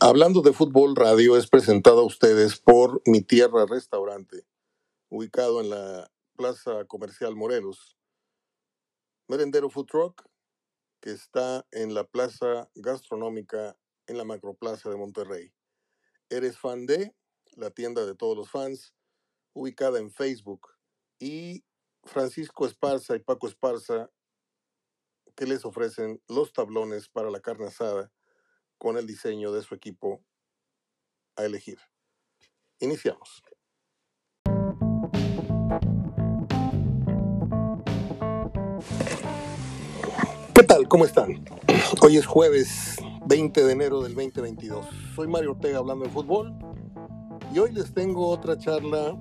Hablando 0.00 0.42
de 0.42 0.52
fútbol, 0.52 0.96
radio 0.96 1.36
es 1.36 1.46
presentado 1.48 2.00
a 2.00 2.04
ustedes 2.04 2.58
por 2.58 3.00
Mi 3.06 3.22
Tierra 3.22 3.64
Restaurante, 3.64 4.44
ubicado 5.08 5.60
en 5.60 5.70
la 5.70 6.10
Plaza 6.36 6.84
Comercial 6.86 7.36
Morelos. 7.36 7.96
Merendero 9.28 9.70
Food 9.70 9.86
Truck, 9.86 10.28
que 11.00 11.12
está 11.12 11.64
en 11.70 11.94
la 11.94 12.02
Plaza 12.02 12.68
Gastronómica 12.74 13.78
en 14.08 14.18
la 14.18 14.24
Macroplaza 14.24 14.90
de 14.90 14.96
Monterrey. 14.96 15.54
Eres 16.28 16.58
fan 16.58 16.86
de 16.86 17.14
la 17.52 17.70
tienda 17.70 18.04
de 18.04 18.16
todos 18.16 18.36
los 18.36 18.50
fans, 18.50 18.94
ubicada 19.52 20.00
en 20.00 20.10
Facebook. 20.10 20.66
Y 21.20 21.64
Francisco 22.02 22.66
Esparza 22.66 23.14
y 23.14 23.20
Paco 23.20 23.46
Esparza, 23.46 24.10
que 25.36 25.46
les 25.46 25.64
ofrecen 25.64 26.20
los 26.26 26.52
tablones 26.52 27.08
para 27.08 27.30
la 27.30 27.40
carne 27.40 27.66
asada 27.66 28.10
con 28.78 28.96
el 28.96 29.06
diseño 29.06 29.52
de 29.52 29.62
su 29.62 29.74
equipo 29.74 30.22
a 31.36 31.44
elegir. 31.44 31.78
Iniciamos. 32.80 33.42
¿Qué 40.54 40.62
tal? 40.62 40.88
¿Cómo 40.88 41.04
están? 41.04 41.44
Hoy 42.02 42.16
es 42.16 42.26
jueves 42.26 42.96
20 43.26 43.64
de 43.64 43.72
enero 43.72 44.02
del 44.02 44.14
2022. 44.14 44.86
Soy 45.14 45.28
Mario 45.28 45.52
Ortega 45.52 45.78
hablando 45.78 46.04
de 46.04 46.10
fútbol 46.10 46.54
y 47.52 47.58
hoy 47.58 47.72
les 47.72 47.92
tengo 47.94 48.28
otra 48.28 48.58
charla 48.58 49.16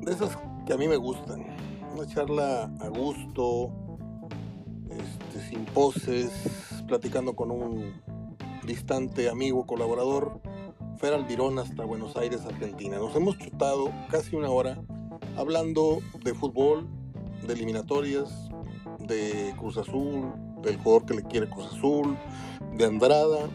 de 0.00 0.12
esas 0.12 0.36
que 0.66 0.72
a 0.72 0.76
mí 0.76 0.88
me 0.88 0.96
gustan. 0.96 1.46
Una 1.94 2.06
charla 2.06 2.64
a 2.80 2.88
gusto, 2.88 3.70
este, 4.90 5.48
sin 5.48 5.64
poses, 5.66 6.30
platicando 6.86 7.34
con 7.34 7.50
un 7.50 8.02
distante 8.64 9.28
amigo, 9.28 9.66
colaborador, 9.66 10.40
Fer 10.98 11.14
Alvirón 11.14 11.58
hasta 11.58 11.84
Buenos 11.84 12.16
Aires, 12.16 12.42
Argentina. 12.46 12.98
Nos 12.98 13.14
hemos 13.16 13.36
chutado 13.38 13.90
casi 14.10 14.36
una 14.36 14.50
hora 14.50 14.80
hablando 15.36 15.98
de 16.22 16.34
fútbol, 16.34 16.88
de 17.46 17.54
eliminatorias, 17.54 18.48
de 19.00 19.54
Cruz 19.58 19.76
Azul, 19.78 20.32
del 20.62 20.76
jugador 20.78 21.06
que 21.06 21.14
le 21.14 21.22
quiere 21.24 21.48
Cruz 21.48 21.66
Azul, 21.66 22.16
de 22.76 22.84
Andrada, 22.84 23.48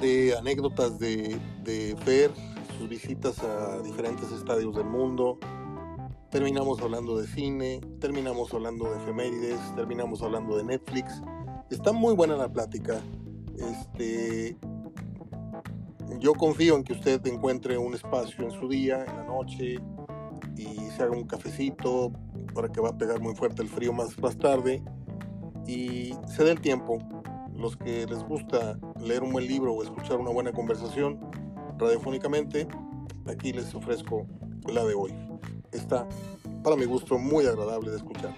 de 0.00 0.36
anécdotas 0.36 0.98
de, 0.98 1.38
de 1.64 1.96
Fer, 2.04 2.30
sus 2.78 2.88
visitas 2.88 3.38
a 3.40 3.80
diferentes 3.82 4.30
estadios 4.30 4.76
del 4.76 4.86
mundo. 4.86 5.38
Terminamos 6.30 6.80
hablando 6.80 7.18
de 7.18 7.26
cine, 7.26 7.80
terminamos 8.00 8.54
hablando 8.54 8.84
de 8.90 8.96
efemérides, 9.02 9.58
terminamos 9.74 10.22
hablando 10.22 10.56
de 10.56 10.64
Netflix. 10.64 11.20
Está 11.68 11.92
muy 11.92 12.14
buena 12.14 12.36
la 12.36 12.50
plática. 12.50 13.02
Este, 13.58 14.56
yo 16.18 16.34
confío 16.34 16.76
en 16.76 16.84
que 16.84 16.92
usted 16.92 17.24
encuentre 17.26 17.78
un 17.78 17.94
espacio 17.94 18.44
en 18.44 18.50
su 18.50 18.68
día, 18.68 19.04
en 19.04 19.16
la 19.16 19.24
noche, 19.24 19.78
y 20.56 20.76
se 20.90 21.02
haga 21.02 21.12
un 21.12 21.26
cafecito 21.26 22.12
para 22.54 22.68
que 22.68 22.80
va 22.80 22.90
a 22.90 22.98
pegar 22.98 23.20
muy 23.20 23.34
fuerte 23.34 23.62
el 23.62 23.68
frío 23.68 23.92
más, 23.92 24.16
tarde 24.38 24.82
y 25.66 26.14
se 26.26 26.44
dé 26.44 26.52
el 26.52 26.60
tiempo. 26.60 26.98
Los 27.54 27.76
que 27.76 28.06
les 28.06 28.22
gusta 28.24 28.78
leer 29.00 29.22
un 29.22 29.32
buen 29.32 29.46
libro 29.46 29.74
o 29.74 29.82
escuchar 29.82 30.18
una 30.18 30.30
buena 30.30 30.52
conversación 30.52 31.20
radiofónicamente, 31.78 32.66
aquí 33.26 33.52
les 33.52 33.74
ofrezco 33.74 34.26
la 34.72 34.84
de 34.84 34.94
hoy. 34.94 35.14
Está, 35.70 36.08
para 36.62 36.76
mi 36.76 36.84
gusto, 36.84 37.18
muy 37.18 37.46
agradable 37.46 37.90
de 37.90 37.96
escuchar. 37.96 38.34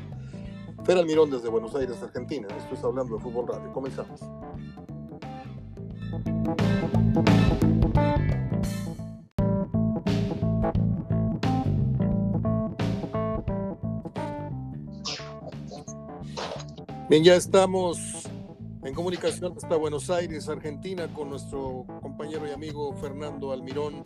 Fer 0.85 0.99
Almirón 0.99 1.31
desde 1.31 1.49
Buenos 1.49 1.75
Aires, 1.75 2.03
Argentina. 2.03 2.47
Esto 2.59 2.75
es 2.75 2.85
Hablando 2.85 3.17
de 3.17 3.23
Fútbol 3.23 3.49
Radio. 3.49 3.73
Comenzamos. 3.73 4.21
Bien, 17.15 17.23
ya 17.23 17.37
estamos 17.37 18.29
en 18.83 18.93
comunicación 18.93 19.53
hasta 19.57 19.77
Buenos 19.77 20.11
Aires, 20.11 20.49
Argentina, 20.49 21.07
con 21.15 21.31
nuestro 21.31 21.85
compañero 22.03 22.49
y 22.49 22.51
amigo 22.51 22.93
Fernando 22.95 23.53
Almirón, 23.53 24.03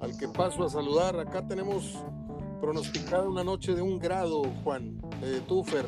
al 0.00 0.16
que 0.18 0.26
paso 0.28 0.64
a 0.64 0.68
saludar. 0.68 1.20
Acá 1.20 1.46
tenemos 1.46 2.02
pronosticada 2.60 3.28
una 3.28 3.44
noche 3.44 3.74
de 3.74 3.82
un 3.82 3.98
grado, 3.98 4.42
Juan. 4.64 5.00
Eh, 5.22 5.40
tú, 5.46 5.62
Fer, 5.62 5.86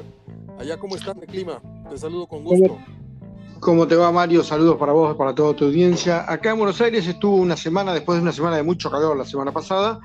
allá 0.59 0.77
cómo 0.78 0.97
está 0.97 1.12
el 1.12 1.27
clima. 1.27 1.61
Te 1.91 1.99
saludo 1.99 2.28
con 2.28 2.44
gusto. 2.44 2.78
¿Cómo 3.64 3.86
te 3.86 3.97
va, 3.97 4.12
Mario? 4.12 4.44
Saludos 4.44 4.76
para 4.76 4.92
vos, 4.92 5.16
para 5.16 5.34
toda 5.34 5.54
tu 5.54 5.64
audiencia. 5.64 6.30
Acá 6.30 6.50
en 6.50 6.58
Buenos 6.58 6.78
Aires 6.82 7.06
estuvo 7.06 7.36
una 7.36 7.56
semana, 7.56 7.94
después 7.94 8.16
de 8.19 8.22
una 8.22 8.32
semana 8.32 8.56
de 8.56 8.62
mucho 8.62 8.91
calor 8.91 9.16
la 9.16 9.25
semana 9.25 9.52
pasada. 9.52 10.00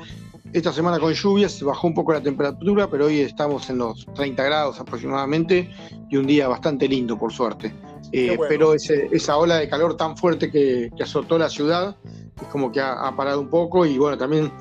Esta 0.53 0.71
semana 0.71 0.97
con 0.97 1.11
lluvias 1.13 1.51
se 1.51 1.65
bajó 1.65 1.87
un 1.87 1.93
poco 1.93 2.13
la 2.13 2.21
temperatura, 2.21 2.89
pero 2.89 3.07
hoy 3.07 3.19
estamos 3.19 3.69
en 3.69 3.79
los 3.79 4.05
30 4.15 4.41
grados 4.43 4.79
aproximadamente 4.79 5.69
y 6.09 6.15
un 6.15 6.25
día 6.25 6.47
bastante 6.47 6.87
lindo, 6.87 7.17
por 7.19 7.33
suerte. 7.33 7.73
Eh, 8.13 8.35
bueno. 8.37 8.45
Pero 8.47 8.73
ese- 8.73 9.09
esa 9.11 9.35
ola 9.37 9.57
de 9.57 9.67
calor 9.67 9.97
tan 9.97 10.15
fuerte 10.15 10.49
que, 10.49 10.89
que 10.95 11.03
azotó 11.03 11.37
la 11.37 11.49
ciudad 11.49 11.97
es 12.41 12.47
como 12.47 12.71
que 12.71 12.79
ha, 12.79 12.93
ha 13.07 13.15
parado 13.15 13.41
un 13.41 13.49
poco 13.49 13.85
y 13.85 13.97
bueno, 13.97 14.17
también 14.17 14.51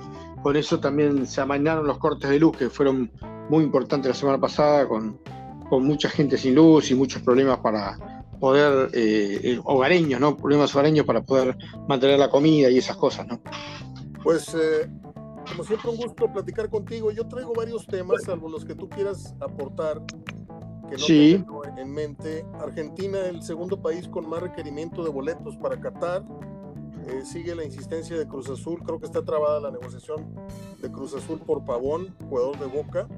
con 0.42 0.56
eso 0.56 0.80
también 0.80 1.24
se 1.26 1.40
amainaron 1.40 1.86
los 1.86 1.98
cortes 1.98 2.28
de 2.28 2.38
luz 2.40 2.56
que 2.56 2.68
fueron 2.68 3.10
muy 3.48 3.62
importantes 3.62 4.08
la 4.10 4.14
semana 4.14 4.38
pasada 4.38 4.86
con, 4.88 5.18
con 5.70 5.84
mucha 5.84 6.08
gente 6.10 6.36
sin 6.36 6.56
luz 6.56 6.90
y 6.90 6.94
muchos 6.96 7.22
problemas 7.22 7.58
para 7.60 7.96
poder, 8.38 8.90
eh, 8.94 9.40
eh, 9.42 9.60
hogareños, 9.64 10.20
¿no? 10.20 10.36
Problemas 10.36 10.74
hogareños 10.74 11.04
para 11.06 11.22
poder 11.22 11.56
mantener 11.88 12.18
la 12.18 12.30
comida 12.30 12.70
y 12.70 12.78
esas 12.78 12.96
cosas, 12.96 13.26
¿no? 13.26 13.40
Pues, 14.22 14.54
eh, 14.54 14.88
como 15.50 15.64
siempre, 15.64 15.90
un 15.90 15.96
gusto 15.96 16.30
platicar 16.32 16.68
contigo. 16.68 17.10
Yo 17.10 17.26
traigo 17.26 17.52
varios 17.54 17.86
temas, 17.86 18.22
salvo 18.24 18.48
los 18.48 18.64
que 18.64 18.74
tú 18.74 18.88
quieras 18.88 19.34
aportar, 19.40 20.02
que 20.88 20.92
no 20.92 20.98
Sí. 20.98 21.32
tengo 21.38 21.62
en 21.64 21.90
mente. 21.92 22.44
Argentina, 22.60 23.18
el 23.26 23.42
segundo 23.42 23.80
país 23.80 24.08
con 24.08 24.28
más 24.28 24.40
requerimiento 24.42 25.02
de 25.04 25.10
boletos 25.10 25.56
para 25.56 25.80
Qatar. 25.80 26.24
Eh, 27.06 27.22
sigue 27.24 27.54
la 27.54 27.64
insistencia 27.64 28.18
de 28.18 28.26
Cruz 28.26 28.50
Azul. 28.50 28.80
Creo 28.84 28.98
que 29.00 29.06
está 29.06 29.24
trabada 29.24 29.60
la 29.60 29.70
negociación 29.70 30.26
de 30.82 30.90
Cruz 30.90 31.14
Azul 31.14 31.40
por 31.40 31.64
Pavón, 31.64 32.14
jugador 32.28 32.58
de 32.58 32.66
Boca. 32.66 33.08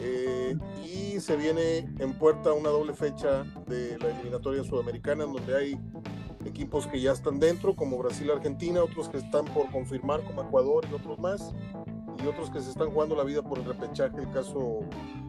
Eh, 0.00 0.56
y 0.84 1.20
se 1.20 1.36
viene 1.36 1.78
en 1.98 2.12
puerta 2.14 2.52
una 2.52 2.70
doble 2.70 2.94
fecha 2.94 3.44
de 3.66 3.98
la 3.98 4.08
eliminatoria 4.10 4.64
sudamericana, 4.64 5.24
en 5.24 5.32
donde 5.32 5.56
hay 5.56 5.80
equipos 6.46 6.86
que 6.86 7.00
ya 7.00 7.12
están 7.12 7.38
dentro, 7.38 7.76
como 7.76 7.98
Brasil, 7.98 8.30
Argentina, 8.30 8.82
otros 8.82 9.08
que 9.08 9.18
están 9.18 9.44
por 9.46 9.70
confirmar, 9.70 10.22
como 10.24 10.42
Ecuador 10.42 10.86
y 10.90 10.94
otros 10.94 11.18
más, 11.18 11.54
y 12.22 12.26
otros 12.26 12.50
que 12.50 12.60
se 12.60 12.70
están 12.70 12.90
jugando 12.90 13.14
la 13.14 13.24
vida 13.24 13.42
por 13.42 13.58
el 13.58 13.64
repechaje, 13.66 14.18
el 14.20 14.30
caso, 14.30 14.80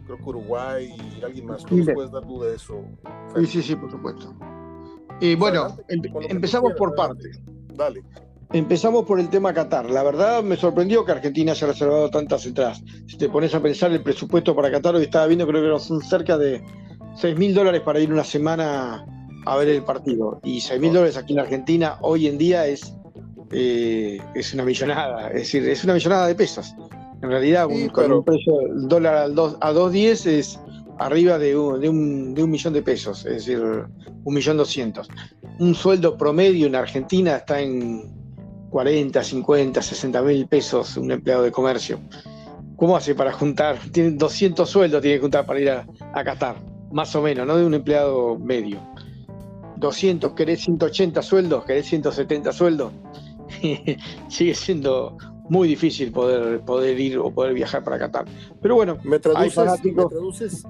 creo 0.05 0.17
que 0.17 0.23
Uruguay 0.23 0.95
y 1.19 1.23
alguien 1.23 1.47
más. 1.47 1.65
¿Tú 1.65 1.75
nos 1.77 1.89
puedes 1.93 2.11
dar 2.11 2.25
duda 2.25 2.47
de 2.49 2.55
eso? 2.55 2.81
Fer? 3.33 3.45
Sí, 3.45 3.61
sí, 3.61 3.63
sí, 3.69 3.75
por 3.75 3.91
supuesto. 3.91 4.33
Y 5.19 5.35
bueno, 5.35 5.63
Adelante, 5.63 5.83
empe- 5.95 6.11
tú 6.13 6.19
empezamos 6.29 6.73
por 6.73 6.95
partes. 6.95 7.41
Dale. 7.75 8.01
Empezamos 8.53 9.05
por 9.05 9.19
el 9.19 9.29
tema 9.29 9.53
Qatar. 9.53 9.89
La 9.89 10.03
verdad 10.03 10.43
me 10.43 10.57
sorprendió 10.57 11.05
que 11.05 11.13
Argentina 11.13 11.53
haya 11.53 11.67
reservado 11.67 12.09
tantas 12.09 12.45
entradas. 12.45 12.83
Si 13.07 13.17
te 13.17 13.29
pones 13.29 13.55
a 13.55 13.61
pensar 13.61 13.91
el 13.91 14.03
presupuesto 14.03 14.53
para 14.55 14.69
Qatar, 14.69 14.95
hoy 14.95 15.03
estaba 15.03 15.27
viendo, 15.27 15.47
creo 15.47 15.77
que 15.77 15.79
son 15.83 16.01
cerca 16.01 16.37
de 16.37 16.61
6 17.15 17.37
mil 17.37 17.53
dólares 17.53 17.81
para 17.81 17.99
ir 18.01 18.11
una 18.11 18.25
semana 18.25 19.05
a 19.45 19.55
ver 19.57 19.69
el 19.69 19.83
partido. 19.83 20.41
Y 20.43 20.59
6 20.59 20.81
mil 20.81 20.91
dólares 20.91 21.15
aquí 21.15 21.31
en 21.33 21.39
Argentina 21.39 21.97
hoy 22.01 22.27
en 22.27 22.37
día 22.37 22.67
es, 22.67 22.93
eh, 23.51 24.19
es 24.35 24.53
una 24.53 24.65
millonada. 24.65 25.27
Es 25.29 25.33
decir, 25.43 25.67
es 25.69 25.83
una 25.85 25.93
millonada 25.93 26.27
de 26.27 26.35
pesos. 26.35 26.75
En 27.21 27.29
realidad, 27.29 27.67
un- 27.67 27.87
con 27.89 28.11
un 28.11 28.23
precio 28.25 28.57
del 28.57 28.87
dólar 28.89 29.15
a 29.15 29.27
2.10 29.29 30.25
es 30.25 30.59
arriba 30.99 31.37
de 31.37 31.55
un, 31.55 31.79
de, 31.79 31.87
un, 31.87 32.33
de 32.33 32.43
un 32.43 32.51
millón 32.51 32.73
de 32.73 32.81
pesos. 32.81 33.25
Es 33.25 33.45
decir, 33.45 33.61
un 33.61 34.33
millón 34.33 34.57
doscientos. 34.57 35.07
Un 35.59 35.73
sueldo 35.73 36.17
promedio 36.17 36.67
en 36.67 36.75
Argentina 36.75 37.37
está 37.37 37.61
en 37.61 38.19
40, 38.71 39.21
50, 39.21 39.81
60 39.81 40.21
mil 40.23 40.47
pesos 40.47 40.97
un 40.97 41.11
empleado 41.11 41.43
de 41.43 41.51
comercio. 41.51 41.99
¿Cómo 42.77 42.95
hace 42.95 43.13
para 43.13 43.31
juntar? 43.31 43.77
Tiene 43.91 44.11
200 44.11 44.67
sueldos, 44.67 45.01
tiene 45.01 45.17
que 45.17 45.21
juntar 45.21 45.45
para 45.45 45.59
ir 45.59 45.69
a, 45.69 45.85
a 46.13 46.23
Qatar, 46.23 46.55
más 46.91 47.13
o 47.15 47.21
menos, 47.21 47.45
no 47.45 47.57
de 47.57 47.65
un 47.65 47.73
empleado 47.73 48.39
medio. 48.39 48.79
200, 49.75 50.33
querés 50.33 50.61
180 50.61 51.21
sueldos, 51.21 51.65
querés 51.65 51.85
170 51.87 52.51
sueldos. 52.53 52.93
Sigue 54.29 54.55
siendo 54.55 55.17
muy 55.49 55.67
difícil 55.67 56.11
poder, 56.13 56.61
poder 56.61 56.97
ir 56.97 57.17
o 57.17 57.29
poder 57.29 57.53
viajar 57.53 57.83
para 57.83 57.99
Qatar. 57.99 58.25
Pero 58.61 58.75
bueno, 58.75 58.97
¿Me 59.03 59.19
traduces, 59.19 59.83
me 59.83 60.05
traduces, 60.05 60.63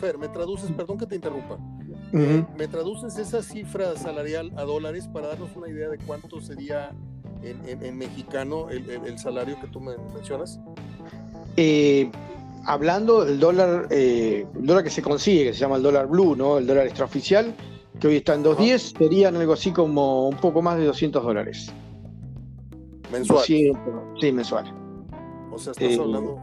Fer, 0.00 0.16
me 0.16 0.28
traduces, 0.28 0.70
perdón 0.70 0.96
que 0.96 1.06
te 1.06 1.16
interrumpa, 1.16 1.56
ujú. 2.12 2.46
¿me 2.56 2.68
traduces 2.68 3.18
esa 3.18 3.42
cifra 3.42 3.96
salarial 3.96 4.52
a 4.56 4.62
dólares 4.62 5.08
para 5.12 5.26
darnos 5.26 5.56
una 5.56 5.68
idea 5.68 5.88
de 5.88 5.98
cuánto 5.98 6.40
sería 6.40 6.94
en, 7.42 7.68
en- 7.68 7.84
en 7.84 7.98
mexicano 7.98 8.68
el, 8.70 8.88
el- 8.90 9.04
el 9.06 9.18
salario 9.18 9.58
que 9.60 9.66
tú 9.68 9.80
me 9.80 9.92
mencionas? 10.14 10.58
Eh, 11.56 12.10
hablando 12.66 13.24
del 13.24 13.38
dólar, 13.40 13.88
eh, 13.90 14.46
el 14.54 14.66
dólar 14.66 14.84
que 14.84 14.90
se 14.90 15.02
consigue, 15.02 15.44
que 15.46 15.52
se 15.54 15.60
llama 15.60 15.76
el 15.76 15.82
dólar 15.82 16.06
blue, 16.06 16.36
¿no? 16.36 16.58
El 16.58 16.66
dólar 16.66 16.86
extraoficial, 16.86 17.54
que 18.00 18.06
hoy 18.08 18.16
está 18.16 18.34
en 18.34 18.42
210, 18.42 18.94
serían 18.98 19.36
algo 19.36 19.52
así 19.54 19.72
como 19.72 20.28
un 20.28 20.36
poco 20.36 20.62
más 20.62 20.78
de 20.78 20.84
200 20.84 21.22
dólares. 21.22 21.72
Mensual. 23.10 23.44
Sí, 24.20 24.32
mensual. 24.32 24.72
O 25.50 25.58
sea, 25.58 25.72
estás 25.72 25.98
hablando. 25.98 26.38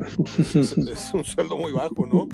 Es, 0.00 1.12
un 1.14 1.24
sueldo 1.24 1.56
muy 1.56 1.72
bajo, 1.72 2.06
¿no? 2.06 2.28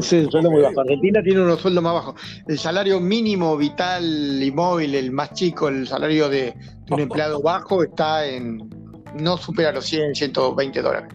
Sí, 0.00 0.20
un 0.20 0.30
sueldo 0.30 0.50
muy 0.50 0.62
bajo. 0.62 0.80
Argentina 0.80 1.22
tiene 1.22 1.42
unos 1.42 1.60
sueldos 1.60 1.82
más 1.82 1.94
bajos. 1.94 2.14
El 2.46 2.58
salario 2.58 3.00
mínimo 3.00 3.56
vital 3.56 4.42
y 4.42 4.50
móvil, 4.50 4.94
el 4.94 5.10
más 5.12 5.32
chico, 5.34 5.68
el 5.68 5.86
salario 5.86 6.28
de, 6.28 6.54
un 6.90 7.00
empleado 7.00 7.42
bajo, 7.42 7.82
está 7.82 8.26
en. 8.26 8.70
no 9.18 9.36
supera 9.36 9.72
los 9.72 9.84
100, 9.86 10.14
120 10.14 10.82
dólares. 10.82 11.14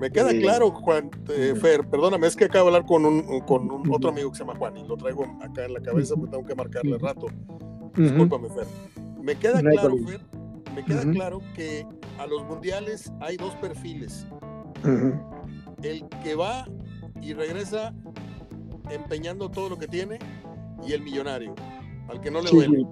Me 0.00 0.10
queda 0.10 0.30
claro, 0.30 0.70
Juan, 0.70 1.10
eh, 1.28 1.54
Fer, 1.60 1.86
perdóname, 1.86 2.26
es 2.26 2.34
que 2.34 2.46
acabo 2.46 2.70
de 2.70 2.76
hablar 2.76 2.88
con 2.88 3.04
un, 3.04 3.40
con 3.40 3.70
un 3.70 3.92
otro 3.92 4.08
amigo 4.08 4.30
que 4.30 4.38
se 4.38 4.44
llama 4.44 4.58
Juan 4.58 4.74
y 4.78 4.88
lo 4.88 4.96
traigo 4.96 5.26
acá 5.42 5.66
en 5.66 5.74
la 5.74 5.80
cabeza 5.80 6.14
porque 6.14 6.30
tengo 6.30 6.46
que 6.46 6.54
marcarle 6.54 6.96
rato. 6.96 7.26
Discúlpame, 7.94 8.48
Fer. 8.48 8.66
Me 9.20 9.34
queda 9.34 9.60
claro, 9.60 9.98
Fer, 10.06 10.20
me 10.74 10.84
queda 10.86 11.02
claro 11.12 11.42
que 11.54 11.86
a 12.18 12.26
los 12.26 12.44
mundiales 12.46 13.12
hay 13.20 13.36
dos 13.36 13.54
perfiles. 13.56 14.26
El 15.82 16.08
que 16.22 16.34
va 16.34 16.66
y 17.20 17.32
regresa 17.32 17.94
empeñando 18.90 19.50
todo 19.50 19.68
lo 19.68 19.78
que 19.78 19.86
tiene 19.86 20.18
y 20.86 20.92
el 20.92 21.02
millonario, 21.02 21.54
al 22.08 22.20
que 22.20 22.30
no 22.30 22.40
le 22.40 22.50
duele. 22.50 22.86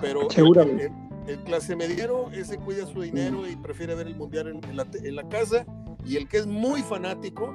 Pero 0.00 0.28
el, 0.30 0.90
el, 1.26 1.38
clase 1.44 1.76
mediero, 1.76 2.30
ese 2.32 2.58
cuida 2.58 2.86
su 2.86 3.00
dinero 3.02 3.48
y 3.48 3.56
prefiere 3.56 3.94
ver 3.94 4.08
el 4.08 4.16
mundial 4.16 4.48
en, 4.48 4.76
la, 4.76 4.86
en 4.92 5.16
la 5.16 5.28
casa 5.28 5.64
y 6.04 6.16
el 6.16 6.28
que 6.28 6.38
es 6.38 6.46
muy 6.46 6.82
fanático 6.82 7.54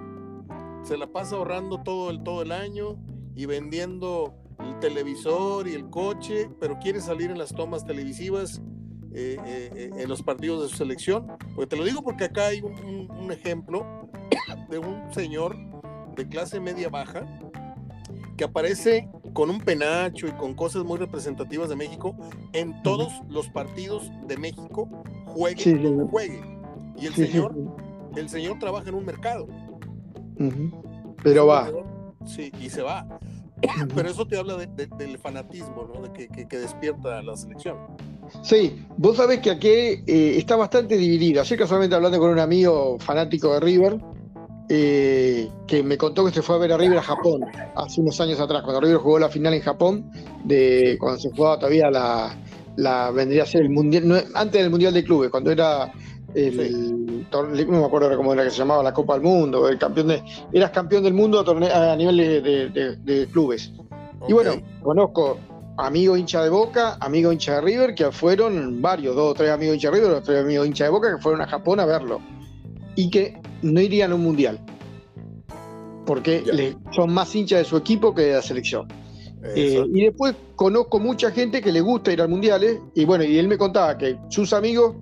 se 0.83 0.97
la 0.97 1.07
pasa 1.07 1.35
ahorrando 1.35 1.81
todo 1.83 2.09
el, 2.09 2.23
todo 2.23 2.41
el 2.41 2.51
año 2.51 2.97
y 3.35 3.45
vendiendo 3.45 4.33
el 4.59 4.79
televisor 4.79 5.67
y 5.67 5.73
el 5.73 5.89
coche, 5.89 6.49
pero 6.59 6.79
quiere 6.79 7.01
salir 7.01 7.29
en 7.31 7.37
las 7.37 7.53
tomas 7.53 7.85
televisivas 7.85 8.61
eh, 9.13 9.37
eh, 9.45 9.69
eh, 9.75 9.89
en 9.97 10.09
los 10.09 10.21
partidos 10.21 10.63
de 10.63 10.69
su 10.69 10.77
selección. 10.77 11.27
Porque 11.55 11.67
te 11.67 11.75
lo 11.75 11.83
digo 11.83 12.01
porque 12.01 12.25
acá 12.25 12.47
hay 12.47 12.61
un, 12.61 13.09
un, 13.11 13.31
ejemplo 13.31 14.09
de 14.69 14.79
un 14.79 15.13
señor 15.13 15.55
de 16.15 16.27
clase 16.27 16.59
media 16.59 16.89
baja 16.89 17.25
que 18.37 18.43
aparece 18.43 19.09
con 19.33 19.49
un 19.49 19.59
penacho 19.59 20.27
y 20.27 20.31
con 20.31 20.53
cosas 20.53 20.83
muy 20.83 20.97
representativas 20.97 21.69
de 21.69 21.75
México 21.75 22.15
en 22.53 22.81
todos 22.83 23.11
los 23.27 23.49
partidos 23.49 24.09
de 24.27 24.37
México, 24.37 24.89
juegue, 25.25 26.05
juegue. 26.09 26.41
Y 26.97 27.05
el 27.05 27.13
señor 27.13 27.55
el 28.15 28.29
señor 28.29 28.59
trabaja 28.59 28.89
en 28.89 28.95
un 28.95 29.05
mercado. 29.05 29.47
Pero 31.23 31.47
va. 31.47 31.69
Sí, 32.25 32.51
y 32.59 32.69
se 32.69 32.81
va. 32.81 33.05
Pero 33.95 34.09
eso 34.09 34.25
te 34.27 34.37
habla 34.37 34.55
del 34.57 35.17
fanatismo, 35.17 35.89
¿no? 35.93 36.01
De 36.01 36.27
que, 36.27 36.57
despierta 36.57 37.21
la 37.21 37.35
selección. 37.35 37.77
Sí, 38.43 38.85
vos 38.97 39.17
sabés 39.17 39.39
que 39.39 39.51
aquí 39.51 39.69
eh, 39.69 40.37
está 40.37 40.55
bastante 40.55 40.97
dividido. 40.97 41.41
Ayer 41.41 41.57
casualmente 41.57 41.95
hablando 41.95 42.19
con 42.19 42.29
un 42.31 42.39
amigo 42.39 42.97
fanático 42.99 43.53
de 43.53 43.59
River, 43.59 43.99
eh, 44.69 45.49
que 45.65 45.81
me 45.81 45.97
contó 45.97 46.23
que 46.25 46.31
se 46.31 46.43
fue 46.43 46.55
a 46.55 46.59
ver 46.59 46.73
a 46.73 46.77
River 46.77 46.99
a 46.99 47.01
Japón 47.01 47.41
hace 47.75 48.01
unos 48.01 48.21
años 48.21 48.39
atrás, 48.39 48.61
cuando 48.61 48.81
River 48.81 48.97
jugó 48.97 49.17
la 49.17 49.29
final 49.29 49.55
en 49.55 49.61
Japón, 49.61 50.11
de 50.43 50.95
cuando 50.99 51.19
se 51.19 51.31
jugaba 51.31 51.57
todavía 51.57 51.89
la, 51.89 52.37
la 52.75 53.09
vendría 53.09 53.43
a 53.43 53.45
ser 53.47 53.63
el 53.63 53.69
mundial, 53.69 54.27
antes 54.35 54.61
del 54.61 54.69
mundial 54.69 54.93
de 54.93 55.03
clubes, 55.03 55.31
cuando 55.31 55.51
era 55.51 55.91
el, 56.35 56.98
no 57.31 57.79
me 57.79 57.85
acuerdo 57.85 58.15
cómo 58.15 58.33
era 58.33 58.43
que 58.43 58.51
se 58.51 58.57
llamaba 58.57 58.83
la 58.83 58.93
Copa 58.93 59.13
del 59.13 59.23
Mundo, 59.23 59.67
el 59.67 59.77
campeón 59.77 60.07
de, 60.07 60.23
eras 60.51 60.71
campeón 60.71 61.03
del 61.03 61.13
mundo 61.13 61.39
a, 61.39 61.95
nivel 61.95 62.17
de, 62.17 63.27
clubes. 63.31 63.71
Y 64.27 64.33
bueno, 64.33 64.53
conozco 64.81 65.37
amigos 65.77 66.19
hincha 66.19 66.43
de 66.43 66.49
Boca, 66.49 66.97
amigos 66.99 67.33
hincha 67.33 67.55
de 67.55 67.61
River, 67.61 67.95
que 67.95 68.11
fueron 68.11 68.81
varios, 68.81 69.15
dos 69.15 69.31
o 69.31 69.33
tres 69.33 69.51
amigos 69.51 69.75
hincha 69.75 69.89
de 69.89 69.95
River, 69.95 70.11
dos 70.11 70.19
o 70.19 70.23
tres 70.23 70.43
amigos 70.43 70.67
hincha 70.67 70.83
de 70.85 70.89
Boca, 70.89 71.15
que 71.15 71.21
fueron 71.21 71.41
a 71.41 71.47
Japón 71.47 71.79
a 71.79 71.85
verlo. 71.85 72.19
Y 72.95 73.09
que 73.09 73.39
no 73.61 73.79
irían 73.79 74.11
a 74.11 74.15
un 74.15 74.23
mundial. 74.23 74.59
Porque 76.05 76.75
son 76.91 77.13
más 77.13 77.33
hinchas 77.35 77.59
de 77.59 77.65
su 77.65 77.77
equipo 77.77 78.13
que 78.13 78.23
de 78.23 78.33
la 78.33 78.41
selección. 78.41 78.87
Eh, 79.55 79.85
y 79.93 80.03
después 80.03 80.35
conozco 80.55 80.99
mucha 80.99 81.31
gente 81.31 81.61
que 81.61 81.71
le 81.71 81.81
gusta 81.81 82.11
ir 82.11 82.21
al 82.21 82.29
mundiales. 82.29 82.79
Y 82.95 83.05
bueno, 83.05 83.23
y 83.23 83.37
él 83.37 83.47
me 83.47 83.57
contaba 83.57 83.97
que 83.97 84.17
sus 84.29 84.51
amigos 84.53 84.95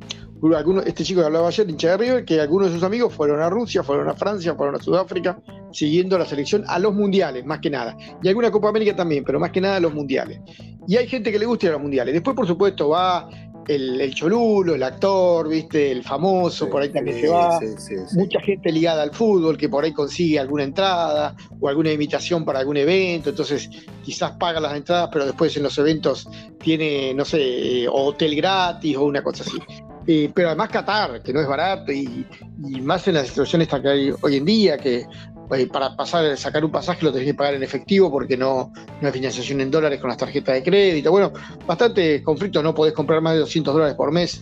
este 0.85 1.03
chico 1.03 1.21
que 1.21 1.25
hablaba 1.25 1.47
ayer, 1.47 1.69
hincha 1.69 1.91
de 1.91 1.97
River, 1.97 2.25
que 2.25 2.39
algunos 2.39 2.67
de 2.67 2.75
sus 2.75 2.83
amigos 2.83 3.13
fueron 3.13 3.41
a 3.41 3.49
Rusia, 3.49 3.83
fueron 3.83 4.07
a 4.09 4.13
Francia, 4.13 4.55
fueron 4.55 4.75
a 4.75 4.79
Sudáfrica, 4.79 5.39
siguiendo 5.71 6.17
la 6.17 6.25
selección 6.25 6.63
a 6.67 6.79
los 6.79 6.93
mundiales, 6.93 7.45
más 7.45 7.59
que 7.59 7.69
nada. 7.69 7.97
Y 8.21 8.27
alguna 8.27 8.51
Copa 8.51 8.69
América 8.69 8.95
también, 8.95 9.23
pero 9.23 9.39
más 9.39 9.51
que 9.51 9.61
nada 9.61 9.77
a 9.77 9.79
los 9.79 9.93
mundiales. 9.93 10.39
Y 10.87 10.95
hay 10.95 11.07
gente 11.07 11.31
que 11.31 11.39
le 11.39 11.45
gusta 11.45 11.65
ir 11.65 11.69
a 11.71 11.73
los 11.73 11.81
mundiales. 11.81 12.13
Después, 12.13 12.35
por 12.35 12.47
supuesto, 12.47 12.89
va 12.89 13.29
el, 13.67 14.13
cholulo, 14.13 14.75
el 14.75 14.83
actor, 14.83 15.49
viste, 15.49 15.91
el 15.91 16.03
famoso, 16.03 16.69
por 16.69 16.81
ahí 16.81 16.89
también 16.89 17.19
se 17.19 17.27
va. 17.27 17.59
Mucha 18.13 18.39
gente 18.39 18.71
ligada 18.71 19.03
al 19.03 19.11
fútbol 19.11 19.57
que 19.57 19.69
por 19.69 19.83
ahí 19.83 19.93
consigue 19.93 20.39
alguna 20.39 20.63
entrada 20.63 21.35
o 21.59 21.67
alguna 21.67 21.91
invitación 21.91 22.45
para 22.45 22.59
algún 22.59 22.77
evento, 22.77 23.29
entonces 23.29 23.69
quizás 24.03 24.31
paga 24.33 24.59
las 24.59 24.75
entradas, 24.75 25.09
pero 25.11 25.25
después 25.25 25.55
en 25.57 25.63
los 25.63 25.77
eventos 25.77 26.29
tiene, 26.61 27.13
no 27.13 27.25
sé, 27.25 27.83
eh, 27.83 27.87
hotel 27.91 28.35
gratis 28.35 28.95
o 28.95 29.03
una 29.03 29.21
cosa 29.21 29.43
así. 29.43 29.57
Eh, 30.07 30.31
pero 30.33 30.47
además 30.47 30.69
Qatar, 30.69 31.21
que 31.21 31.33
no 31.33 31.41
es 31.41 31.47
barato, 31.47 31.91
y, 31.91 32.25
más 32.81 33.07
en 33.07 33.15
la 33.15 33.25
situación 33.25 33.61
esta 33.61 33.81
que 33.81 33.89
hay 33.89 34.13
hoy 34.21 34.37
en 34.37 34.45
día, 34.45 34.77
que 34.77 35.05
eh, 35.51 35.67
para 35.67 35.95
pasar, 35.95 36.37
sacar 36.37 36.63
un 36.63 36.71
pasaje 36.71 37.03
lo 37.03 37.11
tenés 37.11 37.27
que 37.27 37.33
pagar 37.33 37.55
en 37.55 37.63
efectivo 37.63 38.09
porque 38.09 38.37
no, 38.37 38.71
no 39.01 39.07
hay 39.07 39.11
financiación 39.11 39.59
en 39.59 39.69
dólares 39.69 39.99
con 39.99 40.09
las 40.09 40.17
tarjetas 40.17 40.55
de 40.55 40.63
crédito. 40.63 41.11
Bueno, 41.11 41.33
bastante 41.65 42.23
conflicto, 42.23 42.63
no 42.63 42.73
podés 42.73 42.93
comprar 42.93 43.21
más 43.21 43.33
de 43.33 43.39
200 43.39 43.73
dólares 43.73 43.95
por 43.95 44.11
mes 44.11 44.41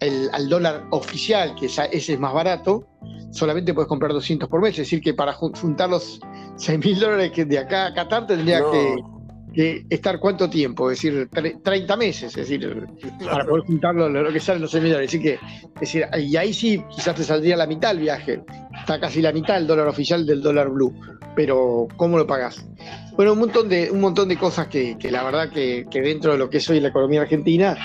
el, 0.00 0.30
al 0.32 0.48
dólar 0.48 0.84
oficial, 0.90 1.54
que 1.54 1.66
ese 1.66 1.88
es 1.92 2.18
más 2.18 2.32
barato, 2.32 2.86
solamente 3.30 3.72
puedes 3.72 3.88
comprar 3.88 4.12
200 4.12 4.48
por 4.48 4.60
mes, 4.60 4.70
es 4.72 4.78
decir, 4.78 5.00
que 5.00 5.14
para 5.14 5.32
juntar 5.32 5.90
los 5.90 6.20
6 6.56 6.78
mil 6.84 6.98
dólares 6.98 7.32
que 7.32 7.44
de 7.44 7.58
acá 7.58 7.86
a 7.86 7.94
Qatar 7.94 8.26
tendría 8.26 8.60
que 8.70 8.96
que 9.52 9.84
estar 9.90 10.18
cuánto 10.18 10.48
tiempo, 10.48 10.90
es 10.90 11.02
decir, 11.02 11.28
30 11.30 11.96
meses, 11.96 12.36
es 12.36 12.48
decir, 12.48 12.86
para 13.24 13.44
poder 13.44 13.64
juntarlo 13.64 14.08
lo 14.08 14.32
que 14.32 14.40
salen 14.40 14.62
los 14.62 14.70
servidores. 14.70 15.08
Así 15.08 15.20
que, 15.20 15.34
es 15.34 15.80
decir, 15.80 16.06
y 16.18 16.36
ahí 16.36 16.52
sí 16.52 16.82
quizás 16.94 17.14
te 17.14 17.24
saldría 17.24 17.56
la 17.56 17.66
mitad 17.66 17.92
el 17.92 18.00
viaje. 18.00 18.42
Está 18.80 18.98
casi 18.98 19.20
la 19.20 19.32
mitad 19.32 19.56
el 19.56 19.66
dólar 19.66 19.88
oficial 19.88 20.26
del 20.26 20.42
dólar 20.42 20.70
blue. 20.70 20.94
Pero, 21.34 21.88
¿cómo 21.96 22.18
lo 22.18 22.26
pagás? 22.26 22.64
Bueno, 23.16 23.32
un 23.32 23.40
montón 23.40 23.68
de, 23.68 23.90
un 23.90 24.00
montón 24.00 24.28
de 24.28 24.36
cosas 24.36 24.68
que, 24.68 24.96
la 25.10 25.22
verdad 25.22 25.50
que, 25.50 25.86
dentro 25.92 26.32
de 26.32 26.38
lo 26.38 26.50
que 26.50 26.58
es 26.58 26.70
hoy 26.70 26.80
la 26.80 26.88
economía 26.88 27.22
argentina 27.22 27.76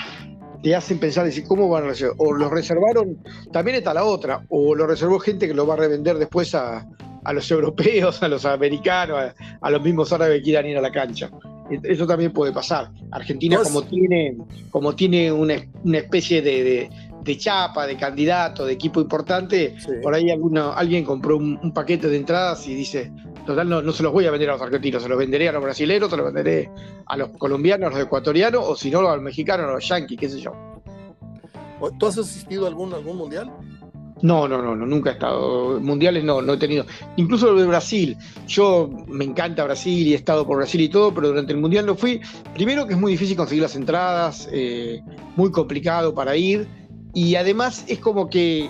te 0.62 0.74
hacen 0.74 0.98
pensar, 0.98 1.24
decir, 1.24 1.44
¿cómo 1.46 1.68
van 1.68 1.84
a 1.84 1.86
reservar? 1.88 2.16
O 2.18 2.32
lo 2.32 2.50
reservaron, 2.50 3.18
también 3.52 3.76
está 3.76 3.94
la 3.94 4.04
otra, 4.04 4.44
o 4.48 4.74
lo 4.74 4.86
reservó 4.86 5.18
gente 5.18 5.46
que 5.46 5.54
lo 5.54 5.66
va 5.66 5.74
a 5.74 5.76
revender 5.76 6.18
después 6.18 6.54
a, 6.54 6.86
los 7.32 7.50
europeos, 7.50 8.22
a 8.22 8.28
los 8.28 8.44
americanos, 8.44 9.34
a, 9.60 9.70
los 9.70 9.82
mismos 9.82 10.12
árabes 10.12 10.38
que 10.38 10.44
quieran 10.44 10.66
ir 10.66 10.78
a 10.78 10.80
la 10.80 10.90
cancha. 10.90 11.30
Eso 11.70 12.06
también 12.06 12.32
puede 12.32 12.52
pasar. 12.52 12.90
Argentina, 13.10 13.60
como 13.62 13.82
tiene, 13.82 14.36
como 14.70 14.94
tiene 14.94 15.30
una, 15.32 15.54
especie 15.92 16.42
de, 16.42 16.88
chapa, 17.36 17.86
de 17.86 17.96
candidato, 17.96 18.64
de 18.64 18.72
equipo 18.72 19.00
importante, 19.00 19.76
por 20.02 20.14
ahí 20.14 20.30
alguno, 20.30 20.72
alguien 20.72 21.04
compró 21.04 21.36
un, 21.36 21.72
paquete 21.72 22.08
de 22.08 22.16
entradas 22.16 22.66
y 22.66 22.74
dice, 22.74 23.12
total, 23.46 23.68
no, 23.68 23.82
no 23.82 23.92
se 23.92 24.02
los 24.02 24.12
voy 24.12 24.26
a 24.26 24.30
vender 24.30 24.50
a 24.50 24.54
los 24.54 24.62
argentinos, 24.62 25.02
se 25.02 25.08
los 25.08 25.18
venderé 25.18 25.48
a 25.48 25.52
los 25.52 25.62
brasileños, 25.62 26.10
se 26.10 26.16
los 26.16 26.32
venderé 26.32 26.70
a 27.06 27.16
los 27.16 27.30
colombianos, 27.30 27.88
a 27.88 27.90
los 27.98 28.06
ecuatorianos, 28.06 28.64
o 28.66 28.76
si 28.76 28.90
no, 28.90 29.00
a 29.00 29.14
los 29.14 29.22
mexicanos, 29.22 29.68
a 29.68 29.72
los 29.72 29.86
yanquis, 29.86 30.18
qué 30.18 30.28
sé 30.28 30.40
yo. 30.40 30.52
¿Tú 31.98 32.06
has 32.06 32.18
asistido 32.18 32.64
a 32.64 32.68
algún, 32.68 32.92
algún 32.92 33.16
mundial? 33.16 33.52
No, 34.22 34.48
no, 34.48 34.60
no, 34.60 34.74
no, 34.74 34.86
nunca 34.86 35.10
he 35.10 35.12
estado. 35.14 35.80
Mundiales 35.80 36.24
no, 36.24 36.42
no 36.42 36.54
he 36.54 36.56
tenido. 36.56 36.84
Incluso 37.16 37.52
lo 37.52 37.60
de 37.60 37.66
Brasil. 37.66 38.16
Yo 38.46 38.90
me 39.06 39.24
encanta 39.24 39.64
Brasil 39.64 40.06
y 40.06 40.12
he 40.12 40.16
estado 40.16 40.46
por 40.46 40.56
Brasil 40.56 40.80
y 40.80 40.88
todo, 40.88 41.14
pero 41.14 41.28
durante 41.28 41.52
el 41.52 41.58
Mundial 41.58 41.86
no 41.86 41.94
fui. 41.94 42.20
Primero 42.54 42.86
que 42.86 42.94
es 42.94 42.98
muy 42.98 43.12
difícil 43.12 43.36
conseguir 43.36 43.62
las 43.62 43.76
entradas, 43.76 44.48
eh, 44.52 45.02
muy 45.36 45.50
complicado 45.50 46.14
para 46.14 46.36
ir. 46.36 46.66
Y 47.14 47.36
además 47.36 47.84
es 47.88 47.98
como 47.98 48.28
que 48.28 48.68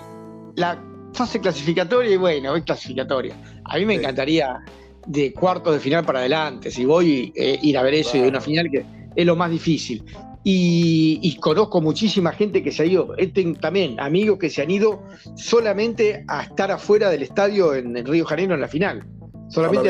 la 0.55 0.81
fase 1.13 1.39
clasificatoria, 1.39 2.11
y 2.11 2.17
bueno, 2.17 2.55
es 2.55 2.63
clasificatoria. 2.63 3.35
A 3.65 3.77
mí 3.77 3.85
me 3.85 3.95
encantaría 3.95 4.59
de 5.07 5.33
cuartos 5.33 5.73
de 5.73 5.79
final 5.79 6.05
para 6.05 6.19
adelante. 6.19 6.69
Si 6.69 6.85
voy, 6.85 7.33
eh, 7.35 7.59
ir 7.61 7.77
a 7.77 7.83
ver 7.83 7.95
eso 7.95 8.17
y 8.17 8.21
de 8.21 8.27
una 8.27 8.41
final 8.41 8.69
que 8.69 8.85
es 9.15 9.25
lo 9.25 9.35
más 9.35 9.49
difícil. 9.49 10.03
Y, 10.51 11.35
conozco 11.39 11.79
muchísima 11.79 12.31
gente 12.31 12.63
que 12.63 12.71
se 12.71 12.81
ha 12.81 12.85
ido, 12.87 13.13
también 13.61 13.99
amigos 13.99 14.39
que 14.39 14.49
se 14.49 14.63
han 14.63 14.71
ido 14.71 15.03
solamente 15.35 16.25
a 16.27 16.41
estar 16.41 16.71
afuera 16.71 17.11
del 17.11 17.21
estadio 17.21 17.75
en 17.75 18.03
Río 18.03 18.25
Janeiro 18.25 18.55
en 18.55 18.61
la 18.61 18.67
final. 18.67 19.05
Solamente 19.49 19.89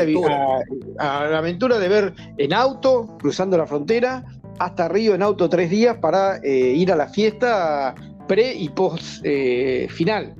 a, 0.98 1.26
la 1.30 1.38
aventura 1.38 1.78
de 1.78 1.88
ver 1.88 2.14
en 2.36 2.52
auto, 2.52 3.16
cruzando 3.18 3.56
la 3.56 3.66
frontera, 3.66 4.22
hasta 4.58 4.86
Río 4.88 5.14
en 5.14 5.22
auto 5.22 5.48
tres 5.48 5.70
días 5.70 5.96
para 5.96 6.36
eh, 6.42 6.74
ir 6.76 6.92
a 6.92 6.96
la 6.96 7.08
fiesta 7.08 7.94
pre 8.28 8.54
y 8.54 8.68
post 8.68 9.22
eh, 9.24 9.88
final. 9.88 10.34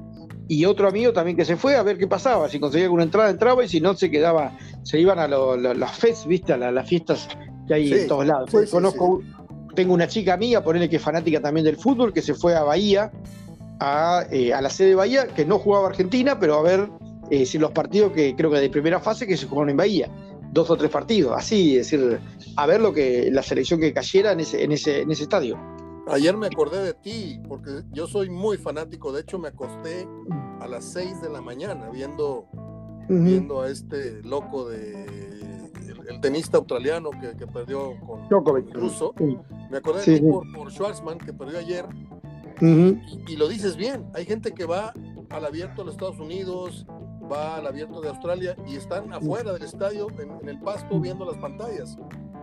y 0.48 0.66
otro 0.66 0.86
amigo 0.86 1.14
también 1.14 1.36
que 1.36 1.46
se 1.46 1.56
fue 1.56 1.76
a 1.76 1.82
ver 1.82 1.96
qué 1.96 2.06
pasaba, 2.06 2.46
si 2.50 2.60
conseguía 2.60 2.86
alguna 2.86 3.04
entrada 3.04 3.30
entraba 3.30 3.64
y 3.64 3.68
si 3.68 3.80
no 3.80 3.94
se 3.94 4.10
quedaba, 4.10 4.52
se 4.82 5.00
iban 5.00 5.18
a 5.18 5.28
las 5.28 5.98
fest, 5.98 6.26
viste, 6.26 6.52
a 6.52 6.58
las 6.58 6.86
fiestas 6.86 7.26
que 7.66 7.74
hay 7.74 7.92
en 7.92 8.06
todos 8.06 8.26
lados. 8.26 8.50
Conozco, 8.70 9.22
tengo 9.80 9.94
una 9.94 10.06
chica 10.06 10.36
mía, 10.36 10.62
ponele 10.62 10.90
que 10.90 10.96
es 10.96 11.02
fanática 11.02 11.40
también 11.40 11.64
del 11.64 11.78
fútbol, 11.78 12.12
que 12.12 12.20
se 12.20 12.34
fue 12.34 12.54
a 12.54 12.62
Bahía, 12.62 13.10
a, 13.78 14.26
eh, 14.30 14.52
a 14.52 14.60
la 14.60 14.68
sede 14.68 14.90
de 14.90 14.94
Bahía, 14.94 15.26
que 15.28 15.46
no 15.46 15.58
jugaba 15.58 15.88
Argentina, 15.88 16.38
pero 16.38 16.58
a 16.58 16.62
ver 16.62 16.86
eh, 17.30 17.46
si 17.46 17.56
los 17.56 17.70
partidos 17.70 18.12
que 18.12 18.36
creo 18.36 18.50
que 18.50 18.58
de 18.58 18.68
primera 18.68 19.00
fase 19.00 19.26
que 19.26 19.38
se 19.38 19.46
jugaron 19.46 19.70
en 19.70 19.78
Bahía, 19.78 20.10
dos 20.52 20.68
o 20.68 20.76
tres 20.76 20.90
partidos, 20.90 21.32
así, 21.34 21.78
es 21.78 21.90
decir, 21.90 22.20
a 22.56 22.66
ver 22.66 22.82
lo 22.82 22.92
que 22.92 23.30
la 23.32 23.42
selección 23.42 23.80
que 23.80 23.94
cayera 23.94 24.32
en 24.32 24.40
ese, 24.40 24.62
en 24.62 24.72
ese, 24.72 25.00
en 25.00 25.10
ese 25.10 25.22
estadio. 25.22 25.58
Ayer 26.08 26.36
me 26.36 26.48
acordé 26.48 26.82
de 26.82 26.92
ti, 26.92 27.40
porque 27.48 27.80
yo 27.90 28.06
soy 28.06 28.28
muy 28.28 28.58
fanático, 28.58 29.12
de 29.12 29.22
hecho 29.22 29.38
me 29.38 29.48
acosté 29.48 30.06
a 30.60 30.68
las 30.68 30.84
6 30.92 31.22
de 31.22 31.30
la 31.30 31.40
mañana 31.40 31.88
viendo, 31.88 32.48
viendo 33.08 33.62
a 33.62 33.70
este 33.70 34.20
loco 34.24 34.68
de 34.68 35.29
el, 36.10 36.20
tenista 36.20 36.58
australiano 36.58 37.10
que, 37.10 37.46
perdió 37.46 37.94
con 38.00 38.56
el 38.56 38.72
ruso. 38.72 39.14
Me 39.70 39.78
acordé 39.78 40.04
de 40.04 40.18
ti 40.18 40.26
por, 40.26 40.52
por, 40.52 40.70
Schwarzman, 40.70 41.18
que 41.18 41.32
perdió 41.32 41.58
ayer. 41.58 41.86
y, 42.60 43.36
lo 43.36 43.48
dices 43.48 43.76
bien, 43.76 44.06
hay 44.14 44.24
gente 44.24 44.52
que 44.52 44.64
va 44.64 44.92
al 45.30 45.44
abierto 45.44 45.82
de 45.82 45.86
los 45.86 45.94
Estados 45.94 46.18
Unidos, 46.18 46.86
va 47.30 47.56
al 47.56 47.66
abierto 47.66 48.00
de 48.00 48.08
Australia 48.08 48.56
y 48.66 48.76
están 48.76 49.12
afuera 49.12 49.52
del 49.52 49.62
estadio, 49.62 50.08
en, 50.18 50.48
el 50.48 50.58
pasto, 50.60 50.98
viendo 51.00 51.24
las 51.24 51.36
pantallas. 51.38 51.96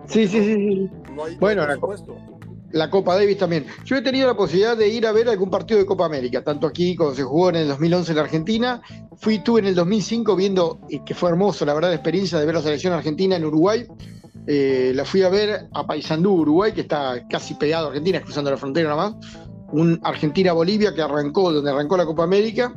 Sí, 0.05 0.27
sí, 0.27 0.41
sí. 0.41 0.91
No 1.13 1.25
hay, 1.25 1.35
bueno, 1.35 1.63
la 2.71 2.89
Copa 2.89 3.15
Davis 3.15 3.37
también. 3.37 3.65
Yo 3.85 3.95
he 3.95 4.01
tenido 4.01 4.27
la 4.27 4.35
posibilidad 4.35 4.75
de 4.75 4.89
ir 4.89 5.07
a 5.07 5.11
ver 5.11 5.29
algún 5.29 5.49
partido 5.49 5.79
de 5.79 5.85
Copa 5.85 6.05
América, 6.05 6.43
tanto 6.43 6.67
aquí 6.67 6.95
cuando 6.95 7.15
se 7.15 7.23
jugó 7.23 7.49
en 7.49 7.55
el 7.55 7.67
2011 7.67 8.11
en 8.11 8.17
Argentina, 8.17 8.81
fui 9.17 9.39
tú 9.39 9.57
en 9.57 9.65
el 9.65 9.75
2005 9.75 10.35
viendo, 10.35 10.79
que 11.05 11.13
fue 11.13 11.29
hermoso 11.29 11.65
la 11.65 11.73
verdad 11.73 11.89
la 11.89 11.95
experiencia 11.95 12.39
de 12.39 12.45
ver 12.45 12.55
la 12.55 12.61
selección 12.61 12.93
argentina 12.93 13.35
en 13.35 13.45
Uruguay, 13.45 13.87
eh, 14.45 14.93
la 14.95 15.03
fui 15.03 15.23
a 15.23 15.29
ver 15.29 15.67
a 15.73 15.85
Paysandú, 15.85 16.33
Uruguay, 16.33 16.71
que 16.71 16.81
está 16.81 17.27
casi 17.27 17.55
pegado 17.55 17.87
a 17.87 17.89
Argentina, 17.89 18.21
cruzando 18.21 18.49
la 18.49 18.57
frontera 18.57 18.89
nada 18.89 19.11
más, 19.11 19.27
un 19.71 19.99
Argentina-Bolivia 20.03 20.93
que 20.93 21.01
arrancó, 21.01 21.51
donde 21.51 21.69
arrancó 21.69 21.97
la 21.97 22.05
Copa 22.05 22.23
América, 22.23 22.73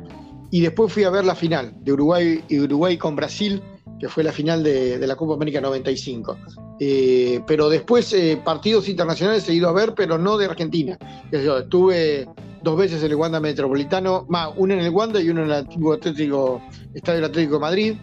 y 0.51 0.59
después 0.61 0.91
fui 0.91 1.05
a 1.05 1.09
ver 1.09 1.23
la 1.23 1.33
final 1.33 1.73
de 1.79 1.93
Uruguay 1.93 2.43
y 2.49 2.59
Uruguay 2.59 2.97
con 2.97 3.15
Brasil, 3.15 3.63
que 4.01 4.09
fue 4.09 4.23
la 4.23 4.31
final 4.31 4.63
de, 4.63 4.97
la 5.05 5.15
Copa 5.15 5.35
América 5.35 5.61
95. 5.61 6.35
Eh, 6.79 7.39
pero 7.45 7.69
después 7.69 8.11
eh, 8.13 8.41
partidos 8.43 8.89
internacionales 8.89 9.47
he 9.47 9.53
ido 9.53 9.69
a 9.69 9.73
ver, 9.73 9.93
pero 9.93 10.17
no 10.17 10.39
de 10.39 10.45
Argentina. 10.45 10.97
Yo 11.31 11.59
estuve 11.59 12.27
dos 12.63 12.77
veces 12.77 13.03
en 13.03 13.11
el 13.11 13.15
Wanda 13.15 13.39
Metropolitano, 13.39 14.25
más 14.27 14.49
uno 14.57 14.73
en 14.73 14.79
el 14.79 14.89
Wanda 14.89 15.21
y 15.21 15.29
uno 15.29 15.41
en 15.41 15.51
el 15.51 15.53
antiguo 15.53 15.93
Atlético, 15.93 16.63
Estadio 16.95 17.21
del 17.21 17.29
Atlético 17.29 17.55
de 17.55 17.59
Madrid, 17.59 17.95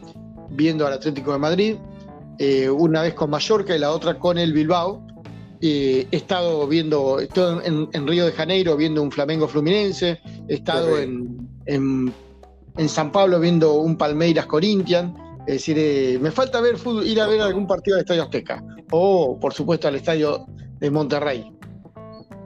viendo 0.51 0.87
al 0.87 0.93
Atlético 0.93 1.33
de 1.33 1.39
Madrid, 1.39 1.77
eh, 2.39 2.71
una 2.71 3.03
vez 3.03 3.15
con 3.15 3.31
Mallorca 3.31 3.75
y 3.75 3.81
la 3.81 3.91
otra 3.91 4.21
con 4.21 4.39
el 4.39 4.53
Bilbao. 4.53 5.05
he 5.61 6.07
estado 6.13 6.69
viendo, 6.69 7.19
estoy 7.19 7.59
en, 7.65 8.07
Río 8.07 8.25
de 8.25 8.31
Janeiro 8.31 8.77
viendo 8.77 9.03
un 9.03 9.11
Flamengo 9.11 9.49
Fluminense, 9.49 10.21
he 10.47 10.55
estado 10.55 10.97
en, 10.97 11.49
en, 11.67 12.13
en 12.77 12.89
San 12.89 13.11
Pablo 13.11 13.41
viendo 13.41 13.73
un 13.73 13.97
Palmeiras 13.97 14.47
Corinthians 14.47 15.11
es 15.49 15.55
decir, 15.55 15.79
eh, 15.79 16.19
me 16.21 16.31
falta 16.31 16.61
ver 16.61 16.77
ir 17.07 17.21
a 17.23 17.27
ver 17.27 17.41
algún 17.41 17.67
partido 17.67 17.97
del 17.97 18.03
Estadio 18.03 18.25
Azteca. 18.25 18.63
O, 18.91 19.41
por 19.41 19.55
supuesto, 19.55 19.89
al 19.89 19.95
Estadio 19.95 20.45
de 20.79 20.91
Monterrey. 20.91 21.51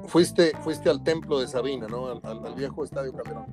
Fuiste, 0.07 0.53
fuiste 0.63 0.89
al 0.89 1.03
templo 1.03 1.41
de 1.41 1.49
Sabina, 1.49 1.89
¿no? 1.89 2.07
Al, 2.07 2.55
viejo 2.55 2.85
Estadio 2.85 3.13
Calderón. 3.13 3.47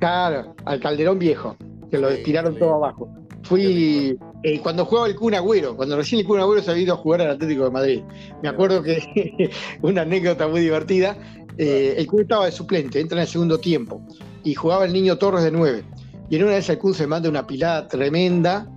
Claro, 0.00 0.56
al 0.64 0.80
Calderón 0.80 1.20
viejo, 1.20 1.56
que 1.88 1.98
lo 1.98 2.08
tiraron 2.24 2.58
todo 2.58 2.74
abajo. 2.74 3.08
Fui 3.44 4.18
eh, 4.42 4.60
cuando 4.64 4.84
jugaba 4.84 5.06
el 5.06 5.14
Kun 5.14 5.34
Agüero, 5.34 5.76
cuando 5.76 5.96
recién 5.96 6.22
el 6.22 6.26
Kun 6.26 6.40
Agüero 6.40 6.60
se 6.60 6.72
había 6.72 6.82
ido 6.82 6.94
a 6.94 6.96
jugar 6.96 7.20
al 7.20 7.30
Atlético 7.30 7.66
de 7.66 7.70
Madrid. 7.70 8.02
Me 8.42 8.48
acuerdo 8.48 8.82
que 8.82 9.48
una 9.82 10.02
anécdota 10.02 10.48
muy 10.48 10.60
divertida. 10.60 11.16
Eh, 11.56 11.94
el 11.96 12.08
Kun 12.08 12.22
estaba 12.22 12.46
de 12.46 12.52
suplente, 12.52 12.98
entra 12.98 13.18
en 13.18 13.22
el 13.22 13.28
segundo 13.28 13.58
tiempo 13.60 14.02
y 14.42 14.54
jugaba 14.54 14.86
el 14.86 14.92
niño 14.92 15.18
Torres 15.18 15.44
de 15.44 15.52
9. 15.52 15.84
Y 16.30 16.34
en 16.34 16.42
una 16.42 16.54
vez 16.54 16.68
el 16.68 16.78
Kun 16.78 16.94
se 16.94 17.06
manda 17.06 17.28
una 17.28 17.46
pilada 17.46 17.86
tremenda 17.86 18.68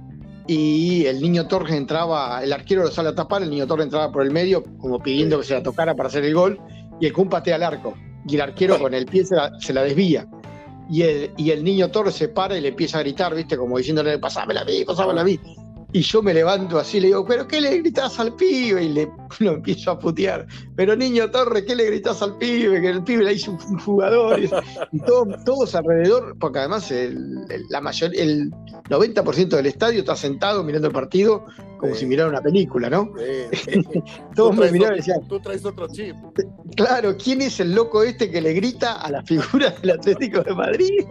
y 0.48 1.06
el 1.06 1.22
niño 1.22 1.48
Torres 1.48 1.74
entraba, 1.74 2.44
el 2.44 2.52
arquero 2.52 2.84
lo 2.84 2.92
sale 2.92 3.10
a 3.10 3.16
tapar, 3.16 3.44
el 3.44 3.50
niño 3.50 3.68
Torres 3.68 3.86
entraba 3.86 4.12
por 4.12 4.24
el 4.24 4.32
medio, 4.32 4.64
como 4.78 5.00
pidiendo 5.00 5.40
que 5.40 5.46
se 5.46 5.54
la 5.54 5.64
tocara 5.64 5.96
para 5.96 6.10
hacer 6.10 6.24
el 6.24 6.34
gol, 6.34 6.60
y 7.00 7.06
el 7.06 7.14
Kun 7.14 7.30
patea 7.30 7.56
al 7.56 7.64
arco, 7.64 7.94
y 8.28 8.36
el 8.36 8.42
arquero 8.42 8.80
con 8.80 8.94
el 8.94 9.06
pie 9.06 9.26
se 9.26 9.74
la, 9.74 9.84
desvía. 9.84 10.28
Y 10.90 11.04
el, 11.04 11.32
y 11.38 11.52
el 11.52 11.64
niño 11.64 11.90
Torres 11.90 12.16
se 12.16 12.28
para 12.28 12.58
y 12.58 12.62
le 12.62 12.70
empieza 12.70 12.98
a 12.98 13.02
gritar, 13.02 13.34
¿viste? 13.34 13.56
Como 13.56 13.78
diciéndole, 13.78 14.20
pasámela 14.20 14.62
a 14.62 14.66
mí, 14.66 14.84
pasámela 14.86 15.22
a 15.22 15.24
mí. 15.24 15.40
Y 15.94 16.02
yo 16.02 16.22
me 16.22 16.34
levanto 16.34 16.80
así, 16.80 17.00
le 17.00 17.08
digo, 17.08 17.26
¿pero 17.26 17.48
qué 17.48 17.62
le 17.62 17.78
gritas 17.80 18.20
al 18.20 18.36
pibe? 18.36 18.84
Y 18.84 18.90
le 18.90 19.10
lo 19.40 19.52
empiezo 19.54 19.92
a 19.92 20.00
putear. 20.00 20.48
Pero 20.76 20.96
niño 20.96 21.30
Torres, 21.32 21.64
¿qué 21.66 21.76
le 21.76 21.86
gritas 21.86 22.22
al 22.22 22.38
pibe? 22.38 22.82
Que 22.82 22.90
el 22.90 23.04
pibe 23.04 23.24
le 23.24 23.34
hizo 23.34 23.52
un 23.52 23.80
jugador. 23.80 24.40
Y 24.40 25.00
todos 25.46 25.76
alrededor, 25.76 26.38
porque 26.40 26.60
además 26.60 26.92
el, 26.92 27.46
la 27.70 27.82
mayor, 27.82 28.12
el 28.16 28.52
90% 28.90 29.50
del 29.50 29.66
estadio 29.66 30.00
está 30.00 30.16
sentado 30.16 30.64
mirando 30.64 30.88
el 30.88 30.94
partido 30.94 31.46
como 31.82 31.96
si 31.96 32.06
mirara 32.06 32.30
una 32.30 32.42
película, 32.42 32.92
¿no? 32.92 33.12
todos 34.36 34.56
me 34.56 34.72
miraban 34.72 34.96
y 34.96 34.98
decían. 34.98 35.28
Tú 35.28 35.40
traes 35.40 35.66
otro 35.66 35.88
chip. 35.88 36.16
Claro, 36.76 37.18
¿quién 37.18 37.42
es 37.42 37.60
el 37.60 37.74
loco 37.74 38.04
este 38.04 38.30
que 38.30 38.40
le 38.40 38.54
grita 38.54 39.02
a 39.02 39.10
la 39.10 39.24
figura 39.24 39.72
del 39.72 39.90
Atlético 39.90 40.44
de 40.44 40.54
Madrid? 40.54 41.06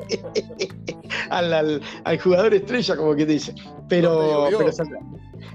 al, 1.30 1.82
jugador 2.22 2.54
estrella, 2.54 2.96
como 2.96 3.16
que 3.16 3.26
dice. 3.26 3.52
Pero, 3.88 4.48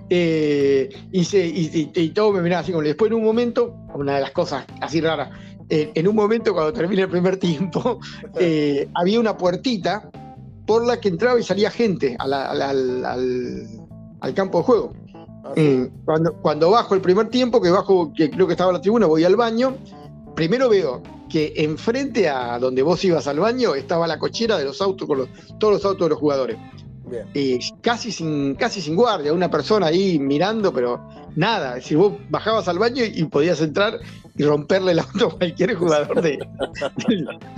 eh, 0.09 0.89
y, 1.11 2.09
todo 2.09 2.33
me 2.33 2.41
miraba 2.41 2.61
así 2.61 2.71
como 2.71 2.83
después 2.83 3.11
en 3.11 3.17
un 3.17 3.23
momento, 3.23 3.75
una 3.93 4.15
de 4.15 4.21
las 4.21 4.31
cosas 4.31 4.65
así 4.81 5.01
raras, 5.01 5.29
eh, 5.69 5.91
en 5.95 6.07
un 6.07 6.15
momento 6.15 6.53
cuando 6.53 6.73
termina 6.73 7.03
el 7.03 7.09
primer 7.09 7.37
tiempo, 7.37 7.99
eh, 8.39 8.87
había 8.93 9.19
una 9.19 9.37
puertita 9.37 10.09
por 10.65 10.85
la 10.85 10.99
que 10.99 11.09
entraba 11.09 11.39
y 11.39 11.43
salía 11.43 11.69
gente 11.69 12.15
al, 12.19 12.33
al, 12.33 14.33
campo 14.33 14.59
de 14.59 14.63
juego. 14.63 14.93
Ah, 15.43 15.53
cuando, 16.05 16.33
cuando 16.41 16.71
bajo 16.71 16.95
el 16.95 17.01
primer 17.01 17.29
tiempo, 17.29 17.61
que 17.61 17.69
bajo, 17.69 18.11
que 18.13 18.31
creo 18.31 18.47
que 18.47 18.53
estaba 18.53 18.71
en 18.71 18.75
la 18.75 18.81
tribuna, 18.81 19.05
voy 19.05 19.23
al 19.23 19.35
baño, 19.35 19.75
primero 20.35 20.69
veo 20.69 21.03
que 21.29 21.53
enfrente 21.57 22.29
a 22.29 22.59
donde 22.59 22.81
vos 22.81 23.03
ibas 23.03 23.27
al 23.27 23.39
baño 23.39 23.75
estaba 23.75 24.07
la 24.07 24.19
cochera 24.19 24.57
de 24.57 24.65
los 24.65 24.81
autos 24.81 25.07
con 25.07 25.27
todos 25.59 25.73
los 25.73 25.85
autos 25.85 26.05
de 26.05 26.09
los 26.09 26.19
jugadores. 26.19 26.57
Y 27.33 27.59
casi 27.81 28.11
sin, 28.11 28.55
casi 28.55 28.81
sin 28.81 28.95
guardia, 28.95 29.33
una 29.33 29.49
persona 29.49 29.87
ahí 29.87 30.19
mirando, 30.19 30.73
pero 30.73 31.07
nada. 31.35 31.79
Si 31.81 31.95
vos 31.95 32.13
bajabas 32.29 32.67
al 32.67 32.79
baño 32.79 33.03
y, 33.03 33.23
podías 33.25 33.61
entrar 33.61 33.99
y 34.37 34.43
romperle 34.43 34.93
el 34.93 34.99
auto 34.99 35.27
a 35.27 35.37
cualquier 35.37 35.75
jugador 35.75 36.21
de, 36.21 36.39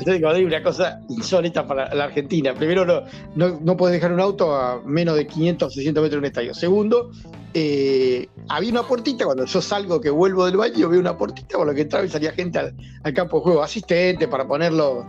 de, 0.05 0.45
una 0.45 0.63
cosa 0.63 0.99
insólita 1.09 1.65
para 1.65 1.93
la 1.93 2.05
Argentina. 2.05 2.53
Primero, 2.53 2.85
no, 2.85 3.03
no, 3.35 3.59
no 3.61 3.77
podés 3.77 3.93
dejar 3.93 4.11
un 4.11 4.19
auto 4.19 4.53
a 4.53 4.81
menos 4.83 5.15
de 5.15 5.27
500 5.27 5.67
o 5.67 5.71
600 5.71 6.03
metros 6.03 6.11
de 6.11 6.19
un 6.19 6.25
estadio. 6.25 6.53
Segundo, 6.53 7.11
eh, 7.53 8.27
había 8.49 8.69
una 8.69 8.83
puertita, 8.83 9.25
cuando 9.25 9.45
yo 9.45 9.61
salgo 9.61 9.99
que 9.99 10.11
vuelvo 10.11 10.45
del 10.45 10.57
baño, 10.57 10.89
veo 10.89 10.99
una 10.99 11.17
puertita 11.17 11.57
con 11.57 11.65
la 11.65 11.73
que 11.73 11.81
entraba 11.81 12.05
y 12.05 12.09
salía 12.09 12.31
gente 12.31 12.59
al, 12.59 13.13
campo 13.15 13.37
de 13.37 13.43
juego, 13.43 13.63
asistente 13.63 14.27
para 14.27 14.47
poner 14.47 14.73
los, 14.73 15.05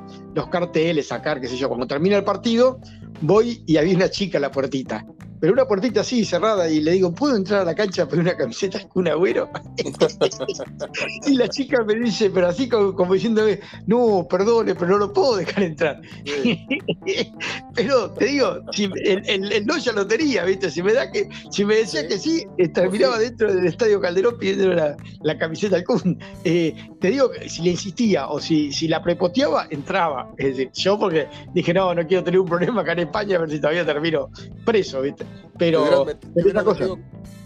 carteles, 0.50 1.08
sacar, 1.08 1.40
qué 1.42 1.48
sé 1.48 1.56
yo. 1.56 1.68
Cuando 1.68 1.86
termina 1.86 2.16
el 2.16 2.24
partido, 2.24 2.80
voy 3.20 3.62
y 3.66 3.76
había 3.76 3.96
una 3.96 4.10
chica 4.10 4.38
en 4.38 4.42
la 4.42 4.50
puertita 4.50 5.04
pero 5.40 5.52
una 5.52 5.66
puertita 5.66 6.00
así 6.00 6.24
cerrada 6.24 6.68
y 6.70 6.80
le 6.80 6.92
digo, 6.92 7.12
¿puedo 7.12 7.36
entrar 7.36 7.62
a 7.62 7.64
la 7.64 7.74
cancha 7.74 8.06
por 8.08 8.18
una 8.18 8.36
camiseta 8.36 8.80
con 8.88 9.02
un 9.02 9.08
agüero? 9.08 9.50
y 11.26 11.34
la 11.34 11.48
chica 11.48 11.84
me 11.84 11.94
dice, 11.94 12.30
pero 12.30 12.48
así 12.48 12.68
como, 12.68 13.14
diciéndome, 13.14 13.60
no, 13.86 14.26
perdone, 14.28 14.74
pero 14.74 14.92
no 14.92 14.98
lo 14.98 15.12
puedo 15.12 15.36
dejar 15.36 15.64
entrar. 15.64 16.00
pero 17.74 18.10
te 18.12 18.24
digo, 18.26 18.60
si 18.72 18.90
el, 19.04 19.66
no 19.66 19.78
ya 19.78 19.92
lo 19.92 20.06
tenía, 20.06 20.44
¿viste? 20.44 20.70
Si 20.70 20.82
me 20.82 20.92
da 20.92 21.10
que, 21.10 21.28
si 21.50 21.64
me 21.64 21.76
decía 21.76 22.06
que 22.06 22.18
sí, 22.18 22.44
terminaba 22.74 23.18
dentro 23.18 23.52
del 23.52 23.66
estadio 23.66 24.00
Calderón 24.00 24.38
pidiendo 24.38 24.74
la, 25.22 25.38
camiseta 25.38 25.76
al 25.76 25.84
Kun. 25.84 26.18
Eh, 26.44 26.74
te 27.00 27.10
digo 27.10 27.30
que 27.30 27.48
si 27.48 27.62
le 27.62 27.70
insistía 27.70 28.28
o 28.28 28.40
si, 28.40 28.72
si 28.72 28.88
la 28.88 29.02
prepoteaba, 29.02 29.66
entraba. 29.70 30.32
Es 30.36 30.56
decir, 30.56 30.70
yo 30.74 30.98
porque 30.98 31.28
dije, 31.54 31.72
no, 31.72 31.94
no 31.94 32.06
quiero 32.06 32.24
tener 32.24 32.40
un 32.40 32.46
problema 32.46 32.82
acá 32.82 32.92
en 32.92 33.00
España, 33.00 33.36
a 33.36 33.40
ver 33.40 33.50
si 33.50 33.60
todavía 33.60 33.86
termino 33.86 34.30
preso, 34.64 35.02
¿viste? 35.02 35.27
Pero. 35.58 36.06
Te 36.34 36.42
hubieras, 36.42 36.64
metido, 36.64 36.98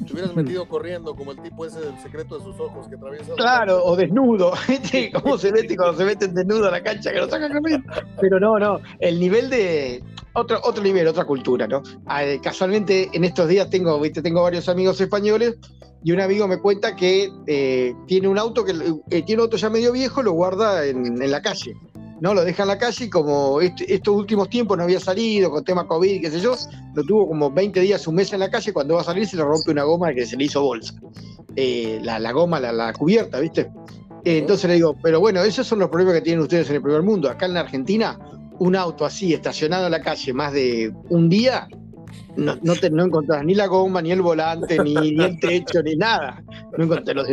te 0.07 0.13
hubieras 0.13 0.37
metido 0.37 0.69
corriendo 0.69 1.15
como 1.15 1.33
el 1.33 1.41
tipo 1.41 1.65
ese 1.65 1.81
del 1.81 1.99
secreto 1.99 2.39
de 2.39 2.45
sus 2.45 2.61
ojos 2.61 2.87
que 2.89 2.97
atraviesa. 2.97 3.35
Claro, 3.35 3.85
o 3.85 3.97
desnudo. 3.97 4.53
¿Cómo 5.23 5.39
se 5.39 5.51
mete 5.51 5.77
cuando 5.77 5.97
se 5.97 6.05
meten 6.05 6.35
desnudo 6.35 6.69
a 6.69 6.71
la 6.71 6.83
cancha 6.83 7.13
que 7.13 7.19
lo 7.19 7.29
saca 7.29 7.49
corriendo? 7.49 7.91
Pero 8.21 8.39
no, 8.39 8.59
no. 8.59 8.81
El 9.01 9.19
nivel 9.19 9.49
de. 9.51 10.05
Otro, 10.35 10.61
otro 10.63 10.83
nivel, 10.83 11.07
otra 11.07 11.25
cultura, 11.25 11.67
¿no? 11.67 11.83
Ah, 12.07 12.25
eh, 12.25 12.41
casualmente 12.43 13.11
en 13.13 13.25
estos 13.25 13.49
días 13.49 13.69
tengo, 13.69 14.01
¿viste? 14.01 14.23
tengo 14.23 14.43
varios 14.43 14.67
amigos 14.69 14.99
españoles 14.99 15.59
y 16.03 16.13
un 16.13 16.21
amigo 16.21 16.49
me 16.49 16.59
cuenta 16.59 16.97
que 16.97 17.31
eh, 17.47 17.95
tiene 18.07 18.29
un 18.29 18.39
auto 18.39 18.65
que 18.65 18.73
eh, 19.11 19.23
tiene 19.25 19.43
un 19.43 19.47
auto 19.47 19.59
ya 19.59 19.69
medio 19.69 19.93
viejo, 19.93 20.23
lo 20.23 20.33
guarda 20.33 20.87
en, 20.87 21.23
en 21.23 21.31
la 21.31 21.43
calle 21.43 21.77
¿no? 22.23 22.35
Lo 22.35 22.45
deja 22.45 22.63
en 22.63 22.69
la 22.69 22.79
calle 22.79 23.07
y 23.07 23.11
como 23.11 23.61
este, 23.61 23.93
estos 23.93 24.15
últimos 24.15 24.49
tiempos 24.49 24.79
no 24.79 24.85
había 24.85 25.01
salido 25.01 25.51
con 25.51 25.65
tema 25.65 25.89
COVID, 25.89 26.21
qué 26.21 26.31
sé 26.31 26.39
yo, 26.39 26.55
lo 26.95 27.03
tuvo 27.03 27.27
como 27.27 27.51
20 27.51 27.81
días, 27.81 28.07
un 28.07 28.15
mes 28.15 28.33
en 28.33 28.39
la 28.39 28.49
calle, 28.49 28.73
cuando 28.73 28.95
va 28.95 29.01
a 29.01 29.05
salir 29.05 29.27
se 29.27 29.37
le 29.37 29.43
rompe 29.43 29.73
una 29.73 29.83
goma 29.83 30.15
que 30.15 30.25
se 30.25 30.37
le 30.37 30.45
hizo 30.45 30.63
bolsa. 30.63 30.95
Eh, 31.57 31.99
la, 32.01 32.31
goma, 32.31 32.61
la, 32.61 32.93
cubierta, 32.93 33.41
¿viste? 33.41 33.73
Eh, 34.25 34.39
entonces 34.39 34.69
le 34.69 34.77
digo, 34.77 34.95
pero 35.03 35.19
bueno, 35.19 35.43
esos 35.43 35.67
son 35.67 35.81
los 35.81 35.89
problemas 35.89 36.15
que 36.15 36.21
tienen 36.21 36.43
ustedes 36.43 36.71
en 36.71 36.77
el 36.77 36.83
primer 36.83 37.03
mundo. 37.03 37.29
Acá 37.29 37.47
en 37.47 37.55
la 37.55 37.61
Argentina, 37.61 38.17
un 38.61 38.77
auto 38.77 39.05
así 39.05 39.35
estacionado 39.35 39.87
en 39.87 39.91
la 39.91 40.01
calle 40.01 40.33
más 40.33 40.53
de 40.53 40.95
un 41.09 41.29
día 41.29 41.67
no, 42.37 42.57
no, 42.63 42.75
te, 42.75 42.91
no 42.91 43.05
encontrás 43.05 43.45
ni 43.45 43.55
la 43.55 43.67
goma, 43.67 44.01
ni 44.01 44.11
el 44.11 44.23
volante, 44.23 44.79
ni, 44.83 44.95
el 45.23 45.39
techo, 45.39 45.83
ni 45.83 45.97
nada. 45.97 46.43
No 46.77 46.85
encontré 46.85 47.15
los 47.15 47.27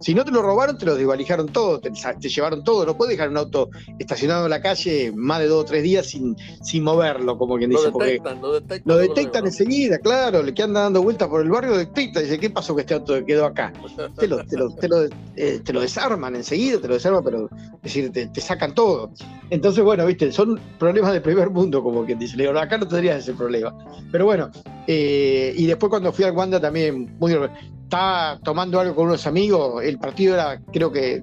Si 0.00 0.14
no 0.14 0.24
te 0.24 0.30
lo 0.30 0.42
robaron, 0.42 0.78
te 0.78 0.86
lo 0.86 0.94
desvalijaron 0.94 1.48
todo, 1.48 1.80
te, 1.80 1.90
llevaron 2.28 2.64
todo. 2.64 2.86
No 2.86 2.96
puedes 2.96 3.16
dejar 3.16 3.28
un 3.28 3.36
auto 3.36 3.68
estacionado 3.98 4.44
en 4.44 4.50
la 4.50 4.62
calle 4.62 5.12
más 5.14 5.40
de 5.40 5.48
dos 5.48 5.62
o 5.62 5.64
tres 5.64 5.82
días 5.82 6.06
sin, 6.06 6.36
sin 6.62 6.84
moverlo, 6.84 7.36
como 7.36 7.58
quien 7.58 7.70
dice. 7.70 7.90
Lo 7.90 7.98
detectan, 7.98 8.40
lo 8.40 8.52
detectan, 8.52 8.82
lo 8.84 8.96
detectan 8.96 9.46
enseguida, 9.46 9.98
claro. 9.98 10.42
Le 10.42 10.54
que 10.54 10.62
anda 10.62 10.82
dando 10.82 11.02
vueltas 11.02 11.28
por 11.28 11.42
el 11.42 11.50
barrio, 11.50 11.76
detecta. 11.76 12.20
Dice, 12.20 12.38
¿qué 12.38 12.50
pasó 12.50 12.74
que 12.74 12.82
este 12.82 12.94
auto 12.94 13.24
quedó 13.24 13.44
acá? 13.44 13.72
Te 14.18 14.26
lo, 14.26 14.44
te 14.46 14.56
lo, 14.56 14.74
te 14.74 14.88
lo, 14.88 15.02
eh, 15.36 15.60
te 15.62 15.72
lo 15.72 15.80
desarman 15.80 16.34
enseguida, 16.36 16.80
te 16.80 16.88
lo 16.88 16.94
desarman, 16.94 17.22
pero 17.24 17.48
es 17.52 17.82
decir, 17.82 18.10
te, 18.10 18.26
te, 18.28 18.40
sacan 18.40 18.74
todo. 18.74 19.10
Entonces, 19.50 19.84
bueno, 19.84 20.06
viste, 20.06 20.32
son 20.32 20.58
problemas 20.78 21.12
de 21.12 21.20
primer 21.20 21.50
mundo, 21.50 21.82
como 21.82 22.04
quien 22.06 22.18
dice. 22.18 22.36
Le 22.36 22.44
digo, 22.44 22.58
acá 22.58 22.78
no 22.78 22.88
tendrías 22.88 23.18
ese 23.18 23.34
problema. 23.34 23.74
Pero 24.14 24.26
bueno, 24.26 24.48
eh, 24.86 25.52
y 25.56 25.66
después 25.66 25.90
cuando 25.90 26.12
fui 26.12 26.24
al 26.24 26.30
Wanda 26.36 26.60
también, 26.60 27.16
muy, 27.18 27.36
estaba 27.82 28.38
tomando 28.44 28.78
algo 28.78 28.94
con 28.94 29.08
unos 29.08 29.26
amigos, 29.26 29.82
el 29.82 29.98
partido 29.98 30.34
era 30.34 30.60
creo 30.72 30.92
que 30.92 31.20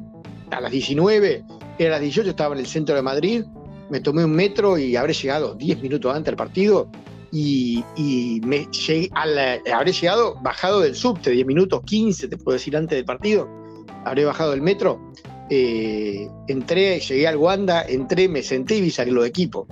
a 0.50 0.60
las 0.60 0.70
19, 0.70 1.46
era 1.80 1.88
a 1.88 1.92
las 1.92 2.02
18, 2.02 2.32
estaba 2.32 2.54
en 2.54 2.60
el 2.60 2.68
centro 2.68 2.94
de 2.94 3.02
Madrid, 3.02 3.46
me 3.90 4.02
tomé 4.02 4.26
un 4.26 4.34
metro 4.34 4.78
y 4.78 4.98
habré 4.98 5.14
llegado 5.14 5.56
10 5.56 5.82
minutos 5.82 6.14
antes 6.14 6.26
del 6.26 6.36
partido 6.36 6.92
y, 7.32 7.82
me 8.44 8.68
habré 9.72 9.94
llegado 9.94 10.36
bajado 10.42 10.82
del 10.82 10.94
subte, 10.94 11.32
10 11.32 11.48
minutos, 11.48 11.84
15 11.86 12.28
te 12.28 12.36
puedo 12.36 12.58
decir 12.58 12.76
antes 12.76 12.98
del 12.98 13.06
partido, 13.06 13.48
habré 14.04 14.26
bajado 14.26 14.52
del 14.52 14.62
metro, 14.62 15.00
eh, 15.50 16.28
entré, 16.50 17.00
llegué 17.00 17.26
al 17.26 17.38
Wanda, 17.38 17.84
entré, 17.84 18.28
me 18.28 18.44
senté 18.44 18.76
y 18.76 18.82
vi 18.82 18.92
salir 18.92 19.14
los 19.14 19.26
equipos 19.26 19.66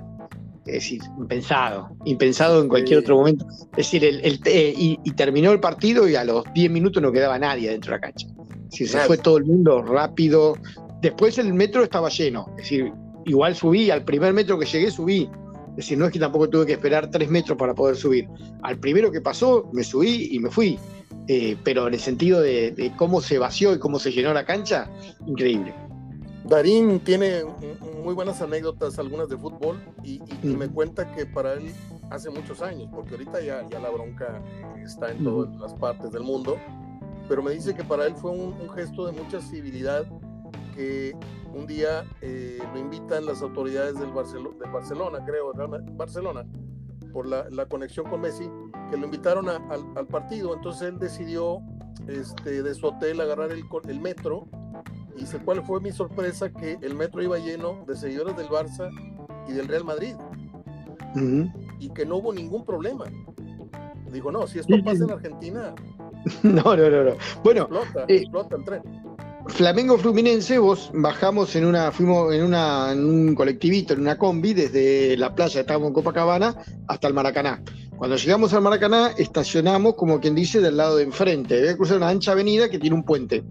es 0.70 0.84
decir, 0.84 1.02
impensado, 1.18 1.90
impensado 2.04 2.62
en 2.62 2.68
cualquier 2.68 3.00
otro 3.00 3.16
momento. 3.16 3.46
Es 3.72 3.90
decir, 3.90 4.04
el, 4.04 4.40
eh, 4.44 4.74
y, 4.76 4.96
terminó 5.12 5.52
el 5.52 5.60
partido 5.60 6.08
y 6.08 6.14
a 6.14 6.24
los 6.24 6.44
10 6.54 6.70
minutos 6.70 7.02
no 7.02 7.12
quedaba 7.12 7.38
nadie 7.38 7.70
dentro 7.70 7.92
de 7.92 7.96
la 7.96 8.00
cancha. 8.00 8.26
Es 8.26 8.70
decir, 8.70 8.88
se 8.88 8.98
fue 9.00 9.18
todo 9.18 9.38
el 9.38 9.44
mundo 9.44 9.82
rápido. 9.82 10.56
Después 11.02 11.38
el 11.38 11.52
metro 11.52 11.82
estaba 11.82 12.08
lleno. 12.08 12.46
Es 12.50 12.64
decir, 12.64 12.92
igual 13.26 13.54
subí, 13.54 13.90
al 13.90 14.04
primer 14.04 14.32
metro 14.32 14.58
que 14.58 14.66
llegué 14.66 14.90
subí. 14.90 15.28
Es 15.70 15.76
decir, 15.76 15.98
no 15.98 16.06
es 16.06 16.12
que 16.12 16.18
tampoco 16.18 16.48
tuve 16.48 16.66
que 16.66 16.72
esperar 16.72 17.10
tres 17.10 17.28
metros 17.28 17.58
para 17.58 17.74
poder 17.74 17.96
subir. 17.96 18.28
Al 18.62 18.78
primero 18.78 19.10
que 19.10 19.20
pasó, 19.20 19.68
me 19.72 19.82
subí 19.82 20.28
y 20.32 20.38
me 20.38 20.50
fui. 20.50 20.78
Eh, 21.26 21.56
pero 21.62 21.86
en 21.86 21.94
el 21.94 22.00
sentido 22.00 22.40
de 22.40 22.92
cómo 22.96 23.20
se 23.20 23.38
vació 23.38 23.74
y 23.74 23.78
cómo 23.78 23.98
se 23.98 24.10
llenó 24.10 24.32
la 24.32 24.44
cancha, 24.44 24.90
increíble. 25.26 25.74
Darín 26.50 26.98
tiene 26.98 27.44
muy 28.02 28.12
buenas 28.12 28.42
anécdotas, 28.42 28.98
algunas 28.98 29.28
de 29.28 29.36
fútbol, 29.36 29.80
y, 30.02 30.20
me 30.42 30.68
cuenta 30.68 31.12
que 31.12 31.24
para 31.24 31.52
él 31.52 31.72
hace 32.10 32.28
muchos 32.28 32.60
años, 32.60 32.88
porque 32.92 33.12
ahorita 33.12 33.40
ya, 33.40 33.64
ya 33.68 33.78
la 33.78 33.88
bronca 33.88 34.42
está 34.84 35.12
en 35.12 35.22
todas 35.22 35.54
las 35.60 35.72
partes 35.74 36.10
del 36.10 36.24
mundo, 36.24 36.56
pero 37.28 37.40
me 37.40 37.52
dice 37.52 37.72
que 37.72 37.84
para 37.84 38.04
él 38.04 38.16
fue 38.16 38.32
un, 38.32 38.68
gesto 38.70 39.06
de 39.06 39.12
mucha 39.12 39.40
civilidad 39.40 40.04
que 40.74 41.14
un 41.54 41.68
día 41.68 42.04
eh, 42.20 42.58
lo 42.72 42.80
invitan 42.80 43.26
las 43.26 43.42
autoridades 43.42 43.94
del, 43.94 44.12
del 44.12 44.70
Barcelona, 44.72 45.24
creo, 45.24 45.52
Barcelona, 45.92 46.44
por 47.12 47.28
la, 47.28 47.66
conexión 47.66 48.10
con 48.10 48.22
Messi, 48.22 48.50
que 48.90 48.96
lo 48.96 49.04
invitaron 49.04 49.48
al, 49.48 50.06
partido, 50.08 50.52
entonces 50.56 50.88
él 50.88 50.98
decidió 50.98 51.60
este, 52.08 52.64
de 52.64 52.74
su 52.74 52.88
hotel 52.88 53.20
agarrar 53.20 53.52
el, 53.52 53.62
el 53.88 54.00
metro 54.00 54.48
y 55.16 55.26
sé 55.26 55.38
cuál 55.38 55.62
fue 55.64 55.80
mi 55.80 55.92
sorpresa 55.92 56.50
que 56.50 56.78
el 56.80 56.94
metro 56.94 57.22
iba 57.22 57.38
lleno 57.38 57.84
de 57.86 57.96
seguidores 57.96 58.36
del 58.36 58.48
Barça 58.48 58.90
y 59.48 59.52
del 59.52 59.68
Real 59.68 59.84
Madrid. 59.84 60.14
Y 61.78 61.90
que 61.90 62.06
no 62.06 62.16
hubo 62.16 62.32
ningún 62.32 62.64
problema. 62.64 63.04
Digo, 64.12 64.32
no, 64.32 64.46
si 64.46 64.58
esto 64.58 64.74
pasa 64.84 65.04
en 65.04 65.10
Argentina. 65.10 65.74
no, 66.42 66.76
no, 66.76 66.90
no, 66.90 67.04
no. 67.04 67.12
Bueno, 67.42 67.68
eh, 68.08 68.16
explota, 68.16 68.56
el 68.56 68.64
tren. 68.64 68.82
Flamengo 69.46 69.96
Fluminense, 69.98 70.58
vos 70.58 70.90
bajamos 70.94 71.56
en 71.56 71.64
una, 71.64 71.90
fuimos 71.90 72.32
en, 72.32 72.44
una, 72.44 72.92
en 72.92 73.04
un 73.04 73.34
colectivito, 73.34 73.94
en 73.94 74.00
una 74.00 74.18
combi, 74.18 74.52
desde 74.52 75.16
la 75.16 75.34
playa, 75.34 75.60
estábamos 75.60 75.88
en 75.88 75.94
Copacabana, 75.94 76.54
hasta 76.88 77.08
el 77.08 77.14
Maracaná. 77.14 77.62
Cuando 77.96 78.16
llegamos 78.16 78.52
al 78.54 78.62
Maracaná, 78.62 79.10
estacionamos, 79.18 79.94
como 79.94 80.20
quien 80.20 80.34
dice, 80.34 80.60
del 80.60 80.76
lado 80.76 80.96
de 80.96 81.04
enfrente. 81.04 81.56
Debe 81.56 81.76
cruzar 81.76 81.96
una 81.96 82.08
ancha 82.08 82.32
avenida 82.32 82.68
que 82.68 82.78
tiene 82.78 82.96
un 82.96 83.02
puente. 83.02 83.44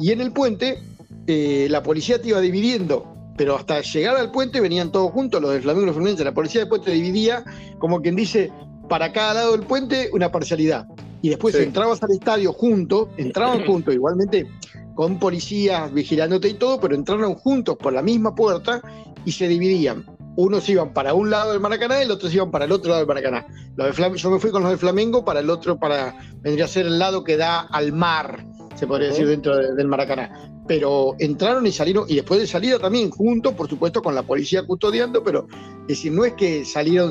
Y 0.00 0.12
en 0.12 0.20
el 0.20 0.32
puente 0.32 0.82
eh, 1.26 1.68
la 1.70 1.82
policía 1.82 2.20
te 2.20 2.28
iba 2.28 2.40
dividiendo, 2.40 3.32
pero 3.36 3.56
hasta 3.56 3.80
llegar 3.82 4.16
al 4.16 4.30
puente 4.30 4.60
venían 4.60 4.90
todos 4.90 5.12
juntos, 5.12 5.40
los 5.40 5.52
de 5.52 5.60
Flamengo 5.60 5.84
y 5.84 5.86
los 5.86 5.94
Fluminense. 5.94 6.24
La 6.24 6.34
policía 6.34 6.62
después 6.62 6.82
te 6.82 6.92
dividía, 6.92 7.44
como 7.78 8.00
quien 8.00 8.16
dice, 8.16 8.50
para 8.88 9.12
cada 9.12 9.34
lado 9.34 9.52
del 9.52 9.62
puente 9.62 10.10
una 10.12 10.32
parcialidad. 10.32 10.86
Y 11.22 11.28
después 11.28 11.54
entrabas 11.54 12.02
al 12.02 12.12
estadio 12.12 12.52
juntos, 12.52 13.08
entraban 13.18 13.64
juntos, 13.66 13.94
igualmente 13.94 14.48
con 14.94 15.18
policías 15.18 15.92
vigilándote 15.92 16.48
y 16.48 16.54
todo, 16.54 16.80
pero 16.80 16.94
entraron 16.94 17.34
juntos 17.34 17.76
por 17.76 17.92
la 17.92 18.02
misma 18.02 18.34
puerta 18.34 18.82
y 19.24 19.32
se 19.32 19.48
dividían. 19.48 20.04
Unos 20.36 20.68
iban 20.68 20.92
para 20.92 21.14
un 21.14 21.30
lado 21.30 21.52
del 21.52 21.60
Maracaná 21.60 22.02
y 22.02 22.06
los 22.06 22.16
otros 22.16 22.34
iban 22.34 22.50
para 22.50 22.64
el 22.64 22.72
otro 22.72 22.90
lado 22.90 23.00
del 23.00 23.08
Maracaná. 23.08 23.46
Los 23.76 23.96
de 23.96 24.18
yo 24.18 24.30
me 24.30 24.38
fui 24.38 24.50
con 24.50 24.62
los 24.62 24.70
de 24.70 24.78
Flamengo 24.78 25.24
para 25.24 25.40
el 25.40 25.50
otro, 25.50 25.78
para 25.78 26.16
vendría 26.40 26.64
a 26.64 26.68
ser 26.68 26.86
el 26.86 26.98
lado 26.98 27.24
que 27.24 27.36
da 27.36 27.60
al 27.60 27.92
mar, 27.92 28.46
se 28.80 28.86
podría 28.86 29.08
decir, 29.08 29.28
dentro 29.28 29.56
del 29.56 29.86
Maracaná 29.86 30.50
pero 30.70 31.16
entraron 31.18 31.66
y 31.66 31.72
salieron, 31.72 32.04
y 32.06 32.14
después 32.14 32.38
de 32.38 32.46
salida 32.46 32.78
también, 32.78 33.10
juntos, 33.10 33.54
por 33.54 33.68
supuesto, 33.68 34.00
con 34.00 34.14
la 34.14 34.22
policía 34.22 34.64
custodiando, 34.64 35.20
pero 35.24 35.48
es 35.82 35.88
decir, 35.88 36.12
no 36.12 36.24
es 36.24 36.34
que 36.34 36.64
salieron. 36.64 37.10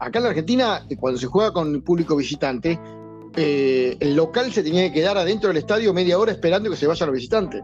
Acá 0.00 0.18
en 0.18 0.24
la 0.24 0.30
Argentina, 0.30 0.84
cuando 0.98 1.16
se 1.16 1.28
juega 1.28 1.52
con 1.52 1.72
el 1.72 1.84
público 1.84 2.16
visitante, 2.16 2.80
eh, 3.36 3.96
el 4.00 4.16
local 4.16 4.52
se 4.52 4.64
tenía 4.64 4.88
que 4.88 4.94
quedar 4.94 5.16
adentro 5.16 5.46
del 5.46 5.58
estadio 5.58 5.94
media 5.94 6.18
hora 6.18 6.32
esperando 6.32 6.68
que 6.68 6.74
se 6.74 6.88
vayan 6.88 7.06
los 7.06 7.14
visitantes. 7.14 7.62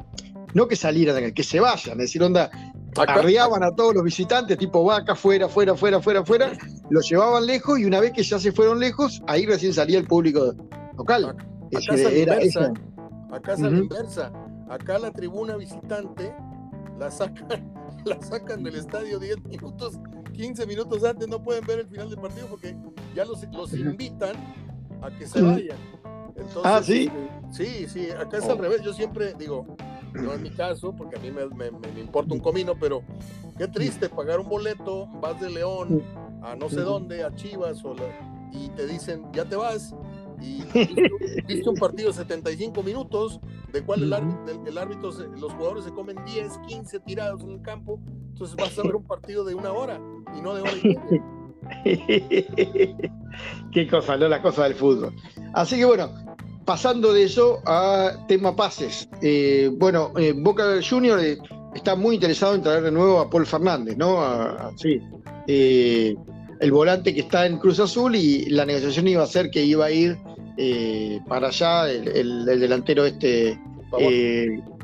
No 0.54 0.68
que 0.68 0.76
salieran, 0.76 1.32
que 1.32 1.42
se 1.42 1.58
vayan. 1.58 1.94
Es 1.94 2.06
decir, 2.06 2.22
onda, 2.22 2.48
arriaban 2.96 3.64
a 3.64 3.74
todos 3.74 3.94
los 3.94 4.04
visitantes, 4.04 4.56
tipo 4.58 4.84
vaca, 4.84 5.16
fuera, 5.16 5.48
fuera, 5.48 5.74
fuera, 5.74 6.00
fuera, 6.00 6.24
fuera, 6.24 6.52
los 6.90 7.10
llevaban 7.10 7.46
lejos 7.46 7.80
y 7.80 7.84
una 7.84 7.98
vez 7.98 8.12
que 8.12 8.22
ya 8.22 8.38
se 8.38 8.52
fueron 8.52 8.78
lejos, 8.78 9.20
ahí 9.26 9.44
recién 9.44 9.74
salía 9.74 9.98
el 9.98 10.06
público 10.06 10.54
local. 10.96 11.34
Acá, 11.74 11.94
era 11.96 12.34
inversa. 12.34 12.72
Acá 13.32 13.54
es 13.54 13.60
la 13.60 13.70
inversa 13.70 14.32
Acá 14.68 14.98
la 14.98 15.10
tribuna 15.10 15.56
visitante 15.56 16.34
la 16.98 17.10
sacan, 17.10 17.72
la 18.04 18.20
sacan 18.22 18.62
del 18.62 18.76
estadio 18.76 19.18
10 19.18 19.44
minutos, 19.44 19.98
15 20.32 20.66
minutos 20.66 21.04
antes, 21.04 21.28
no 21.28 21.42
pueden 21.42 21.66
ver 21.66 21.80
el 21.80 21.88
final 21.88 22.08
del 22.08 22.18
partido 22.18 22.46
porque 22.46 22.76
ya 23.14 23.24
los, 23.24 23.42
los 23.52 23.72
invitan 23.74 24.36
a 25.02 25.10
que 25.10 25.26
se 25.26 25.42
vayan. 25.42 25.78
ah, 26.64 26.80
sí. 26.82 27.10
Sí, 27.50 27.86
sí, 27.88 28.10
acá 28.10 28.38
es 28.38 28.44
al 28.44 28.58
oh. 28.58 28.62
revés. 28.62 28.82
Yo 28.82 28.94
siempre 28.94 29.34
digo, 29.34 29.76
no 30.14 30.32
es 30.32 30.40
mi 30.40 30.50
caso, 30.50 30.94
porque 30.94 31.16
a 31.16 31.18
mí 31.18 31.30
me, 31.30 31.46
me, 31.50 32.00
importa 32.00 32.32
un 32.32 32.40
comino, 32.40 32.74
pero 32.78 33.02
qué 33.58 33.68
triste 33.68 34.08
pagar 34.08 34.40
un 34.40 34.48
boleto, 34.48 35.06
vas 35.20 35.38
de 35.40 35.50
León 35.50 36.02
a 36.42 36.56
no 36.56 36.70
sé 36.70 36.80
dónde, 36.80 37.24
a 37.24 37.34
Chivas, 37.34 37.84
o 37.84 37.94
y 38.52 38.68
te 38.70 38.86
dicen, 38.86 39.24
ya 39.32 39.44
te 39.44 39.56
vas, 39.56 39.94
y 40.42 40.62
viste, 41.46 41.68
un 41.68 41.76
partido 41.76 42.08
de 42.08 42.14
75 42.14 42.82
minutos, 42.82 43.40
de 43.72 43.82
cual 43.82 44.02
el, 44.02 44.12
árbitro, 44.12 45.10
los 45.38 45.52
jugadores 45.52 45.84
se 45.84 45.92
comen 45.92 46.16
10, 46.24 46.58
15 46.66 47.00
tirados 47.00 47.42
en 47.42 47.50
el 47.50 47.62
campo, 47.62 48.00
entonces 48.30 48.56
vas 48.56 48.78
a 48.78 48.82
ver 48.82 48.96
un 48.96 49.04
partido 49.04 49.44
de 49.44 49.54
una 49.54 49.72
hora 49.72 50.00
y 50.36 50.40
no 50.40 50.54
de 50.54 50.62
hora 50.62 50.72
y 50.82 50.88
media. 50.88 51.22
Qué 53.72 53.88
cosa, 53.88 54.16
no 54.16 54.28
la 54.28 54.42
cosa 54.42 54.64
del 54.64 54.74
fútbol. 54.74 55.14
Así 55.54 55.76
que 55.76 55.84
bueno, 55.84 56.10
pasando 56.64 57.12
de 57.12 57.24
eso 57.24 57.60
a 57.66 58.12
tema 58.28 58.54
pases. 58.54 59.08
Eh, 59.20 59.70
bueno, 59.72 60.12
eh, 60.16 60.32
Boca 60.36 60.64
Junior 60.88 61.20
eh, 61.20 61.38
está 61.74 61.94
muy 61.94 62.16
interesado 62.16 62.54
en 62.54 62.62
traer 62.62 62.82
de 62.82 62.92
nuevo 62.92 63.20
a 63.20 63.30
Paul 63.30 63.46
Fernández, 63.46 63.96
¿no? 63.96 64.18
sí. 64.76 65.00
el 65.46 66.72
volante 66.72 67.14
que 67.14 67.20
está 67.20 67.46
en 67.46 67.58
Cruz 67.58 67.80
Azul 67.80 68.14
y 68.14 68.46
la 68.46 68.64
negociación 68.64 69.08
iba 69.08 69.22
a 69.22 69.26
ser 69.26 69.50
que 69.50 69.64
iba 69.64 69.86
a 69.86 69.90
ir 69.90 70.16
eh, 70.56 71.20
para 71.26 71.48
allá 71.48 71.90
el, 71.90 72.44
delantero 72.44 73.04
este 73.04 73.60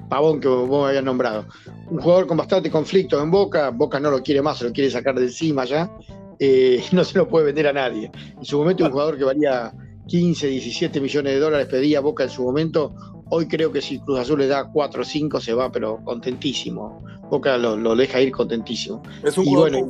Pavón. 0.09 0.40
que 0.40 0.48
vos 0.48 0.88
habías 0.88 1.04
nombrado. 1.04 1.46
Un 1.90 2.00
jugador 2.00 2.26
con 2.26 2.37
bastante 2.37 2.70
conflicto 2.70 3.22
en 3.22 3.31
Boca, 3.31 3.70
Boca 3.70 3.98
no 4.00 4.11
lo 4.11 4.22
quiere 4.22 4.42
más, 4.42 4.59
se 4.59 4.64
lo 4.64 4.72
quiere 4.72 4.90
sacar 4.90 5.14
de 5.14 5.24
encima 5.24 5.64
ya, 5.64 5.90
eh, 6.38 6.83
no 6.92 7.04
se 7.04 7.18
lo 7.18 7.28
puede 7.28 7.46
vender 7.46 7.68
a 7.68 7.72
nadie. 7.72 8.11
En 8.37 8.44
su 8.44 8.59
momento 8.59 8.85
un 8.85 8.90
jugador 8.90 9.16
que 9.18 9.24
valía 9.24 9.72
15, 10.07 10.46
17 10.46 11.00
millones 11.00 11.33
de 11.35 11.38
dólares 11.38 11.66
pedía 11.66 12.00
Boca 12.00 12.24
en 12.24 12.31
su 12.31 12.42
momento, 12.42 12.94
Hoy 13.31 13.46
creo 13.46 13.70
que 13.70 13.83
si 13.83 13.98
Cruz 13.98 14.20
Azul 14.20 14.38
le 14.38 14.46
da 14.46 14.70
4 14.70 15.02
o 15.02 15.04
5 15.04 15.40
se 15.40 15.52
va, 15.52 15.70
pero 15.70 16.02
contentísimo. 16.02 17.02
Boca 17.31 17.59
lo, 17.59 17.94
deja 17.94 18.20
ir 18.20 18.33
contentísimo. 18.33 19.02
Es 19.22 19.37
un 19.37 19.44
jugador 19.44 19.87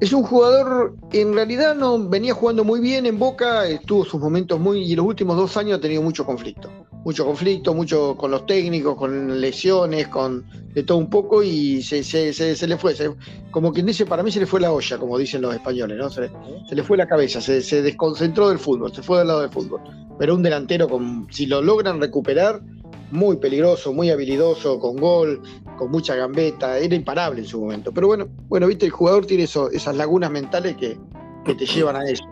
es 0.00 0.12
un 0.12 0.22
jugador 0.22 0.96
en 1.12 1.34
realidad 1.34 1.74
no 1.74 2.08
venía 2.08 2.34
jugando 2.34 2.64
muy 2.64 2.80
bien 2.80 3.06
en 3.06 3.18
Boca, 3.18 3.62
tuvo 3.86 4.04
sus 4.04 4.20
momentos 4.20 4.58
muy 4.58 4.80
y 4.80 4.96
los 4.96 5.06
últimos 5.06 5.36
dos 5.36 5.56
años 5.56 5.78
ha 5.78 5.80
tenido 5.80 6.02
mucho 6.02 6.26
conflicto, 6.26 6.70
mucho 7.04 7.24
conflicto, 7.24 7.74
mucho 7.74 8.16
con 8.16 8.30
los 8.30 8.44
técnicos, 8.46 8.96
con 8.96 9.40
lesiones, 9.40 10.08
con 10.08 10.44
de 10.74 10.82
todo 10.82 10.98
un 10.98 11.08
poco 11.08 11.42
y 11.42 11.82
se, 11.82 12.02
se, 12.02 12.66
le 12.66 12.76
fue, 12.76 12.94
como 13.52 13.72
quien 13.72 13.86
dice, 13.86 14.04
para 14.04 14.24
mí 14.24 14.32
se 14.32 14.40
le 14.40 14.46
fue 14.46 14.60
la 14.60 14.72
olla, 14.72 14.98
como 14.98 15.16
dicen 15.16 15.40
los 15.40 15.54
españoles, 15.54 15.96
¿no? 15.96 16.10
Se, 16.10 16.28
le 16.74 16.82
fue 16.82 16.96
la 16.96 17.06
cabeza, 17.06 17.40
se, 17.40 17.82
desconcentró 17.82 18.48
del 18.48 18.58
fútbol, 18.58 18.92
se 18.92 19.02
fue 19.02 19.18
del 19.18 19.28
lado 19.28 19.40
del 19.42 19.50
fútbol. 19.50 19.80
Pero 20.18 20.34
un 20.34 20.42
delantero, 20.42 20.88
si 21.30 21.46
lo 21.46 21.62
logran 21.62 22.00
recuperar, 22.00 22.60
muy 23.14 23.36
peligroso, 23.36 23.92
muy 23.92 24.10
habilidoso, 24.10 24.78
con 24.80 24.96
gol, 24.96 25.40
con 25.78 25.90
mucha 25.90 26.16
gambeta, 26.16 26.78
era 26.78 26.94
imparable 26.94 27.42
en 27.42 27.46
su 27.46 27.60
momento. 27.60 27.92
Pero 27.92 28.08
bueno, 28.08 28.28
bueno, 28.48 28.66
viste, 28.66 28.86
el 28.86 28.90
jugador 28.90 29.24
tiene 29.24 29.44
eso, 29.44 29.70
esas 29.70 29.96
lagunas 29.96 30.30
mentales 30.30 30.76
que, 30.76 30.98
te 31.44 31.66
llevan 31.66 31.96
a 31.96 32.04
eso. 32.04 32.24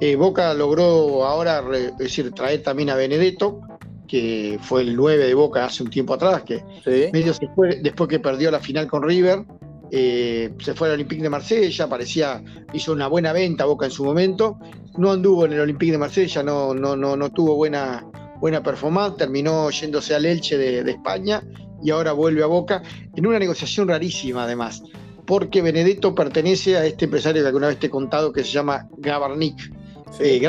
Eh, 0.00 0.14
Boca 0.14 0.54
logró 0.54 1.24
ahora 1.24 1.62
decir, 1.98 2.30
traer 2.32 2.62
también 2.62 2.90
a 2.90 2.94
Benedetto, 2.94 3.60
que 4.06 4.58
fue 4.62 4.82
el 4.82 4.94
9 4.94 5.26
de 5.26 5.34
Boca 5.34 5.64
hace 5.64 5.82
un 5.82 5.90
tiempo 5.90 6.14
atrás, 6.14 6.42
que 6.42 6.62
medio 7.12 7.34
se 7.34 7.48
fue, 7.48 7.80
después 7.82 8.08
que 8.08 8.20
perdió 8.20 8.50
la 8.50 8.60
final 8.60 8.86
con 8.86 9.02
River, 9.02 9.44
eh, 9.90 10.50
se 10.60 10.74
fue 10.74 10.88
al 10.88 10.94
Olympique 10.94 11.22
de 11.22 11.30
Marsella, 11.30 11.88
parecía, 11.88 12.42
hizo 12.72 12.92
una 12.92 13.08
buena 13.08 13.32
venta 13.32 13.64
Boca 13.64 13.86
en 13.86 13.92
su 13.92 14.04
momento, 14.04 14.58
no 14.96 15.10
anduvo 15.10 15.46
en 15.46 15.54
el 15.54 15.60
Olympique 15.60 15.92
de 15.92 15.98
Marsella, 15.98 16.42
no, 16.42 16.74
no, 16.74 16.94
no, 16.94 17.16
no 17.16 17.30
tuvo 17.30 17.56
buena, 17.56 18.04
buena 18.40 18.62
performance, 18.62 19.16
terminó 19.16 19.70
yéndose 19.70 20.14
al 20.14 20.26
Elche 20.26 20.56
de, 20.56 20.90
España 20.90 21.42
y 21.82 21.90
ahora 21.90 22.12
vuelve 22.12 22.42
a 22.42 22.46
Boca 22.46 22.82
en 23.14 23.26
una 23.26 23.38
negociación 23.38 23.88
rarísima 23.88 24.44
además, 24.44 24.82
porque 25.26 25.62
Benedetto 25.62 26.14
pertenece 26.14 26.76
a 26.76 26.84
este 26.84 27.04
empresario 27.04 27.42
que 27.42 27.48
alguna 27.48 27.68
vez 27.68 27.78
te 27.78 27.86
he 27.86 27.90
contado 27.90 28.32
que 28.32 28.44
se 28.44 28.50
llama 28.50 28.88
Gabarnik, 28.98 29.58
sí. 30.10 30.22
Eh, 30.22 30.48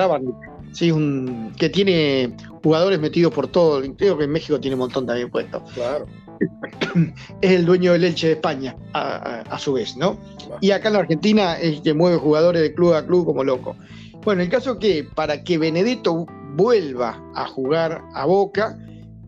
sí, 0.72 0.92
un, 0.92 1.54
que 1.58 1.70
tiene 1.70 2.36
jugadores 2.64 3.00
metidos 3.00 3.34
por 3.34 3.48
todo, 3.48 3.82
creo 3.96 4.18
que 4.18 4.24
en 4.26 4.32
México 4.32 4.60
tiene 4.60 4.76
un 4.76 4.80
montón 4.80 5.06
también 5.06 5.30
puestos. 5.30 5.64
Claro. 5.74 6.06
Es 7.42 7.52
el 7.52 7.66
dueño 7.66 7.92
del 7.94 8.06
Elche 8.06 8.28
de 8.28 8.34
España, 8.34 8.76
a, 8.94 9.60
su 9.60 9.74
vez, 9.74 9.98
¿no? 9.98 10.18
Y 10.62 10.72
acá 10.72 10.88
en 10.88 10.94
la 10.94 11.00
Argentina 11.02 11.60
es 11.60 11.82
que 11.82 11.94
mueve 11.94 12.18
jugadores 12.18 12.62
de 12.62 12.74
club 12.74 12.94
a 12.94 13.06
club 13.06 13.26
como 13.26 13.44
loco. 13.44 13.76
Bueno, 14.24 14.42
el 14.42 14.50
caso 14.50 14.80
que 14.80 15.04
para 15.04 15.44
que 15.44 15.58
Benedetto 15.58 16.26
vuelva 16.56 17.22
a 17.36 17.46
jugar 17.46 18.04
a 18.14 18.26
Boca, 18.26 18.78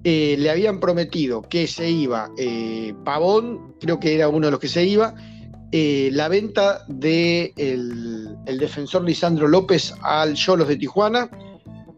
eh, 0.04 0.36
le 0.40 0.50
habían 0.50 0.80
prometido 0.80 1.44
que 1.44 1.68
se 1.68 1.90
iba 1.90 2.32
eh, 2.38 2.94
Pavón, 3.06 3.76
creo 3.80 4.00
que 4.00 4.16
era 4.16 4.30
uno 4.30 4.48
de 4.48 4.52
los 4.52 4.60
que 4.60 4.68
se 4.68 4.84
iba, 4.84 5.14
eh, 5.72 6.10
la 6.12 6.28
venta 6.28 6.84
del 6.88 7.54
de 7.56 8.34
el 8.46 8.58
defensor 8.58 9.04
Lisandro 9.04 9.48
López 9.48 9.94
al 10.02 10.34
Cholos 10.34 10.68
de 10.68 10.78
Tijuana, 10.78 11.30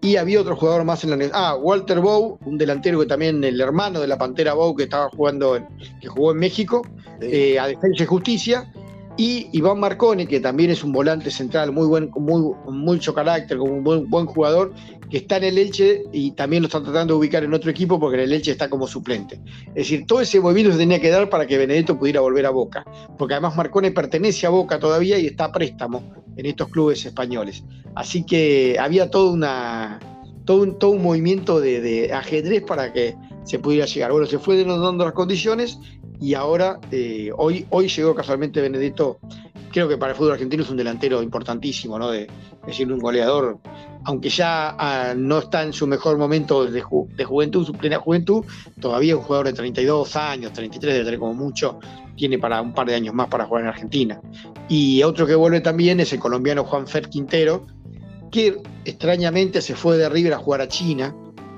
y 0.02 0.18
había 0.18 0.42
otro 0.42 0.58
jugador 0.58 0.84
más 0.84 1.06
en 1.06 1.12
la 1.12 1.30
Ah, 1.34 1.56
Walter 1.56 2.02
Bow, 2.02 2.38
un 2.44 2.58
delantero 2.58 3.00
que 3.00 3.06
también 3.06 3.42
el 3.42 3.62
hermano 3.62 4.02
de 4.02 4.08
la 4.08 4.18
Pantera 4.18 4.54
Bow 4.54 4.76
que 4.76 4.84
estaba 4.84 5.10
jugando, 5.10 5.58
que 6.02 6.08
jugó 6.10 6.34
en 6.34 6.40
México, 6.40 6.82
a 7.22 7.68
Defensa 7.68 8.04
y 8.04 8.06
Justicia 8.06 8.70
y 9.15 9.47
Iván 9.52 9.80
Marcone, 9.80 10.28
que 10.28 10.39
también 10.39 10.71
es 10.71 10.84
un 10.84 10.91
volante 10.91 11.30
central 11.30 11.71
muy 11.71 11.86
buen, 11.86 12.10
muy, 12.15 12.52
mucho 12.67 13.13
carácter, 13.13 13.58
como 13.58 13.73
un 13.73 13.84
buen, 13.84 14.10
buen, 14.10 14.26
jugador, 14.26 14.73
que 15.10 15.17
está 15.17 15.38
en 15.38 15.43
el 15.43 15.58
Elche 15.60 16.04
y 16.12 16.32
también 16.32 16.63
lo 16.63 16.67
están 16.67 16.84
tratando 16.84 17.13
de 17.13 17.19
ubicar 17.19 17.43
en 17.43 17.54
otro 17.54 17.69
equipo 17.69 17.99
porque 17.99 18.17
en 18.17 18.23
el 18.23 18.34
Elche 18.34 18.52
está 18.52 18.69
como 18.69 18.88
suplente. 18.88 19.39
Es 19.67 19.76
decir, 19.76 20.08
todo 20.08 20.21
ese 20.21 20.39
movimiento 20.39 20.71
se 20.71 20.80
tenía 20.80 20.99
que 20.99 21.10
dar 21.10 21.30
para 21.30 21.45
que 21.45 21.58
Benedetto 21.60 21.99
pudiera 21.99 22.21
volver 22.21 22.47
a 22.47 22.49
Boca, 22.49 22.84
porque 23.17 23.36
además 23.36 23.56
Marcone 23.56 23.91
pertenece 23.91 24.47
a 24.47 24.49
Boca 24.49 24.80
todavía 24.80 25.19
y 25.19 25.28
está 25.28 25.45
a 25.45 25.52
préstamo 25.52 26.04
en 26.36 26.47
estos 26.47 26.69
clubes 26.69 27.06
españoles. 27.06 27.63
Así 27.93 28.26
que 28.26 28.78
había 28.80 29.08
una, 29.13 29.99
todo, 30.45 30.63
un, 30.63 30.80
todo 30.80 30.91
un 30.91 31.04
movimiento 31.04 31.62
de, 31.62 31.82
de 31.82 32.13
ajedrez 32.13 32.63
para 32.63 32.91
que 32.91 33.15
se 33.44 33.60
pudiera 33.60 33.86
llegar. 33.86 34.12
Bueno, 34.12 34.26
se 34.26 34.40
fue 34.40 34.64
dando 34.64 35.06
las 35.06 35.14
condiciones 35.14 35.80
y 36.20 36.36
ahora, 36.36 36.80
eh, 36.92 37.32
hoy, 37.36 37.66
hoy 37.70 37.88
llegó 37.88 38.16
casualmente 38.16 38.62
Benedetto, 38.62 39.20
creo 39.74 39.90
que 39.90 39.98
para 39.98 40.12
el 40.12 40.18
fútbol 40.18 40.34
argentino 40.34 40.64
es 40.64 40.70
un 40.70 40.78
delantero 40.78 41.22
importantísimo, 41.22 42.00
¿no? 42.00 42.12
De, 42.12 42.28
decir, 42.66 42.90
un 42.90 43.00
goleador, 43.00 43.60
aunque 44.06 44.30
ya 44.30 44.76
ah, 44.80 45.14
no 45.18 45.40
está 45.40 45.64
en 45.64 45.74
su 45.74 45.86
mejor 45.86 46.18
momento 46.18 46.66
de, 46.66 46.82
juventud, 46.82 47.66
su 47.66 47.74
plena 47.74 48.00
juventud, 48.00 48.46
todavía 48.80 49.14
es 49.14 49.20
un 49.20 49.26
jugador 49.26 49.48
de 49.48 49.54
32 49.54 50.16
años, 50.16 50.54
33 50.54 50.94
de 50.94 51.04
tener 51.04 51.20
como 51.20 51.34
mucho, 51.34 51.80
tiene 52.16 52.38
para 52.38 52.62
un 52.62 52.74
par 52.74 52.88
de 52.88 52.96
años 52.96 53.14
más 53.14 53.28
para 53.28 53.46
jugar 53.46 53.64
en 53.64 53.70
Argentina. 53.70 54.22
Y 54.70 55.04
otro 55.04 55.28
que 55.28 55.36
vuelve 55.36 55.60
también 55.60 56.00
es 56.00 56.14
el 56.14 56.20
colombiano 56.20 56.64
Juan 56.64 56.88
Fer 56.88 57.10
Quintero, 57.10 57.68
que 58.32 58.62
extrañamente 58.86 59.62
se 59.62 59.76
fue 59.76 59.98
de 59.98 60.08
River 60.08 60.34
a 60.34 60.38
jugar 60.38 60.62
a 60.62 60.68
China, 60.68 61.14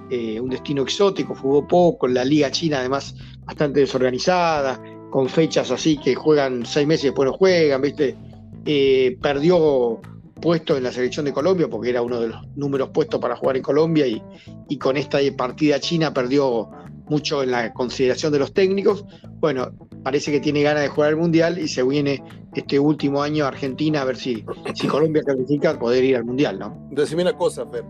eh, 0.09 0.39
un 0.39 0.49
destino 0.49 0.83
exótico, 0.83 1.35
jugó 1.35 1.67
poco, 1.67 2.07
la 2.07 2.23
liga 2.23 2.51
china 2.51 2.79
además 2.79 3.15
bastante 3.45 3.79
desorganizada, 3.81 4.81
con 5.09 5.29
fechas 5.29 5.71
así 5.71 5.97
que 5.97 6.15
juegan 6.15 6.65
seis 6.65 6.87
meses 6.87 7.05
y 7.05 7.07
después 7.07 7.27
no 7.29 7.33
juegan, 7.37 7.81
¿viste? 7.81 8.15
Eh, 8.65 9.17
perdió 9.21 9.99
puesto 10.41 10.75
en 10.75 10.83
la 10.83 10.91
selección 10.91 11.25
de 11.25 11.33
Colombia 11.33 11.67
porque 11.69 11.89
era 11.89 12.01
uno 12.01 12.19
de 12.19 12.27
los 12.29 12.47
números 12.55 12.89
puestos 12.89 13.19
para 13.19 13.35
jugar 13.35 13.57
en 13.57 13.63
Colombia 13.63 14.05
y, 14.05 14.21
y 14.69 14.77
con 14.77 14.97
esta 14.97 15.19
partida 15.35 15.79
china 15.79 16.13
perdió 16.13 16.69
mucho 17.07 17.43
en 17.43 17.51
la 17.51 17.73
consideración 17.73 18.31
de 18.31 18.39
los 18.39 18.53
técnicos. 18.53 19.05
Bueno, 19.39 19.71
parece 20.03 20.31
que 20.31 20.39
tiene 20.39 20.61
ganas 20.63 20.83
de 20.83 20.89
jugar 20.89 21.11
el 21.11 21.17
Mundial 21.17 21.57
y 21.59 21.67
se 21.67 21.83
viene 21.83 22.23
este 22.53 22.79
último 22.79 23.21
año 23.21 23.45
a 23.45 23.49
Argentina 23.49 24.01
a 24.01 24.05
ver 24.05 24.17
si, 24.17 24.43
si 24.73 24.87
Colombia 24.87 25.23
califica 25.23 25.77
poder 25.79 26.03
ir 26.03 26.15
al 26.15 26.25
Mundial, 26.25 26.59
¿no? 26.59 26.87
Decime 26.91 27.21
una 27.21 27.33
cosa, 27.33 27.65
Fer 27.67 27.85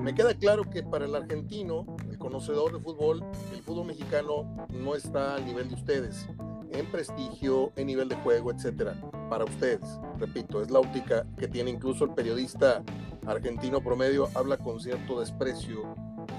me 0.00 0.14
queda 0.14 0.34
claro 0.34 0.68
que 0.68 0.82
para 0.82 1.04
el 1.04 1.14
argentino, 1.14 1.86
el 2.10 2.18
conocedor 2.18 2.72
de 2.72 2.80
fútbol, 2.80 3.24
el 3.52 3.62
fútbol 3.62 3.86
mexicano 3.86 4.66
no 4.70 4.94
está 4.94 5.36
al 5.36 5.44
nivel 5.44 5.68
de 5.68 5.74
ustedes, 5.74 6.28
en 6.70 6.86
prestigio, 6.90 7.72
en 7.76 7.86
nivel 7.86 8.08
de 8.08 8.16
juego, 8.16 8.50
etcétera. 8.50 8.94
Para 9.30 9.44
ustedes, 9.44 10.00
repito, 10.18 10.62
es 10.62 10.70
la 10.70 10.80
óptica 10.80 11.26
que 11.38 11.48
tiene 11.48 11.70
incluso 11.70 12.04
el 12.04 12.14
periodista 12.14 12.82
argentino 13.26 13.82
promedio, 13.82 14.28
habla 14.34 14.56
con 14.58 14.80
cierto 14.80 15.20
desprecio, 15.20 15.94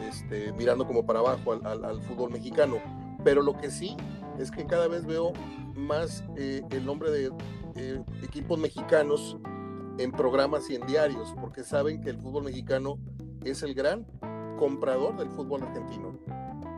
este, 0.08 0.52
mirando 0.54 0.86
como 0.86 1.06
para 1.06 1.20
abajo 1.20 1.54
al, 1.54 2.02
fútbol 2.04 2.32
mexicano. 2.32 2.78
Pero 3.24 3.42
lo 3.42 3.58
que 3.58 3.72
sí 3.72 3.96
es 4.38 4.52
que 4.52 4.66
cada 4.66 4.88
vez 4.88 5.06
veo 5.06 5.34
más 5.76 6.24
eh, 6.36 6.62
el 6.72 6.86
nombre 6.86 7.12
de 7.12 7.32
eh, 7.76 8.04
equipos 8.24 8.60
mexicanos 8.60 9.38
en 9.98 10.12
programas 10.12 10.70
y 10.70 10.76
en 10.76 10.86
diarios, 10.86 11.34
porque 11.40 11.64
saben 11.64 12.02
que 12.02 12.10
el 12.10 12.18
fútbol 12.18 12.44
mexicano 12.44 13.00
es 13.52 13.64
el 13.64 13.74
gran 13.74 14.06
comprador 14.58 15.18
del 15.18 15.30
fútbol 15.30 15.64
argentino. 15.64 16.20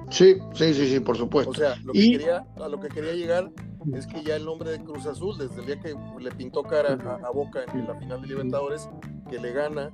Sí, 0.10 0.38
sí, 0.54 0.74
sí, 0.74 0.88
sí, 0.88 1.00
por 1.00 1.18
supuesto. 1.18 1.52
O 1.52 1.54
sea, 1.54 1.76
lo 1.84 1.94
que 1.94 2.12
quería, 2.12 2.46
a 2.56 2.68
lo 2.68 2.80
que 2.80 2.88
quería 2.88 3.14
llegar 3.14 3.52
es 3.94 4.08
que 4.08 4.24
ya 4.24 4.36
el 4.36 4.46
nombre 4.46 4.72
de 4.72 4.84
Cruz 4.84 5.06
Azul, 5.06 5.38
desde 5.38 5.60
el 5.60 5.66
día 5.66 5.80
que 5.80 5.96
le 6.20 6.32
pintó 6.32 6.64
cara 6.64 6.94
a, 7.24 7.32
Boca 7.32 7.64
en, 7.74 7.88
la 7.88 7.96
final 7.96 8.22
de 8.22 8.28
Libertadores, 8.28 8.90
que 9.30 9.38
le 9.38 9.52
gana 9.52 9.92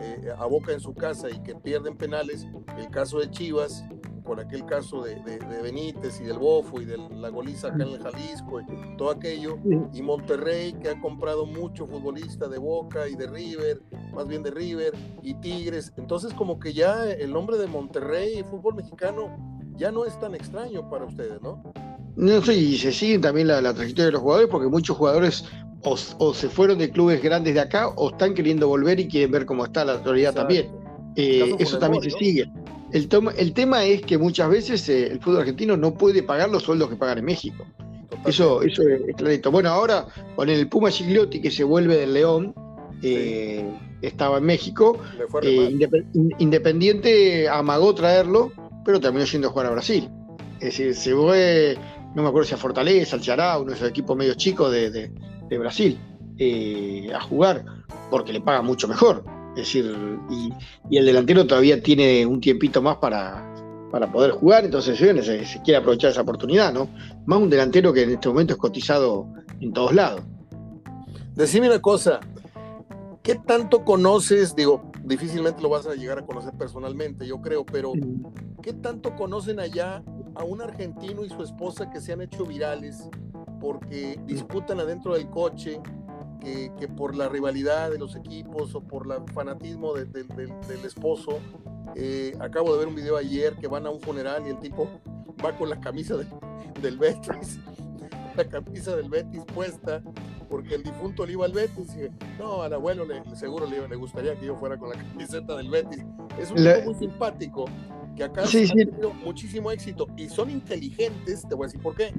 eh, 0.00 0.30
a 0.36 0.46
Boca 0.46 0.72
en 0.72 0.80
su 0.80 0.94
casa 0.94 1.30
y 1.30 1.40
que 1.42 1.54
pierden 1.54 1.96
penales, 1.96 2.46
el 2.76 2.88
caso 2.90 3.20
de 3.20 3.30
Chivas, 3.30 3.84
por 4.24 4.40
aquel 4.40 4.64
caso 4.66 5.02
de, 5.02 5.16
Benítez 5.62 6.20
y 6.20 6.24
del 6.24 6.38
Bofo 6.38 6.80
y 6.80 6.84
de 6.84 6.96
la 6.96 7.28
goliza 7.28 7.68
acá 7.68 7.82
en 7.82 7.90
el 7.90 7.98
Jalisco 7.98 8.60
y 8.60 8.96
todo 8.96 9.10
aquello, 9.10 9.58
y 9.92 10.02
Monterrey 10.02 10.72
que 10.74 10.90
ha 10.90 11.00
comprado 11.00 11.46
mucho 11.46 11.86
futbolista 11.86 12.48
de 12.48 12.58
Boca 12.58 13.08
y 13.08 13.14
de 13.14 13.26
River, 13.26 13.82
más 14.14 14.28
bien 14.28 14.42
de 14.42 14.50
River 14.50 14.94
y 15.22 15.34
Tigres, 15.34 15.92
entonces 15.96 16.32
como 16.34 16.58
que 16.58 16.72
ya 16.72 17.10
el 17.10 17.32
nombre 17.32 17.58
de 17.58 17.66
Monterrey 17.66 18.38
y 18.38 18.42
fútbol 18.42 18.74
mexicano 18.74 19.36
ya 19.76 19.90
no 19.90 20.04
es 20.04 20.18
tan 20.18 20.34
extraño 20.34 20.88
para 20.88 21.06
ustedes, 21.06 21.40
¿no? 21.42 21.62
No 22.14 22.42
sé, 22.42 22.54
y 22.54 22.76
se 22.76 22.92
sigue 22.92 23.18
también 23.18 23.48
la, 23.48 23.60
trayectoria 23.74 24.06
de 24.06 24.12
los 24.12 24.20
jugadores 24.20 24.50
porque 24.50 24.68
muchos 24.68 24.96
jugadores 24.96 25.44
o, 25.84 26.34
se 26.34 26.48
fueron 26.48 26.78
de 26.78 26.90
clubes 26.90 27.22
grandes 27.22 27.54
de 27.54 27.60
acá 27.60 27.88
o 27.88 28.10
están 28.10 28.34
queriendo 28.34 28.68
volver 28.68 29.00
y 29.00 29.08
quieren 29.08 29.32
ver 29.32 29.46
cómo 29.46 29.64
está 29.64 29.84
la 29.84 29.94
actualidad 29.94 30.34
también. 30.34 30.70
Eh, 31.16 31.56
eso 31.58 31.78
también 31.78 32.02
se 32.02 32.10
sigue. 32.10 32.50
El, 32.92 33.08
el, 33.38 33.52
tema 33.54 33.84
es 33.84 34.02
que 34.02 34.18
muchas 34.18 34.50
veces 34.50 34.86
eh, 34.88 35.06
el 35.12 35.20
fútbol 35.20 35.40
argentino 35.40 35.76
no 35.76 35.94
puede 35.94 36.22
pagar 36.22 36.50
los 36.50 36.62
sueldos 36.62 36.90
que 36.90 36.96
pagan 36.96 37.18
en 37.18 37.24
México. 37.24 37.66
Eso, 38.26 38.62
eso 38.62 38.82
es 38.82 39.16
clarito. 39.16 39.50
Bueno, 39.50 39.70
ahora 39.70 40.06
con 40.36 40.48
el 40.48 40.68
Puma 40.68 40.90
Gigliotti 40.90 41.40
que 41.40 41.50
se 41.50 41.64
vuelve 41.64 41.96
del 41.96 42.12
León, 42.12 42.54
eh, 43.02 43.66
estaba 44.02 44.38
en 44.38 44.44
México. 44.44 44.98
Eh, 45.42 45.74
Independiente 46.38 47.48
amagó 47.48 47.94
traerlo, 47.94 48.52
pero 48.84 49.00
terminó 49.00 49.24
yendo 49.24 49.48
a 49.48 49.50
jugar 49.50 49.66
a 49.66 49.70
Brasil. 49.70 50.10
Es 50.60 50.76
decir, 50.76 50.94
se 50.94 51.14
fue, 51.14 51.78
no 52.14 52.22
me 52.22 52.28
acuerdo 52.28 52.48
si 52.48 52.54
a 52.54 52.58
Fortaleza, 52.58 53.16
al 53.16 53.22
Chará, 53.22 53.58
uno 53.58 53.70
de 53.70 53.76
esos 53.76 53.88
equipos 53.88 54.16
medio 54.16 54.34
chicos 54.34 54.70
de, 54.70 54.90
de 54.90 55.58
Brasil, 55.58 55.98
a 57.14 57.20
jugar, 57.22 57.64
porque 58.10 58.34
le 58.34 58.40
paga 58.42 58.60
mucho 58.60 58.86
mejor. 58.86 59.24
Es 59.52 59.56
decir, 59.56 59.96
y, 60.30 60.96
el 60.96 61.06
delantero 61.06 61.46
todavía 61.46 61.82
tiene 61.82 62.24
un 62.24 62.40
tiempito 62.40 62.80
más 62.80 62.96
para, 62.96 63.54
para 63.90 64.10
poder 64.10 64.32
jugar, 64.32 64.64
entonces 64.64 64.98
se, 64.98 65.44
se, 65.44 65.62
quiere 65.62 65.78
aprovechar 65.78 66.10
esa 66.10 66.22
oportunidad, 66.22 66.72
¿no? 66.72 66.88
Más 67.26 67.38
un 67.38 67.50
delantero 67.50 67.92
que 67.92 68.02
en 68.02 68.10
este 68.10 68.28
momento 68.28 68.54
es 68.54 68.58
cotizado 68.58 69.26
en 69.60 69.72
todos 69.72 69.94
lados. 69.94 70.22
Decime 71.34 71.68
una 71.68 71.80
cosa, 71.80 72.20
¿qué 73.22 73.34
tanto 73.34 73.84
conoces? 73.84 74.54
Digo, 74.54 74.90
difícilmente 75.04 75.62
lo 75.62 75.68
vas 75.68 75.86
a 75.86 75.94
llegar 75.94 76.18
a 76.18 76.26
conocer 76.26 76.52
personalmente, 76.54 77.26
yo 77.26 77.40
creo, 77.40 77.64
pero 77.64 77.92
¿qué 78.62 78.72
tanto 78.72 79.14
conocen 79.16 79.60
allá 79.60 80.02
a 80.34 80.44
un 80.44 80.62
argentino 80.62 81.24
y 81.24 81.28
su 81.28 81.42
esposa 81.42 81.90
que 81.90 82.00
se 82.00 82.12
han 82.12 82.22
hecho 82.22 82.44
virales 82.46 83.08
porque 83.60 84.18
disputan 84.26 84.80
adentro 84.80 85.14
del 85.14 85.30
coche, 85.30 85.80
que, 86.42 86.72
que 86.78 86.88
por 86.88 87.14
la 87.14 87.28
rivalidad 87.28 87.90
de 87.90 87.98
los 87.98 88.16
equipos 88.16 88.74
o 88.74 88.80
por 88.80 89.06
el 89.10 89.32
fanatismo 89.32 89.94
del 89.94 90.84
esposo? 90.84 91.38
Eh, 91.94 92.34
acabo 92.40 92.72
de 92.72 92.78
ver 92.78 92.88
un 92.88 92.94
video 92.94 93.16
ayer 93.16 93.54
que 93.56 93.68
van 93.68 93.86
a 93.86 93.90
un 93.90 94.00
funeral 94.00 94.42
y 94.46 94.50
el 94.50 94.58
tipo 94.58 94.88
va 95.44 95.56
con 95.56 95.68
la 95.68 95.78
camisa 95.80 96.16
del 96.16 96.98
Betis, 96.98 97.58
la 98.36 98.44
camisa 98.44 98.96
del 98.96 99.08
Betis 99.08 99.42
puesta, 99.54 100.02
porque 100.48 100.74
el 100.74 100.82
difunto 100.82 101.26
le 101.26 101.32
iba 101.32 101.44
al 101.44 101.52
Betis. 101.52 101.96
Y 101.96 102.40
no, 102.40 102.62
al 102.62 102.72
abuelo 102.72 103.04
le, 103.04 103.22
seguro 103.36 103.66
le, 103.66 103.86
le, 103.86 103.96
gustaría 103.96 104.34
que 104.38 104.46
yo 104.46 104.56
fuera 104.56 104.76
con 104.76 104.90
la 104.90 104.96
camiseta 105.10 105.56
del 105.56 105.70
Betis. 105.70 106.04
Es 106.38 106.50
un 106.50 106.56
tipo 106.56 106.82
muy 106.84 106.94
simpático 106.94 107.66
que 108.16 108.24
acá 108.24 108.46
sí, 108.46 108.64
ha 108.70 108.74
tenido 108.74 109.12
muchísimo 109.12 109.70
éxito 109.70 110.06
y 110.16 110.28
son 110.28 110.50
inteligentes, 110.50 111.46
te 111.48 111.54
voy 111.54 111.64
a 111.64 111.66
decir 111.68 111.80
por 111.80 111.94
qué, 111.94 112.12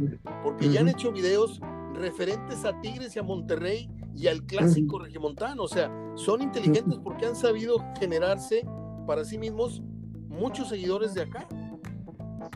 porque 0.43 0.69
ya 0.69 0.79
han 0.79 0.89
hecho 0.89 1.11
videos 1.11 1.61
referentes 1.93 2.65
a 2.65 2.79
Tigres 2.81 3.15
y 3.15 3.19
a 3.19 3.23
Monterrey 3.23 3.89
y 4.15 4.27
al 4.27 4.43
clásico 4.43 4.99
regimontano, 4.99 5.63
o 5.63 5.67
sea, 5.67 5.91
son 6.15 6.41
inteligentes 6.41 6.99
porque 7.03 7.25
han 7.25 7.35
sabido 7.35 7.77
generarse 7.99 8.65
para 9.07 9.25
sí 9.25 9.37
mismos 9.37 9.81
muchos 10.27 10.69
seguidores 10.69 11.13
de 11.13 11.23
acá. 11.23 11.47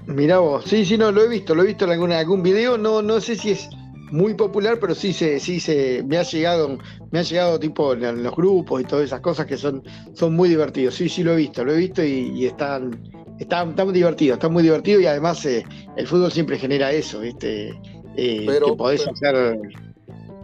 Mira 0.06 0.39
vos, 0.39 0.65
sí, 0.65 0.86
sí, 0.86 0.98
no, 0.98 1.12
lo 1.12 1.24
he 1.24 1.28
visto, 1.28 1.56
lo 1.56 1.63
he 1.63 1.67
visto 1.67 1.86
en 1.86 1.91
alguna, 1.91 2.20
algún 2.20 2.43
video, 2.43 2.78
no, 2.78 3.02
no 3.02 3.20
sé 3.20 3.36
si 3.36 3.52
es 3.52 3.70
muy 4.12 4.34
popular, 4.34 4.78
pero 4.80 4.96
sí 4.96 5.13
se, 5.13 5.39
sí 5.39 5.60
se, 5.60 6.04
me 6.04 6.17
ha 6.17 6.24
llegado, 6.24 6.78
me 7.12 7.20
ha 7.20 7.24
llegado 7.24 7.60
tipo 7.60 7.93
en 7.93 8.24
los 8.24 8.36
grupos 8.36 8.82
y 8.82 8.86
todas 8.86 9.06
esas 9.06 9.22
cosas 9.22 9.46
que 9.46 9.58
son, 9.58 9.84
son 10.13 10.34
muy 10.34 10.50
divertidos. 10.50 10.96
Sí, 10.96 11.10
sí 11.10 11.24
lo 11.24 11.34
he 11.34 11.38
visto, 11.38 11.63
lo 11.65 11.74
he 11.74 11.78
visto 11.78 12.04
y, 12.04 12.46
están, 12.46 13.02
están, 13.39 13.70
están, 13.70 13.91
divertidos, 13.91 14.38
están 14.38 14.54
muy 14.54 14.63
divertidos 14.63 15.04
y 15.04 15.08
además 15.08 15.46
eh, 15.46 15.65
el 15.96 16.08
fútbol 16.08 16.32
siempre 16.32 16.58
genera 16.58 16.91
eso, 16.91 17.20
¿viste? 17.20 17.70
Eh, 18.15 18.48
que 18.48 18.74
podés 18.76 19.06
hacer 19.08 19.60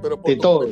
pero 0.04 0.22
por 0.22 0.38
todo. 0.38 0.68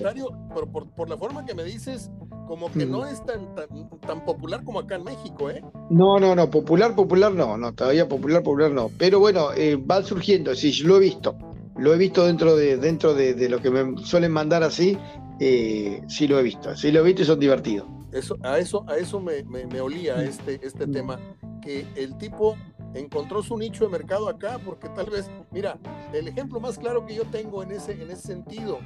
pero 0.54 0.72
por, 0.72 0.90
por, 0.92 1.10
la 1.10 1.18
forma 1.18 1.46
que 1.46 1.56
me 1.56 1.64
dices, 1.64 2.12
como 2.48 2.70
que 2.70 2.86
no 2.86 3.06
es 3.08 3.26
tan, 3.26 3.56
tan, 3.56 4.26
popular 4.26 4.64
como 4.66 4.80
acá 4.80 4.96
en 4.96 5.06
México, 5.06 5.50
¿eh? 5.50 5.64
No, 5.90 6.20
no, 6.20 6.36
no, 6.36 6.50
popular, 6.50 6.94
popular 6.96 7.32
no, 7.34 7.58
no, 7.58 7.74
todavía 7.74 8.10
popular, 8.10 8.44
popular 8.44 8.72
no. 8.72 8.92
Pero 8.98 9.20
bueno, 9.20 9.54
eh, 9.56 9.78
va 9.78 10.04
surgiendo, 10.04 10.54
sí, 10.54 10.84
lo 10.84 10.98
he 10.98 11.00
visto. 11.00 11.38
Lo 11.78 11.94
he 11.94 11.98
visto 11.98 12.26
dentro 12.26 12.58
de, 12.58 12.76
dentro 12.76 13.14
de, 13.14 13.48
lo 13.48 13.62
que 13.62 13.72
me 13.72 14.04
suelen 14.04 14.34
mandar 14.34 14.64
así, 14.64 14.98
eh, 15.40 16.02
sí 16.08 16.28
lo 16.28 16.38
he 16.38 16.44
visto, 16.44 16.76
sí 16.76 16.92
lo 16.92 17.00
he 17.00 17.04
visto 17.04 17.22
y 17.22 17.26
son 17.26 17.40
divertidos. 17.40 17.88
Eso, 18.12 18.38
a 18.44 18.60
eso, 18.60 18.84
a 18.90 18.98
eso 18.98 19.22
me, 19.22 19.44
me, 19.44 19.80
olía 19.80 20.22
este, 20.22 20.60
este 20.62 20.86
tema, 20.88 21.18
que 21.62 21.88
el 21.96 22.18
tipo 22.18 22.58
encontró 22.94 23.42
su 23.42 23.58
nicho 23.58 23.86
de 23.86 23.92
mercado 23.92 24.28
acá, 24.28 24.60
porque 24.64 24.90
tal 24.90 25.10
vez, 25.10 25.32
mira, 25.52 25.80
el 26.14 26.28
ejemplo 26.28 26.60
más 26.60 26.78
claro 26.78 27.06
que 27.06 27.16
yo 27.16 27.24
tengo 27.24 27.64
en 27.64 27.72
ese, 27.72 27.94
en 27.94 28.12
ese 28.12 28.28
sentido 28.28 28.80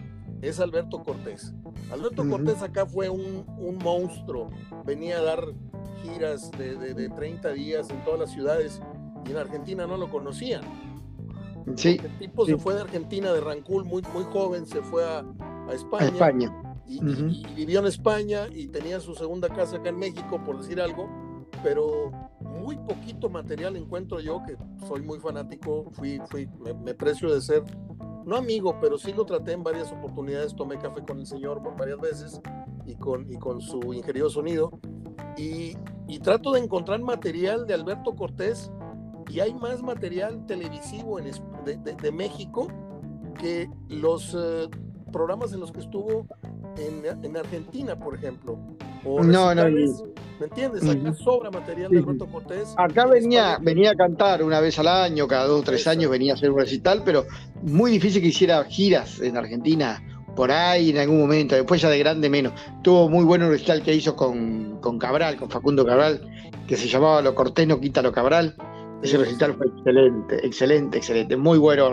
es 0.47 0.59
Alberto 0.59 1.03
Cortés. 1.03 1.53
Alberto 1.91 2.27
Cortés 2.27 2.61
acá 2.61 2.85
fue 2.85 3.09
un, 3.09 3.45
monstruo, 3.83 4.49
venía 4.85 5.17
a 5.17 5.21
dar 5.21 5.53
giras 6.03 6.51
de, 6.51 6.75
de, 6.93 7.09
30 7.09 7.51
días 7.53 7.89
en 7.89 8.03
todas 8.03 8.19
las 8.19 8.31
ciudades 8.31 8.81
y 9.25 9.31
en 9.31 9.37
Argentina 9.37 9.87
no 9.87 9.97
lo 9.97 10.09
conocían. 10.09 10.61
Sí, 11.75 11.99
el 12.03 12.19
tipo 12.19 12.45
se 12.45 12.57
fue 12.57 12.75
de 12.75 12.81
Argentina, 12.81 13.33
de 13.33 13.41
Rancul, 13.41 13.85
muy, 13.85 14.03
muy 14.13 14.23
joven, 14.25 14.67
se 14.67 14.81
fue 14.81 15.03
a, 15.03 15.25
España. 15.73 16.05
España. 16.05 16.81
Y, 16.87 16.99
vivió 17.55 17.79
en 17.79 17.87
España 17.87 18.47
y 18.51 18.67
tenía 18.67 18.99
su 18.99 19.15
segunda 19.15 19.49
casa 19.49 19.77
acá 19.77 19.89
en 19.89 19.97
México, 19.97 20.39
por 20.45 20.59
decir 20.59 20.79
algo, 20.79 21.09
pero 21.63 22.11
muy 22.39 22.77
poquito 22.77 23.29
material 23.29 23.75
encuentro 23.75 24.19
yo, 24.19 24.43
que 24.45 24.55
soy 24.87 25.01
muy 25.01 25.19
fanático, 25.19 25.89
fui, 25.93 26.21
fui, 26.29 26.47
me 26.83 26.93
precio 26.93 27.33
de 27.33 27.41
ser 27.41 27.63
no 28.25 28.35
amigo, 28.35 28.77
pero 28.81 28.97
sí 28.97 29.13
lo 29.13 29.25
traté 29.25 29.53
en 29.53 29.63
varias 29.63 29.91
oportunidades, 29.91 30.55
tomé 30.55 30.77
café 30.77 31.01
con 31.03 31.19
el 31.19 31.27
señor 31.27 31.61
varias 31.77 31.99
veces 31.99 32.41
y 32.85 32.95
con, 32.95 33.31
y 33.31 33.37
con 33.37 33.61
su 33.61 33.93
ingenioso 33.93 34.35
sonido. 34.35 34.79
Y, 35.37 35.77
y, 36.07 36.19
trato 36.19 36.53
de 36.53 36.61
encontrar 36.61 37.01
material 37.01 37.67
de 37.67 37.73
Alberto 37.73 38.15
Cortés 38.15 38.71
y 39.29 39.41
hay 39.41 39.53
más 39.53 39.81
material 39.83 40.45
televisivo 40.45 41.19
en, 41.19 41.31
de, 41.65 41.77
de, 41.77 42.11
México 42.11 42.67
que 43.37 43.69
los 43.89 44.33
eh, 44.33 44.69
programas 45.11 45.51
en 45.53 45.59
los 45.59 45.73
que 45.73 45.81
estuvo 45.81 46.25
en, 46.77 47.03
en 47.23 47.37
Argentina, 47.37 47.99
por 47.99 48.15
ejemplo. 48.15 48.57
no, 49.03 49.53
no, 49.53 49.63
¿Me 50.39 50.47
entiendes? 50.47 50.87
Acá 50.87 51.13
sobra 51.13 51.51
material 51.51 51.91
de 51.91 51.99
Alberto 51.99 52.25
Cortés. 52.27 52.73
Acá 52.77 53.05
venía, 53.05 53.57
venía 53.61 53.91
a 53.91 53.95
cantar 53.95 54.43
una 54.43 54.59
vez 54.59 54.77
al 54.79 54.87
año, 54.87 55.27
cada 55.27 55.45
dos 55.45 55.61
o 55.61 55.63
tres 55.63 55.87
años 55.87 56.11
venía 56.11 56.33
a 56.33 56.35
hacer 56.35 56.51
un 56.51 56.59
recital, 56.59 57.03
pero 57.05 57.25
muy 57.61 57.91
difícil 57.91 58.21
que 58.21 58.27
hiciera 58.29 58.63
giras 58.65 59.21
en 59.21 59.37
Argentina 59.37 60.01
por 60.35 60.51
ahí 60.51 60.89
en 60.89 60.97
algún 60.97 61.19
momento, 61.19 61.55
después 61.55 61.81
ya 61.81 61.89
de 61.89 61.99
grande 61.99 62.29
menos. 62.29 62.53
Tuvo 62.83 63.09
muy 63.09 63.23
buen 63.23 63.47
recital 63.47 63.81
que 63.81 63.95
hizo 63.95 64.15
con, 64.15 64.79
con 64.81 64.99
Cabral, 64.99 65.37
con 65.37 65.49
Facundo 65.49 65.85
Cabral, 65.85 66.21
que 66.67 66.75
se 66.75 66.87
llamaba 66.87 67.21
Lo 67.21 67.33
Cortés 67.33 67.67
no 67.67 67.79
quita 67.79 68.01
lo 68.01 68.11
Cabral. 68.11 68.55
Ese 69.01 69.17
recital 69.17 69.53
fue 69.53 69.67
excelente, 69.67 70.45
excelente, 70.45 70.97
excelente. 70.97 71.37
Muy 71.37 71.57
bueno, 71.57 71.89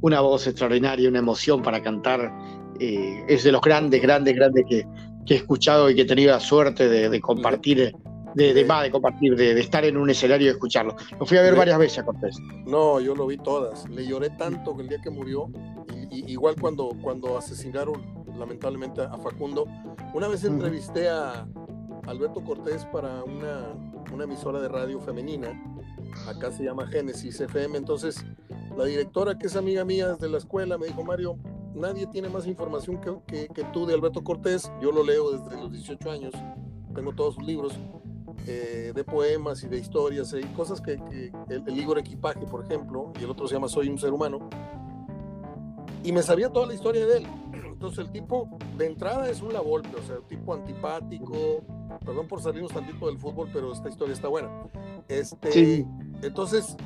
una 0.00 0.20
voz 0.20 0.46
extraordinaria, 0.46 1.08
una 1.08 1.20
emoción 1.20 1.62
para 1.62 1.82
cantar. 1.82 2.32
Eh, 2.80 3.24
es 3.28 3.42
de 3.42 3.50
los 3.50 3.60
grandes, 3.60 4.00
grandes, 4.00 4.36
grandes 4.36 4.64
que, 4.68 4.86
que 5.28 5.34
he 5.34 5.36
escuchado 5.36 5.90
y 5.90 5.94
que 5.94 6.02
he 6.02 6.06
tenido 6.06 6.32
la 6.32 6.40
suerte 6.40 6.88
de, 6.88 7.20
compartir, 7.20 7.94
de, 8.34 8.54
de, 8.54 8.64
de 8.64 8.90
compartir, 8.90 9.36
de, 9.36 9.60
estar 9.60 9.84
en 9.84 9.98
un 9.98 10.08
escenario 10.08 10.46
y 10.46 10.50
escucharlo. 10.50 10.96
Lo 11.20 11.26
fui 11.26 11.36
a 11.36 11.42
ver 11.42 11.54
varias 11.54 11.78
veces 11.78 11.98
a 11.98 12.04
Cortés. 12.04 12.38
No, 12.66 12.98
yo 12.98 13.14
lo 13.14 13.26
vi 13.26 13.36
todas. 13.36 13.86
Le 13.90 14.06
lloré 14.06 14.30
tanto 14.30 14.74
que 14.74 14.82
el 14.82 14.88
día 14.88 14.98
que 15.02 15.10
murió, 15.10 15.50
igual 16.10 16.56
cuando, 16.58 16.96
cuando 17.02 17.36
asesinaron 17.36 18.26
lamentablemente 18.38 19.02
a 19.02 19.18
Facundo. 19.18 19.66
Una 20.14 20.28
vez 20.28 20.44
entrevisté 20.44 21.10
a 21.10 21.46
Alberto 22.06 22.42
Cortés 22.42 22.86
para 22.86 23.22
una, 23.24 23.74
una 24.12 24.24
emisora 24.24 24.60
de 24.60 24.68
radio 24.68 24.98
femenina. 24.98 25.48
Acá 26.26 26.50
se 26.50 26.64
llama 26.64 26.86
Génesis 26.86 27.38
FM. 27.38 27.76
Entonces, 27.76 28.24
la 28.78 28.86
directora, 28.86 29.36
que 29.38 29.48
es 29.48 29.56
amiga 29.56 29.84
mía 29.84 30.14
desde 30.14 30.30
la 30.30 30.38
escuela, 30.38 30.78
me 30.78 30.86
dijo, 30.86 31.04
Mario, 31.04 31.36
nadie 31.78 32.06
tiene 32.06 32.28
más 32.28 32.46
información 32.46 33.00
que, 33.00 33.48
que, 33.48 33.64
tú 33.72 33.86
de 33.86 33.94
Alberto 33.94 34.22
Cortés. 34.22 34.70
Yo 34.80 34.92
lo 34.92 35.02
leo 35.02 35.30
desde 35.30 35.56
los 35.56 35.72
18 35.72 36.10
años, 36.10 36.34
tengo 36.94 37.12
todos 37.14 37.36
sus 37.36 37.44
libros 37.44 37.72
eh, 38.46 38.92
de 38.94 39.04
poemas 39.04 39.62
y 39.64 39.68
de 39.68 39.78
historias 39.78 40.34
y 40.34 40.44
cosas 40.54 40.80
que, 40.80 40.92
el, 40.92 41.32
el, 41.66 41.78
Igor 41.78 41.98
Equipaje, 41.98 42.46
por 42.46 42.64
ejemplo, 42.64 43.12
y 43.20 43.24
el 43.24 43.30
otro 43.30 43.46
se 43.46 43.54
llama 43.54 43.68
Soy 43.68 43.88
un 43.88 43.98
ser 43.98 44.12
humano. 44.12 44.48
Y 46.04 46.12
me 46.12 46.22
sabía 46.22 46.50
toda 46.50 46.66
la 46.66 46.74
historia 46.74 47.06
de 47.06 47.18
él. 47.18 47.26
Entonces 47.78 47.98
el 48.00 48.10
tipo 48.10 48.48
de 48.76 48.86
entrada 48.86 49.28
es 49.30 49.40
un 49.40 49.52
La 49.52 49.60
Volpe, 49.60 49.94
o 49.96 50.02
sea, 50.02 50.18
un 50.18 50.26
tipo 50.26 50.54
antipático. 50.54 51.62
Perdón 52.04 52.26
por 52.26 52.40
salirnos 52.40 52.72
tantito 52.72 53.06
del 53.06 53.18
fútbol, 53.18 53.48
pero 53.52 53.72
esta 53.72 53.88
historia 53.88 54.14
está 54.14 54.28
buena. 54.28 54.50
Este, 55.08 55.86
Entonces 56.22 56.76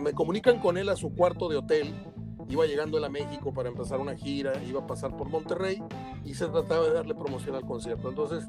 me 0.00 0.12
comunican 0.12 0.60
con 0.60 0.78
él 0.78 0.88
a 0.88 0.96
su 0.96 1.14
cuarto 1.14 1.48
de 1.48 1.56
hotel 1.56 1.94
iba 2.48 2.66
llegando 2.66 2.98
él 2.98 3.04
a 3.04 3.08
México 3.08 3.52
para 3.52 3.68
empezar 3.68 4.00
una 4.00 4.16
gira, 4.16 4.52
iba 4.64 4.80
a 4.80 4.86
pasar 4.86 5.16
por 5.16 5.28
Monterrey 5.28 5.82
y 6.24 6.34
se 6.34 6.46
trataba 6.48 6.86
de 6.86 6.94
darle 6.94 7.14
promoción 7.14 7.56
al 7.56 7.64
concierto. 7.64 8.08
Entonces, 8.08 8.48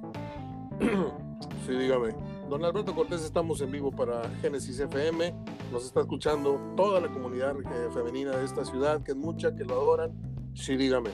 sí, 1.66 1.74
dígame, 1.74 2.16
don 2.50 2.64
Alberto 2.64 2.96
Cortés, 2.96 3.24
estamos 3.24 3.62
en 3.62 3.72
vivo 3.72 3.92
para 3.92 4.30
Génesis 4.42 4.80
FM, 4.80 5.34
nos 5.72 5.86
está 5.86 6.02
escuchando 6.02 6.60
toda 6.76 7.00
la 7.02 7.10
comunidad 7.10 7.56
eh, 7.60 7.90
femenina 7.94 8.36
de 8.38 8.46
esta 8.46 8.64
ciudad, 8.64 9.04
que 9.04 9.12
es 9.12 9.18
mucha, 9.18 9.56
que 9.56 9.64
lo 9.64 9.74
adoran. 9.74 10.12
Sí, 10.54 10.76
dígame. 10.78 11.10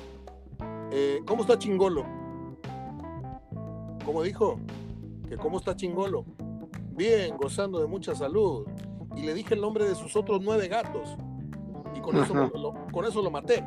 Eh, 0.92 1.22
¿Cómo 1.26 1.42
está 1.42 1.58
Chingolo? 1.58 2.06
¿Cómo 4.06 4.22
dijo? 4.22 4.60
¿Que 5.28 5.38
cómo 5.38 5.58
está 5.58 5.76
Chingolo? 5.76 6.26
Bien, 6.92 7.36
gozando 7.38 7.80
de 7.80 7.88
mucha 7.88 8.14
salud. 8.14 8.68
Y 9.16 9.24
le 9.24 9.34
dije 9.34 9.56
el 9.56 9.62
nombre 9.62 9.86
de 9.86 9.96
sus 9.96 10.16
otros 10.16 10.42
nueve 10.44 10.68
gatos 10.68 11.18
con 12.02 12.18
eso, 12.18 12.34
lo, 12.34 12.74
con 12.92 13.06
eso 13.06 13.22
lo 13.22 13.32
maté. 13.32 13.64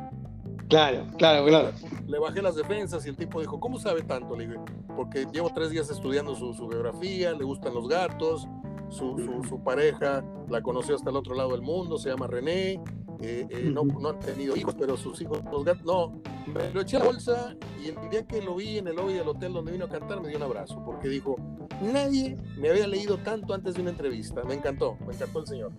Claro, 0.69 1.07
claro, 1.17 1.45
claro. 1.45 1.71
Le 2.07 2.19
bajé 2.19 2.43
las 2.43 2.55
defensas 2.55 3.03
y 3.05 3.09
el 3.09 3.15
tipo 3.15 3.39
dijo, 3.39 3.59
¿cómo 3.59 3.79
sabe 3.79 4.03
tanto? 4.03 4.35
Le 4.35 4.47
dije, 4.47 4.59
porque 4.95 5.25
llevo 5.33 5.51
tres 5.53 5.71
días 5.71 5.89
estudiando 5.89 6.35
su, 6.35 6.67
biografía, 6.67 7.33
le 7.33 7.43
gustan 7.43 7.73
los 7.73 7.87
gatos, 7.87 8.47
su, 8.89 9.43
su, 9.47 9.63
pareja 9.63 10.23
la 10.47 10.61
conoció 10.61 10.95
hasta 10.95 11.09
el 11.09 11.15
otro 11.15 11.33
lado 11.33 11.51
del 11.51 11.63
mundo, 11.63 11.97
se 11.97 12.09
llama 12.09 12.27
René, 12.27 12.79
eh, 13.21 13.47
eh, 13.49 13.69
no, 13.73 13.83
no, 13.83 14.09
han 14.09 14.19
tenido 14.19 14.55
hijos, 14.55 14.75
pero 14.77 14.95
sus 14.95 15.19
hijos, 15.21 15.41
los 15.51 15.65
gatos, 15.65 15.83
no, 15.83 16.21
me 16.53 16.71
lo 16.71 16.81
eché 16.81 16.97
a 16.97 16.99
la 16.99 17.05
bolsa 17.05 17.55
y 17.83 17.87
el 17.89 18.09
día 18.09 18.25
que 18.25 18.41
lo 18.41 18.55
vi 18.55 18.77
en 18.77 18.87
el 18.87 18.95
lobby 18.95 19.13
del 19.13 19.27
hotel 19.27 19.53
donde 19.53 19.71
vino 19.71 19.85
a 19.85 19.89
cantar 19.89 20.21
me 20.21 20.29
dio 20.29 20.37
un 20.37 20.43
abrazo, 20.43 20.81
porque 20.85 21.09
dijo, 21.09 21.35
nadie 21.81 22.37
me 22.57 22.69
había 22.69 22.87
leído 22.87 23.17
tanto 23.17 23.53
antes 23.53 23.73
de 23.73 23.81
una 23.81 23.89
entrevista, 23.89 24.43
me 24.43 24.53
encantó, 24.53 24.97
me 25.05 25.13
encantó 25.13 25.39
el 25.39 25.47
señor. 25.47 25.71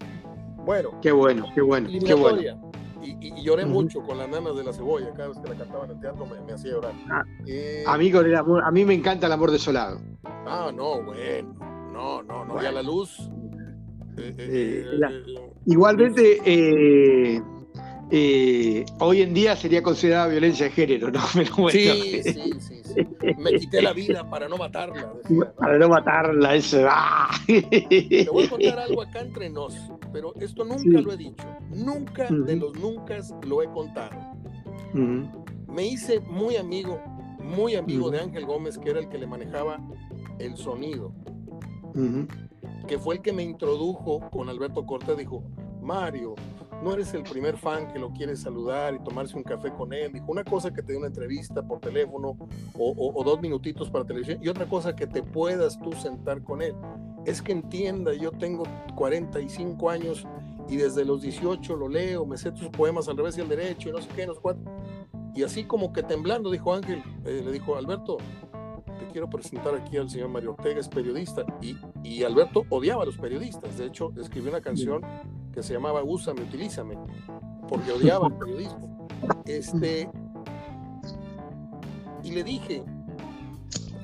Bueno. 0.65 0.91
Qué 1.01 1.13
bueno, 1.13 1.47
qué 1.55 1.61
bueno, 1.61 1.89
qué 2.05 2.15
bueno. 2.15 2.71
Y, 3.03 3.43
lloré 3.43 3.65
mucho 3.65 4.03
con 4.03 4.19
las 4.19 4.29
nanas 4.29 4.55
de 4.57 4.65
la 4.65 4.73
cebolla, 4.73 5.11
cada 5.13 5.29
vez 5.29 5.39
que 5.39 5.49
la 5.49 5.55
cantaban 5.55 5.91
en 5.91 5.97
el 5.97 6.01
teatro 6.03 6.27
me, 6.27 6.53
hacía 6.53 6.73
llorar. 6.73 6.93
Ah, 7.11 7.25
eh, 7.47 7.83
a, 7.87 7.97
mí 7.97 8.09
el 8.09 8.37
amor, 8.37 8.63
a 8.63 8.71
mí 8.71 8.85
me 8.85 8.95
encanta 8.95 9.27
el 9.27 9.33
amor 9.33 9.51
desolado. 9.51 10.01
Ah, 10.25 10.71
no, 10.75 11.03
bueno, 11.03 11.55
no, 11.93 12.23
no, 12.23 12.45
no, 12.45 12.63
ya 12.63 12.73
la 12.73 12.83
luz. 12.83 13.31
Eh, 14.19 14.35
eh, 14.39 14.85
igualmente, 15.65 17.43
hoy 18.99 19.23
en 19.23 19.33
día 19.33 19.57
sería 19.57 19.83
considerada 19.83 20.29
violencia 20.29 20.67
de 20.67 20.73
género, 20.73 21.11
¿no? 21.11 21.21
sí, 21.71 22.21
sí, 22.23 22.33
sí, 22.61 22.83
sí, 22.85 23.35
Me 23.39 23.55
quité 23.55 23.81
la 23.81 23.95
vida 23.95 24.29
para 24.29 24.47
no 24.47 24.59
matarla. 24.59 25.11
Para 25.57 25.79
no 25.79 25.89
matarla, 25.89 26.55
eso. 26.55 26.87
¡ah! 26.87 27.31
Te 27.47 28.29
voy 28.31 28.45
a 28.45 28.51
contar 28.51 28.79
algo 28.79 29.03
acá 29.03 29.21
entre 29.21 29.49
nos 29.49 29.75
pero 30.13 30.35
esto 30.41 30.65
nunca 30.65 31.01
lo 31.01 31.13
he 31.13 31.17
dicho, 31.17 31.47
nunca 31.71 32.29
de 32.29 32.57
los 32.57 32.77
nunca 32.79 33.19
lo 33.47 33.63
he 33.63 33.71
contado. 33.71 34.17
Me 34.93 35.87
hice 35.87 36.21
muy 36.21 36.57
amigo, 36.57 37.01
muy 37.43 37.77
amigo 37.77 38.11
de 38.11 38.21
Ángel 38.21 38.45
Gómez, 38.47 38.79
que 38.79 38.91
era 38.91 39.01
el 39.01 39.09
que 39.09 39.19
le 39.19 39.27
manejaba 39.27 39.79
el 40.39 40.57
sonido, 40.57 41.13
que 42.87 42.99
fue 42.99 43.17
el 43.17 43.23
que 43.23 43.33
me 43.33 43.43
introdujo 43.43 44.21
con 44.31 44.49
Alberto 44.49 44.85
Cortés, 44.85 45.17
dijo, 45.17 45.45
Mario, 45.81 46.35
no 46.83 46.95
eres 46.95 47.13
el 47.15 47.23
primer 47.23 47.57
fan 47.57 47.93
que 47.93 47.99
lo 47.99 48.11
quiere 48.11 48.37
saludar 48.37 48.95
y 48.95 48.99
tomarse 49.01 49.37
un 49.37 49.43
café 49.43 49.71
con 49.71 49.93
él. 49.93 50.13
Dijo, 50.13 50.27
una 50.29 50.45
cosa 50.45 50.73
que 50.73 50.83
te 50.83 50.93
dé 50.93 50.99
una 50.99 51.09
entrevista 51.09 51.63
por 51.63 51.81
teléfono 51.81 52.37
o, 52.75 53.13
o, 53.15 53.25
dos 53.25 53.41
minutitos 53.41 53.91
para 53.91 54.05
televisión 54.05 54.39
y 54.43 54.49
otra 54.49 54.67
cosa 54.67 54.95
que 54.97 55.07
te 55.07 55.23
puedas 55.23 55.79
tú 55.81 55.93
sentar 55.93 56.43
con 56.43 56.63
él 56.63 56.75
es 57.27 57.43
que 57.43 57.53
entienda, 57.53 58.15
yo 58.15 58.33
tengo 58.33 58.65
45 58.95 59.91
años 59.91 60.27
y 60.69 60.77
desde 60.77 61.05
los 61.05 61.23
18 61.23 61.77
lo 61.77 61.89
leo, 61.89 62.25
me 62.25 62.39
sé 62.39 62.53
tus 62.53 62.69
poemas 62.69 63.09
al 63.09 63.17
revés 63.17 63.37
y 63.37 63.41
al 63.41 63.49
derecho 63.49 63.89
y 63.89 63.93
no 63.93 64.01
sé 64.01 64.09
qué, 64.15 64.27
no 64.27 64.35
sé 64.35 64.41
cuánto. 64.41 64.71
Y 65.35 65.43
así 65.43 65.65
como 65.65 65.93
que 65.93 66.03
temblando, 66.03 66.51
dijo 66.51 66.73
Ángel, 66.73 67.03
eh, 67.25 67.43
le 67.45 67.53
dijo, 67.53 67.77
Alberto, 67.77 68.19
te 69.01 69.07
quiero 69.07 69.29
presentar 69.29 69.75
aquí 69.75 69.97
al 69.97 70.11
señor 70.11 70.29
Mario 70.29 70.51
Ortega, 70.53 70.79
es 70.79 70.89
periodista. 70.89 71.45
Y, 71.61 71.77
y, 72.05 72.23
Alberto 72.23 72.65
odiaba 72.69 73.03
a 73.03 73.07
los 73.07 73.17
periodistas, 73.17 73.79
de 73.79 73.87
hecho 73.87 74.13
escribió 74.21 74.51
una 74.51 74.61
canción 74.61 75.03
que 75.53 75.63
se 75.63 75.73
llamaba 75.73 76.03
Úsame, 76.05 76.43
utilízame, 76.43 76.99
porque 77.69 77.93
odiaba 77.93 78.29
el 78.29 78.35
periodismo. 78.35 79.09
Este, 79.47 80.09
y 82.23 82.33
le 82.33 82.45
dije, 82.45 82.85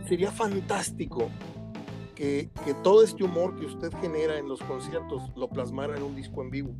sería 0.09 0.31
fantástico 0.31 1.29
que, 2.15 2.51
todo 2.83 3.05
este 3.05 3.23
humor 3.23 3.59
que 3.59 3.67
usted 3.67 3.93
genera 4.01 4.39
en 4.39 4.49
los 4.49 4.61
conciertos 4.63 5.31
lo 5.37 5.49
plasmara 5.49 5.97
en 5.97 6.03
un 6.03 6.17
disco 6.17 6.43
en 6.43 6.51
vivo. 6.51 6.75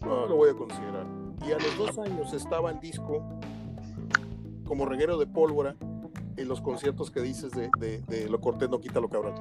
No 0.00 0.26
lo 0.26 0.36
voy 0.36 0.50
a 0.50 0.54
considerar. 0.54 1.06
Y 1.46 1.52
a 1.52 1.58
los 1.58 1.76
dos 1.76 1.98
años 1.98 2.32
estaba 2.32 2.70
el 2.70 2.80
disco 2.80 3.22
como 4.64 4.86
reguero 4.86 5.18
de 5.18 5.26
pólvora 5.26 5.76
en 6.36 6.48
los 6.48 6.60
conciertos 6.60 7.10
que 7.10 7.20
dices 7.20 7.52
de, 7.52 7.70
de, 8.06 8.28
Lo 8.28 8.40
Cortés 8.40 8.68
no 8.68 8.80
quita 8.80 9.00
lo 9.00 9.08
cabrón. 9.08 9.34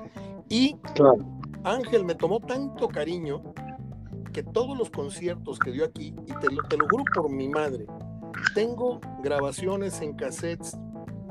Y 0.49 0.77
Ángel 1.63 2.05
me 2.05 2.15
tomó 2.15 2.39
tanto 2.39 2.87
cariño 2.87 3.41
que 4.31 4.43
todos 4.43 4.77
los 4.77 4.89
conciertos 4.89 5.59
que 5.59 5.71
dio 5.71 5.85
aquí, 5.85 6.13
y 6.25 6.33
te 6.39 6.51
lo, 6.51 6.63
te 6.63 6.77
lo 6.77 6.87
juro 6.89 7.03
por 7.13 7.29
mi 7.29 7.47
madre, 7.47 7.85
tengo 8.53 8.99
grabaciones 9.23 10.01
en 10.01 10.13
cassettes 10.13 10.77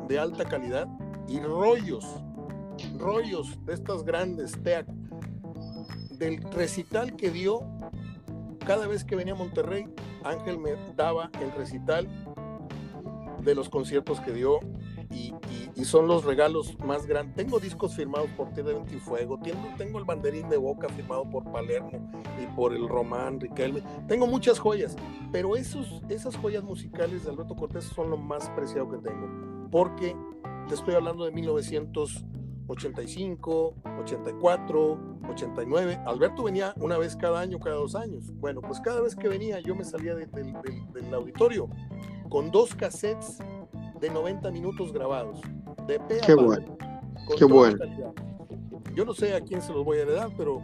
de 0.08 0.18
alta 0.18 0.44
calidad 0.44 0.88
y 1.28 1.40
rollos 1.40 2.04
rollos 2.98 3.58
de 3.64 3.74
estas 3.74 4.04
grandes 4.04 4.52
TEAC 4.62 4.86
del 6.18 6.42
recital 6.52 7.16
que 7.16 7.30
dio 7.30 7.60
cada 8.66 8.86
vez 8.86 9.04
que 9.04 9.14
venía 9.14 9.34
a 9.34 9.36
Monterrey, 9.36 9.86
Ángel 10.22 10.58
me 10.58 10.70
daba 10.96 11.30
el 11.40 11.52
recital 11.52 12.08
de 13.42 13.54
los 13.54 13.68
conciertos 13.68 14.20
que 14.20 14.32
dio 14.32 14.60
y, 15.10 15.34
son 15.82 16.06
los 16.06 16.24
regalos 16.24 16.78
más 16.78 17.06
grandes. 17.06 17.34
Tengo 17.34 17.58
discos 17.58 17.96
firmados 17.96 18.30
por 18.36 18.52
Tierra 18.52 18.72
y 18.88 18.98
Fuego, 18.98 19.38
tengo, 19.42 19.68
tengo 19.76 19.98
el 19.98 20.04
banderín 20.04 20.48
de 20.48 20.56
Boca 20.56 20.88
firmado 20.88 21.28
por 21.28 21.50
Palermo 21.50 22.12
y 22.40 22.46
por 22.54 22.74
el 22.74 22.88
Román 22.88 23.40
Riquelme. 23.40 23.82
Tengo 24.06 24.26
muchas 24.26 24.58
joyas, 24.58 24.94
pero 25.32 25.56
esos, 25.56 26.02
esas 26.08 26.36
joyas 26.36 26.62
musicales 26.62 27.24
de 27.24 27.30
Alberto 27.30 27.56
Cortés 27.56 27.84
son 27.84 28.10
lo 28.10 28.16
más 28.16 28.48
preciado 28.50 28.88
que 28.90 28.98
tengo, 28.98 29.68
porque 29.70 30.16
te 30.68 30.74
estoy 30.74 30.94
hablando 30.94 31.24
de 31.24 31.32
1900. 31.32 32.24
85, 32.66 33.74
84, 34.00 34.98
89. 35.28 36.00
Alberto 36.06 36.44
venía 36.44 36.72
una 36.76 36.96
vez 36.96 37.14
cada 37.14 37.40
año, 37.40 37.58
cada 37.60 37.76
dos 37.76 37.94
años. 37.94 38.32
Bueno, 38.36 38.62
pues 38.62 38.80
cada 38.80 39.02
vez 39.02 39.14
que 39.14 39.28
venía 39.28 39.60
yo 39.60 39.74
me 39.74 39.84
salía 39.84 40.14
del 40.14 41.14
auditorio 41.14 41.68
con 42.30 42.50
dos 42.50 42.74
cassettes 42.74 43.38
de 44.00 44.10
90 44.10 44.50
minutos 44.50 44.92
grabados. 44.92 45.40
De 45.86 45.98
pe 46.00 46.20
Qué 46.24 46.34
bueno. 46.34 46.76
Qué 47.38 47.44
bueno. 47.44 47.78
Yo 48.94 49.04
no 49.04 49.12
sé 49.12 49.34
a 49.34 49.40
quién 49.40 49.60
se 49.60 49.72
los 49.72 49.84
voy 49.84 49.98
a 49.98 50.02
heredar, 50.02 50.30
pero 50.36 50.60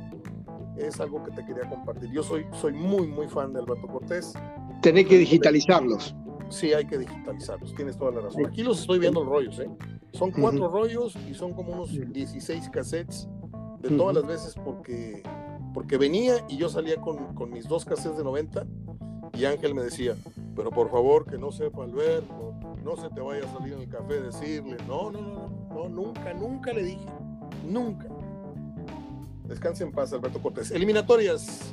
es 0.76 1.00
algo 1.00 1.22
que 1.24 1.32
te 1.32 1.44
quería 1.44 1.68
compartir. 1.68 2.10
Yo 2.10 2.22
soy, 2.22 2.46
soy 2.52 2.72
muy, 2.72 3.06
muy 3.06 3.28
fan 3.28 3.52
de 3.52 3.60
Alberto 3.60 3.86
Cortés. 3.88 4.34
Tenés 4.82 5.06
que 5.06 5.18
digitalizarlos. 5.18 6.14
Sí, 6.48 6.72
hay 6.72 6.84
que 6.84 6.98
digitalizarlos, 6.98 7.74
tienes 7.74 7.96
toda 7.96 8.10
la 8.10 8.20
razón. 8.22 8.46
Aquí 8.46 8.62
los 8.62 8.80
estoy 8.80 8.98
viendo 8.98 9.20
los 9.20 9.28
rollos, 9.28 9.58
¿eh? 9.60 9.70
Son 10.12 10.32
cuatro 10.32 10.68
rollos 10.68 11.16
y 11.28 11.34
son 11.34 11.52
como 11.52 11.72
unos 11.72 11.92
16 11.92 12.68
cassettes 12.70 13.28
de 13.80 13.90
todas 13.90 14.16
las 14.16 14.26
veces 14.26 14.54
porque, 14.64 15.22
porque 15.72 15.96
venía 15.96 16.44
y 16.48 16.56
yo 16.56 16.68
salía 16.68 16.96
con, 16.96 17.34
con, 17.34 17.50
mis 17.50 17.68
dos 17.68 17.84
cassettes 17.84 18.18
de 18.18 18.24
90 18.24 18.66
y 19.34 19.44
Ángel 19.44 19.74
me 19.74 19.82
decía, 19.82 20.16
pero 20.56 20.70
por 20.70 20.90
favor 20.90 21.26
que 21.26 21.38
no 21.38 21.52
sepa 21.52 21.84
Alberto, 21.84 22.49
no 22.84 22.96
se 22.96 23.08
te 23.10 23.20
vaya 23.20 23.44
a 23.44 23.52
salir 23.52 23.74
en 23.74 23.80
el 23.80 23.88
café 23.88 24.20
decirle, 24.20 24.76
no, 24.86 25.10
no, 25.10 25.20
no, 25.20 25.68
no, 25.72 25.88
nunca, 25.88 26.32
nunca 26.34 26.72
le 26.72 26.82
dije, 26.84 27.06
nunca. 27.66 28.08
Descanse 29.44 29.84
en 29.84 29.92
paz, 29.92 30.12
Alberto 30.12 30.40
Cortés. 30.40 30.70
Eliminatorias. 30.70 31.72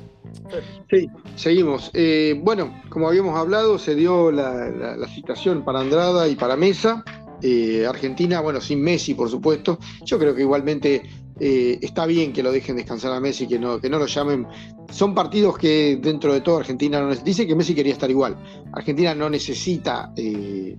Sí, 0.90 1.08
seguimos. 1.36 1.90
Eh, 1.94 2.38
bueno, 2.42 2.74
como 2.88 3.08
habíamos 3.08 3.38
hablado, 3.38 3.78
se 3.78 3.94
dio 3.94 4.30
la, 4.30 5.06
citación 5.14 5.64
para 5.64 5.80
Andrada 5.80 6.28
y 6.28 6.34
para 6.34 6.56
Mesa. 6.56 7.04
Eh, 7.40 7.86
Argentina, 7.86 8.40
bueno, 8.40 8.60
sin 8.60 8.82
Messi, 8.82 9.14
por 9.14 9.30
supuesto. 9.30 9.78
Yo 10.04 10.18
creo 10.18 10.34
que 10.34 10.42
igualmente 10.42 11.02
eh, 11.40 11.78
está 11.82 12.06
bien 12.06 12.32
que 12.32 12.42
lo 12.42 12.52
dejen 12.52 12.76
descansar 12.76 13.12
a 13.12 13.20
Messi, 13.20 13.46
que 13.46 13.58
no, 13.58 13.80
que 13.80 13.88
no 13.88 13.98
lo 13.98 14.06
llamen. 14.06 14.46
Son 14.90 15.14
partidos 15.14 15.58
que 15.58 15.98
dentro 16.00 16.32
de 16.32 16.40
todo 16.40 16.58
Argentina 16.58 17.00
no 17.00 17.14
dice 17.14 17.46
que 17.46 17.54
Messi 17.54 17.74
quería 17.74 17.92
estar 17.92 18.10
igual. 18.10 18.36
Argentina 18.72 19.14
no 19.14 19.28
necesita 19.28 20.12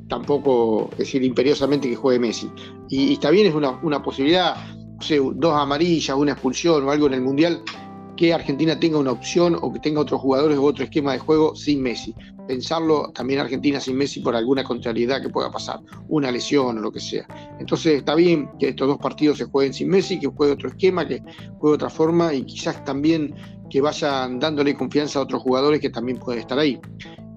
tampoco 0.08 0.90
decir 0.98 1.24
imperiosamente 1.24 1.90
que 1.90 1.96
juegue 1.96 2.20
Messi. 2.20 2.50
Y, 2.90 3.14
está 3.14 3.30
bien, 3.30 3.48
es 3.48 3.54
una, 3.54 3.80
una 3.84 4.02
posibilidad, 4.02 4.56
no 4.76 5.02
sé, 5.02 5.20
dos 5.36 5.54
amarillas, 5.54 6.18
una 6.18 6.32
expulsión 6.32 6.84
o 6.84 6.92
algo 6.92 7.08
en 7.08 7.14
el 7.14 7.22
Mundial 7.22 7.64
que 8.20 8.34
Argentina 8.34 8.78
tenga 8.78 8.98
una 8.98 9.14
opción 9.14 9.58
o 9.62 9.72
que 9.72 9.80
tenga 9.80 10.02
otros 10.02 10.20
jugadores 10.20 10.58
o 10.58 10.64
otro 10.66 10.84
esquema 10.84 11.14
de 11.14 11.20
juego 11.20 11.56
sin 11.56 11.82
Messi. 11.82 12.14
Pensarlo 12.50 13.14
también 13.14 13.40
Argentina 13.40 13.80
sin 13.80 13.96
Messi 13.96 14.20
por 14.20 14.36
alguna 14.36 14.62
contrariedad 14.62 15.22
que 15.22 15.30
pueda 15.30 15.50
pasar, 15.50 15.80
una 16.10 16.30
lesión 16.30 16.78
o 16.78 16.82
lo 16.82 16.92
que 16.92 17.00
sea. 17.00 17.26
Entonces 17.62 18.00
está 18.00 18.16
bien 18.16 18.50
que 18.60 18.68
estos 18.68 18.90
dos 18.90 18.98
partidos 18.98 19.38
se 19.38 19.46
jueguen 19.46 19.74
sin 19.74 19.88
Messi, 19.88 20.20
que 20.20 20.28
juegue 20.28 20.52
otro 20.52 20.68
esquema, 20.68 21.08
que 21.08 21.24
juegue 21.60 21.76
otra 21.76 21.90
forma 21.90 22.34
y 22.34 22.44
quizás 22.44 22.84
también 22.84 23.34
que 23.70 23.80
vayan 23.80 24.38
dándole 24.38 24.76
confianza 24.76 25.20
a 25.20 25.22
otros 25.22 25.42
jugadores 25.42 25.80
que 25.80 25.90
también 25.90 26.18
pueden 26.18 26.42
estar 26.42 26.60
ahí. 26.60 26.78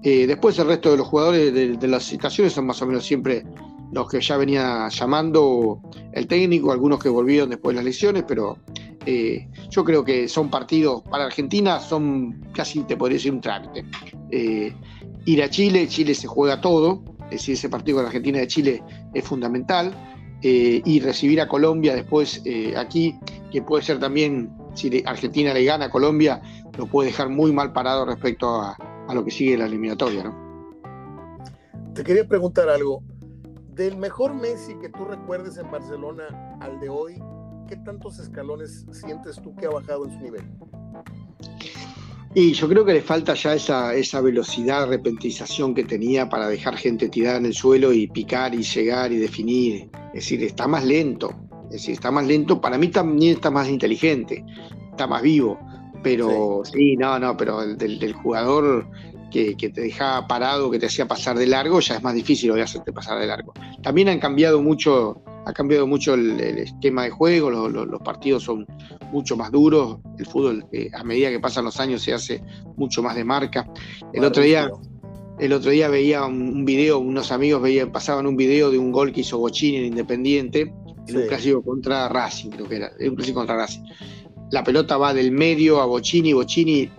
Eh, 0.03 0.27
después 0.27 0.59
el 0.59 0.67
resto 0.67 0.91
de 0.91 0.97
los 0.97 1.07
jugadores 1.07 1.53
de, 1.53 1.77
de 1.77 1.87
las 1.87 2.03
citaciones 2.03 2.51
son 2.51 2.65
más 2.65 2.81
o 2.81 2.85
menos 2.85 3.05
siempre 3.05 3.45
los 3.93 4.09
que 4.09 4.19
ya 4.19 4.35
venía 4.35 4.89
llamando 4.89 5.79
el 6.11 6.27
técnico, 6.27 6.73
algunos 6.73 7.01
que 7.01 7.07
volvieron 7.07 7.51
después 7.51 7.73
de 7.73 7.75
las 7.75 7.85
lesiones, 7.85 8.25
pero 8.27 8.57
eh, 9.05 9.47
yo 9.69 9.83
creo 9.83 10.03
que 10.03 10.27
son 10.27 10.49
partidos 10.49 11.01
para 11.03 11.25
Argentina, 11.25 11.79
son 11.79 12.41
casi, 12.53 12.83
te 12.83 12.97
podría 12.97 13.17
decir, 13.17 13.31
un 13.31 13.41
trámite. 13.41 13.85
Eh, 14.31 14.73
ir 15.25 15.43
a 15.43 15.49
Chile, 15.49 15.87
Chile 15.87 16.13
se 16.15 16.27
juega 16.27 16.61
todo, 16.61 17.03
es 17.25 17.31
decir, 17.31 17.55
ese 17.55 17.69
partido 17.69 17.97
con 17.97 18.05
Argentina 18.05 18.39
de 18.39 18.47
Chile 18.47 18.83
es 19.13 19.23
fundamental. 19.25 19.93
Eh, 20.45 20.81
y 20.83 20.99
recibir 20.99 21.39
a 21.39 21.47
Colombia 21.47 21.95
después 21.95 22.43
aquí, 22.75 23.15
que 23.49 23.61
puede 23.61 23.81
ser 23.81 23.99
también, 23.99 24.51
si 24.73 25.01
Argentina 25.05 25.53
le 25.53 25.63
gana 25.63 25.85
a 25.85 25.89
Colombia, 25.89 26.41
lo 26.77 26.85
puede 26.85 27.11
dejar 27.11 27.29
muy 27.29 27.53
mal 27.53 27.71
parado 27.71 28.05
respecto 28.05 28.61
a, 28.61 28.77
lo 29.13 29.23
que 29.23 29.31
sigue 29.31 29.57
la 29.57 29.67
eliminatoria. 29.67 30.33
Te 31.93 32.03
quería 32.03 32.27
preguntar 32.27 32.67
algo. 32.67 33.01
Del 33.69 33.95
mejor 33.95 34.33
Messi 34.33 34.75
que 34.81 34.89
tú 34.89 35.05
recuerdes 35.05 35.57
en 35.57 35.71
Barcelona 35.71 36.57
al 36.59 36.79
de 36.81 36.89
hoy, 36.89 37.23
¿qué 37.73 37.79
tantos 37.83 38.19
escalones 38.19 38.85
sientes 38.91 39.41
tú 39.41 39.55
que 39.55 39.65
ha 39.65 39.69
bajado 39.69 40.05
en 40.05 40.11
su 40.11 40.19
nivel? 40.19 40.43
Y 42.35 42.53
yo 42.53 42.67
creo 42.67 42.85
que 42.85 42.93
le 42.93 43.01
falta 43.01 43.33
ya 43.33 43.55
esa, 43.55 43.95
esa 43.95 44.21
velocidad, 44.21 44.87
repentización 44.87 45.73
que 45.73 45.83
tenía 45.83 46.29
para 46.29 46.47
dejar 46.47 46.77
gente 46.77 47.09
tirada 47.09 47.37
en 47.37 47.47
el 47.47 47.53
suelo 47.53 47.91
y 47.91 48.07
picar 48.07 48.53
y 48.53 48.61
llegar 48.63 49.11
y 49.11 49.17
definir. 49.17 49.89
Es 50.07 50.25
decir, 50.25 50.43
está 50.43 50.67
más 50.67 50.85
lento. 50.85 51.33
Es 51.65 51.73
decir, 51.73 51.93
está 51.93 52.11
más 52.11 52.25
lento. 52.27 52.61
Para 52.61 52.77
mí 52.77 52.89
también 52.89 53.35
está 53.35 53.49
más 53.49 53.67
inteligente, 53.67 54.43
está 54.91 55.07
más 55.07 55.21
vivo. 55.21 55.59
Pero 56.03 56.61
sí, 56.65 56.95
no, 56.97 57.17
no, 57.17 57.37
pero 57.37 57.61
el, 57.61 57.77
del, 57.77 58.13
jugador 58.13 58.87
que, 59.33 59.69
te 59.69 59.81
dejaba 59.81 60.27
parado, 60.27 60.69
que 60.69 60.77
te 60.77 60.85
hacía 60.85 61.07
pasar 61.07 61.37
de 61.37 61.47
largo, 61.47 61.79
ya 61.79 61.95
es 61.95 62.03
más 62.03 62.13
difícil 62.13 62.51
hoy 62.51 62.61
hacerte 62.61 62.93
pasar 62.93 63.19
de 63.19 63.25
largo. 63.25 63.53
También 63.81 64.09
han 64.09 64.19
cambiado 64.19 64.61
mucho 64.61 65.21
ha 65.45 65.51
cambiado 65.51 65.85
mucho 65.85 66.13
el, 66.13 66.39
esquema 66.39 67.03
de 67.03 67.09
juego, 67.09 67.49
los, 67.49 68.01
partidos 68.01 68.43
son 68.43 68.65
mucho 69.11 69.35
más 69.35 69.51
duros, 69.51 69.97
el 70.17 70.25
fútbol 70.25 70.65
eh, 70.71 70.89
a 70.93 71.03
medida 71.03 71.29
que 71.29 71.39
pasan 71.41 71.65
los 71.65 71.81
años 71.81 72.01
se 72.01 72.13
hace 72.13 72.41
mucho 72.77 73.03
más 73.03 73.15
de 73.15 73.25
marca. 73.25 73.69
El 74.13 74.23
otro 74.23 74.41
día, 74.41 74.71
el 75.39 75.51
otro 75.51 75.71
día 75.71 75.89
veía 75.89 76.23
un, 76.23 76.63
video, 76.63 76.99
unos 76.99 77.33
amigos 77.33 77.61
veían, 77.61 77.91
pasaban 77.91 78.25
un 78.25 78.37
video 78.37 78.71
de 78.71 78.77
un 78.77 78.93
gol 78.93 79.11
que 79.11 79.19
hizo 79.19 79.37
Bochini 79.37 79.79
en 79.79 79.85
Independiente, 79.85 80.73
en 81.07 81.17
un 81.17 81.27
clásico 81.27 81.61
contra 81.61 82.07
Racing, 82.07 82.51
creo 82.51 82.69
que 82.69 82.75
era, 82.77 82.91
un 83.09 83.15
clásico 83.15 83.39
contra 83.39 83.57
Racing. 83.57 83.83
La 84.51 84.63
pelota 84.63 84.95
va 84.95 85.13
del 85.13 85.31
medio 85.31 85.81
a 85.81 85.85
Bochini, 85.85 86.31
Bochini 86.31 86.89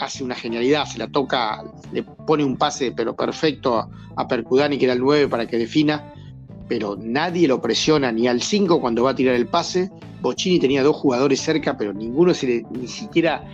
hace 0.00 0.24
una 0.24 0.34
genialidad, 0.34 0.86
se 0.86 0.98
la 0.98 1.08
toca, 1.08 1.62
le 1.92 2.02
pone 2.02 2.44
un 2.44 2.56
pase 2.56 2.92
pero 2.92 3.14
perfecto 3.14 3.76
a, 3.76 3.88
a 4.16 4.26
Percudani, 4.26 4.78
que 4.78 4.84
era 4.84 4.94
el 4.94 5.00
9, 5.00 5.28
para 5.28 5.46
que 5.46 5.58
defina 5.58 6.14
pero 6.70 6.96
nadie 6.96 7.48
lo 7.48 7.60
presiona 7.60 8.12
ni 8.12 8.28
al 8.28 8.40
5 8.40 8.80
cuando 8.80 9.02
va 9.02 9.10
a 9.10 9.14
tirar 9.16 9.34
el 9.34 9.48
pase. 9.48 9.90
Bocini 10.20 10.60
tenía 10.60 10.84
dos 10.84 10.94
jugadores 10.94 11.40
cerca, 11.40 11.76
pero 11.76 11.92
ninguno 11.92 12.32
se 12.32 12.46
le, 12.46 12.62
ni 12.70 12.86
siquiera 12.86 13.44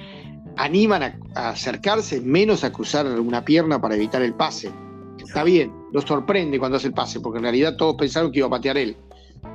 animan 0.58 1.02
a, 1.34 1.48
acercarse, 1.48 2.20
menos 2.20 2.62
a 2.62 2.70
cruzar 2.70 3.06
una 3.06 3.42
pierna 3.42 3.80
para 3.80 3.94
evitar 3.94 4.20
el 4.20 4.34
pase. 4.34 4.70
Está 5.18 5.44
bien, 5.44 5.72
lo 5.94 6.02
sorprende 6.02 6.58
cuando 6.58 6.76
hace 6.76 6.88
el 6.88 6.92
pase, 6.92 7.20
porque 7.20 7.38
en 7.38 7.44
realidad 7.44 7.76
todos 7.76 7.96
pensaron 7.96 8.30
que 8.30 8.40
iba 8.40 8.48
a 8.48 8.50
patear 8.50 8.76
él. 8.76 8.98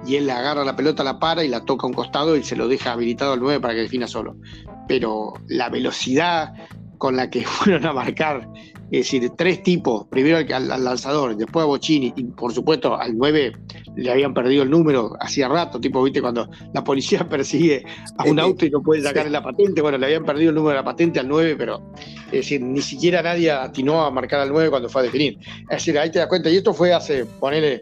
Y 0.07 0.15
él 0.15 0.25
le 0.25 0.31
agarra 0.31 0.65
la 0.65 0.75
pelota, 0.75 1.03
la 1.03 1.19
para 1.19 1.43
y 1.43 1.47
la 1.47 1.63
toca 1.63 1.85
a 1.85 1.89
un 1.89 1.93
costado 1.93 2.35
y 2.35 2.41
se 2.41 2.55
lo 2.55 2.67
deja 2.67 2.93
habilitado 2.93 3.33
al 3.33 3.41
9 3.41 3.59
para 3.59 3.75
que 3.75 3.81
defina 3.81 4.07
solo. 4.07 4.37
Pero 4.87 5.33
la 5.47 5.69
velocidad 5.69 6.55
con 7.01 7.15
la 7.15 7.31
que 7.31 7.41
fueron 7.45 7.85
a 7.87 7.93
marcar. 7.93 8.47
Es 8.91 9.11
decir, 9.11 9.31
tres 9.35 9.63
tipos, 9.63 10.05
primero 10.07 10.37
al, 10.37 10.83
lanzador, 10.83 11.35
después 11.35 11.63
a 11.63 11.65
Bocini 11.65 12.13
y 12.15 12.23
por 12.25 12.53
supuesto 12.53 12.95
al 12.95 13.17
9 13.17 13.53
le 13.95 14.11
habían 14.11 14.33
perdido 14.33 14.63
el 14.63 14.69
número 14.69 15.15
hacía 15.19 15.47
rato, 15.47 15.79
tipo, 15.79 16.03
viste, 16.03 16.21
cuando 16.21 16.49
la 16.73 16.83
policía 16.83 17.27
persigue 17.29 17.83
a 18.17 18.25
un 18.25 18.39
auto 18.39 18.65
y 18.65 18.69
no 18.69 18.81
puede 18.81 19.01
sacarle 19.01 19.31
la 19.31 19.41
patente, 19.41 19.81
bueno, 19.81 19.97
le 19.97 20.05
habían 20.05 20.25
perdido 20.25 20.49
el 20.49 20.55
número 20.55 20.71
de 20.71 20.75
la 20.75 20.83
patente 20.83 21.19
al 21.19 21.27
9, 21.27 21.55
pero 21.57 21.81
es 22.25 22.31
decir, 22.31 22.61
ni 22.61 22.81
siquiera 22.81 23.23
nadie 23.23 23.49
atinó 23.49 24.03
a 24.03 24.11
marcar 24.11 24.41
al 24.41 24.49
9 24.49 24.69
cuando 24.69 24.89
fue 24.89 25.01
a 25.01 25.05
definir. 25.05 25.39
Es 25.61 25.77
decir, 25.77 25.97
ahí 25.97 26.11
te 26.11 26.19
das 26.19 26.27
cuenta, 26.27 26.49
y 26.49 26.57
esto 26.57 26.73
fue 26.73 26.93
hace, 26.93 27.25
ponele, 27.25 27.81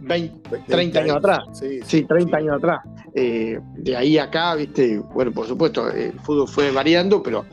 20, 0.00 0.58
30 0.66 0.98
años 1.00 1.16
atrás. 1.16 1.40
Sí, 1.84 2.02
30 2.02 2.36
años 2.36 2.56
atrás. 2.56 2.80
Eh, 3.14 3.58
de 3.76 3.96
ahí 3.96 4.18
acá, 4.18 4.54
viste, 4.54 4.98
bueno, 4.98 5.32
por 5.32 5.46
supuesto, 5.46 5.90
el 5.90 6.12
fútbol 6.20 6.46
fue 6.46 6.70
variando, 6.70 7.22
pero 7.22 7.46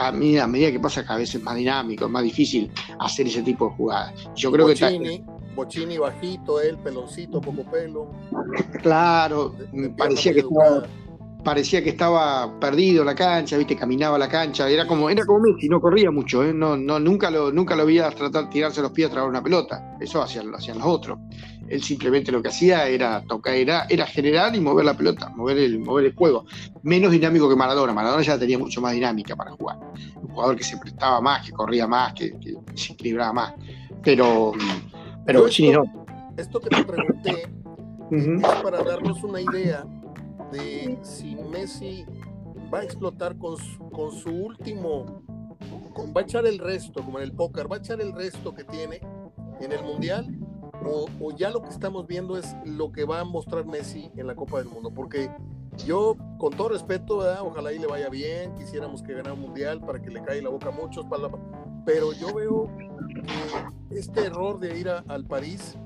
a 0.00 0.12
medida, 0.12 0.44
a 0.44 0.46
medida 0.46 0.70
que 0.72 0.80
pasa 0.80 1.04
cada 1.04 1.18
vez 1.18 1.34
es 1.34 1.42
más 1.42 1.56
dinámico, 1.56 2.06
es 2.06 2.10
más 2.10 2.22
difícil 2.22 2.70
hacer 2.98 3.26
ese 3.26 3.42
tipo 3.42 3.68
de 3.68 3.76
jugadas. 3.76 4.14
Yo 4.34 4.50
creo 4.52 4.66
Bochini, 4.66 5.18
que 5.18 5.24
Bochini 5.54 5.98
bajito, 5.98 6.60
él 6.60 6.76
peloncito, 6.78 7.40
poco 7.40 7.62
pelo. 7.70 8.10
Claro, 8.82 9.54
parecía 9.96 10.32
que 10.32 10.40
estaba 10.40 10.84
parecía 11.44 11.84
que 11.84 11.90
estaba 11.90 12.58
perdido 12.58 13.04
la 13.04 13.14
cancha, 13.14 13.56
viste, 13.58 13.76
caminaba 13.76 14.18
la 14.18 14.28
cancha, 14.28 14.68
era 14.68 14.86
como, 14.86 15.10
era 15.10 15.24
como 15.24 15.40
Messi, 15.40 15.68
no 15.68 15.80
corría 15.80 16.10
mucho, 16.10 16.42
¿eh? 16.42 16.52
no, 16.54 16.76
no, 16.76 16.98
nunca 16.98 17.30
lo, 17.30 17.52
nunca 17.52 17.76
lo 17.76 17.84
veía 17.86 18.10
tratar 18.10 18.44
de 18.44 18.50
tirarse 18.50 18.80
los 18.80 18.90
pies 18.90 19.08
a 19.08 19.12
traer 19.12 19.28
una 19.28 19.42
pelota, 19.42 19.96
eso 20.00 20.22
hacían, 20.22 20.50
lo 20.50 20.56
hacían 20.56 20.78
los 20.78 20.86
otros. 20.86 21.18
Él 21.68 21.82
simplemente 21.82 22.30
lo 22.30 22.42
que 22.42 22.48
hacía 22.48 22.86
era 22.88 23.22
tocar, 23.24 23.54
era, 23.54 23.86
era 23.88 24.06
generar 24.06 24.54
y 24.54 24.60
mover 24.60 24.84
la 24.84 24.94
pelota, 24.94 25.30
mover 25.30 25.58
el, 25.58 25.78
mover 25.78 26.06
el 26.06 26.14
juego. 26.14 26.44
Menos 26.82 27.10
dinámico 27.10 27.48
que 27.48 27.56
Maradona. 27.56 27.94
Maradona 27.94 28.22
ya 28.22 28.38
tenía 28.38 28.58
mucho 28.58 28.82
más 28.82 28.92
dinámica 28.92 29.34
para 29.34 29.52
jugar. 29.52 29.78
Un 30.16 30.28
jugador 30.28 30.56
que 30.56 30.64
se 30.64 30.76
prestaba 30.76 31.22
más, 31.22 31.46
que 31.46 31.52
corría 31.52 31.86
más, 31.86 32.12
que, 32.12 32.34
se 32.74 32.92
equilibraba 32.92 33.32
más. 33.32 33.54
Pero, 34.02 34.52
pero 35.24 35.46
esto, 35.46 35.84
Esto 36.36 36.60
que 36.60 36.68
te 36.68 36.84
pregunté 36.84 37.48
es 38.10 38.62
para 38.62 38.82
darnos 38.82 39.22
una 39.24 39.40
idea 39.40 39.86
de 40.54 40.98
si 41.02 41.34
Messi 41.34 42.06
va 42.72 42.80
a 42.80 42.84
explotar 42.84 43.36
con 43.36 43.58
su 43.58 44.30
último, 44.30 45.22
va 46.16 46.20
a 46.20 46.24
echar 46.24 46.46
el 46.46 46.58
resto, 46.58 47.02
como 47.04 47.18
en 47.18 47.24
el 47.24 47.32
póker, 47.32 47.70
va 47.70 47.76
a 47.76 47.78
echar 47.80 48.00
el 48.00 48.12
resto 48.12 48.54
que 48.54 48.64
tiene 48.64 49.00
en 49.60 49.72
el 49.72 49.82
Mundial 49.82 50.44
o, 51.20 51.30
ya 51.36 51.50
lo 51.50 51.62
que 51.62 51.70
estamos 51.70 52.06
viendo 52.06 52.36
es 52.36 52.54
lo 52.64 52.92
que 52.92 53.04
va 53.04 53.20
a 53.20 53.24
mostrar 53.24 53.64
Messi 53.64 54.10
en 54.16 54.26
la 54.26 54.34
Copa 54.34 54.58
del 54.58 54.68
Mundo, 54.68 54.92
porque 54.92 55.30
yo, 55.86 56.16
con 56.38 56.52
todo 56.52 56.68
respeto, 56.70 57.18
ojalá 57.42 57.72
y 57.72 57.78
le 57.78 57.86
vaya 57.86 58.08
bien, 58.08 58.54
quisiéramos 58.54 59.02
que 59.02 59.12
ganara 59.12 59.32
un 59.32 59.40
mundial 59.40 59.80
para 59.80 60.00
que 60.00 60.10
le 60.10 60.22
caiga 60.22 60.44
la 60.44 60.50
boca 60.50 60.68
a 60.68 60.72
muchos, 60.72 61.06
pero 61.84 62.12
yo 62.12 62.34
veo 62.34 62.70
que 63.88 63.98
este 63.98 64.26
error 64.26 64.58
de 64.60 64.78
ir 64.78 64.88
al 64.88 65.24
París 65.24 65.76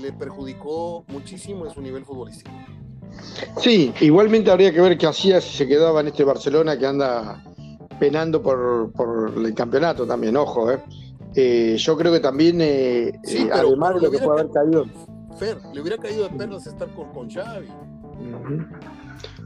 le 0.00 0.12
perjudicó 0.12 1.04
muchísimo 1.08 1.64
en 1.64 1.70
su 1.72 1.80
nivel 1.80 2.04
futbolístico. 2.04 2.50
Sí, 3.58 3.92
igualmente 4.00 4.50
habría 4.50 4.72
que 4.72 4.80
ver 4.80 4.98
qué 4.98 5.06
hacía 5.06 5.40
si 5.40 5.56
se 5.56 5.66
quedaba 5.66 6.00
en 6.00 6.08
este 6.08 6.24
Barcelona 6.24 6.78
que 6.78 6.86
anda 6.86 7.42
penando 7.98 8.42
por, 8.42 8.90
por 8.92 9.32
el 9.36 9.54
campeonato 9.54 10.06
también, 10.06 10.36
ojo, 10.36 10.70
¿eh? 10.70 10.82
Eh, 11.34 11.76
yo 11.78 11.96
creo 11.96 12.12
que 12.12 12.20
también, 12.20 12.60
eh, 12.60 13.08
eh, 13.24 13.50
además 13.52 13.94
de 13.94 14.00
lo 14.00 14.10
que 14.10 14.18
puede 14.18 14.40
haber 14.40 14.52
caído. 14.52 14.84
Fer, 15.36 15.58
le 15.72 15.80
hubiera 15.80 15.96
caído 15.96 16.24
de 16.24 16.30
perlas 16.30 16.66
estar 16.66 16.88
con, 16.88 17.12
con 17.12 17.30
Xavi. 17.30 17.68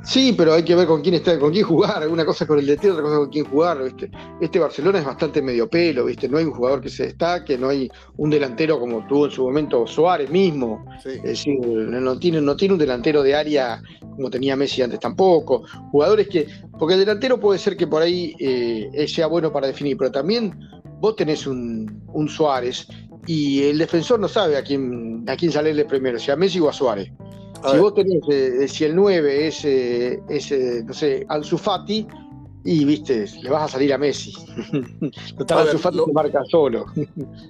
Sí, 0.04 0.34
pero 0.36 0.52
hay 0.52 0.62
que 0.62 0.74
ver 0.74 0.86
con 0.86 1.00
quién 1.00 1.14
está, 1.14 1.38
con 1.38 1.50
quién 1.50 1.64
jugar. 1.64 2.06
Una 2.08 2.24
cosa 2.24 2.46
con 2.46 2.58
el 2.58 2.66
DT, 2.66 2.90
otra 2.90 3.02
cosa 3.02 3.16
con 3.16 3.30
quién 3.30 3.44
jugar. 3.46 3.82
¿viste? 3.82 4.10
Este 4.40 4.58
Barcelona 4.58 4.98
es 4.98 5.04
bastante 5.04 5.40
medio 5.40 5.68
pelo, 5.68 6.04
¿viste? 6.04 6.28
No 6.28 6.38
hay 6.38 6.44
un 6.44 6.52
jugador 6.52 6.80
que 6.80 6.90
se 6.90 7.04
destaque, 7.06 7.56
no 7.56 7.70
hay 7.70 7.90
un 8.18 8.30
delantero 8.30 8.78
como 8.78 9.06
tuvo 9.06 9.26
en 9.26 9.32
su 9.32 9.44
momento 9.44 9.86
Suárez 9.86 10.30
mismo. 10.30 10.84
Es 11.04 11.22
decir, 11.22 11.58
no 11.64 12.18
tiene, 12.18 12.40
no 12.40 12.54
tiene 12.54 12.74
un 12.74 12.80
delantero 12.80 13.22
de 13.22 13.34
área 13.34 13.82
como 14.14 14.30
tenía 14.30 14.56
Messi 14.56 14.82
antes 14.82 15.00
tampoco. 15.00 15.64
Jugadores 15.90 16.28
que. 16.28 16.46
Porque 16.78 16.94
el 16.94 17.00
delantero 17.00 17.40
puede 17.40 17.58
ser 17.58 17.76
que 17.76 17.86
por 17.86 18.02
ahí 18.02 18.34
sea 19.06 19.26
bueno 19.26 19.52
para 19.52 19.68
definir, 19.68 19.96
pero 19.96 20.12
también 20.12 20.52
vos 21.00 21.16
tenés 21.16 21.46
un, 21.46 22.02
Suárez 22.28 22.86
y 23.26 23.64
el 23.64 23.78
defensor 23.78 24.20
no 24.20 24.28
sabe 24.28 24.56
a 24.56 24.62
quién, 24.62 25.24
a 25.28 25.36
quién 25.36 25.52
salirle 25.52 25.84
primero, 25.84 26.18
si 26.18 26.30
a 26.30 26.36
Messi 26.36 26.60
o 26.60 26.68
a 26.68 26.72
Suárez. 26.72 27.10
Si 27.70 27.78
vos 27.78 27.94
tenés, 27.94 28.22
eh, 28.28 28.68
si 28.68 28.84
el 28.84 28.94
9 28.94 29.46
es, 29.46 29.64
eh, 29.64 30.22
eh, 30.28 30.82
no 30.84 30.92
sé, 30.92 31.26
Anzufati, 31.28 32.06
y 32.66 32.84
viste, 32.84 33.26
le 33.42 33.50
vas 33.50 33.64
a 33.64 33.68
salir 33.68 33.92
a 33.92 33.98
Messi. 33.98 34.32
Total, 35.38 35.68
se 35.68 35.90
marca 36.12 36.42
solo. 36.50 36.86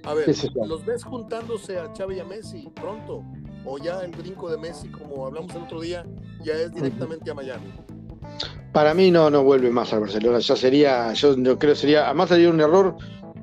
a 0.03 0.15
ver, 0.15 0.27
¿los 0.67 0.85
ves 0.85 1.05
juntándose 1.05 1.79
a 1.79 1.93
Xavi 1.97 2.17
y 2.17 2.21
a 2.21 2.25
Messi 2.25 2.69
pronto? 2.75 3.23
¿O 3.65 3.79
ya 3.79 4.01
el 4.03 4.11
brinco 4.11 4.51
de 4.51 4.59
Messi, 4.59 4.89
como 4.89 5.27
hablamos 5.27 5.55
el 5.55 5.63
otro 5.63 5.81
día, 5.81 6.05
ya 6.43 6.55
es 6.55 6.75
directamente 6.75 7.31
a 7.31 7.35
Miami? 7.35 7.73
Para 8.73 8.93
mí 8.93 9.11
no, 9.11 9.31
no 9.31 9.45
vuelve 9.45 9.71
más 9.71 9.93
a 9.93 10.01
Barcelona. 10.01 10.41
Ya 10.41 10.57
sería, 10.57 11.13
yo, 11.13 11.37
yo 11.37 11.59
creo 11.59 11.77
sería, 11.77 12.07
además 12.07 12.31
sería 12.31 12.51
un 12.51 12.61
error 12.61 12.97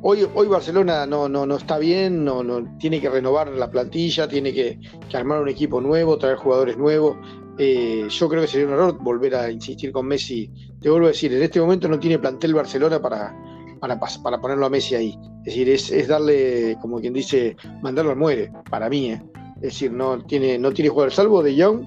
Hoy, 0.03 0.27
hoy 0.33 0.47
Barcelona 0.47 1.05
no, 1.05 1.29
no, 1.29 1.45
no 1.45 1.57
está 1.57 1.77
bien, 1.77 2.25
no, 2.25 2.41
no, 2.41 2.75
tiene 2.79 2.99
que 2.99 3.07
renovar 3.07 3.49
la 3.49 3.69
plantilla, 3.69 4.27
tiene 4.27 4.51
que, 4.51 4.79
armar 5.13 5.41
un 5.41 5.49
equipo 5.49 5.79
nuevo, 5.79 6.17
traer 6.17 6.37
jugadores 6.37 6.75
nuevos. 6.75 7.17
Eh, 7.59 8.07
yo 8.09 8.27
creo 8.27 8.41
que 8.41 8.47
sería 8.47 8.65
un 8.65 8.73
error 8.73 8.97
volver 8.99 9.35
a 9.35 9.51
insistir 9.51 9.91
con 9.91 10.07
Messi. 10.07 10.49
Te 10.79 10.89
vuelvo 10.89 11.05
a 11.05 11.09
decir, 11.09 11.31
en 11.31 11.43
este 11.43 11.61
momento 11.61 11.87
no 11.87 11.99
tiene 11.99 12.17
plantel 12.17 12.55
Barcelona 12.55 12.99
para, 12.99 13.35
para, 13.79 13.99
para 13.99 14.41
ponerlo 14.41 14.65
a 14.65 14.69
Messi 14.71 14.95
ahí. 14.95 15.19
Es 15.45 15.53
decir, 15.53 15.69
es, 15.69 16.07
darle, 16.07 16.77
como 16.81 16.99
quien 16.99 17.13
dice, 17.13 17.55
mandarlo 17.83 18.09
al 18.09 18.17
muere, 18.17 18.51
para 18.71 18.89
mí. 18.89 19.11
Eh. 19.11 19.21
Es 19.57 19.61
decir, 19.61 19.91
no 19.91 20.17
tiene, 20.25 20.57
no 20.57 20.71
tiene 20.71 20.89
jugador, 20.89 21.11
salvo 21.11 21.43
de 21.43 21.53
Young, 21.55 21.85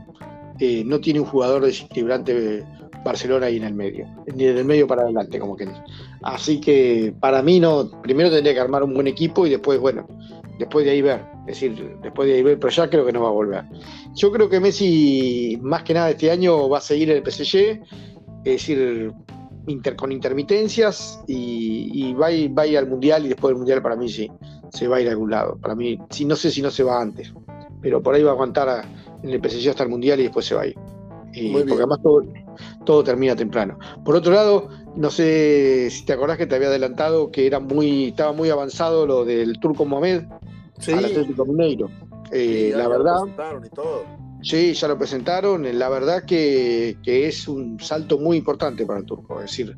eh, 0.61 0.85
no 0.87 1.01
tiene 1.01 1.19
un 1.19 1.27
jugador 1.27 1.65
desequilibrante 1.65 2.65
Barcelona 3.05 3.47
ahí 3.47 3.57
en 3.57 3.65
el 3.65 3.75
medio, 3.75 4.07
ni 4.35 4.47
en 4.47 4.57
el 4.57 4.65
medio 4.65 4.87
para 4.87 5.03
adelante, 5.03 5.39
como 5.39 5.57
que 5.57 5.69
Así 6.25 6.59
que 6.59 7.15
para 7.21 7.43
mí 7.43 7.61
no, 7.61 7.91
primero 8.01 8.31
tendría 8.31 8.55
que 8.55 8.61
armar 8.61 8.83
un 8.83 8.95
buen 8.95 9.07
equipo 9.07 9.47
y 9.47 9.51
después, 9.51 9.79
bueno, 9.79 10.09
después 10.59 10.87
de 10.87 10.93
ahí 10.93 11.03
ver, 11.03 11.21
es 11.41 11.61
decir, 11.61 11.99
después 12.03 12.27
de 12.27 12.37
ahí 12.37 12.43
ver, 12.43 12.59
pero 12.59 12.71
ya 12.71 12.89
creo 12.89 13.05
que 13.05 13.13
no 13.13 13.21
va 13.21 13.29
a 13.29 13.33
volver. 13.33 13.65
Yo 14.15 14.33
creo 14.33 14.49
que 14.49 14.59
Messi, 14.59 15.59
más 15.61 15.83
que 15.83 15.93
nada 15.93 16.09
este 16.09 16.31
año, 16.31 16.67
va 16.71 16.79
a 16.79 16.81
seguir 16.81 17.11
en 17.11 17.19
el 17.19 17.31
PSG, 17.31 17.59
es 17.59 18.53
decir, 18.53 19.13
inter, 19.67 19.97
con 19.97 20.13
intermitencias 20.13 21.23
y, 21.27 22.15
va, 22.15 22.29
a 22.29 22.33
ir, 22.33 22.59
va, 22.59 22.63
al 22.63 22.89
Mundial 22.89 23.27
y 23.27 23.29
después 23.29 23.51
del 23.51 23.59
Mundial 23.59 23.83
para 23.83 23.95
mí 23.95 24.09
sí, 24.09 24.31
se 24.71 24.89
va 24.89 24.97
a 24.97 25.01
ir 25.03 25.09
a 25.09 25.11
algún 25.11 25.31
lado. 25.31 25.59
Para 25.61 25.75
mí, 25.75 25.99
sí, 26.09 26.25
no 26.25 26.37
sé 26.37 26.51
si 26.51 26.63
no 26.63 26.71
se 26.71 26.85
va 26.85 27.03
antes, 27.03 27.35
pero 27.83 28.03
por 28.03 28.15
ahí 28.15 28.23
va 28.23 28.31
a 28.31 28.33
aguantar 28.33 28.87
en 29.23 29.29
el 29.29 29.43
PSG 29.43 29.69
hasta 29.69 29.83
el 29.83 29.91
Mundial 29.91 30.21
y 30.21 30.23
después 30.23 30.47
se 30.47 30.55
va 30.55 30.63
a 30.63 30.67
ir. 30.69 30.77
Y 31.35 31.53
porque 31.53 31.73
además 31.75 32.01
todo, 32.03 32.23
todo 32.85 33.05
termina 33.05 33.35
temprano. 33.37 33.79
Por 34.05 34.17
otro 34.17 34.33
lado, 34.33 34.69
no 34.97 35.11
sé 35.11 35.89
si 35.91 36.05
te 36.05 36.13
acordás 36.13 36.39
que 36.39 36.47
te 36.47 36.55
había 36.55 36.69
adelantado 36.69 37.31
que 37.31 37.47
era 37.47 37.61
muy, 37.61 38.09
estaba 38.09 38.33
muy 38.33 38.51
avanzado 38.51 39.07
lo 39.07 39.25
del 39.25 39.59
Turco 39.61 39.85
Mohamed 39.85 40.25
al 40.89 41.05
Atlético 41.05 41.45
Mineiro. 41.47 41.91
Eh, 42.31 42.73
la 42.75 42.89
verdad. 42.89 43.21
Sí, 44.43 44.75
ya 44.75 44.89
lo 44.89 44.99
presentaron. 44.99 45.67
La 45.79 45.89
verdad 45.89 46.25
que, 46.25 46.97
es 47.05 47.49
un 47.49 47.81
salto 47.81 48.19
muy 48.19 48.37
importante 48.37 48.85
para 48.85 49.01
el 49.01 49.07
turco. 49.07 49.41
Es 49.41 49.51
decir, 49.51 49.77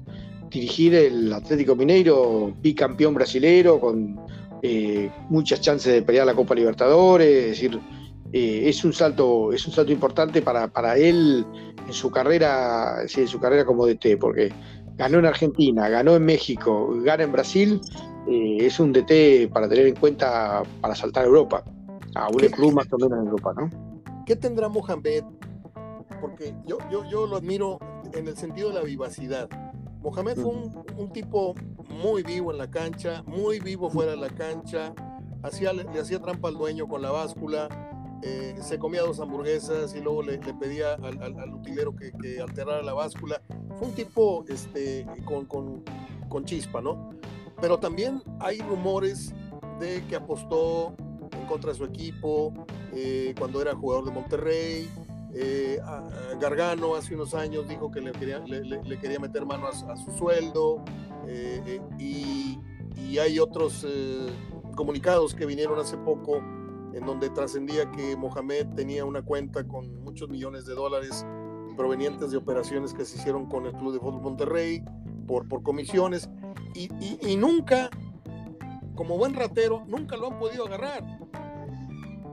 dirigir 0.51 0.95
el 0.95 1.33
Atlético 1.33 1.77
Mineiro, 1.77 2.53
bicampeón 2.61 3.15
brasilero, 3.15 3.79
con 3.79 4.19
eh, 4.63 5.11
muchas 5.29 5.61
chances 5.61 5.93
de 5.93 6.03
pelear 6.03 6.27
la 6.27 6.35
Copa 6.35 6.55
Libertadores. 6.55 7.29
Es 7.29 7.51
decir, 7.51 7.81
eh, 8.33 8.69
es 8.69 8.85
un 8.85 8.93
salto, 8.93 9.53
es 9.53 9.67
un 9.67 9.73
salto 9.73 9.93
importante 9.93 10.43
para, 10.43 10.69
para 10.69 10.97
él 10.97 11.47
en 11.87 11.93
su 11.93 12.11
carrera, 12.11 13.03
en 13.03 13.29
su 13.29 13.39
carrera 13.39 13.65
como 13.65 13.87
DT, 13.87 14.19
porque 14.19 14.53
ganó 14.97 15.19
en 15.19 15.27
Argentina, 15.27 15.89
ganó 15.89 16.17
en 16.17 16.25
México, 16.25 16.95
gana 17.03 17.25
en 17.25 17.33
Brasil, 17.33 17.81
eh, 18.29 18.59
es 18.61 18.81
un 18.81 18.93
DT 18.93 19.49
para 19.53 19.69
tener 19.69 19.87
en 19.87 19.95
cuenta 19.95 20.63
para 20.81 20.95
saltar 20.95 21.25
a 21.25 21.27
Europa, 21.27 21.63
a 22.15 22.29
un 22.29 22.39
club 22.39 22.73
más 22.75 22.93
o 22.93 22.99
menos 22.99 23.19
en 23.21 23.27
Europa, 23.27 23.55
¿no? 23.57 23.71
¿Qué 24.25 24.35
tendrá 24.35 24.69
Mohamed? 24.69 25.23
Porque 26.21 26.55
yo, 26.67 26.79
yo, 26.91 27.05
yo 27.09 27.27
lo 27.27 27.37
admiro 27.37 27.79
en 28.13 28.27
el 28.27 28.37
sentido 28.37 28.71
de 28.71 28.75
la 28.75 28.83
vivacidad. 28.83 29.49
Mohamed 30.01 30.37
fue 30.37 30.53
un, 30.97 31.13
tipo 31.13 31.55
muy 31.89 32.23
vivo 32.23 32.53
en 32.53 32.59
la 32.59 32.71
cancha, 32.71 33.23
muy 33.27 33.61
vivo 33.61 33.91
fuera 33.91 34.13
de 34.13 34.17
la 34.17 34.29
cancha, 34.29 34.95
hacía, 35.43 35.73
le, 35.73 35.83
hacía 35.99 36.21
trampa 36.21 36.49
al 36.49 36.55
dueño 36.55 36.87
con 36.87 37.03
la 37.03 37.11
báscula, 37.11 37.69
eh, 38.23 38.57
se 38.61 38.79
comía 38.79 39.03
dos 39.03 39.21
hamburguesas 39.21 39.95
y 39.95 40.01
luego 40.01 40.23
le, 40.23 40.39
pedía 40.39 40.95
al, 40.95 41.55
utilero 41.55 41.95
que, 41.95 42.41
alterara 42.41 42.83
la 42.83 42.95
báscula. 42.95 43.41
Fue 43.77 43.89
un 43.89 43.95
tipo 43.95 44.45
este, 44.49 45.07
con, 45.25 45.47
con, 45.47 45.85
con 46.29 46.45
chispa, 46.45 46.81
¿no? 46.81 47.11
Pero 47.61 47.79
también 47.79 48.23
hay 48.41 48.61
rumores 48.61 49.35
de 49.81 50.03
que 50.09 50.17
apostó 50.17 50.95
en 51.33 51.47
contra 51.47 51.73
de 51.73 51.79
su 51.79 51.85
equipo, 51.85 52.53
eh, 52.93 53.35
cuando 53.39 53.61
era 53.61 53.75
jugador 53.75 54.05
de 54.07 54.11
Monterrey. 54.11 54.91
Eh, 55.35 55.79
Gargano 56.41 56.95
hace 56.95 57.15
unos 57.15 57.35
años 57.35 57.69
dijo 57.69 57.91
que 57.91 58.01
le 58.01 58.13
quería, 58.13 58.39
le, 58.39 58.99
quería 58.99 59.19
meter 59.19 59.45
mano 59.45 59.67
a, 59.67 59.97
su 59.97 60.11
sueldo 60.13 60.83
eh, 61.27 61.79
y, 61.99 62.59
y, 62.97 63.19
hay 63.19 63.39
otros 63.39 63.87
comunicados 64.75 65.35
que 65.35 65.45
vinieron 65.45 65.79
hace 65.79 65.99
poco 65.99 66.41
en 66.97 67.05
donde 67.05 67.29
trascendía 67.29 67.91
que 67.93 68.17
Mohamed 68.17 68.69
tenía 68.75 69.05
una 69.05 69.21
cuenta 69.21 69.67
con 69.69 70.03
muchos 70.03 70.31
millones 70.31 70.65
de 70.65 70.75
dólares 70.75 71.27
provenientes 71.77 72.31
de 72.31 72.39
operaciones 72.39 72.95
que 72.95 73.05
se 73.05 73.19
hicieron 73.19 73.47
con 73.47 73.67
el 73.67 73.73
Club 73.73 73.93
de 73.93 74.01
Fútbol 74.01 74.23
Monterrey 74.23 74.83
por, 75.27 75.47
por 75.47 75.63
comisiones 75.63 76.31
y, 76.75 76.89
y 77.21 77.37
nunca, 77.37 77.91
como 78.95 79.19
buen 79.19 79.35
ratero, 79.35 79.85
nunca 79.87 80.17
lo 80.17 80.29
han 80.29 80.39
podido 80.39 80.67
agarrar. 80.67 81.05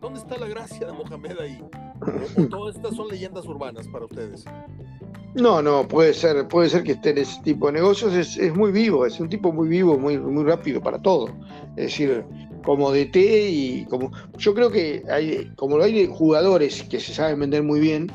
¿Dónde 0.01 0.20
está 0.20 0.38
la 0.38 0.47
gracia 0.47 0.88
de 0.88 0.93
Mohamed 0.93 1.39
ahí? 1.39 1.61
¿O, 2.38 2.43
todas 2.47 2.76
estas 2.76 2.95
son 2.95 3.09
leyendas 3.09 3.45
urbanas 3.45 3.88
para 3.88 4.05
ustedes? 4.05 4.45
No, 5.36 5.61
no, 5.61 5.88
puede 5.88 6.14
ser, 6.14 6.47
puede 6.47 6.70
ser 6.70 6.84
que 6.84 6.91
esté 6.93 7.09
en 7.09 7.18
ese 7.20 7.41
tipo 7.41 7.68
de 7.68 7.74
negocios, 7.74 8.14
es, 8.14 8.55
muy 8.55 8.72
vivo, 8.72 9.05
es 9.05 9.20
un 9.20 9.30
tipo 9.30 9.51
muy 9.51 9.68
vivo, 9.68 9.97
muy, 9.97 10.18
muy 10.18 10.43
rápido 10.43 10.82
para 10.82 11.01
todo. 11.01 11.28
Es 11.76 11.86
decir, 11.86 12.26
como 12.64 12.91
DT 12.91 13.16
y 13.16 13.86
como. 13.86 14.11
Yo 14.38 14.53
creo 14.53 14.72
que 14.72 15.03
hay, 15.09 15.51
como 15.55 15.78
hay 15.82 16.07
jugadores 16.07 16.84
que 16.84 16.99
se 16.99 17.14
saben 17.14 17.39
vender 17.39 17.64
muy 17.64 17.80
bien, 17.80 18.11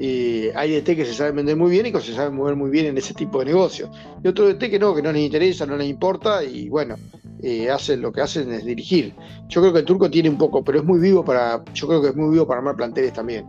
eh, 0.00 0.52
hay 0.56 0.72
DT 0.72 0.96
que 0.96 1.04
se 1.04 1.14
saben 1.14 1.36
vender 1.36 1.56
muy 1.56 1.70
bien 1.70 1.86
y 1.86 1.92
que 1.92 2.00
se 2.00 2.14
saben 2.14 2.34
mover 2.34 2.56
muy 2.56 2.70
bien 2.70 2.86
en 2.86 2.98
ese 2.98 3.14
tipo 3.14 3.38
de 3.38 3.46
negocios. 3.46 3.90
Y 4.22 4.28
otro 4.28 4.46
DT 4.46 4.70
que 4.70 4.78
no, 4.78 4.94
que 4.94 5.02
no 5.02 5.12
les 5.12 5.22
interesa, 5.22 5.66
no 5.66 5.76
les 5.76 5.88
importa, 5.88 6.42
y 6.42 6.68
bueno, 6.68 6.96
eh, 7.42 7.70
hacen 7.70 8.00
lo 8.00 8.10
que 8.10 8.22
hacen 8.22 8.50
es 8.52 8.64
dirigir. 8.64 9.14
Yo 9.48 9.60
creo 9.60 9.72
que 9.72 9.80
el 9.80 9.84
turco 9.84 10.10
tiene 10.10 10.30
un 10.30 10.38
poco, 10.38 10.64
pero 10.64 10.78
es 10.78 10.84
muy 10.84 10.98
vivo 10.98 11.24
para, 11.24 11.62
yo 11.74 11.86
creo 11.86 12.02
que 12.02 12.08
es 12.08 12.16
muy 12.16 12.30
vivo 12.30 12.46
para 12.46 12.58
armar 12.58 12.76
planteles 12.76 13.12
también. 13.12 13.46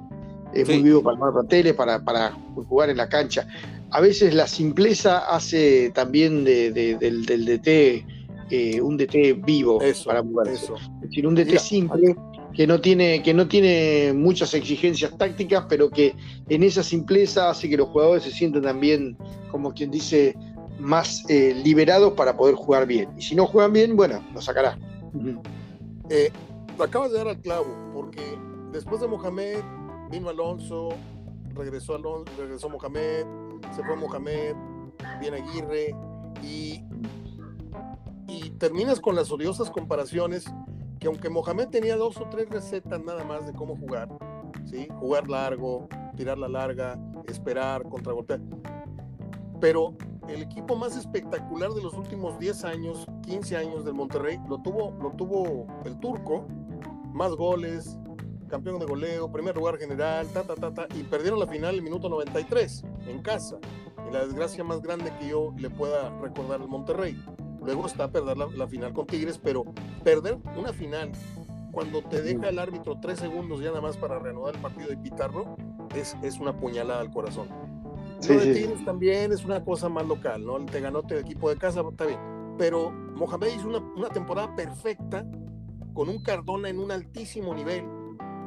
Es 0.54 0.68
muy 0.68 0.84
vivo 0.84 1.02
para 1.02 1.16
armar 1.16 1.34
planteles, 1.34 1.74
para, 1.74 2.04
para, 2.04 2.32
jugar 2.68 2.90
en 2.90 2.98
la 2.98 3.10
cancha. 3.10 3.48
A 3.92 4.02
veces 4.02 4.34
la 4.34 4.48
simpleza 4.48 5.20
hace 5.34 5.92
también 5.92 6.44
de, 6.44 6.72
del, 6.72 7.26
del, 7.26 7.46
DT 7.46 8.06
eh, 8.50 8.82
un 8.82 8.98
DT 8.98 9.44
vivo 9.46 9.80
para 10.06 10.22
moverse. 10.22 10.74
Es 10.74 11.10
decir, 11.10 11.28
un 11.28 11.36
DT 11.36 11.58
simple 11.58 12.16
que 12.54 12.66
no 12.66 12.80
tiene 12.80 13.22
que 13.22 13.34
no 13.34 13.48
tiene 13.48 14.14
muchas 14.14 14.54
exigencias 14.54 15.18
tácticas, 15.18 15.66
pero 15.68 15.90
que 15.90 16.16
en 16.50 16.64
esa 16.64 16.84
simpleza 16.84 17.50
hace 17.50 17.70
que 17.70 17.78
los 17.78 17.90
jugadores 17.90 18.24
se 18.24 18.32
sientan 18.32 18.64
también, 18.64 19.18
como 19.52 19.74
quien 19.74 19.92
dice, 19.92 20.36
más 20.80 21.24
eh, 21.30 21.54
liberados 21.64 22.14
para 22.14 22.36
poder 22.36 22.56
jugar 22.56 22.86
bien. 22.86 23.10
Y 23.18 23.22
si 23.22 23.36
no 23.36 23.46
juegan 23.46 23.74
bien, 23.74 23.96
bueno, 23.96 24.24
lo 24.34 24.42
sacará. 24.42 24.78
Eh, 26.10 26.32
acabas 26.80 27.12
de 27.12 27.18
dar 27.18 27.28
al 27.30 27.42
clavo, 27.42 27.68
porque 27.94 28.22
después 28.72 29.02
de 29.02 29.08
Mohamed 29.08 29.60
vino 30.12 30.30
Alonso, 30.30 30.90
regresó 31.56 31.96
Alonso, 31.96 32.32
regresó 32.38 32.70
Mohamed, 32.70 33.26
se 33.76 33.84
fue 33.84 33.96
Mohamed, 33.96 34.56
viene 35.20 35.38
Aguirre 35.38 35.96
y, 36.44 36.82
y 38.28 38.52
terminas 38.52 39.00
con 39.00 39.16
las 39.16 39.32
odiosas 39.32 39.70
comparaciones 39.70 40.46
que 41.00 41.08
aunque 41.08 41.30
Mohamed 41.30 41.68
tenía 41.70 41.98
dos 41.98 42.18
o 42.18 42.28
tres 42.30 42.50
recetas 42.50 43.04
nada 43.04 43.24
más 43.24 43.46
de 43.46 43.54
cómo 43.54 43.76
jugar, 43.76 44.10
¿sí? 44.66 44.88
jugar 45.00 45.30
largo, 45.30 45.88
tirar 46.16 46.38
la 46.38 46.48
larga, 46.48 47.00
esperar, 47.28 47.84
contragolpear, 47.84 48.42
pero 49.60 49.96
el 50.28 50.42
equipo 50.42 50.76
más 50.76 50.96
espectacular 50.96 51.72
de 51.72 51.84
los 51.84 51.94
últimos 51.94 52.40
10 52.40 52.64
años, 52.66 53.06
15 53.24 53.58
años 53.58 53.86
del 53.86 53.94
Monterrey, 53.94 54.40
lo 54.50 54.62
tuvo, 54.62 54.92
lo 55.02 55.12
tuvo 55.12 55.68
el 55.86 56.00
turco, 56.00 56.48
más 57.14 57.32
goles, 57.34 57.98
campeón 58.48 58.80
de 58.80 58.86
goleo, 58.86 59.32
primer 59.32 59.56
lugar 59.56 59.78
general, 59.78 60.28
ta, 60.28 60.44
ta, 60.44 60.56
ta, 60.56 60.74
ta, 60.74 60.88
y 60.96 61.04
perdieron 61.04 61.40
la 61.40 61.48
final 61.48 61.72
en 61.72 61.76
el 61.78 61.82
minuto 61.84 62.10
93 62.10 62.84
en 63.08 63.22
casa. 63.22 63.58
Y 64.08 64.14
la 64.14 64.26
desgracia 64.26 64.64
más 64.64 64.82
grande 64.82 65.12
que 65.20 65.30
yo 65.30 65.54
le 65.58 65.70
pueda 65.70 66.10
recordar 66.20 66.62
al 66.62 66.68
Monterrey. 66.68 67.18
Luego 67.66 67.88
está 67.88 68.12
perder 68.12 68.38
la, 68.38 68.68
final 68.68 68.94
con 68.94 69.08
Tigres, 69.08 69.40
pero 69.42 69.66
perder 70.04 70.38
una 70.56 70.72
final 70.72 71.12
cuando 71.72 72.02
te 72.04 72.22
deja 72.22 72.50
el 72.50 72.60
árbitro 72.60 73.00
tres 73.02 73.20
segundos 73.20 73.60
ya 73.60 73.70
nada 73.70 73.82
más 73.82 73.98
para 73.98 74.20
reanudar 74.20 74.56
el 74.56 74.62
partido 74.62 74.94
y 74.94 74.96
pitarlo, 74.96 75.58
es, 75.96 76.16
es 76.22 76.40
una 76.40 76.58
puñalada 76.58 77.02
al 77.02 77.12
corazón. 77.12 77.50
Lo 78.30 78.40
de 78.40 78.54
Tigres 78.54 78.86
también 78.86 79.34
es 79.34 79.44
una 79.44 79.64
cosa 79.64 79.90
más 79.90 80.06
local, 80.08 80.46
¿no? 80.46 80.64
Te 80.66 80.80
ganó 80.80 81.02
el 81.10 81.18
equipo 81.18 81.50
de 81.50 81.58
casa, 81.58 81.82
está 81.90 82.06
bien. 82.06 82.20
Pero 82.58 82.92
Mohamed 82.92 83.48
hizo 83.56 83.68
una, 83.68 83.80
una, 83.80 84.10
temporada 84.10 84.56
perfecta 84.56 85.26
con 85.94 86.08
un 86.08 86.22
Cardona 86.22 86.70
en 86.70 86.80
un 86.80 86.92
altísimo 86.92 87.54
nivel, 87.54 87.84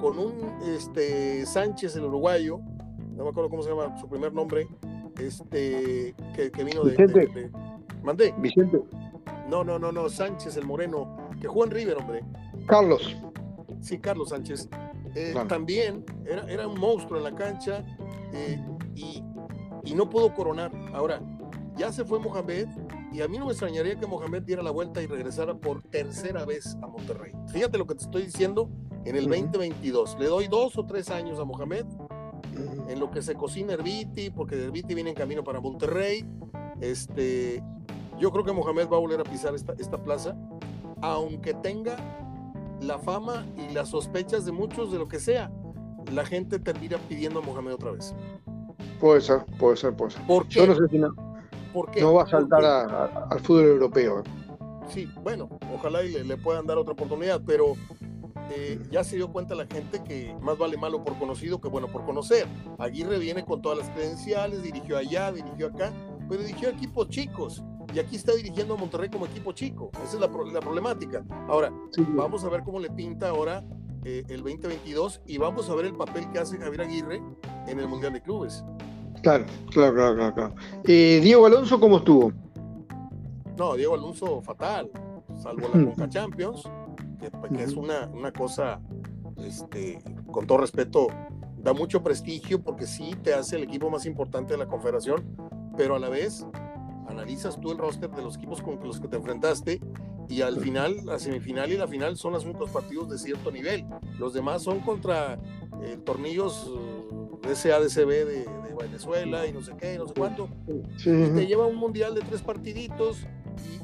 con 0.01 0.19
un 0.19 0.57
este, 0.65 1.45
Sánchez, 1.45 1.97
el 1.97 2.05
uruguayo, 2.05 2.61
no 3.15 3.25
me 3.25 3.31
acuerdo 3.31 3.51
cómo 3.51 3.63
se 3.63 3.71
llama 3.71 3.99
su 3.99 4.09
primer 4.09 4.33
nombre, 4.33 4.69
este, 5.19 6.15
que, 6.35 6.51
que 6.51 6.65
vino 6.65 6.85
de, 6.85 6.95
de, 6.95 7.51
¿Mandé? 8.03 8.33
Vicente. 8.39 8.81
No, 9.49 9.65
no, 9.65 9.79
no, 9.79 9.93
no, 9.93 10.09
Sánchez, 10.09 10.57
el 10.57 10.67
moreno, 10.67 11.17
que 11.41 11.49
jugó 11.49 11.65
en 11.65 11.71
River, 11.71 11.97
hombre. 11.97 12.25
Carlos. 12.67 13.17
Sí, 13.81 13.99
Carlos 13.99 14.31
Sánchez. 14.31 14.69
Eh, 15.15 15.35
también 15.49 16.05
era, 16.27 16.51
era, 16.51 16.69
un 16.69 16.79
monstruo 16.79 17.19
en 17.19 17.25
la 17.25 17.35
cancha 17.35 17.85
eh, 18.33 18.63
y, 18.95 19.23
y 19.85 19.95
no 19.95 20.09
pudo 20.11 20.35
coronar. 20.35 20.71
Ahora, 20.93 21.21
ya 21.77 21.91
se 21.93 22.05
fue 22.05 22.19
Mohamed 22.19 22.69
y 23.13 23.23
a 23.23 23.29
mí 23.29 23.39
no 23.39 23.47
me 23.47 23.53
extrañaría 23.53 23.99
que 23.99 24.07
Mohamed 24.07 24.43
diera 24.43 24.63
la 24.63 24.71
vuelta 24.71 25.01
y 25.01 25.07
regresara 25.07 25.55
por 25.55 25.83
tercera 25.83 26.45
vez 26.45 26.77
a 26.83 26.87
Monterrey. 26.87 27.33
Fíjate 27.49 27.79
lo 27.79 27.87
que 27.87 27.95
te 27.95 28.05
estoy 28.05 28.23
diciendo 28.25 28.69
en 29.05 29.17
el 29.17 29.29
2022. 29.29 30.19
Le 30.19 30.27
doy 30.27 30.49
dos 30.49 30.77
o 30.77 30.85
tres 30.85 31.09
años 31.09 31.39
a 31.39 31.45
Mohamed 31.45 31.87
en 32.89 33.01
lo 33.01 33.11
que 33.11 33.23
se 33.23 33.35
cocina 33.35 33.75
Herbiti, 33.75 34.31
porque 34.31 34.57
Herbiti 34.57 34.95
viene 34.95 35.11
en 35.11 35.17
camino 35.17 35.45
para 35.45 35.61
Monterrey. 35.61 36.27
Este, 36.81 37.63
yo 38.19 38.31
creo 38.31 38.45
que 38.45 38.53
Mohamed 38.53 38.89
va 38.89 38.97
a 38.97 39.01
volver 39.01 39.21
a 39.21 39.25
pisar 39.25 39.55
esta, 39.55 39.75
esta 39.79 40.03
plaza, 40.03 40.37
aunque 41.01 41.55
tenga 41.55 41.97
la 42.81 42.99
fama 42.99 43.47
y 43.57 43.73
las 43.73 43.89
sospechas 43.89 44.45
de 44.45 44.53
muchos 44.53 44.93
de 44.93 44.99
lo 44.99 45.09
que 45.09 45.21
sea. 45.21 45.51
La 46.13 46.25
gente 46.25 46.59
termina 46.59 46.97
pidiendo 47.09 47.41
a 47.41 47.43
Mohamed 47.43 47.75
otra 47.75 47.93
vez. 47.93 48.15
Puede 49.01 49.21
ser, 49.21 49.45
puede 49.59 49.77
ser, 49.77 49.95
puede 49.95 50.13
ser. 50.13 50.27
¿Por 50.27 50.49
qué? 50.49 50.61
Yo 50.61 50.67
no 50.67 50.75
sé 50.75 50.89
si 50.89 50.99
no, 50.99 51.15
no 52.01 52.15
va 52.15 52.23
a 52.23 52.27
saltar 52.27 52.65
al 53.31 53.41
fútbol 53.41 53.65
europeo. 53.65 54.23
Sí, 54.89 55.09
bueno, 55.23 55.49
ojalá 55.75 56.03
y 56.03 56.13
le, 56.25 56.37
puedan 56.39 56.67
dar 56.67 56.79
otra 56.79 56.95
oportunidad, 56.95 57.43
pero 57.45 57.75
eh, 58.51 58.81
ya 58.91 59.05
se 59.05 59.17
dio 59.17 59.31
cuenta 59.31 59.55
la 59.55 59.67
gente 59.67 60.03
que 60.03 60.35
más 60.41 60.57
vale 60.57 60.79
malo 60.79 61.05
por 61.05 61.19
conocido 61.19 61.61
que 61.61 61.69
bueno 61.69 61.89
por 61.89 62.05
conocer. 62.05 62.47
Aguirre 62.79 63.19
viene 63.19 63.45
con 63.45 63.61
todas 63.61 63.79
las 63.79 63.91
credenciales, 63.91 64.63
dirigió 64.63 64.97
allá, 64.97 65.31
dirigió 65.31 65.67
acá, 65.69 65.93
pero 66.29 66.43
dirigió 66.43 66.71
equipos 66.71 67.09
chicos. 67.11 67.63
Y 67.95 67.99
aquí 67.99 68.17
está 68.17 68.35
dirigiendo 68.35 68.75
a 68.75 68.77
Monterrey 68.77 69.09
como 69.09 69.27
equipo 69.27 69.53
chico. 69.53 69.91
Esa 70.05 70.15
es 70.15 70.21
la, 70.21 70.31
problemática. 70.61 71.25
Ahora, 71.49 71.73
vamos 72.09 72.45
a 72.45 72.49
ver 72.49 72.63
cómo 72.63 72.81
le 72.81 72.91
pinta 72.91 73.31
ahora 73.31 73.65
eh, 74.05 74.25
el 74.29 74.43
2022 74.43 75.23
y 75.27 75.39
vamos 75.39 75.71
a 75.71 75.75
ver 75.75 75.87
el 75.87 75.95
papel 75.95 76.31
que 76.31 76.39
hace 76.39 76.59
Javier 76.59 76.83
Aguirre 76.83 77.23
en 77.67 77.79
el 77.79 77.89
Mundial 77.89 78.13
de 78.13 78.21
Clubes. 78.21 78.65
Claro, 79.23 79.47
claro, 79.71 79.95
claro, 79.95 80.35
claro. 80.35 80.55
Eh, 80.85 81.21
Diego 81.23 81.47
Alonso, 81.47 81.81
¿cómo 81.81 81.99
estuvo? 81.99 82.33
No, 83.57 83.75
Diego 83.75 83.95
Alonso 83.95 84.41
fatal, 84.43 84.91
salvo 85.37 85.69
la 85.75 85.85
Conca 85.85 86.09
Champions, 86.09 86.63
que, 87.19 87.63
es 87.63 87.73
una, 87.73 88.07
una 88.15 88.33
cosa, 88.33 88.81
este, 89.39 89.99
con 90.31 90.47
todo 90.47 90.59
respeto, 90.59 91.09
da 91.57 91.73
mucho 91.73 92.03
prestigio 92.03 92.63
porque 92.63 92.87
sí 92.87 93.17
te 93.23 93.35
hace 93.35 93.57
el 93.57 93.65
equipo 93.65 93.91
más 93.91 94.07
importante 94.07 94.53
de 94.53 94.59
la 94.59 94.67
confederación, 94.67 95.25
pero 95.77 95.97
a 95.97 95.99
la 95.99 96.09
vez 96.09 96.47
analizas 97.09 97.61
tú 97.61 97.73
el 97.73 97.79
roster 97.79 98.11
de 98.11 98.23
los 98.23 98.37
equipos 98.37 98.63
con 98.63 98.79
los 98.83 99.01
que 99.01 99.09
te 99.09 99.17
enfrentaste 99.17 99.81
y 100.29 100.43
al 100.43 100.61
final, 100.61 101.07
la 101.07 101.19
semifinal 101.19 101.73
y 101.73 101.77
la 101.77 101.89
final 101.89 102.17
son 102.17 102.35
los 102.35 102.45
únicos 102.45 102.71
partidos 102.71 103.09
de 103.09 103.19
cierto 103.19 103.51
nivel. 103.51 103.87
Los 104.19 104.35
demás 104.35 104.63
son 104.63 104.81
contra 104.81 105.39
eh, 105.83 105.99
tornillos 106.05 106.71
de 107.43 107.55
SADCB 107.55 108.09
de, 108.09 108.25
de, 108.25 108.69
Venezuela 108.79 109.45
y 109.47 109.53
no 109.53 109.61
sé 109.61 109.73
qué, 109.77 109.99
no 109.99 110.07
sé 110.07 110.15
cuánto. 110.15 110.49
Y 110.99 111.03
te 111.03 111.47
lleva 111.47 111.67
un 111.67 111.77
mundial 111.77 112.15
de 112.15 112.21
tres 112.21 112.43
partiditos 112.43 113.27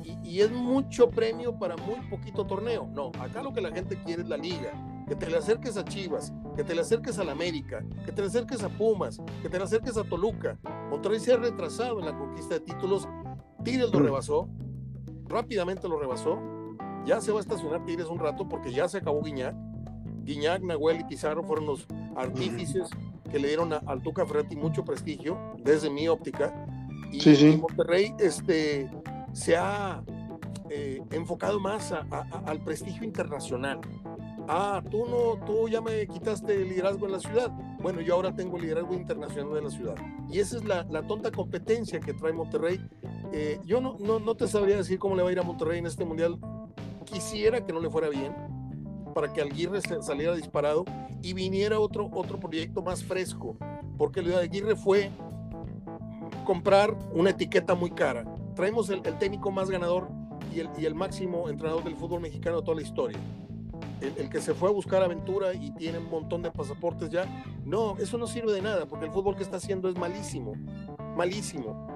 y, 0.05 0.29
y, 0.29 0.41
es 0.41 0.53
mucho 0.53 1.11
premio 1.11 1.59
para 1.59 1.77
muy 1.77 2.01
poquito 2.09 2.47
torneo. 2.47 2.89
No, 2.93 3.11
acá 3.19 3.43
lo 3.43 3.53
que 3.53 3.61
la 3.61 3.73
gente 3.73 4.01
quiere 4.05 4.23
es 4.23 4.29
la 4.29 4.37
liga. 4.37 4.73
Que 5.07 5.15
te 5.15 5.29
le 5.29 5.37
acerques 5.37 5.77
a 5.77 5.85
Chivas, 5.85 6.33
que 6.57 6.65
te 6.65 6.75
le 6.75 6.81
acerques 6.81 7.19
a 7.19 7.25
la 7.25 7.33
América, 7.33 7.85
que 8.07 8.13
te 8.13 8.23
le 8.23 8.29
acerques 8.29 8.63
a 8.63 8.69
Pumas, 8.69 9.21
que 9.43 9.49
te 9.49 9.59
le 9.59 9.65
acerques 9.65 9.97
a 9.97 10.05
Toluca. 10.05 10.59
Monterrey 10.91 11.21
se 11.21 11.35
ha 11.35 11.37
retrasado 11.37 11.99
en 12.01 12.07
la 12.07 12.17
conquista 12.17 12.55
de 12.55 12.61
títulos. 12.61 13.07
Tigres 13.63 13.91
lo 13.93 13.99
rebasó, 14.01 14.49
rápidamente 15.29 15.89
lo 15.89 15.99
rebasó. 15.99 16.39
Ya 17.05 17.21
se 17.21 17.33
va 17.33 17.39
a 17.39 17.43
estacionar 17.43 17.85
Tigres 17.85 18.07
un 18.07 18.19
rato 18.19 18.49
porque 18.49 18.73
ya 18.73 18.89
se 18.89 18.99
acabó 18.99 19.23
Guiñac. 19.23 19.55
Guiñac, 20.23 20.63
Nahuel 20.63 21.01
y 21.01 21.05
Pizarro 21.05 21.43
fueron 21.43 21.67
los 21.67 21.87
artífices 22.17 22.89
que 23.31 23.39
le 23.39 23.49
dieron 23.49 23.73
a, 23.73 23.83
al 23.87 24.01
Tuca 24.03 24.25
Ferretti 24.25 24.57
mucho 24.57 24.85
prestigio, 24.85 25.39
desde 25.63 25.91
mi 25.91 26.09
óptica. 26.09 26.55
Y, 27.13 27.21
sí, 27.21 27.37
sí. 27.37 27.59
Monterrey 27.61 28.15
este, 28.19 28.91
se 29.33 29.57
ha 29.57 30.03
eh, 30.71 31.03
enfocado 31.11 31.61
más 31.61 31.93
a, 31.93 32.07
a, 32.11 32.43
al 32.47 32.61
prestigio 32.61 33.05
internacional. 33.05 33.81
Ah, 34.47 34.83
tú 34.91 35.07
no, 35.07 35.45
tú 35.47 35.69
ya 35.69 35.81
me 35.81 36.07
quitaste 36.07 36.55
el 36.55 36.69
liderazgo 36.69 37.07
en 37.07 37.13
la 37.13 37.21
ciudad. 37.21 37.51
Bueno, 37.81 38.01
yo 38.01 38.15
ahora 38.15 38.35
tengo 38.35 38.57
el 38.57 38.63
liderazgo 38.63 38.95
internacional 38.95 39.55
de 39.55 39.63
la 39.63 39.71
ciudad. 39.71 39.95
Y 40.31 40.39
esa 40.39 40.57
es 40.59 40.65
la, 40.65 40.85
la 40.91 41.07
tonta 41.07 41.31
competencia 41.31 41.99
que 42.01 42.13
trae 42.13 42.33
Monterrey. 42.33 42.81
Eh, 43.33 43.59
yo 43.65 43.81
no, 43.81 43.97
no, 44.01 44.19
no 44.19 44.35
te 44.35 44.47
sabría 44.47 44.77
decir 44.77 44.99
cómo 44.99 45.17
le 45.17 45.23
va 45.23 45.31
a 45.31 45.33
ir 45.33 45.39
a 45.39 45.43
Monterrey 45.43 45.79
en 45.79 45.87
este 45.87 46.05
mundial. 46.05 46.39
Quisiera 47.07 47.65
que 47.65 47.73
no 47.73 47.81
le 47.81 47.89
fuera 47.89 48.09
bien, 48.09 48.35
para 49.15 49.33
que 49.33 49.41
Aguirre 49.41 49.81
saliera 49.81 50.35
disparado 50.35 50.85
y 51.23 51.33
viniera 51.33 51.79
otro, 51.79 52.11
otro 52.13 52.39
proyecto 52.39 52.83
más 52.83 53.03
fresco, 53.03 53.57
porque 53.97 54.21
lo 54.21 54.31
de 54.31 54.45
Aguirre 54.45 54.77
fue 54.77 55.11
comprar 56.45 56.95
una 57.13 57.31
etiqueta 57.31 57.75
muy 57.75 57.91
cara. 57.91 58.25
Traemos 58.55 58.91
el, 58.91 59.01
el 59.07 59.17
técnico 59.19 59.51
más 59.51 59.71
ganador 59.71 60.09
y 60.55 60.61
el, 60.61 60.69
y 60.77 60.85
el, 60.85 60.95
máximo 60.95 61.49
entrenador 61.49 61.83
del 61.85 61.97
fútbol 61.97 62.21
mexicano 62.21 62.59
de 62.59 62.63
toda 62.63 62.77
la 62.77 62.83
historia. 62.83 63.19
El, 64.17 64.29
que 64.29 64.41
se 64.41 64.55
fue 64.55 64.69
a 64.69 64.73
buscar 64.73 65.03
aventura 65.03 65.55
y 65.55 65.71
tiene 65.73 65.99
un 65.99 66.11
montón 66.11 66.43
de 66.43 66.51
pasaportes 66.51 67.11
ya. 67.11 67.25
No, 67.65 67.97
eso 67.99 68.19
no 68.19 68.27
sirve 68.27 68.53
de 68.53 68.63
nada, 68.63 68.87
porque 68.87 69.07
el 69.07 69.13
fútbol 69.13 69.37
que 69.37 69.43
está 69.43 69.57
haciendo 69.57 69.89
es 69.89 69.97
malísimo, 69.97 70.55
malísimo. 71.17 71.89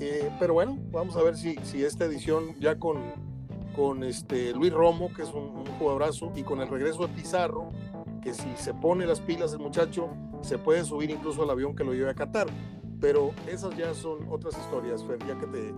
Eh, 0.00 0.30
pero 0.38 0.54
bueno, 0.54 0.78
vamos 0.90 1.16
a 1.16 1.22
ver 1.22 1.36
si, 1.36 1.56
si 1.62 1.82
esta 1.84 2.04
edición 2.04 2.54
ya 2.60 2.78
con, 2.78 2.98
con 3.74 4.04
este 4.04 4.52
Luis 4.52 4.72
Romo, 4.72 5.12
que 5.12 5.22
es 5.22 5.32
un, 5.32 5.44
un 5.44 5.66
jugadorazo, 5.78 6.32
y 6.36 6.42
con 6.42 6.60
el 6.60 6.68
regreso 6.68 7.06
de 7.06 7.14
Pizarro, 7.14 7.70
que 8.22 8.34
si 8.34 8.48
se 8.56 8.74
pone 8.74 9.06
las 9.06 9.20
pilas 9.20 9.52
el 9.52 9.60
muchacho, 9.60 10.10
se 10.42 10.58
puede 10.58 10.84
subir 10.84 11.10
incluso 11.10 11.42
al 11.42 11.50
avión 11.50 11.74
que 11.74 11.84
lo 11.84 11.92
lleve 11.92 12.10
a 12.10 12.14
Qatar. 12.14 12.48
Pero 13.00 13.32
esas 13.46 13.76
ya 13.76 13.92
son 13.94 14.26
otras 14.30 14.56
historias, 14.58 15.04
Fer, 15.04 15.18
ya 15.26 15.38
que, 15.38 15.74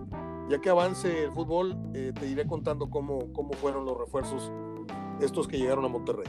ya 0.49 0.61
que 0.61 0.69
avance 0.69 1.25
el 1.25 1.31
fútbol, 1.31 1.77
eh, 1.93 2.13
te 2.17 2.27
iré 2.27 2.47
contando 2.47 2.89
cómo, 2.89 3.31
cómo 3.33 3.53
fueron 3.53 3.85
los 3.85 3.97
refuerzos 3.97 4.51
estos 5.21 5.47
que 5.47 5.57
llegaron 5.57 5.85
a 5.85 5.87
Monterrey. 5.87 6.27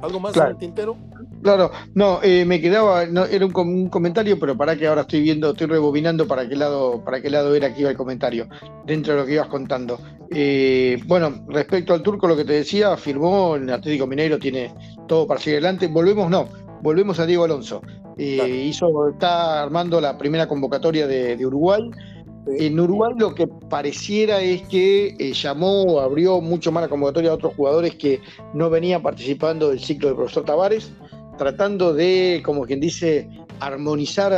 ¿Algo 0.00 0.20
más 0.20 0.32
claro. 0.32 0.50
en 0.50 0.56
el 0.56 0.60
tintero? 0.60 0.96
Claro, 1.42 1.70
no, 1.94 2.20
eh, 2.22 2.44
me 2.44 2.60
quedaba, 2.60 3.06
no, 3.06 3.24
era 3.24 3.46
un, 3.46 3.56
un, 3.56 3.88
comentario, 3.88 4.38
pero 4.38 4.56
para 4.56 4.76
que 4.76 4.86
ahora 4.86 5.02
estoy 5.02 5.20
viendo, 5.20 5.50
estoy 5.50 5.66
rebobinando 5.66 6.26
para 6.26 6.48
qué 6.48 6.56
lado, 6.56 7.02
para 7.04 7.20
qué 7.20 7.30
lado 7.30 7.54
era 7.54 7.72
que 7.72 7.82
iba 7.82 7.90
el 7.90 7.96
comentario, 7.96 8.48
dentro 8.86 9.14
de 9.14 9.20
lo 9.20 9.26
que 9.26 9.34
ibas 9.34 9.48
contando. 9.48 9.98
Eh, 10.30 11.00
bueno, 11.06 11.44
respecto 11.48 11.94
al 11.94 12.02
turco, 12.02 12.26
lo 12.26 12.36
que 12.36 12.44
te 12.44 12.54
decía, 12.54 12.96
firmó 12.96 13.56
el 13.56 13.70
Atlético 13.70 14.06
Mineiro, 14.06 14.38
tiene 14.38 14.74
todo 15.06 15.26
para 15.26 15.40
seguir 15.40 15.58
adelante. 15.58 15.86
Volvemos, 15.86 16.30
no, 16.30 16.48
volvemos 16.82 17.18
a 17.20 17.26
Diego 17.26 17.44
Alonso. 17.44 17.82
Eh, 18.16 18.36
claro. 18.36 18.54
hizo, 18.54 19.08
está 19.10 19.62
armando 19.62 20.00
la 20.00 20.16
primera 20.16 20.46
convocatoria 20.48 21.06
de, 21.06 21.36
de 21.36 21.46
Uruguay. 21.46 21.82
En 22.46 22.78
Uruguay 22.78 23.14
lo 23.16 23.34
que 23.34 23.46
pareciera 23.46 24.40
es 24.40 24.62
que 24.62 25.16
eh, 25.18 25.32
llamó, 25.32 26.00
abrió 26.00 26.40
mucho 26.40 26.70
más 26.70 26.82
la 26.82 26.88
convocatoria 26.88 27.30
a 27.30 27.34
otros 27.34 27.54
jugadores 27.54 27.94
que 27.94 28.20
no 28.52 28.68
venían 28.68 29.02
participando 29.02 29.70
del 29.70 29.80
ciclo 29.80 30.08
del 30.08 30.16
profesor 30.16 30.44
Tavares, 30.44 30.92
tratando 31.38 31.94
de, 31.94 32.42
como 32.44 32.64
quien 32.66 32.80
dice, 32.80 33.28
armonizar 33.60 34.32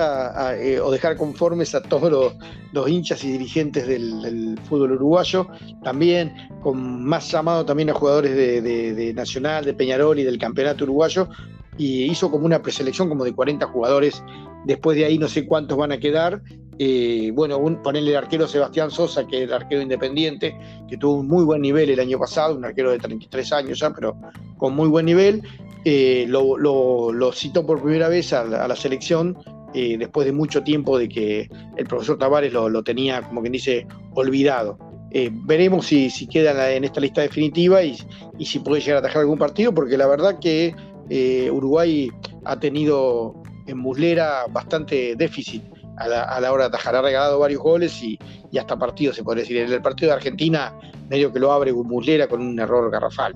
eh, 0.58 0.78
o 0.78 0.90
dejar 0.90 1.16
conformes 1.16 1.74
a 1.74 1.82
todos 1.82 2.34
los, 2.72 2.88
hinchas 2.88 3.24
y 3.24 3.32
dirigentes 3.32 3.88
del, 3.88 4.58
fútbol 4.68 4.92
uruguayo, 4.92 5.48
también 5.82 6.32
con 6.62 7.04
más 7.04 7.30
llamado 7.30 7.64
también 7.64 7.90
a 7.90 7.94
jugadores 7.94 8.36
de, 8.36 8.60
de 8.60 9.14
Nacional, 9.14 9.64
de 9.64 9.74
Peñarol 9.74 10.18
y 10.18 10.24
del 10.24 10.38
campeonato 10.38 10.84
uruguayo, 10.84 11.28
y 11.78 12.04
hizo 12.04 12.30
como 12.30 12.46
una 12.46 12.62
preselección 12.62 13.08
como 13.08 13.24
de 13.24 13.34
40 13.34 13.66
jugadores, 13.66 14.22
después 14.64 14.96
de 14.96 15.06
ahí 15.06 15.18
no 15.18 15.28
sé 15.28 15.46
cuántos 15.46 15.76
van 15.76 15.92
a 15.92 15.98
quedar, 15.98 16.42
eh, 16.78 17.30
bueno, 17.32 17.56
un, 17.58 17.82
ponerle 17.82 18.10
el 18.10 18.16
arquero 18.16 18.46
Sebastián 18.46 18.90
Sosa, 18.90 19.26
que 19.26 19.38
es 19.38 19.42
el 19.44 19.52
arquero 19.52 19.80
independiente, 19.80 20.56
que 20.88 20.96
tuvo 20.98 21.14
un 21.14 21.26
muy 21.26 21.44
buen 21.44 21.62
nivel 21.62 21.88
el 21.88 22.00
año 22.00 22.18
pasado, 22.18 22.54
un 22.54 22.64
arquero 22.64 22.90
de 22.90 22.98
33 22.98 23.52
años 23.52 23.78
ya, 23.78 23.92
pero 23.94 24.16
con 24.58 24.74
muy 24.74 24.88
buen 24.88 25.06
nivel, 25.06 25.42
eh, 25.84 26.26
lo, 26.28 27.32
citó 27.32 27.64
por 27.64 27.82
primera 27.82 28.08
vez 28.08 28.32
a 28.32 28.44
la, 28.44 28.76
selección 28.76 29.38
eh, 29.72 29.96
después 29.98 30.26
de 30.26 30.32
mucho 30.32 30.62
tiempo 30.62 30.98
de 30.98 31.08
que 31.08 31.48
el 31.76 31.86
profesor 31.86 32.18
Tavares 32.18 32.52
lo, 32.52 32.82
tenía, 32.82 33.22
como 33.22 33.40
quien 33.40 33.52
dice, 33.52 33.86
olvidado. 34.14 34.78
Veremos 35.46 35.86
si, 35.86 36.10
si 36.10 36.26
queda 36.26 36.70
en 36.72 36.84
esta 36.84 37.00
lista 37.00 37.22
definitiva 37.22 37.82
y, 37.82 37.96
y, 38.38 38.44
si 38.44 38.58
puede 38.58 38.82
llegar 38.82 38.96
a 38.96 38.98
atajar 38.98 39.22
algún 39.22 39.38
partido, 39.38 39.72
porque 39.72 39.96
la 39.96 40.06
verdad 40.06 40.38
que 40.38 40.74
Uruguay 41.50 42.10
ha 42.44 42.60
tenido 42.60 43.42
en 43.66 43.78
Muslera 43.78 44.44
bastante 44.50 45.16
déficit 45.16 45.62
a 45.96 46.40
la, 46.40 46.52
hora 46.52 46.64
de 46.64 46.68
atajar. 46.68 46.96
Ha 46.96 47.02
regalado 47.02 47.38
varios 47.38 47.62
goles 47.62 48.02
y, 48.02 48.18
hasta 48.58 48.78
partidos, 48.78 49.16
se 49.16 49.24
podría 49.24 49.42
decir. 49.42 49.56
En 49.58 49.72
el 49.72 49.82
partido 49.82 50.10
de 50.10 50.16
Argentina, 50.16 50.72
medio 51.08 51.32
que 51.32 51.38
lo 51.38 51.52
abre 51.52 51.72
Muslera 51.72 52.26
con 52.28 52.40
un 52.40 52.58
error 52.58 52.90
garrafal. 52.90 53.34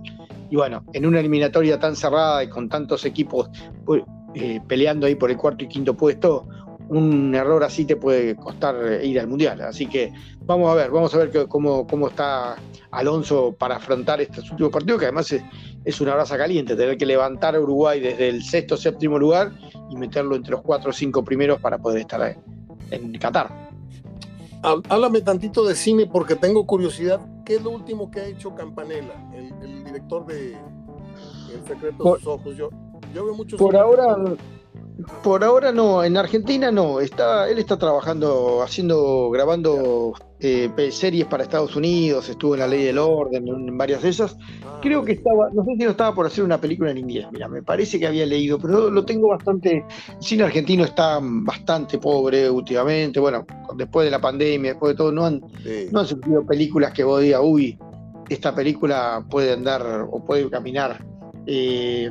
Y 0.50 0.56
bueno, 0.56 0.84
en 0.92 1.06
una 1.06 1.20
eliminatoria 1.20 1.78
tan 1.78 1.94
cerrada 1.94 2.42
y 2.42 2.48
con 2.48 2.68
tantos 2.68 3.04
equipos 3.04 3.48
pues, 3.84 4.02
eh, 4.34 4.60
peleando 4.66 5.06
ahí 5.06 5.14
por 5.14 5.30
el 5.30 5.36
cuarto 5.36 5.64
y 5.64 5.68
quinto 5.68 5.96
puesto, 5.96 6.48
un 6.90 7.34
error 7.34 7.62
así 7.62 7.84
te 7.84 7.96
puede 7.96 8.34
costar 8.36 8.74
ir 9.02 9.18
al 9.20 9.28
Mundial. 9.28 9.60
Así 9.60 9.86
que 9.86 10.12
vamos 10.44 10.70
a 10.70 10.74
ver, 10.74 10.90
vamos 10.90 11.14
a 11.14 11.18
ver 11.18 11.30
que, 11.30 11.46
cómo, 11.46 11.86
cómo 11.86 12.08
está 12.08 12.56
Alonso 12.90 13.54
para 13.56 13.76
afrontar 13.76 14.20
estos 14.20 14.50
últimos 14.50 14.72
partidos, 14.72 14.98
que 14.98 15.06
además 15.06 15.30
es, 15.30 15.42
es 15.84 16.00
una 16.00 16.14
brasa 16.14 16.36
caliente, 16.36 16.74
tener 16.74 16.98
que 16.98 17.06
levantar 17.06 17.54
a 17.54 17.60
Uruguay 17.60 18.00
desde 18.00 18.28
el 18.28 18.42
sexto 18.42 18.76
séptimo 18.76 19.18
lugar 19.18 19.52
y 19.88 19.96
meterlo 19.96 20.34
entre 20.34 20.50
los 20.50 20.62
cuatro 20.62 20.90
o 20.90 20.92
cinco 20.92 21.22
primeros 21.24 21.60
para 21.60 21.78
poder 21.78 22.00
estar 22.00 22.20
en, 22.22 22.36
en 22.90 23.18
Qatar. 23.18 23.70
Háblame 24.62 25.22
tantito 25.22 25.64
de 25.64 25.74
cine 25.74 26.06
porque 26.06 26.34
tengo 26.34 26.66
curiosidad. 26.66 27.20
¿Qué 27.44 27.54
es 27.54 27.62
lo 27.62 27.70
último 27.70 28.10
que 28.10 28.20
ha 28.20 28.26
hecho 28.26 28.54
Campanella, 28.54 29.14
el, 29.32 29.52
el 29.62 29.84
director 29.84 30.26
de 30.26 30.52
El 30.52 31.66
secreto 31.66 32.04
de 32.04 32.18
sus 32.18 32.26
ojos? 32.26 32.56
Yo, 32.56 32.68
yo 33.14 33.24
veo 33.24 33.34
muchos. 33.34 33.58
Por 33.58 33.76
ahora, 33.76 34.16
por 35.22 35.44
ahora 35.44 35.72
no, 35.72 36.04
en 36.04 36.16
Argentina 36.16 36.70
no. 36.70 37.00
Está, 37.00 37.48
él 37.48 37.58
está 37.58 37.78
trabajando, 37.78 38.62
haciendo, 38.62 39.30
grabando 39.30 40.14
eh, 40.40 40.70
series 40.90 41.26
para 41.26 41.42
Estados 41.42 41.76
Unidos, 41.76 42.28
estuvo 42.28 42.54
en 42.54 42.60
La 42.60 42.66
Ley 42.66 42.84
del 42.84 42.98
Orden, 42.98 43.46
en 43.46 43.76
varias 43.76 44.02
de 44.02 44.08
esas. 44.08 44.36
Creo 44.80 45.04
que 45.04 45.12
estaba, 45.12 45.50
no 45.52 45.64
sé 45.64 45.72
si 45.76 45.84
no 45.84 45.90
estaba 45.90 46.14
por 46.14 46.26
hacer 46.26 46.44
una 46.44 46.60
película 46.60 46.90
en 46.90 46.98
inglés, 46.98 47.26
mira, 47.30 47.48
me 47.48 47.62
parece 47.62 47.98
que 47.98 48.06
había 48.06 48.24
leído, 48.24 48.58
pero 48.58 48.90
lo 48.90 49.04
tengo 49.04 49.28
bastante. 49.28 49.84
El 50.08 50.22
cine 50.22 50.44
argentino 50.44 50.84
está 50.84 51.18
bastante 51.22 51.98
pobre 51.98 52.48
últimamente. 52.48 53.20
Bueno, 53.20 53.46
después 53.76 54.06
de 54.06 54.10
la 54.10 54.20
pandemia, 54.20 54.72
después 54.72 54.94
de 54.94 54.96
todo, 54.96 55.12
no 55.12 55.26
han, 55.26 55.42
sí. 55.62 55.88
no 55.92 56.00
han 56.00 56.06
surgido 56.06 56.46
películas 56.46 56.92
que 56.92 57.04
vos 57.04 57.20
digas, 57.20 57.40
uy, 57.44 57.78
esta 58.28 58.54
película 58.54 59.24
puede 59.28 59.52
andar 59.52 60.06
o 60.10 60.24
puede 60.24 60.48
caminar. 60.48 61.04
Eh, 61.46 62.10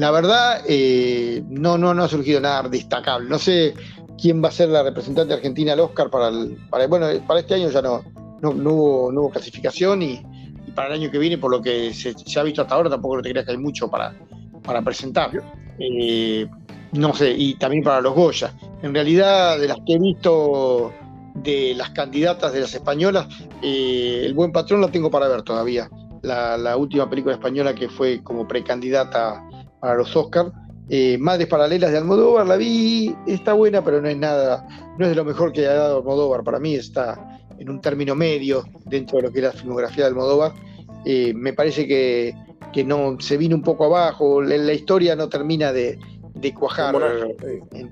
la 0.00 0.10
verdad, 0.10 0.62
eh, 0.66 1.42
no, 1.50 1.76
no, 1.76 1.92
no 1.92 2.04
ha 2.04 2.08
surgido 2.08 2.40
nada 2.40 2.66
destacable. 2.70 3.28
No 3.28 3.38
sé 3.38 3.74
quién 4.18 4.42
va 4.42 4.48
a 4.48 4.52
ser 4.52 4.70
la 4.70 4.82
representante 4.82 5.34
argentina 5.34 5.74
al 5.74 5.80
Oscar 5.80 6.08
para 6.08 6.28
el, 6.28 6.56
para, 6.70 6.86
bueno, 6.86 7.06
para 7.26 7.40
este 7.40 7.56
año 7.56 7.68
ya 7.68 7.82
no, 7.82 8.02
no, 8.40 8.50
hubo, 8.50 9.30
clasificación 9.30 10.00
y, 10.00 10.22
para 10.74 10.88
el 10.88 11.02
año 11.02 11.10
que 11.10 11.18
viene, 11.18 11.36
por 11.36 11.50
lo 11.50 11.60
que 11.60 11.92
se, 11.92 12.14
ha 12.38 12.42
visto 12.42 12.62
hasta 12.62 12.76
ahora, 12.76 12.88
tampoco 12.88 13.20
te 13.20 13.28
creas 13.28 13.44
que 13.44 13.52
hay 13.52 13.58
mucho 13.58 13.90
para, 13.90 14.14
para 14.62 14.80
presentar. 14.80 15.32
Eh, 15.78 16.46
no 16.92 17.12
sé, 17.12 17.34
y 17.36 17.56
también 17.56 17.84
para 17.84 18.00
los 18.00 18.14
Goya. 18.14 18.54
En 18.82 18.94
realidad, 18.94 19.58
de 19.58 19.68
las 19.68 19.76
que 19.86 19.96
he 19.96 19.98
visto 19.98 20.94
de 21.34 21.74
las 21.76 21.90
candidatas 21.90 22.54
de 22.54 22.60
las 22.60 22.74
españolas, 22.74 23.28
eh, 23.62 24.22
El 24.24 24.32
Buen 24.32 24.50
Patrón 24.50 24.80
la 24.80 24.88
tengo 24.88 25.10
para 25.10 25.28
ver 25.28 25.42
todavía. 25.42 25.90
La, 26.22 26.76
última 26.78 27.08
película 27.08 27.34
española 27.34 27.74
que 27.74 27.90
fue 27.90 28.22
como 28.22 28.48
precandidata 28.48 29.44
para 29.80 29.94
los 29.94 30.14
Oscars. 30.14 30.52
Eh, 30.92 31.18
Madres 31.18 31.46
Paralelas 31.46 31.92
de 31.92 31.98
Almodóvar, 31.98 32.46
la 32.46 32.56
vi, 32.56 33.14
está 33.26 33.52
buena, 33.52 33.82
pero 33.84 34.02
no 34.02 34.08
es 34.08 34.16
nada, 34.16 34.66
no 34.98 35.04
es 35.04 35.10
de 35.10 35.14
lo 35.14 35.24
mejor 35.24 35.52
que 35.52 35.66
ha 35.66 35.74
dado 35.74 35.98
Almodóvar. 35.98 36.42
Para 36.42 36.58
mí 36.58 36.74
está 36.74 37.40
en 37.58 37.70
un 37.70 37.80
término 37.80 38.16
medio 38.16 38.64
dentro 38.86 39.18
de 39.18 39.22
lo 39.22 39.32
que 39.32 39.38
es 39.38 39.44
la 39.44 39.52
filmografía 39.52 40.04
de 40.04 40.10
Almodóvar. 40.10 40.52
Eh, 41.04 41.32
me 41.34 41.52
parece 41.52 41.86
que, 41.86 42.34
no 42.84 43.16
se 43.20 43.36
vino 43.36 43.54
un 43.54 43.62
poco 43.62 43.84
abajo, 43.84 44.42
la, 44.42 44.72
historia 44.72 45.14
no 45.14 45.28
termina 45.28 45.72
de, 45.72 45.98
cuajar. 46.58 46.96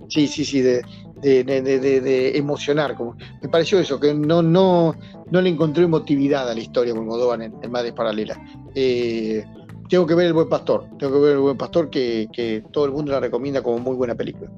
sí, 0.09 0.27
sí, 0.27 0.45
sí, 0.45 0.61
de, 0.61 0.83
de, 1.23 2.37
emocionar. 2.37 2.97
Como, 2.97 3.17
me 3.41 3.49
pareció 3.49 3.79
eso, 3.79 4.01
que 4.01 4.13
no, 4.13 4.43
no, 4.43 4.97
no 5.31 5.41
le 5.41 5.51
encontré 5.51 5.85
emotividad 5.85 6.49
a 6.51 6.55
la 6.55 6.61
historia 6.61 6.95
como 6.95 7.03
Almodóvar 7.03 7.43
en, 7.43 7.55
en 7.63 7.71
Madres 7.71 7.93
Paralelas. 7.93 8.39
Eh, 8.75 9.45
tengo 9.89 10.07
que 10.07 10.15
ver 10.15 10.27
El 10.27 10.33
Buen 10.33 10.49
Pastor, 10.49 10.85
tengo 10.99 11.15
que 11.15 11.19
ver 11.21 11.33
El 11.33 11.39
Buen 11.39 11.57
Pastor 11.57 11.91
que, 11.91 12.29
que, 12.33 12.65
todo 12.73 12.85
el 12.85 12.93
mundo 12.93 13.13
la 13.13 13.21
recomienda 13.21 13.63
como 13.63 13.79
muy 13.79 13.97
buena 13.97 14.15
película. 14.15 14.51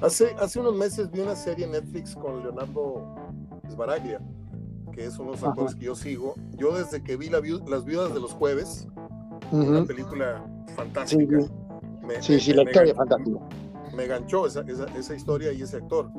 Hace, 0.00 0.34
hace 0.38 0.60
unos 0.60 0.74
meses 0.74 1.10
vi 1.10 1.20
una 1.20 1.36
serie 1.36 1.64
en 1.66 1.72
Netflix 1.72 2.14
con 2.14 2.42
Leonardo 2.42 3.14
Sbaraglia, 3.70 4.20
que 4.92 5.04
es 5.04 5.18
uno 5.18 5.32
de 5.32 5.36
los 5.36 5.44
actores 5.44 5.74
que 5.74 5.86
yo 5.86 5.94
sigo. 5.94 6.34
Yo 6.56 6.76
desde 6.76 7.02
que 7.02 7.16
vi 7.16 7.28
la 7.28 7.40
Las 7.68 7.84
Viudas 7.84 8.12
de 8.12 8.20
los 8.20 8.32
Jueves, 8.32 8.88
una 9.50 9.84
película 9.84 10.44
fantástica. 10.76 11.40
Sí, 12.20 12.40
sí, 12.40 12.52
la 12.52 12.62
historia 12.62 12.90
es 12.90 12.96
fantástica 12.96 13.38
me 13.92 14.06
ganchó 14.06 14.46
esa, 14.46 14.64
esa, 14.96 15.14
historia 15.14 15.52
y 15.52 15.62
ese 15.62 15.76
actor. 15.76 16.10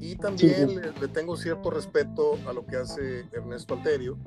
Y 0.00 0.16
también 0.16 0.80
Le, 1.00 1.08
tengo 1.08 1.36
cierto 1.36 1.70
respeto 1.70 2.38
a 2.48 2.52
lo 2.52 2.64
que 2.66 2.76
hace 2.76 3.26
Ernesto 3.32 3.74
Alterio, 3.74 4.18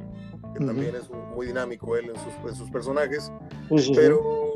que 0.53 0.65
también 0.65 0.95
es 0.95 1.09
muy 1.35 1.47
dinámico 1.47 1.95
él 1.95 2.09
en 2.09 2.15
sus, 2.15 2.49
en 2.49 2.55
sus 2.55 2.69
personajes. 2.69 3.31
pero 3.95 4.53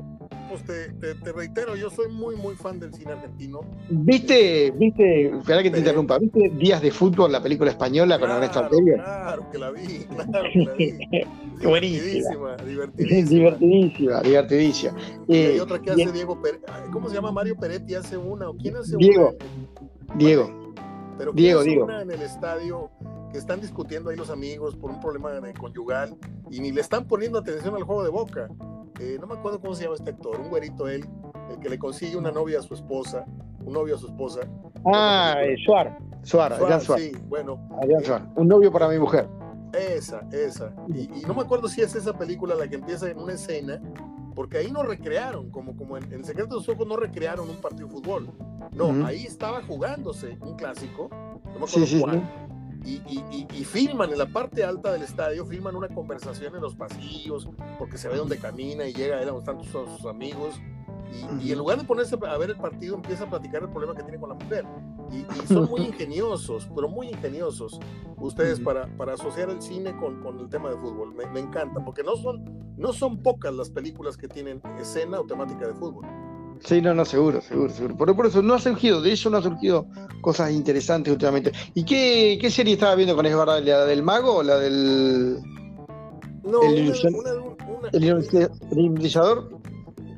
pues 0.50 0.64
te, 0.64 1.16
te, 1.16 1.32
reitero, 1.32 1.76
yo 1.76 1.90
soy 1.90 2.08
muy, 2.12 2.36
muy 2.36 2.56
fan 2.56 2.80
del 2.80 2.94
cine 2.94 3.12
argentino. 3.14 3.62
¿Viste, 3.90 4.72
viste, 4.72 5.28
espera 5.38 5.64
que 5.64 5.72
te 5.72 5.80
interrumpa, 5.80 6.18
¿viste 6.20 6.50
Días 6.50 6.82
de 6.82 6.92
Fútbol, 6.92 7.32
la 7.32 7.42
película 7.42 7.72
española 7.72 8.20
con 8.20 8.30
Ernesto 8.30 8.60
Alterio? 8.60 8.96
Claro, 8.96 9.50
que 9.52 9.58
la 9.58 9.72
vi, 9.72 10.06
claro 10.16 10.50
que 10.54 10.64
la 10.64 10.74
vi. 10.74 11.22
Buenísima. 11.64 12.56
Divertidísima, 12.66 13.52
divertidísima. 13.52 14.22
Divertidísima, 14.22 14.94
y 15.28 15.36
hay 15.36 15.58
eh, 15.58 15.62
otra 15.62 15.82
que 15.82 15.92
hace 15.92 16.12
Diego 16.12 16.40
¿cómo 16.92 17.10
se 17.10 17.16
llama? 17.16 17.32
Mario 17.32 17.56
Peretti 17.58 17.96
hace 17.96 18.18
una, 18.18 18.50
¿o 18.50 18.56
quién 18.56 18.76
hace 18.78 18.96
Diego. 18.98 19.36
una? 20.08 20.16
Diego. 20.16 20.74
Pero 21.18 21.34
Diego, 21.34 21.64
Diego. 21.64 21.86
Una 21.86 22.02
en 22.02 22.12
el 22.12 22.22
estadio 22.22 22.90
que 23.36 23.40
están 23.40 23.60
discutiendo 23.60 24.10
ahí 24.10 24.16
los 24.16 24.30
amigos 24.30 24.78
por 24.78 24.90
un 24.90 25.02
problema 25.02 25.30
de 25.30 25.54
conyugal 25.54 26.16
y 26.50 26.62
ni 26.62 26.72
le 26.72 26.80
están 26.80 27.06
poniendo 27.06 27.38
atención 27.38 27.76
al 27.76 27.84
juego 27.84 28.02
de 28.02 28.10
boca. 28.10 28.48
Eh, 29.02 29.18
no 29.20 29.28
me 29.28 29.34
acuerdo 29.34 29.60
cómo 29.60 29.76
se 29.76 29.84
llama 29.84 29.96
este 29.96 30.12
actor, 30.12 30.40
un 30.40 30.48
güerito 30.48 30.88
él, 30.88 31.06
el 31.52 31.60
que 31.60 31.68
le 31.68 31.78
consigue 31.78 32.16
una 32.16 32.32
novia 32.32 32.60
a 32.60 32.62
su 32.62 32.74
esposa, 32.74 33.26
un 33.60 33.74
novio 33.74 33.96
a 33.96 33.98
su 33.98 34.08
esposa. 34.08 34.40
Ah, 34.86 35.36
eh, 35.44 35.58
Suar, 35.66 35.98
Suar, 36.24 36.58
Suar, 36.82 36.98
Sí, 36.98 37.12
bueno. 37.28 37.60
Eh, 37.82 38.22
un 38.38 38.48
novio 38.48 38.72
para 38.72 38.88
mi 38.88 39.00
mujer. 39.00 39.28
Esa, 39.74 40.22
esa. 40.32 40.74
Y, 40.88 41.26
no 41.28 41.34
me 41.34 41.42
acuerdo 41.42 41.68
si 41.68 41.82
es 41.82 41.94
esa 41.94 42.18
película 42.18 42.56
la 42.56 42.70
que 42.70 42.76
empieza 42.76 43.10
en 43.10 43.20
una 43.20 43.34
escena, 43.34 43.82
porque 44.34 44.60
ahí 44.60 44.72
no 44.72 44.82
recrearon, 44.82 45.52
como, 45.52 45.76
como 45.76 45.98
en, 45.98 46.06
El 46.14 46.24
Secreto 46.24 46.52
de 46.52 46.56
los 46.56 46.70
Ojos 46.70 46.88
no 46.88 46.96
recrearon 46.96 47.50
un 47.50 47.58
partido 47.58 47.90
de 47.90 47.96
fútbol. 47.96 48.30
No, 48.72 49.06
ahí 49.06 49.26
estaba 49.26 49.62
jugándose 49.62 50.38
un 50.40 50.56
clásico, 50.56 51.10
no 51.44 51.60
me 51.60 51.66
acuerdo 51.66 52.00
cuál 52.00 52.45
y, 52.86 53.48
y, 53.52 53.64
filman 53.64 54.12
en 54.12 54.20
la 54.20 54.28
parte 54.28 54.64
alta 54.64 54.92
del 54.94 55.02
estadio, 55.02 55.46
filman 55.46 55.76
una 55.76 55.88
conversación 55.88 56.56
en 56.56 56.62
los 56.62 56.76
pasillos, 56.76 57.50
porque 57.80 57.98
se 57.98 58.08
ve 58.08 58.18
donde 58.18 58.38
camina 58.38 58.86
y 58.86 58.94
llega 58.94 59.22
él 59.22 59.30
a 59.30 59.44
tantos 59.44 59.68
sus 59.68 60.06
amigos. 60.06 60.56
Y, 61.42 61.52
en 61.52 61.58
lugar 61.58 61.80
de 61.80 61.84
ponerse 61.84 62.16
a 62.16 62.38
ver 62.38 62.52
el 62.52 62.58
partido, 62.58 62.96
empieza 62.96 63.24
a 63.24 63.30
platicar 63.30 63.64
el 63.64 63.70
problema 63.70 63.96
que 63.96 64.04
tiene 64.04 64.20
con 64.20 64.30
la 64.30 64.36
mujer. 64.36 64.66
Y, 65.12 65.48
son 65.48 65.70
muy 65.70 65.82
ingeniosos, 65.88 66.70
pero 66.76 66.88
muy 66.88 67.10
ingeniosos 67.10 67.80
ustedes 68.18 68.60
para, 68.60 68.88
para 68.98 69.14
asociar 69.14 69.50
el 69.50 69.62
cine 69.62 69.96
con, 69.98 70.22
con 70.22 70.40
el 70.40 70.50
tema 70.50 70.70
de 70.70 70.78
fútbol. 70.78 71.14
Me, 71.16 71.26
me, 71.28 71.40
encanta, 71.40 71.84
porque 71.84 72.04
no 72.04 72.16
son, 72.16 72.44
no 72.78 72.94
son 72.94 73.24
pocas 73.24 73.54
las 73.54 73.70
películas 73.70 74.16
que 74.16 74.28
tienen 74.28 74.62
escena 74.80 75.20
o 75.20 75.26
temática 75.26 75.68
de 75.68 75.74
fútbol. 75.74 76.06
Sí, 76.64 76.82
no, 76.82 76.94
no, 76.94 77.06
seguro, 77.06 77.42
seguro, 77.42 77.74
seguro. 77.74 77.98
Por, 77.98 78.16
por, 78.16 78.26
eso 78.28 78.42
no 78.42 78.54
ha 78.54 78.60
surgido, 78.60 79.02
de 79.02 79.12
eso 79.12 79.30
no 79.30 79.38
ha 79.38 79.42
surgido 79.42 79.88
cosas 80.22 80.52
interesantes 80.52 81.12
últimamente. 81.12 81.52
¿Y 81.74 81.84
qué, 81.84 82.38
qué 82.40 82.50
serie 82.50 82.74
estaba 82.74 82.96
viendo 82.96 83.16
con 83.16 83.26
Esbarra? 83.26 83.60
¿La 83.60 83.86
del 83.86 84.04
mago 84.04 84.38
o 84.38 84.44
la 84.44 84.58
del. 84.58 85.40
No, 86.44 86.62
el, 86.64 86.94
una, 87.14 87.34
una, 87.34 87.90
el, 87.92 88.02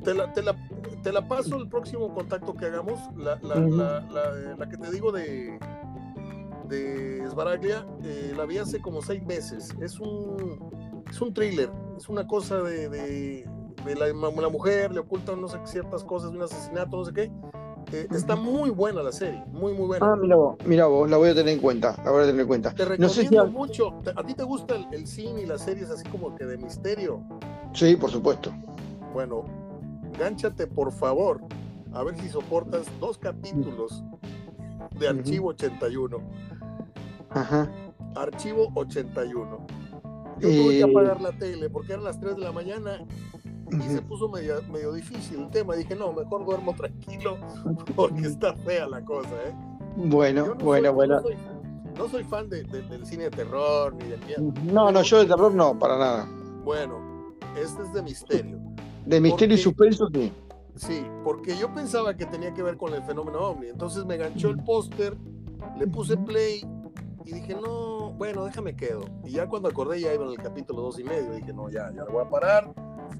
Te 0.04 0.14
la, 0.14 0.32
te, 0.32 0.42
la, 0.42 0.56
te 1.02 1.12
la 1.12 1.26
paso 1.26 1.56
el 1.56 1.68
próximo 1.68 2.14
contacto 2.14 2.54
que 2.54 2.66
hagamos. 2.66 3.00
La, 3.16 3.38
la, 3.42 4.00
la, 4.10 4.56
la 4.58 4.68
que 4.68 4.76
te 4.76 4.90
digo 4.90 5.10
de, 5.10 5.58
de 6.68 7.24
Esbaraglia, 7.24 7.86
eh, 8.04 8.32
la 8.36 8.44
vi 8.44 8.58
hace 8.58 8.80
como 8.80 9.02
seis 9.02 9.22
meses. 9.24 9.74
Es 9.80 9.98
un, 10.00 11.04
es 11.10 11.20
un 11.20 11.32
thriller, 11.32 11.70
es 11.96 12.08
una 12.08 12.26
cosa 12.26 12.62
de 12.62 13.48
la, 13.84 14.48
mujer, 14.48 14.92
le 14.92 15.00
ocultan 15.00 15.40
no 15.40 15.48
sé 15.48 15.58
ciertas 15.64 16.04
cosas 16.04 16.32
de 16.32 16.38
un 16.38 16.44
asesinato, 16.44 16.96
no 16.96 17.04
sé 17.04 17.12
qué. 17.12 17.32
Eh, 17.92 18.06
está 18.10 18.36
muy 18.36 18.68
buena 18.68 19.02
la 19.02 19.12
serie, 19.12 19.42
muy, 19.46 19.72
muy 19.72 19.86
buena. 19.86 20.12
Ah, 20.12 20.16
mira 20.16 20.36
vos, 20.36 20.56
mira 20.66 20.86
vos, 20.86 21.08
la 21.08 21.16
voy 21.16 21.30
a 21.30 21.34
tener 21.34 21.54
en 21.54 21.60
cuenta, 21.60 21.96
la 22.04 22.10
voy 22.10 22.22
a 22.22 22.26
tener 22.26 22.42
en 22.42 22.46
cuenta. 22.46 22.74
Te 22.74 22.84
recomiendo 22.84 23.46
mucho. 23.46 24.00
¿A 24.14 24.22
ti 24.24 24.34
te 24.34 24.42
gusta 24.42 24.76
el, 24.92 25.06
cine 25.06 25.42
y 25.42 25.46
las 25.46 25.62
series 25.62 25.90
así 25.90 26.06
como 26.10 26.34
que 26.34 26.44
de 26.44 26.58
misterio? 26.58 27.22
Sí, 27.72 27.96
por 27.96 28.10
supuesto. 28.10 28.52
Bueno, 29.14 29.44
gánchate 30.18 30.66
por 30.66 30.92
favor, 30.92 31.40
a 31.92 32.02
ver 32.02 32.18
si 32.18 32.28
soportas 32.28 32.86
dos 33.00 33.16
capítulos 33.16 34.04
de 34.98 35.08
Archivo 35.08 35.48
81. 35.48 36.18
Ajá. 37.30 37.70
Archivo 38.16 38.70
81. 38.74 39.66
Yo 40.40 40.48
tuve 40.48 40.68
que 40.68 40.80
eh, 40.80 40.84
apagar 40.84 41.20
la 41.20 41.32
tele 41.32 41.70
porque 41.70 41.92
eran 41.92 42.04
las 42.04 42.20
3 42.20 42.36
de 42.36 42.42
la 42.42 42.52
mañana 42.52 43.04
y 43.70 43.82
se 43.82 44.02
puso 44.02 44.28
medio, 44.28 44.62
medio 44.70 44.92
difícil 44.92 45.40
el 45.40 45.50
tema. 45.50 45.74
Dije, 45.76 45.94
no, 45.94 46.12
mejor 46.12 46.44
duermo 46.44 46.74
tranquilo 46.74 47.36
porque 47.96 48.26
está 48.26 48.54
fea 48.54 48.86
la 48.86 49.04
cosa, 49.04 49.30
¿eh? 49.46 49.54
Bueno, 49.96 50.54
bueno, 50.56 50.92
bueno. 50.92 51.20
No 51.96 52.08
soy, 52.08 52.22
fan 52.22 52.48
del 52.48 52.66
cine 53.04 53.24
de 53.24 53.30
terror 53.30 53.92
ni 53.94 54.04
del 54.04 54.24
miedo. 54.24 54.52
No, 54.72 54.92
no, 54.92 55.02
yo 55.02 55.18
de 55.18 55.26
terror 55.26 55.52
no, 55.52 55.76
para 55.76 55.98
nada. 55.98 56.28
Bueno, 56.64 57.34
este 57.60 57.82
es 57.82 57.92
de 57.92 58.02
misterio. 58.02 58.60
De 59.04 59.20
misterio 59.20 59.56
y 59.56 59.58
suspenso, 59.58 60.08
sí. 60.14 60.32
Sí, 60.76 61.04
porque 61.24 61.56
yo 61.56 61.74
pensaba 61.74 62.16
que 62.16 62.24
tenía 62.26 62.54
que 62.54 62.62
ver 62.62 62.76
con 62.76 62.94
el 62.94 63.02
fenómeno 63.02 63.40
ovni. 63.40 63.66
Entonces 63.66 64.04
me 64.04 64.16
ganchó 64.16 64.50
el 64.50 64.62
póster, 64.62 65.16
le 65.76 65.88
puse 65.88 66.16
play 66.16 66.64
y 67.24 67.32
dije, 67.32 67.56
no, 67.56 68.12
bueno, 68.12 68.44
déjame 68.44 68.76
quedo. 68.76 69.04
Y 69.24 69.32
ya 69.32 69.48
cuando 69.48 69.68
acordé 69.68 70.00
ya 70.00 70.14
iba 70.14 70.24
en 70.24 70.30
el 70.30 70.38
capítulo 70.38 70.82
dos 70.82 71.00
y 71.00 71.04
medio, 71.04 71.32
dije, 71.32 71.52
no, 71.52 71.68
ya, 71.68 71.90
ya 71.92 72.04
lo 72.04 72.12
voy 72.12 72.24
a 72.24 72.30
parar 72.30 72.72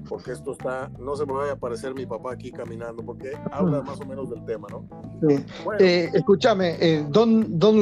porque 0.07 0.31
esto 0.31 0.53
está, 0.53 0.89
no 0.99 1.15
se 1.15 1.25
me 1.25 1.33
vaya 1.33 1.51
a 1.51 1.55
aparecer 1.55 1.93
mi 1.93 2.05
papá 2.05 2.33
aquí 2.33 2.51
caminando, 2.51 3.03
porque 3.03 3.31
habla 3.51 3.81
más 3.81 3.99
o 4.01 4.05
menos 4.05 4.29
del 4.29 4.43
tema, 4.45 4.67
¿no? 4.69 4.87
Sí. 5.27 5.45
Eh, 5.79 6.09
escúchame, 6.13 6.77
eh, 6.79 7.05
Don, 7.09 7.59
Don 7.59 7.79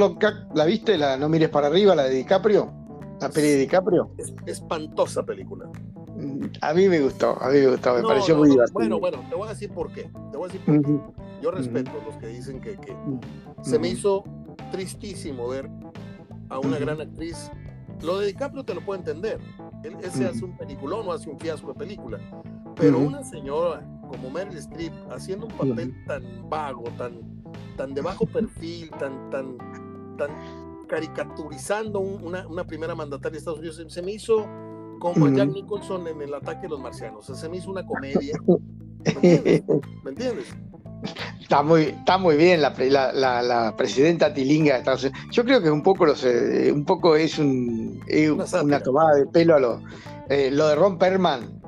¿la 0.54 0.66
viste? 0.66 0.98
La 0.98 1.18
No 1.18 1.30
mires 1.30 1.50
para 1.50 1.68
arriba, 1.68 1.96
la 1.96 2.04
de 2.04 2.16
DiCaprio, 2.16 2.72
la 3.22 3.30
peli 3.30 3.50
de 3.50 3.58
DiCaprio. 3.58 4.12
Es, 4.18 4.34
espantosa 4.46 5.24
película. 5.24 5.70
Mm, 6.16 6.46
a 6.62 6.74
mí 6.74 6.90
me 6.90 7.00
gustó, 7.00 7.42
a 7.42 7.50
mí 7.50 7.60
me 7.60 7.68
gustó, 7.68 7.96
me 7.96 8.04
pareció 8.04 8.38
muy 8.38 8.50
divertido. 8.50 8.80
Bueno, 8.80 9.00
bueno, 9.00 9.24
te 9.30 9.36
voy 9.36 9.48
a 9.48 9.52
decir 9.52 9.72
por 9.72 9.92
qué. 9.92 10.04
Te 10.32 10.38
voy 10.38 10.50
a 10.50 10.54
decir 10.54 10.66
por 10.66 10.82
qué. 10.84 11.00
Yo 11.42 11.52
respeto 11.52 11.92
a 11.92 12.06
los 12.06 12.18
que 12.18 12.28
dicen 12.28 12.60
que, 12.60 12.76
que 12.78 12.96
se 13.62 13.78
me 13.78 13.90
hizo 13.90 14.24
tristísimo 14.72 15.48
ver 15.48 15.70
a 16.50 16.60
una 16.60 16.78
gran 16.80 17.00
actriz. 17.00 17.52
Lo 18.02 18.20
de 18.20 18.28
DiCaprio 18.28 18.64
te 18.64 18.74
lo 18.74 18.82
puedo 18.82 19.00
entender 19.00 19.40
él, 19.84 19.98
se 20.12 20.26
hace 20.26 20.44
un 20.44 20.58
peliculón 20.58 21.08
o 21.08 21.12
hace 21.12 21.30
un 21.30 21.40
fiasco 21.40 21.74
de 21.74 21.80
película. 21.80 22.20
Pero 22.76 23.00
una 23.00 23.24
señora 23.24 23.86
como 24.08 24.30
Meryl 24.30 24.58
Streep 24.58 24.94
haciendo 25.12 25.48
un 25.48 25.54
papel 25.54 25.94
tan 26.06 26.50
vago, 26.50 26.84
tan, 26.98 27.44
tan 27.76 27.94
de 27.94 28.02
bajo 28.02 28.26
perfil, 28.26 28.90
tan, 28.92 29.30
tan, 29.30 29.58
tan 30.18 30.30
caricaturizando 30.88 32.00
una, 32.00 32.48
una, 32.48 32.64
primera 32.66 32.96
mandataria 32.96 33.34
de 33.34 33.38
Estados 33.40 33.60
Unidos, 33.60 33.84
se, 33.90 34.02
me 34.02 34.12
hizo 34.14 34.48
como 35.00 35.28
Jack 35.30 35.50
Nicholson 35.50 36.08
en 36.08 36.22
el 36.22 36.34
ataque 36.34 36.64
de 36.64 36.70
los 36.70 36.80
marcianos. 36.80 37.26
se 37.26 37.50
me 37.50 37.58
hizo 37.58 37.70
una 37.70 37.86
comedia. 37.86 38.38
¿Me 39.22 40.10
entiendes? 40.10 40.56
Está 41.40 41.64
muy, 41.64 41.84
está 41.84 42.18
muy 42.18 42.36
bien 42.36 42.62
la, 42.62 42.74
la, 43.14 43.74
presidenta 43.78 44.34
Tilinga 44.34 44.74
de 44.74 44.80
Estados 44.80 45.04
Unidos. 45.04 45.20
Yo 45.32 45.46
creo 45.46 45.62
que 45.62 45.72
un 45.72 45.82
poco, 45.82 46.06
los, 46.06 46.24
eh, 46.26 46.72
un 46.74 46.84
poco 46.86 47.16
es, 47.16 47.40
un, 47.40 48.02
una, 48.64 48.80
tomada 48.80 49.16
de 49.16 49.26
pelo 49.28 49.56
a 49.56 49.60
lo, 49.60 49.82
eh, 50.30 50.50
lo 50.52 50.68
de 50.68 50.76
Ron 50.76 50.98
Perman. 50.98 51.62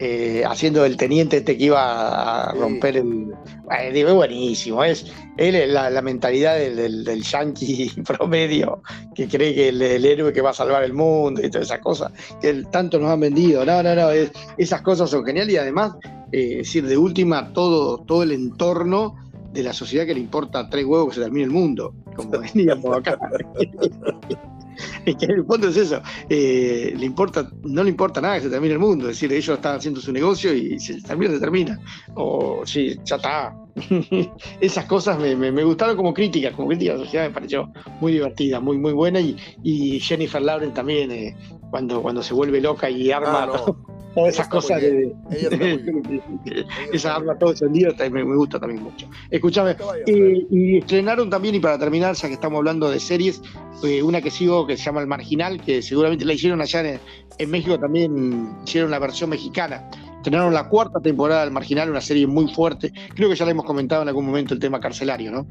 Eh, 0.00 0.38
eh, 0.38 0.44
haciendo 0.44 0.84
el 0.84 0.96
teniente 0.96 1.38
este 1.38 1.56
que 1.56 1.64
iba 1.64 2.50
a 2.50 2.52
romper 2.52 2.98
el. 2.98 3.34
es 3.68 4.14
buenísimo, 4.14 4.84
es, 4.84 5.06
él 5.36 5.74
la, 5.74 6.02
mentalidad 6.02 6.56
del, 6.56 7.04
del, 7.04 7.22
yankee 7.22 7.90
promedio 8.06 8.82
que 9.14 9.26
cree 9.26 9.54
que 9.54 9.68
el, 9.70 9.82
el, 9.82 10.04
héroe 10.04 10.32
que 10.32 10.40
va 10.40 10.50
a 10.50 10.54
salvar 10.54 10.84
el 10.84 10.92
mundo 10.92 11.44
y 11.44 11.50
todas 11.50 11.66
esas 11.66 11.80
cosas 11.80 12.12
que 12.40 12.50
él, 12.50 12.68
tanto 12.68 13.00
nos 13.00 13.10
han 13.10 13.20
vendido. 13.20 13.64
No, 13.64 13.82
no, 13.82 13.94
no, 13.96 14.10
esas 14.56 14.82
cosas 14.82 15.10
son 15.10 15.24
geniales 15.24 15.54
y 15.54 15.58
además, 15.58 15.96
eh, 16.30 16.58
decir, 16.58 16.86
de 16.86 16.96
última, 16.96 17.52
todo, 17.52 17.98
todo 17.98 18.22
el 18.22 18.30
entorno 18.30 19.16
de 19.52 19.64
la 19.64 19.72
sociedad 19.72 20.06
que 20.06 20.14
le 20.14 20.20
importa 20.20 20.68
tres 20.70 20.84
huevos 20.84 21.08
que 21.08 21.14
se 21.16 21.22
termine 21.22 21.46
el 21.46 21.50
mundo, 21.50 21.92
como 22.14 22.30
veníamos 22.54 22.96
acá. 22.96 23.18
es 25.04 25.16
que 25.16 25.24
en 25.26 25.32
el 25.32 25.44
fondo 25.44 25.68
es 25.68 25.76
eso. 25.76 26.00
Eh, 26.28 26.94
le 26.96 27.06
importa, 27.06 27.50
no 27.64 27.82
le 27.82 27.90
importa 27.90 28.20
nada 28.20 28.36
que 28.36 28.42
se 28.42 28.50
termine 28.50 28.74
el 28.74 28.80
mundo. 28.80 29.08
Es 29.08 29.16
decir, 29.16 29.32
ellos 29.32 29.56
están 29.56 29.76
haciendo 29.76 30.00
su 30.00 30.12
negocio 30.12 30.52
y 30.52 30.78
si 30.78 30.94
se 30.94 31.02
termina, 31.06 31.32
se 31.32 31.40
termina. 31.40 31.78
O 32.14 32.62
sí, 32.64 32.98
ya 33.04 33.16
está. 33.16 33.54
Esas 34.60 34.86
cosas 34.86 35.18
me, 35.18 35.34
me, 35.36 35.64
gustaron 35.64 35.96
como 35.96 36.12
críticas, 36.12 36.52
como 36.54 36.68
crítica 36.68 36.92
de 36.92 36.98
la 36.98 37.04
sociedad 37.04 37.28
me 37.28 37.34
pareció 37.34 37.72
muy 38.00 38.12
divertida, 38.12 38.60
muy, 38.60 38.78
muy 38.78 38.92
buena. 38.92 39.20
Y, 39.20 39.36
y 39.62 40.00
Jennifer 40.00 40.42
Lauren 40.42 40.72
también, 40.74 41.10
eh, 41.10 41.36
cuando, 41.70 42.02
cuando 42.02 42.22
se 42.22 42.34
vuelve 42.34 42.60
loca 42.60 42.90
y 42.90 43.10
arma 43.10 43.44
ah, 43.44 43.74
todas 44.14 44.34
esas 44.34 44.48
cosas 44.48 44.80
de, 44.80 45.14
esa 46.92 47.14
arma 47.14 47.38
todo 47.38 47.50
encendido 47.50 47.92
me, 48.10 48.24
me, 48.24 48.36
gusta 48.36 48.58
también 48.58 48.82
mucho. 48.82 49.08
Escúchame, 49.30 49.76
y 50.06 50.78
estrenaron 50.78 51.30
también, 51.30 51.54
y 51.54 51.60
para 51.60 51.78
terminar, 51.78 52.14
ya 52.14 52.28
que 52.28 52.34
estamos 52.34 52.58
hablando 52.58 52.90
de 52.90 52.98
series, 52.98 53.42
eh, 53.84 54.02
una 54.02 54.20
que 54.20 54.30
sigo 54.30 54.66
que 54.66 54.76
se 54.76 54.84
llama 54.84 55.00
El 55.00 55.06
Marginal, 55.06 55.60
que 55.60 55.82
seguramente 55.82 56.24
la 56.24 56.32
hicieron 56.32 56.60
allá 56.60 56.98
en, 57.38 57.50
México, 57.50 57.78
también 57.78 58.56
hicieron 58.66 58.90
la 58.90 58.98
versión 58.98 59.30
mexicana. 59.30 59.88
Estrenaron 60.18 60.52
la 60.52 60.68
cuarta 60.68 61.00
temporada 61.00 61.42
del 61.42 61.52
Marginal, 61.52 61.90
una 61.90 62.00
serie 62.00 62.26
muy 62.26 62.52
fuerte. 62.52 62.92
Creo 63.14 63.28
que 63.28 63.36
ya 63.36 63.44
le 63.44 63.52
hemos 63.52 63.64
comentado 63.64 64.02
en 64.02 64.08
algún 64.08 64.26
momento 64.26 64.52
el 64.52 64.60
tema 64.60 64.80
carcelario, 64.80 65.30
¿no? 65.30 65.46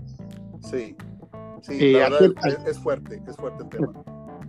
Sí, 0.62 0.96
sí, 1.62 1.78
eh, 1.80 1.94
la 1.94 2.10
verdad 2.10 2.68
es, 2.68 2.78
fuerte, 2.78 3.22
es 3.26 3.36
fuerte 3.38 3.64
el 3.64 3.70
tema. 3.70 3.94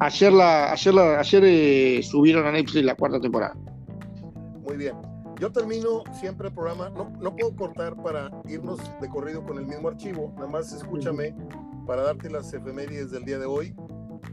Ayer, 0.01 0.33
la, 0.33 0.73
ayer, 0.73 0.93
la, 0.93 1.21
ayer 1.21 1.43
eh, 1.47 2.03
subieron 2.03 2.47
a 2.47 2.53
Netflix 2.53 2.85
la 2.85 2.97
cuarta 2.97 3.21
temporada. 3.21 3.55
Muy 4.63 4.77
bien. 4.77 4.97
Yo 5.41 5.53
termino 5.53 6.03
siempre 6.13 6.49
el 6.49 6.55
programa, 6.55 6.91
no, 6.91 7.11
no 7.21 7.37
puedo 7.37 7.55
cortar 7.55 7.95
para 8.03 8.29
irnos 8.49 8.81
de 9.01 9.09
corrido 9.09 9.45
con 9.45 9.59
el 9.59 9.67
mismo 9.67 9.87
archivo, 9.87 10.33
nada 10.35 10.49
más 10.49 10.73
escúchame 10.73 11.33
para 11.87 12.03
darte 12.03 12.29
las 12.29 12.53
efemérides 12.53 13.13
del 13.13 13.25
día 13.25 13.39
de 13.39 13.47
hoy. 13.47 13.73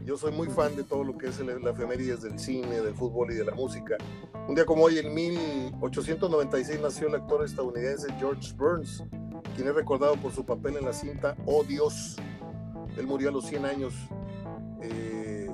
Yo 0.04 0.16
soy 0.16 0.32
muy 0.32 0.48
fan 0.48 0.76
de 0.76 0.84
todo 0.84 1.04
lo 1.04 1.18
que 1.18 1.28
es 1.28 1.40
la 1.40 1.70
efemérides 1.70 2.22
del 2.22 2.38
cine, 2.38 2.80
del 2.80 2.94
fútbol 2.94 3.32
y 3.32 3.34
de 3.34 3.44
la 3.44 3.54
música. 3.54 3.96
Un 4.48 4.54
día 4.54 4.64
como 4.64 4.84
hoy, 4.84 4.98
en 4.98 5.12
1896, 5.12 6.80
nació 6.80 7.08
el 7.08 7.16
actor 7.16 7.44
estadounidense 7.44 8.06
George 8.18 8.54
Burns, 8.56 9.02
quien 9.54 9.68
es 9.68 9.74
recordado 9.74 10.14
por 10.16 10.32
su 10.32 10.44
papel 10.44 10.76
en 10.76 10.84
la 10.84 10.92
cinta 10.92 11.36
Oh 11.46 11.64
Dios. 11.64 12.16
Él 12.96 13.06
murió 13.06 13.30
a 13.30 13.32
los 13.32 13.46
100 13.46 13.64
años 13.64 13.94
eh, 14.82 15.50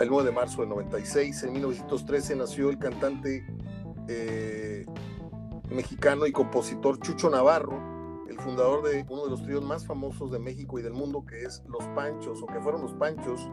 el 0.00 0.08
9 0.08 0.30
de 0.30 0.34
marzo 0.34 0.60
del 0.60 0.70
96. 0.70 1.42
En 1.42 1.52
1913 1.52 2.36
nació 2.36 2.70
el 2.70 2.78
cantante 2.78 3.44
eh, 4.08 4.86
mexicano 5.70 6.26
y 6.26 6.32
compositor 6.32 6.98
Chucho 7.00 7.30
Navarro, 7.30 8.26
el 8.28 8.38
fundador 8.38 8.88
de 8.88 9.04
uno 9.08 9.24
de 9.24 9.30
los 9.30 9.42
tríos 9.42 9.64
más 9.64 9.84
famosos 9.86 10.30
de 10.30 10.38
México 10.38 10.78
y 10.78 10.82
del 10.82 10.92
mundo, 10.92 11.24
que 11.26 11.42
es 11.42 11.62
Los 11.68 11.84
Panchos, 11.94 12.42
o 12.42 12.46
que 12.46 12.60
fueron 12.60 12.82
Los 12.82 12.94
Panchos, 12.94 13.48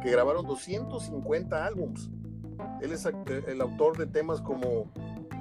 que 0.00 0.10
grabaron 0.10 0.46
250 0.46 1.64
álbums. 1.64 2.10
Él 2.80 2.92
es 2.92 3.06
el 3.06 3.60
autor 3.60 3.96
de 3.96 4.06
temas 4.06 4.40
como, 4.40 4.90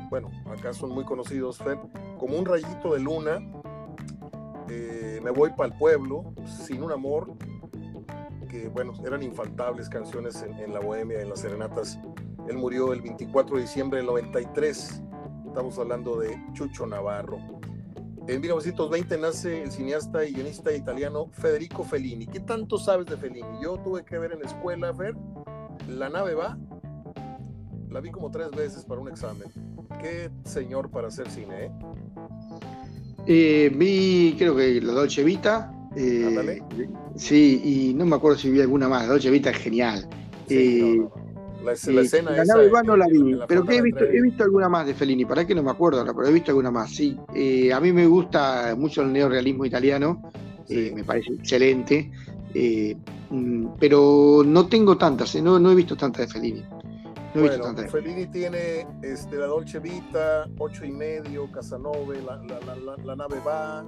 bueno, 0.10 0.30
acá 0.46 0.74
son 0.74 0.92
muy 0.92 1.04
conocidos, 1.04 1.62
como 2.18 2.38
Un 2.38 2.46
rayito 2.46 2.94
de 2.94 3.00
luna, 3.00 3.40
eh, 4.70 5.20
Me 5.24 5.32
voy 5.32 5.50
para 5.52 5.74
el 5.74 5.78
pueblo, 5.78 6.34
Sin 6.46 6.84
un 6.84 6.92
amor, 6.92 7.34
que 8.48 8.68
bueno, 8.70 8.94
eran 9.06 9.24
infaltables 9.24 9.90
canciones 9.90 10.42
en, 10.44 10.54
en 10.54 10.74
la 10.74 10.80
bohemia, 10.80 11.22
en 11.22 11.30
las 11.30 11.42
serenatas. 11.42 12.00
Él 12.48 12.58
murió 12.58 12.94
el 12.94 13.02
24 13.02 13.58
de 13.58 13.62
diciembre 13.62 13.98
del 13.98 14.08
93. 14.08 15.04
Estamos 15.46 15.78
hablando 15.78 16.20
de 16.20 16.42
Chucho 16.54 16.86
Navarro. 16.88 17.59
En 18.30 18.42
1920 18.42 19.18
nace 19.18 19.64
el 19.64 19.72
cineasta 19.72 20.24
y 20.24 20.34
guionista 20.34 20.72
italiano 20.72 21.32
Federico 21.32 21.84
Fellini. 21.84 22.28
¿Qué 22.28 22.40
tanto 22.40 22.78
sabes 22.78 23.08
de 23.08 23.18
Fellini? 23.18 23.48
Yo 23.64 23.80
tuve 23.80 24.06
que 24.06 24.20
ver 24.20 24.34
en 24.34 24.42
la 24.42 24.46
escuela, 24.46 24.92
ver 24.92 25.16
La 25.88 26.10
nave 26.10 26.36
va. 26.36 26.56
La 27.90 28.00
vi 28.02 28.12
como 28.12 28.30
tres 28.30 28.52
veces 28.52 28.86
para 28.86 29.02
un 29.02 29.10
examen. 29.10 29.48
Qué 30.00 30.30
señor 30.44 30.92
para 30.92 31.08
hacer 31.08 31.28
cine, 31.32 31.66
¿eh? 31.66 31.72
eh 33.26 33.72
vi, 33.76 34.36
creo 34.38 34.56
que 34.56 34.80
La 34.80 34.94
Dolce 34.94 35.24
Vita. 35.24 35.74
Eh, 35.96 36.62
sí, 37.16 37.62
y 37.64 37.94
no 37.96 38.06
me 38.06 38.18
acuerdo 38.18 38.38
si 38.38 38.52
vi 38.52 38.62
alguna 38.62 38.88
más. 38.88 39.08
La 39.08 39.14
Dolce 39.14 39.32
Vita 39.32 39.50
es 39.50 39.58
genial. 39.58 40.08
Eh, 40.50 41.00
la, 41.64 41.74
escena 41.74 42.32
la 42.32 42.46
nave 42.46 42.72
no 42.84 42.96
la 42.96 43.08
vi, 43.08 43.38
pero 43.48 43.66
que 43.66 43.78
he 43.78 43.82
visto, 43.82 44.04
he 44.04 44.22
visto 44.22 44.44
alguna 44.44 44.70
más 44.70 44.86
de 44.86 44.94
Fellini, 44.94 45.26
para 45.26 45.46
que 45.46 45.54
no 45.54 45.64
me 45.64 45.72
acuerdo 45.72 46.06
pero 46.06 46.28
he 46.28 46.32
visto 46.32 46.52
alguna 46.52 46.72
más, 46.72 46.92
sí. 46.92 47.18
Eh, 47.36 47.74
a 47.74 47.80
mí 47.80 47.92
me 47.92 48.06
gusta 48.08 48.76
mucho 48.78 49.02
el 49.02 49.12
neorealismo 49.12 49.66
italiano, 49.66 50.32
eh, 50.70 50.92
me 50.96 51.04
parece 51.04 51.34
excelente, 51.34 52.12
eh, 52.54 52.96
mm, 53.30 53.68
pero 53.80 54.44
no 54.46 54.68
tengo 54.68 54.98
tantas, 54.98 55.36
no, 55.36 55.60
no 55.60 55.72
he 55.72 55.76
visto 55.76 55.96
tantas 55.96 56.28
de 56.28 56.34
Fellini. 56.34 56.66
No 57.34 57.42
bueno, 57.42 57.64
tantas. 57.64 57.92
Fellini 57.92 58.26
tiene 58.28 58.88
este, 59.04 59.36
la 59.36 59.46
Dolce 59.46 59.80
Vita, 59.80 60.50
Ocho 60.58 60.84
y 60.84 60.92
medio, 60.92 61.52
Casanove, 61.52 62.22
la, 62.24 63.16
nave 63.16 63.40
va 63.46 63.86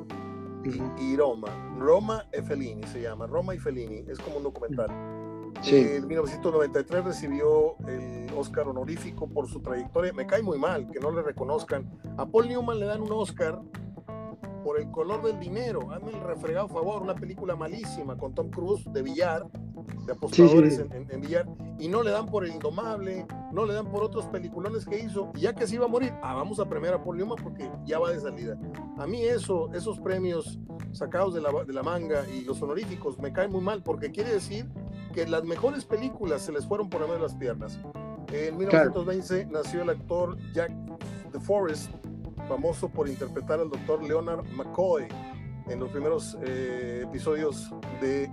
y, 0.99 1.15
Roma. 1.15 1.47
Roma 1.80 2.28
e 2.32 2.43
Fellini 2.43 2.84
se 2.84 3.01
llama, 3.01 3.26
Roma 3.26 3.55
y 3.55 3.57
Fellini, 3.57 4.03
es 4.07 4.19
como 4.19 4.38
un 4.38 4.43
documental. 4.43 5.20
En 5.66 6.08
1993 6.08 7.06
recibió 7.06 7.76
el 7.88 8.28
Oscar 8.36 8.68
honorífico 8.68 9.28
por 9.28 9.47
su 9.47 9.62
trayectoria. 9.62 10.12
Me 10.14 10.26
cae 10.26 10.41
muy 10.41 10.58
mal 10.58 10.89
que 10.89 10.99
no 10.99 11.12
le 11.12 11.22
reconozcan. 11.22 11.89
A 12.18 12.26
Paul 12.26 12.47
Newman 12.47 12.80
le 12.80 12.86
dan 12.88 13.02
un 13.02 13.12
Oscar 13.12 13.62
por 14.64 14.80
el 14.80 14.89
color 14.91 15.24
del 15.24 15.39
dinero. 15.39 15.91
Hazme 15.91 16.12
el 16.12 16.22
refregado 16.22 16.68
favor, 16.68 17.02
una 17.02 17.16
película 17.16 17.56
malísima 17.56 18.18
con 18.18 18.34
Tom 18.34 18.49
Cruise 18.49 18.84
de 18.91 19.02
billar, 19.02 19.45
de 20.06 20.14
apostadores 20.14 20.80
En, 20.80 21.22
billar, 21.22 21.47
y 21.80 21.88
no 21.88 22.04
le 22.04 22.12
dan 22.12 22.28
por 22.28 22.45
el 22.45 22.52
Indomable, 22.52 23.26
no 23.52 23.66
le 23.66 23.74
dan 23.74 23.89
por 23.89 24.04
otros 24.04 24.26
peliculones 24.28 24.86
que 24.86 24.99
hizo, 24.99 25.32
y 25.36 25.41
ya 25.41 25.54
que 25.54 25.68
se 25.68 25.76
iba 25.76 25.86
a 25.86 25.88
morir, 25.88 26.14
ah, 26.22 26.34
vamos 26.36 26.60
a 26.60 26.66
premiar 26.66 26.95
a 26.95 27.04
Paul 27.04 27.18
Newman 27.18 27.38
porque 27.41 27.70
ya 27.86 27.99
va 27.99 28.12
de 28.12 28.20
salida. 28.20 28.58
A 28.97 29.06
mí 29.08 29.24
eso, 29.24 29.72
esos 29.74 29.99
premios 29.99 30.60
sacados 30.91 31.34
de 31.34 31.41
la, 31.41 31.52
de 31.64 31.74
la 31.74 31.84
manga 31.84 32.28
y 32.28 32.43
los 32.43 32.62
honoríficos 32.62 33.18
me 33.20 33.32
caen 33.32 33.52
muy 33.52 33.62
mal 33.62 33.82
porque 33.84 34.12
quiere 34.12 34.34
decir 34.34 34.68
que 35.12 35.28
las 35.28 35.43
mejores 35.43 35.86
películas 35.86 36.41
se 36.43 36.51
les 36.51 36.66
fueron 36.66 36.89
por 36.89 37.07
de 37.07 37.20
las 37.20 37.36
piernas. 37.36 37.80
En 38.32 38.57
1920 38.57 39.47
nació 39.47 39.82
el 39.82 39.89
actor 39.89 40.38
Jack 40.53 40.72
DeForest, 41.34 41.91
famoso 42.47 42.89
por 42.89 43.07
interpretar 43.07 43.59
al 43.59 43.70
doctor 43.70 44.03
Leonard 44.03 44.45
McCoy 44.55 45.07
en 45.68 45.80
los 45.80 45.89
primeros 45.89 46.38
eh, 46.43 47.03
episodios 47.03 47.72
de 48.01 48.30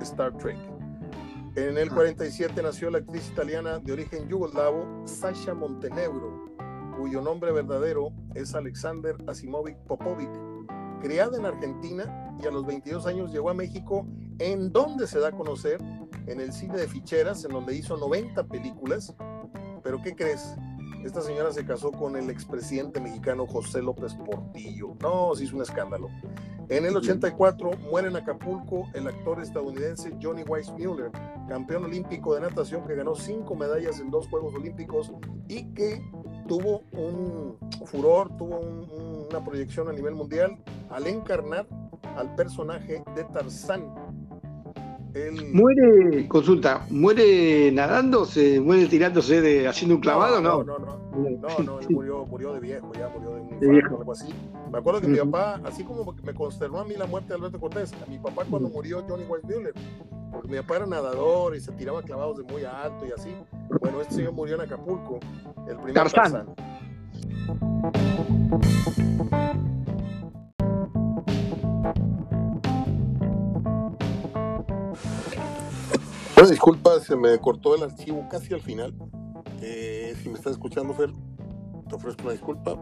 Star 0.00 0.36
Trek. 0.38 0.56
En 1.56 1.76
el 1.76 1.90
47 1.90 2.54
ah. 2.56 2.62
nació 2.62 2.90
la 2.90 2.98
actriz 2.98 3.28
italiana 3.28 3.78
de 3.78 3.92
origen 3.92 4.28
yugoslavo 4.28 4.86
Sasha 5.06 5.54
Montenegro, 5.54 6.54
cuyo 6.96 7.20
nombre 7.20 7.52
verdadero 7.52 8.12
es 8.34 8.54
Alexander 8.54 9.16
Asimovic 9.26 9.76
Popovic. 9.86 10.30
Criada 11.00 11.36
en 11.36 11.46
Argentina 11.46 12.36
y 12.42 12.46
a 12.46 12.50
los 12.50 12.66
22 12.66 13.06
años 13.06 13.32
llegó 13.32 13.50
a 13.50 13.54
México 13.54 14.06
en 14.38 14.72
donde 14.72 15.06
se 15.06 15.18
da 15.18 15.28
a 15.28 15.32
conocer 15.32 15.80
en 16.26 16.40
el 16.40 16.52
cine 16.52 16.76
de 16.76 16.88
ficheras, 16.88 17.44
en 17.44 17.52
donde 17.52 17.74
hizo 17.74 17.96
90 17.96 18.44
películas. 18.44 19.14
Pero 19.82 20.00
¿qué 20.02 20.14
crees? 20.14 20.54
Esta 21.04 21.22
señora 21.22 21.52
se 21.52 21.64
casó 21.64 21.92
con 21.92 22.16
el 22.16 22.28
expresidente 22.28 23.00
mexicano 23.00 23.46
José 23.46 23.80
López 23.80 24.14
Portillo. 24.14 24.96
No, 25.00 25.34
se 25.34 25.44
hizo 25.44 25.56
un 25.56 25.62
escándalo. 25.62 26.08
En 26.68 26.84
el 26.84 26.96
84 26.96 27.70
muere 27.90 28.08
en 28.08 28.16
Acapulco 28.16 28.84
el 28.92 29.06
actor 29.06 29.40
estadounidense 29.40 30.14
Johnny 30.20 30.42
Weissmuller, 30.42 31.10
campeón 31.48 31.84
olímpico 31.84 32.34
de 32.34 32.42
natación 32.42 32.86
que 32.86 32.94
ganó 32.94 33.14
cinco 33.14 33.54
medallas 33.54 34.00
en 34.00 34.10
dos 34.10 34.28
Juegos 34.28 34.54
Olímpicos 34.54 35.12
y 35.48 35.64
que 35.72 36.02
tuvo 36.46 36.82
un 36.92 37.56
furor, 37.86 38.36
tuvo 38.36 38.60
una 39.30 39.42
proyección 39.42 39.88
a 39.88 39.92
nivel 39.92 40.14
mundial 40.14 40.58
al 40.90 41.06
encarnar 41.06 41.66
al 42.16 42.34
personaje 42.34 43.02
de 43.14 43.24
Tarzán 43.24 44.07
Muere, 45.52 46.28
consulta, 46.28 46.86
¿muere 46.90 47.70
nadando? 47.72 48.24
¿Se 48.24 48.60
muere 48.60 48.86
tirándose 48.86 49.40
de 49.40 49.66
haciendo 49.66 49.96
un 49.96 50.00
clavado 50.00 50.40
no? 50.40 50.62
No, 50.64 50.78
no, 50.78 50.98
no, 51.18 51.58
no, 51.64 51.80
él 51.80 51.86
murió, 51.90 52.26
murió 52.26 52.52
de 52.54 52.60
viejo, 52.60 52.92
ya 52.94 53.08
murió 53.08 53.34
de 53.34 53.40
un 53.40 53.60
viejo. 53.60 53.98
algo 53.98 54.12
así. 54.12 54.32
Me 54.70 54.78
acuerdo 54.78 55.00
que 55.00 55.08
mi 55.08 55.18
papá, 55.18 55.60
así 55.64 55.84
como 55.84 56.14
me 56.22 56.34
consternó 56.34 56.80
a 56.80 56.84
mí 56.84 56.94
la 56.96 57.06
muerte 57.06 57.28
de 57.30 57.34
Alberto 57.36 57.58
Cortés, 57.58 57.92
a 57.94 58.10
mi 58.10 58.18
papá 58.18 58.44
cuando 58.48 58.68
murió 58.68 59.04
Johnny 59.08 59.24
Weissmuller, 59.24 59.72
porque 60.30 60.48
mi 60.48 60.56
papá 60.58 60.76
era 60.76 60.86
nadador 60.86 61.56
y 61.56 61.60
se 61.60 61.72
tiraba 61.72 62.02
clavados 62.02 62.38
de 62.38 62.52
muy 62.52 62.64
alto 62.64 63.06
y 63.06 63.12
así. 63.12 63.30
Bueno, 63.80 64.00
este 64.00 64.16
señor 64.16 64.32
murió 64.32 64.56
en 64.56 64.62
Acapulco, 64.62 65.18
el 65.68 65.76
primer 65.76 65.94
Tarzán. 65.94 66.54
Bueno, 76.38 76.50
disculpa, 76.52 77.00
se 77.00 77.16
me 77.16 77.36
cortó 77.40 77.74
el 77.74 77.82
archivo 77.82 78.28
casi 78.30 78.54
al 78.54 78.60
final. 78.60 78.94
Eh, 79.60 80.14
si 80.22 80.28
me 80.28 80.36
estás 80.36 80.52
escuchando, 80.52 80.94
Fer, 80.94 81.10
te 81.88 81.96
ofrezco 81.96 82.22
una 82.22 82.30
disculpa, 82.30 82.78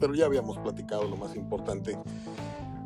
pero 0.00 0.14
ya 0.14 0.24
habíamos 0.24 0.56
platicado 0.56 1.06
lo 1.06 1.18
más 1.18 1.36
importante. 1.36 1.98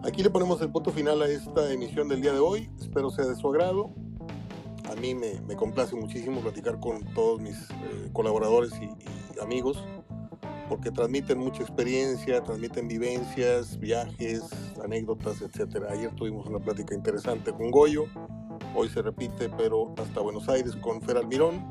Aquí 0.03 0.25
le 0.25 0.31
ponemos 0.31 0.61
el 0.63 0.73
punto 0.73 0.91
final 0.91 1.23
a 1.23 1.29
esta 1.29 1.73
emisión 1.73 2.09
del 2.09 2.23
día 2.23 2.33
de 2.33 2.41
hoy. 2.41 2.69
Espero 2.81 3.11
sea 3.11 3.25
de 3.25 3.37
su 3.37 3.49
agrado. 3.51 3.95
A 4.91 4.97
mí 4.97 5.15
me, 5.15 5.41
me 5.43 5.55
complace 5.55 5.95
muchísimo 5.95 6.41
platicar 6.41 6.81
con 6.81 7.05
todos 7.15 7.41
mis 7.41 7.71
eh, 7.71 8.11
colaboradores 8.13 8.73
y, 8.81 8.87
y, 8.87 9.41
amigos, 9.41 9.81
porque 10.69 10.91
transmiten 10.91 11.39
mucha 11.39 11.63
experiencia, 11.63 12.43
transmiten 12.43 12.89
vivencias, 12.89 13.79
viajes, 13.79 14.43
anécdotas, 14.83 15.41
etc. 15.41 15.85
Ayer 15.89 16.13
tuvimos 16.17 16.49
una 16.49 16.59
plática 16.59 16.97
interesante 16.97 17.53
con 17.53 17.71
Goyo, 17.71 18.07
hoy 18.75 18.89
se 18.89 19.03
repite, 19.03 19.49
pero 19.51 19.95
hasta 19.99 20.21
Buenos 20.21 20.49
Aires 20.49 20.77
con 20.77 21.01
Fer 21.03 21.17
Almirón. 21.17 21.65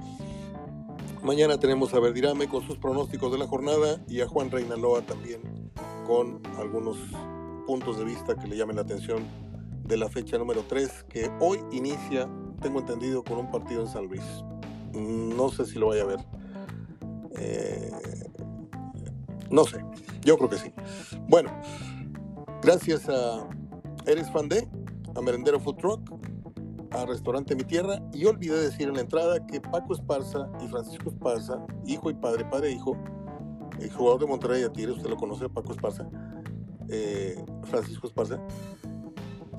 Mañana 1.24 1.60
tenemos 1.60 1.94
a 1.94 2.00
Verdirame 2.00 2.48
con 2.48 2.66
sus 2.66 2.78
pronósticos 2.78 3.32
de 3.32 3.38
la 3.38 3.48
jornada 3.48 4.02
y 4.08 4.22
a 4.22 4.28
Juan 4.28 4.50
Reinaloa 4.50 5.02
también 5.02 5.72
con 6.06 6.42
algunos 6.58 6.98
puntos 7.66 7.98
de 7.98 8.06
vista 8.06 8.36
que 8.36 8.48
le 8.48 8.58
llamen 8.58 8.76
la 8.76 8.82
atención 8.82 9.24
de 9.84 9.98
la 9.98 10.10
fecha 10.10 10.38
número 10.38 10.64
3, 10.68 11.06
que 11.10 11.32
hoy 11.40 11.60
inicia, 11.72 12.30
tengo 12.62 12.80
entendido, 12.80 13.24
con 13.24 13.38
un 13.38 13.52
partido 13.52 13.82
en 13.82 13.88
San 13.88 14.08
Luis. 14.08 14.24
No 14.94 15.50
sé 15.50 15.66
si 15.66 15.80
lo 15.80 15.88
vaya 15.88 16.04
a 16.04 16.06
ver. 16.06 16.20
Eh, 17.38 17.92
no 19.50 19.66
sé, 19.66 19.84
yo 20.24 20.38
creo 20.38 20.50
que 20.50 20.58
sí. 20.58 20.74
Bueno, 21.28 21.52
gracias 22.62 23.08
a 23.10 23.48
Eres 24.06 24.30
Fan 24.32 24.50
de, 24.50 24.68
a 25.16 25.22
Merendero 25.22 25.60
Food 25.60 25.78
Truck, 25.78 26.12
a 26.92 27.06
Restaurante 27.06 27.56
Mi 27.56 27.64
Tierra 27.64 28.02
y 28.14 28.26
olvidé 28.26 28.60
decir 28.60 28.88
en 28.88 28.96
la 28.96 29.02
entrada 29.02 29.46
que 29.46 29.62
Paco 29.62 29.94
Esparza 29.94 30.50
y 30.64 30.68
Francisco 30.68 31.10
Esparza, 31.10 31.66
hijo 31.86 32.10
y 32.10 32.14
padre, 32.14 32.46
padre 32.46 32.70
e 32.70 32.72
hijo, 32.74 32.98
el 33.80 33.92
jugador 33.92 34.22
de 34.22 34.28
Monterrey 34.28 34.64
a 34.64 34.72
Tigres, 34.72 34.98
usted 34.98 35.10
lo 35.10 35.18
conoce, 35.18 35.50
Paco 35.50 35.72
Esparza, 35.72 36.08
eh, 36.90 37.44
Francisco 37.64 38.08
Esparza, 38.08 38.40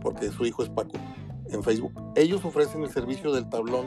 porque 0.02 0.30
su 0.30 0.44
hijo 0.44 0.62
es 0.62 0.68
Paco, 0.68 0.92
en 1.48 1.62
Facebook. 1.62 1.92
Ellos 2.14 2.44
ofrecen 2.44 2.82
el 2.82 2.90
servicio 2.90 3.32
del 3.32 3.48
tablón 3.48 3.86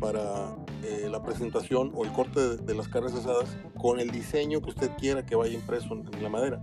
para 0.00 0.56
eh, 0.82 1.08
la 1.10 1.22
presentación 1.22 1.92
o 1.94 2.04
el 2.04 2.12
corte 2.12 2.40
de, 2.40 2.56
de, 2.58 2.74
las 2.74 2.88
carnes 2.88 3.14
asadas 3.14 3.56
con 3.78 3.98
el 3.98 4.10
diseño 4.10 4.60
que 4.60 4.70
usted 4.70 4.90
quiera 4.98 5.24
que 5.24 5.34
vaya 5.34 5.54
impreso 5.54 5.94
en, 5.94 6.22
la 6.22 6.28
madera. 6.28 6.60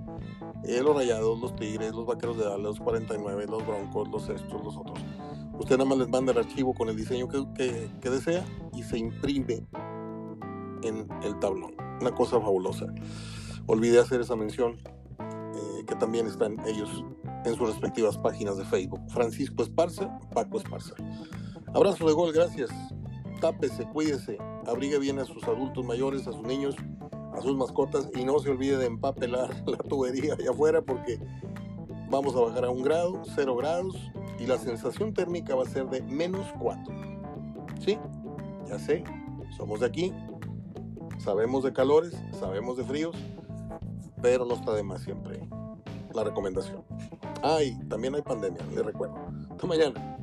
Eh, 0.63 0.81
los 0.81 0.95
rayados, 0.95 1.39
los 1.39 1.55
tigres, 1.55 1.93
los 1.93 2.05
vaqueros 2.05 2.37
de 2.37 2.45
Dallas, 2.45 2.61
los 2.61 2.79
49, 2.79 3.45
los 3.49 3.65
broncos, 3.65 4.07
los 4.09 4.29
estos, 4.29 4.63
los 4.63 4.77
otros. 4.77 4.99
Usted 5.59 5.77
nada 5.77 5.89
más 5.89 5.97
les 5.99 6.09
manda 6.09 6.31
el 6.31 6.39
archivo 6.39 6.73
con 6.73 6.89
el 6.89 6.95
diseño 6.95 7.27
que, 7.27 7.45
que, 7.55 7.89
que 8.01 8.09
desea 8.09 8.43
y 8.73 8.83
se 8.83 8.97
imprime 8.97 9.65
en 10.83 11.07
el 11.23 11.39
tablón. 11.39 11.75
Una 12.01 12.11
cosa 12.11 12.39
fabulosa. 12.39 12.87
Olvidé 13.67 13.99
hacer 13.99 14.21
esa 14.21 14.35
mención 14.35 14.75
eh, 15.19 15.85
que 15.87 15.95
también 15.95 16.27
están 16.27 16.57
ellos 16.67 17.03
en 17.45 17.55
sus 17.55 17.69
respectivas 17.69 18.17
páginas 18.17 18.57
de 18.57 18.65
Facebook. 18.65 19.01
Francisco 19.09 19.63
Esparza, 19.63 20.19
Paco 20.33 20.57
Esparza. 20.57 20.95
Abrazo 21.73 22.07
de 22.07 22.13
gol, 22.13 22.33
gracias. 22.33 22.69
Tápese, 23.39 23.85
cuídese, 23.85 24.37
abrigue 24.67 24.99
bien 24.99 25.19
a 25.19 25.25
sus 25.25 25.43
adultos 25.43 25.85
mayores, 25.85 26.27
a 26.27 26.31
sus 26.31 26.43
niños, 26.43 26.75
a 27.33 27.41
sus 27.41 27.55
mascotas 27.55 28.09
y 28.15 28.23
no 28.23 28.39
se 28.39 28.49
olvide 28.49 28.77
de 28.77 28.85
empapelar 28.85 29.49
la 29.67 29.77
tubería 29.77 30.33
allá 30.33 30.51
afuera 30.51 30.81
porque 30.81 31.19
vamos 32.09 32.35
a 32.35 32.41
bajar 32.41 32.65
a 32.65 32.69
un 32.69 32.83
grado, 32.83 33.21
cero 33.35 33.55
grados 33.55 33.95
y 34.43 34.45
la 34.45 34.57
sensación 34.57 35.13
térmica 35.13 35.55
va 35.55 35.63
a 35.63 35.69
ser 35.69 35.85
de 35.85 36.01
menos 36.01 36.45
4. 36.59 36.93
Sí, 37.79 37.97
ya 38.67 38.77
sé, 38.77 39.05
somos 39.55 39.79
de 39.79 39.85
aquí, 39.85 40.13
sabemos 41.17 41.63
de 41.63 41.71
calores, 41.71 42.13
sabemos 42.37 42.75
de 42.75 42.83
fríos, 42.83 43.15
pero 44.21 44.45
no 44.45 44.55
está 44.55 44.73
de 44.73 44.83
más 44.83 45.01
siempre 45.01 45.39
la 46.13 46.25
recomendación. 46.25 46.83
Ah, 47.41 47.63
y 47.63 47.73
también 47.87 48.15
hay 48.15 48.21
pandemia, 48.21 48.61
les 48.75 48.85
recuerdo. 48.85 49.15
Hasta 49.49 49.65
mañana. 49.65 50.17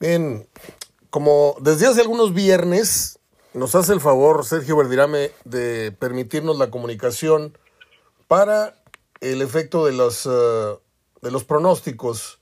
Bien, 0.00 0.48
como 1.10 1.54
desde 1.60 1.86
hace 1.86 2.00
algunos 2.00 2.32
viernes 2.32 3.18
nos 3.52 3.74
hace 3.74 3.92
el 3.92 4.00
favor 4.00 4.46
Sergio 4.46 4.78
Verdirame 4.78 5.30
de 5.44 5.92
permitirnos 5.92 6.58
la 6.58 6.70
comunicación 6.70 7.56
para 8.26 8.81
el 9.22 9.40
efecto 9.40 9.86
de 9.86 9.92
los, 9.92 10.26
uh, 10.26 10.80
de 11.20 11.30
los 11.30 11.44
pronósticos 11.44 12.40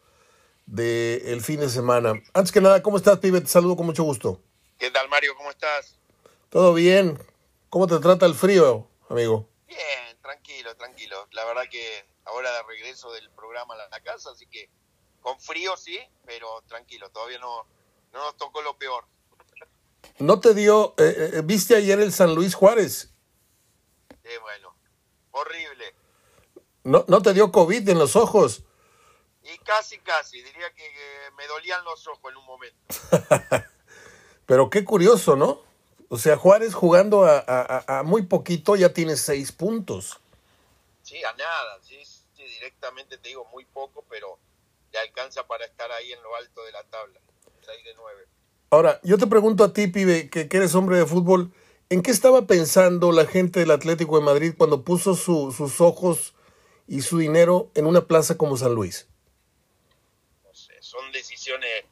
del 0.64 1.22
el 1.26 1.42
fin 1.42 1.60
de 1.60 1.68
semana. 1.68 2.14
Antes 2.32 2.52
que 2.52 2.60
nada, 2.60 2.82
¿cómo 2.82 2.96
estás, 2.96 3.18
pibe? 3.18 3.40
Te 3.40 3.48
saludo 3.48 3.76
con 3.76 3.86
mucho 3.86 4.02
gusto. 4.02 4.40
¿Qué 4.78 4.90
tal, 4.90 5.08
Mario? 5.10 5.34
¿Cómo 5.36 5.50
estás? 5.50 5.98
Todo 6.48 6.72
bien. 6.72 7.22
¿Cómo 7.68 7.86
te 7.86 7.98
trata 7.98 8.24
el 8.24 8.34
frío, 8.34 8.88
amigo? 9.10 9.46
Bien, 9.66 10.18
tranquilo, 10.22 10.74
tranquilo. 10.76 11.28
La 11.32 11.44
verdad 11.44 11.64
que 11.70 12.06
ahora 12.24 12.50
de 12.50 12.62
regreso 12.62 13.12
del 13.12 13.30
programa 13.30 13.74
a 13.74 13.88
la 13.88 14.00
casa, 14.00 14.30
así 14.30 14.46
que 14.46 14.70
con 15.20 15.38
frío 15.38 15.76
sí, 15.76 15.98
pero 16.24 16.62
tranquilo, 16.66 17.10
todavía 17.10 17.38
no, 17.38 17.66
no 18.12 18.24
nos 18.24 18.36
tocó 18.38 18.62
lo 18.62 18.78
peor. 18.78 19.04
¿No 20.18 20.40
te 20.40 20.54
dio, 20.54 20.94
eh, 20.96 21.32
eh, 21.34 21.42
viste 21.44 21.76
ayer 21.76 22.00
el 22.00 22.12
San 22.12 22.34
Luis 22.34 22.54
Juárez? 22.54 23.12
Sí, 24.22 24.30
bueno, 24.40 24.74
horrible. 25.30 25.94
¿No, 26.84 27.04
¿No 27.08 27.22
te 27.22 27.34
dio 27.34 27.52
COVID 27.52 27.88
en 27.88 27.98
los 27.98 28.16
ojos? 28.16 28.62
Y 29.42 29.58
casi, 29.58 29.98
casi, 29.98 30.42
diría 30.42 30.70
que, 30.74 30.82
que 30.82 31.30
me 31.36 31.46
dolían 31.46 31.84
los 31.84 32.06
ojos 32.06 32.30
en 32.30 32.36
un 32.36 32.46
momento. 32.46 32.78
Pero 34.46 34.70
qué 34.70 34.84
curioso, 34.84 35.36
¿no? 35.36 35.62
O 36.08 36.18
sea, 36.18 36.36
Juárez 36.36 36.74
jugando 36.74 37.24
a, 37.24 37.38
a, 37.38 37.98
a, 37.98 38.02
muy 38.02 38.22
poquito 38.22 38.74
ya 38.74 38.92
tiene 38.92 39.16
seis 39.16 39.52
puntos. 39.52 40.18
Sí, 41.02 41.22
a 41.22 41.32
nada, 41.34 41.78
sí, 41.82 41.96
sí, 42.04 42.42
directamente 42.42 43.16
te 43.18 43.28
digo 43.28 43.44
muy 43.52 43.64
poco, 43.64 44.04
pero 44.08 44.38
le 44.92 44.98
alcanza 44.98 45.46
para 45.46 45.64
estar 45.64 45.90
ahí 45.92 46.12
en 46.12 46.20
lo 46.22 46.34
alto 46.34 46.64
de 46.64 46.72
la 46.72 46.82
tabla. 46.84 47.20
6 47.64 47.84
de 47.84 47.94
9. 47.94 48.26
Ahora, 48.70 49.00
yo 49.02 49.18
te 49.18 49.26
pregunto 49.26 49.64
a 49.64 49.72
ti, 49.72 49.86
pibe, 49.86 50.30
que, 50.30 50.48
que, 50.48 50.56
eres 50.56 50.74
hombre 50.74 50.96
de 50.98 51.06
fútbol, 51.06 51.52
¿en 51.88 52.02
qué 52.02 52.10
estaba 52.10 52.46
pensando 52.46 53.12
la 53.12 53.26
gente 53.26 53.60
del 53.60 53.70
Atlético 53.70 54.18
de 54.18 54.24
Madrid 54.24 54.54
cuando 54.56 54.84
puso 54.84 55.14
su, 55.14 55.52
sus 55.52 55.80
ojos 55.80 56.34
y 56.90 57.02
su 57.02 57.18
dinero 57.18 57.70
en 57.76 57.86
una 57.86 58.08
plaza 58.08 58.36
como 58.36 58.56
San 58.56 58.74
Luis? 58.74 59.06
No 60.42 60.52
sé, 60.52 60.74
son 60.80 61.12
decisiones, 61.12 61.84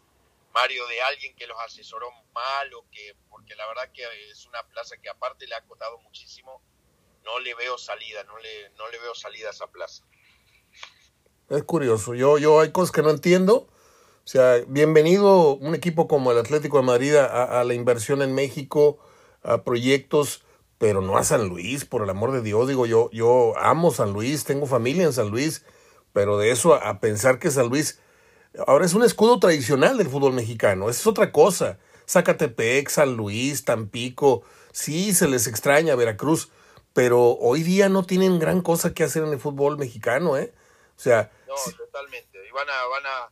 Mario, 0.53 0.85
de 0.89 1.01
alguien 1.03 1.37
que 1.37 1.47
los 1.47 1.57
asesoró 1.61 2.11
mal 2.35 2.75
o 2.75 2.85
que, 2.91 3.15
porque 3.31 3.55
la 3.55 3.69
verdad 3.69 3.93
que 3.95 4.03
es 4.29 4.45
una 4.47 4.61
plaza 4.65 4.97
que 4.97 5.09
aparte 5.09 5.47
le 5.47 5.55
ha 5.55 5.61
costado 5.61 5.99
muchísimo, 5.99 6.61
no 7.25 7.39
le 7.39 7.55
veo 7.55 7.79
salida, 7.79 8.25
no 8.25 8.37
le, 8.39 8.71
no 8.71 8.89
le 8.89 8.99
veo 8.99 9.15
salida 9.15 9.47
a 9.47 9.53
esa 9.53 9.69
plaza. 9.69 10.03
Es 11.49 11.63
curioso, 11.63 12.15
yo, 12.15 12.37
yo 12.39 12.59
hay 12.59 12.73
cosas 12.73 12.91
que 12.91 13.03
no 13.03 13.11
entiendo. 13.11 13.69
O 14.25 14.31
sea, 14.31 14.57
bienvenido 14.67 15.55
un 15.55 15.77
equipo 15.77 16.09
como 16.09 16.33
el 16.33 16.39
Atlético 16.39 16.79
de 16.79 16.83
Madrid 16.83 17.15
a, 17.15 17.61
a, 17.61 17.63
la 17.63 17.75
inversión 17.75 18.21
en 18.21 18.35
México, 18.35 18.99
a 19.45 19.63
proyectos, 19.63 20.43
pero 20.79 21.01
no 21.01 21.19
a 21.19 21.25
San 21.25 21.49
Luis, 21.49 21.85
por 21.85 22.03
el 22.03 22.11
amor 22.11 22.33
de 22.33 22.43
Dios. 22.43 22.69
Digo, 22.69 22.87
yo, 22.87 23.11
yo 23.13 23.53
amo 23.59 23.91
San 23.91 24.13
Luis, 24.13 24.45
tengo 24.45 24.67
familia 24.67 25.05
en 25.05 25.13
San 25.13 25.29
Luis, 25.29 25.65
pero 26.13 26.39
de 26.39 26.51
eso 26.51 26.75
a, 26.75 26.89
a 26.89 27.01
pensar 27.01 27.39
que 27.39 27.51
San 27.51 27.69
Luis 27.69 28.01
ahora 28.67 28.87
es 28.87 28.95
un 28.95 29.05
escudo 29.05 29.39
tradicional 29.39 29.99
del 29.99 30.09
fútbol 30.09 30.33
mexicano, 30.33 30.89
esa 30.89 31.01
es 31.01 31.07
otra 31.07 31.33
cosa. 31.33 31.79
Zacatepec, 32.09 32.89
San 32.89 33.17
Luis, 33.17 33.65
Tampico, 33.65 34.43
sí 34.73 35.13
se 35.15 35.29
les 35.29 35.47
extraña 35.47 35.95
Veracruz, 35.95 36.51
pero 36.95 37.33
hoy 37.33 37.63
día 37.63 37.89
no 37.89 38.05
tienen 38.05 38.39
gran 38.39 38.63
cosa 38.63 38.95
que 38.95 39.05
hacer 39.05 39.25
en 39.25 39.33
el 39.33 39.39
fútbol 39.39 39.77
mexicano, 39.77 40.37
¿eh? 40.39 40.55
O 40.97 41.01
sea, 41.01 41.31
no, 41.47 41.55
totalmente. 41.77 42.39
Y 42.49 42.51
van 42.53 42.69
a, 42.69 42.87
van 42.87 43.07
a, 43.07 43.31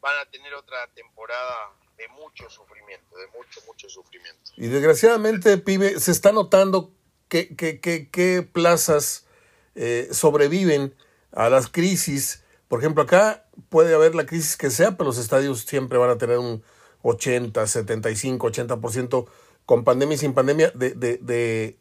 van 0.00 0.18
a 0.18 0.30
tener 0.30 0.52
otra 0.54 0.88
temporada 0.94 1.72
de 1.98 2.08
mucho 2.08 2.48
sufrimiento, 2.48 3.16
de 3.16 3.26
mucho, 3.36 3.60
mucho 3.66 3.88
sufrimiento. 3.88 4.52
Y 4.56 4.68
desgraciadamente, 4.68 5.58
pibe, 5.58 5.98
se 5.98 6.12
está 6.12 6.32
notando 6.32 6.92
que, 7.28 7.54
que, 7.56 7.80
que, 7.80 8.08
que 8.08 8.42
plazas 8.42 9.26
eh, 9.74 10.08
sobreviven 10.12 10.94
a 11.32 11.50
las 11.50 11.68
crisis. 11.68 12.44
Por 12.68 12.78
ejemplo, 12.78 13.02
acá 13.02 13.46
puede 13.68 13.94
haber 13.94 14.14
la 14.14 14.26
crisis 14.26 14.56
que 14.56 14.70
sea, 14.70 14.96
pero 14.96 15.06
los 15.06 15.18
estadios 15.18 15.60
siempre 15.62 15.98
van 15.98 16.10
a 16.10 16.18
tener 16.18 16.38
un 16.38 16.62
80, 17.02 17.66
75, 17.66 18.48
80% 18.48 19.28
con 19.66 19.84
pandemia 19.84 20.14
y 20.14 20.18
sin 20.18 20.34
pandemia 20.34 20.70
de, 20.70 20.90
de, 20.94 21.18
de, 21.18 21.78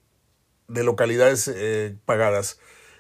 de 0.68 0.84
localidades 0.84 1.48
eh, 1.48 1.96
pagadas. 2.06 2.60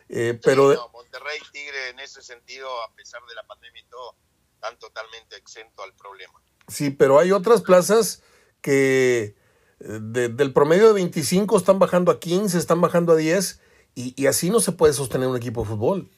Eh, 0.10 0.40
pero 0.42 0.72
sí, 0.72 0.78
no, 0.78 0.90
Monterrey 0.90 1.40
Tigre 1.52 1.90
en 1.90 2.00
ese 2.00 2.22
sentido, 2.22 2.70
a 2.84 2.94
pesar 2.94 3.22
de 3.28 3.36
la 3.36 3.44
pandemia 3.44 3.82
y 3.82 3.86
todo, 3.86 4.16
están 4.54 4.78
totalmente 4.80 5.36
exento 5.36 5.84
al 5.84 5.94
problema. 5.96 6.42
Sí, 6.68 6.90
pero 6.90 7.20
hay 7.20 7.32
otras 7.32 7.62
plazas 7.62 8.24
que 8.62 9.36
del 9.80 10.54
promedio 10.54 10.88
de 10.88 10.94
25 10.94 11.56
están 11.58 11.80
bajando 11.80 12.12
a 12.12 12.20
15, 12.20 12.58
están 12.58 12.82
bajando 12.82 13.14
a 13.14 13.16
10 13.16 13.62
y, 13.96 14.22
y, 14.22 14.28
así 14.28 14.50
no 14.50 14.60
se 14.60 14.72
puede 14.72 14.94
sostener 14.94 15.28
un 15.28 15.38
equipo 15.38 15.62
de 15.62 15.70
fútbol. 15.70 16.10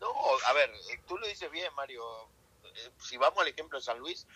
No, 0.00 0.08
a 0.46 0.52
ver, 0.52 0.70
tú 1.06 1.16
lo 1.16 1.26
dices 1.26 1.50
bien, 1.50 1.72
Mario. 1.74 2.02
Si 2.98 3.16
vamos 3.16 3.38
al 3.40 3.48
ejemplo 3.48 3.78
de 3.78 3.84
San 3.84 3.98
Luis, 3.98 4.26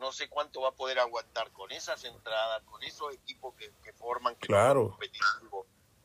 no 0.00 0.12
sé 0.12 0.28
cuánto 0.28 0.62
va 0.62 0.70
a 0.70 0.72
poder 0.72 0.98
aguantar 0.98 1.50
con 1.52 1.70
esas 1.72 2.04
entradas, 2.04 2.62
con 2.64 2.82
esos 2.82 3.14
equipos 3.14 3.54
que, 3.54 3.70
que 3.82 3.92
forman, 3.92 4.34
que 4.36 4.46
claro. 4.46 4.98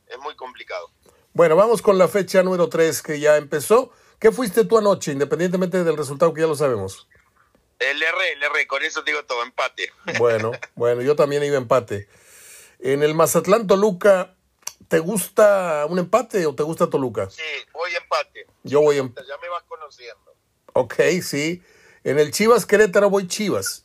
Es 0.08 0.20
muy 0.20 0.36
complicado. 0.36 0.90
Bueno, 1.34 1.56
vamos 1.56 1.82
con 1.82 1.98
la 1.98 2.08
fecha 2.08 2.44
número 2.44 2.70
3 2.70 3.02
que 3.02 3.20
ya 3.20 3.38
empezó. 3.38 3.92
¿Qué 4.20 4.32
fuiste 4.32 4.66
tú 4.66 4.78
anoche, 4.78 5.12
independientemente 5.12 5.84
del 5.84 5.98
resultado 5.98 6.34
que 6.34 6.42
ya 6.42 6.48
lo 6.48 6.56
sabemos? 6.56 7.08
El 7.82 8.04
R, 8.04 8.32
el 8.34 8.44
R, 8.44 8.68
con 8.68 8.84
eso 8.84 9.02
digo 9.02 9.26
todo, 9.26 9.42
empate. 9.42 9.92
Bueno, 10.20 10.52
bueno, 10.76 11.02
yo 11.02 11.16
también 11.16 11.44
iba 11.44 11.58
empate. 11.58 12.08
En 12.78 13.02
el 13.02 13.16
Mazatlán 13.16 13.66
Toluca, 13.66 14.36
¿te 14.88 15.00
gusta 15.00 15.88
un 15.90 15.98
empate 15.98 16.46
o 16.46 16.54
te 16.54 16.62
gusta 16.62 16.92
Toluca? 16.92 17.28
Sí, 17.32 17.42
voy 17.74 17.92
empate. 17.96 18.46
Yo 18.62 18.82
voy 18.82 19.00
empate. 19.00 19.28
Ya 19.28 19.38
me 19.40 19.50
vas 19.50 19.64
conociendo. 19.64 20.36
Ok, 20.74 20.96
sí. 21.24 21.64
En 22.04 22.20
el 22.20 22.32
Chivas 22.32 22.68
Querétaro 22.68 23.10
voy 23.10 23.28
Chivas. 23.28 23.84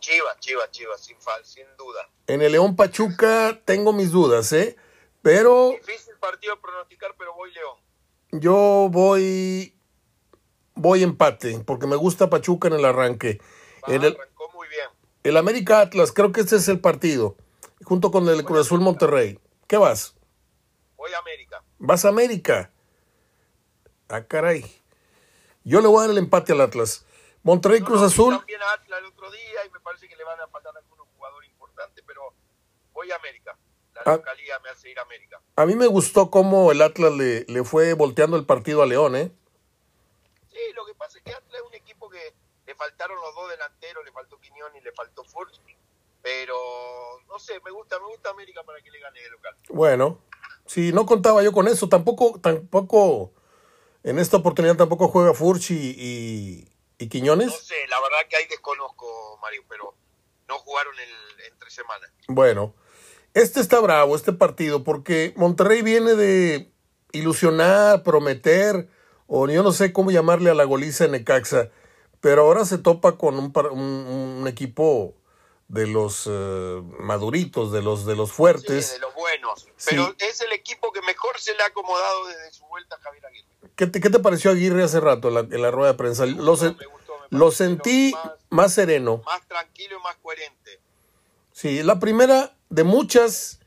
Chivas, 0.00 0.38
Chivas, 0.40 0.70
Chivas, 0.70 1.00
sin, 1.00 1.18
fal, 1.18 1.42
sin 1.42 1.64
duda. 1.78 2.10
En 2.26 2.42
el 2.42 2.52
León 2.52 2.76
Pachuca 2.76 3.62
tengo 3.64 3.94
mis 3.94 4.10
dudas, 4.10 4.52
¿eh? 4.52 4.76
Pero. 5.22 5.70
Difícil 5.70 6.16
partido 6.20 6.60
pronosticar, 6.60 7.14
pero 7.16 7.32
voy 7.34 7.50
León. 7.52 7.78
Yo 8.32 8.88
voy. 8.90 9.74
Voy 10.74 11.02
empate, 11.02 11.60
porque 11.66 11.86
me 11.86 11.96
gusta 11.96 12.30
Pachuca 12.30 12.68
en 12.68 12.74
el 12.74 12.84
arranque. 12.84 13.40
En 13.86 14.02
el, 14.04 14.14
arrancó 14.16 14.50
muy 14.54 14.68
bien. 14.68 14.88
el 15.22 15.36
América 15.36 15.80
Atlas, 15.80 16.12
creo 16.12 16.32
que 16.32 16.40
este 16.40 16.56
es 16.56 16.68
el 16.68 16.80
partido. 16.80 17.36
Junto 17.84 18.10
con 18.10 18.28
el 18.28 18.44
Cruz 18.44 18.60
Azul 18.66 18.80
Monterrey. 18.80 19.38
¿Qué 19.66 19.76
vas? 19.76 20.14
Voy 20.96 21.12
a 21.12 21.18
América. 21.18 21.62
¿Vas 21.78 22.04
a 22.04 22.08
América? 22.08 22.70
Ah, 24.08 24.24
caray. 24.24 24.64
Yo 25.64 25.80
le 25.80 25.88
voy 25.88 25.98
a 25.98 26.00
dar 26.02 26.10
el 26.10 26.18
empate 26.18 26.52
al 26.52 26.60
Atlas. 26.60 27.04
Monterrey 27.42 27.80
No, 27.80 27.86
Cruz 27.86 28.00
no, 28.00 28.06
Azul. 28.06 28.36
También 28.38 28.62
a 28.62 28.72
Atlas 28.72 29.00
el 29.00 29.06
otro 29.06 29.30
día 29.30 29.66
y 29.66 29.70
me 29.70 29.80
parece 29.80 30.08
que 30.08 30.16
le 30.16 30.24
van 30.24 30.40
a 30.40 30.46
faltar 30.48 30.72
algunos 30.76 31.06
jugadores 31.16 31.50
importantes, 31.50 32.04
pero 32.06 32.22
voy 32.92 33.10
a 33.10 33.16
América. 33.16 33.56
La 33.94 34.02
Ah. 34.06 34.20
me 34.62 34.70
hace 34.70 34.90
ir 34.90 34.98
a 34.98 35.02
América. 35.02 35.40
A 35.56 35.66
mí 35.66 35.74
me 35.74 35.86
gustó 35.86 36.30
cómo 36.30 36.72
el 36.72 36.80
Atlas 36.82 37.12
le, 37.12 37.44
le 37.46 37.64
fue 37.64 37.92
volteando 37.94 38.36
el 38.36 38.46
partido 38.46 38.82
a 38.82 38.86
León, 38.86 39.16
¿eh? 39.16 39.32
Sí, 40.66 40.72
lo 40.74 40.86
que 40.86 40.94
pasa 40.94 41.18
es 41.18 41.24
que 41.24 41.32
Atlas 41.32 41.60
es 41.60 41.66
un 41.66 41.74
equipo 41.74 42.08
que 42.08 42.34
le 42.66 42.74
faltaron 42.74 43.18
los 43.20 43.34
dos 43.34 43.50
delanteros, 43.50 44.04
le 44.04 44.12
faltó 44.12 44.38
Quiñón 44.40 44.74
y 44.76 44.80
le 44.80 44.92
faltó 44.92 45.24
Furch, 45.24 45.60
pero 46.22 46.54
no 47.28 47.38
sé, 47.38 47.60
me 47.64 47.70
gusta, 47.70 47.98
me 47.98 48.06
gusta 48.06 48.30
América 48.30 48.62
para 48.62 48.80
que 48.80 48.90
le 48.90 49.00
gane 49.00 49.20
de 49.20 49.30
local. 49.30 49.56
Bueno, 49.70 50.20
sí, 50.66 50.92
no 50.92 51.04
contaba 51.06 51.42
yo 51.42 51.52
con 51.52 51.66
eso. 51.68 51.88
Tampoco, 51.88 52.38
tampoco, 52.40 53.32
en 54.04 54.18
esta 54.18 54.36
oportunidad 54.36 54.76
tampoco 54.76 55.08
juega 55.08 55.34
Furch 55.34 55.70
y, 55.72 55.74
y, 55.74 56.72
y 56.98 57.04
No 57.04 57.10
Quiñones. 57.10 57.52
sé, 57.66 57.86
la 57.88 58.00
verdad 58.00 58.18
que 58.28 58.36
ahí 58.36 58.46
desconozco, 58.46 59.38
Mario, 59.42 59.64
pero 59.68 59.94
no 60.48 60.58
jugaron 60.60 60.94
el, 61.00 61.44
entre 61.46 61.70
semanas. 61.70 62.10
Bueno, 62.28 62.74
este 63.34 63.60
está 63.60 63.80
bravo, 63.80 64.14
este 64.14 64.32
partido, 64.32 64.84
porque 64.84 65.32
Monterrey 65.36 65.82
viene 65.82 66.14
de 66.14 66.70
ilusionar, 67.12 68.04
prometer, 68.04 68.88
o 69.34 69.48
yo 69.48 69.62
no 69.62 69.72
sé 69.72 69.92
cómo 69.94 70.10
llamarle 70.10 70.50
a 70.50 70.54
la 70.54 70.64
goliza 70.64 71.06
en 71.06 71.12
Necaxa, 71.12 71.70
pero 72.20 72.42
ahora 72.42 72.64
se 72.66 72.76
topa 72.76 73.16
con 73.16 73.38
un, 73.38 73.50
par- 73.52 73.68
un, 73.72 73.80
un 73.80 74.46
equipo 74.46 75.14
de 75.68 75.86
los 75.86 76.28
eh, 76.30 76.82
maduritos, 77.00 77.72
de 77.72 77.80
los, 77.80 78.04
de 78.04 78.14
los 78.14 78.28
Sí, 78.28 78.34
fuertes. 78.36 78.92
de 78.92 78.98
los 78.98 79.14
buenos. 79.14 79.60
Sí. 79.76 79.86
Pero 79.90 80.14
es 80.18 80.40
el 80.42 80.52
equipo 80.52 80.92
que 80.92 81.00
mejor 81.00 81.40
se 81.40 81.54
le 81.54 81.62
ha 81.62 81.66
acomodado 81.66 82.26
desde 82.26 82.52
su 82.52 82.66
vuelta 82.66 82.96
a 82.96 82.98
Javier 82.98 83.24
Aguirre. 83.24 83.46
¿Qué 83.74 83.86
te, 83.86 84.00
qué 84.00 84.10
te 84.10 84.18
pareció 84.18 84.50
Aguirre 84.50 84.82
hace 84.84 85.00
rato 85.00 85.28
en 85.28 85.34
la, 85.34 85.40
en 85.40 85.62
la 85.62 85.70
rueda 85.70 85.92
de 85.92 85.98
prensa? 85.98 86.26
Me 86.26 86.32
Lo, 86.32 86.50
gustó, 86.52 86.56
se- 86.68 86.74
me 86.76 86.86
gustó, 86.86 87.12
me 87.30 87.38
lo 87.38 87.46
pareció 87.46 87.66
sentí 87.66 88.12
Más, 88.12 88.32
más 88.50 88.74
sereno. 88.74 89.22
más 89.24 89.48
tranquilo 89.48 89.96
y 89.98 90.02
más 90.02 90.16
coherente. 90.22 90.78
Sí, 91.52 91.82
la 91.82 91.98
primera 91.98 92.54
de 92.68 92.84
muchas 92.84 93.60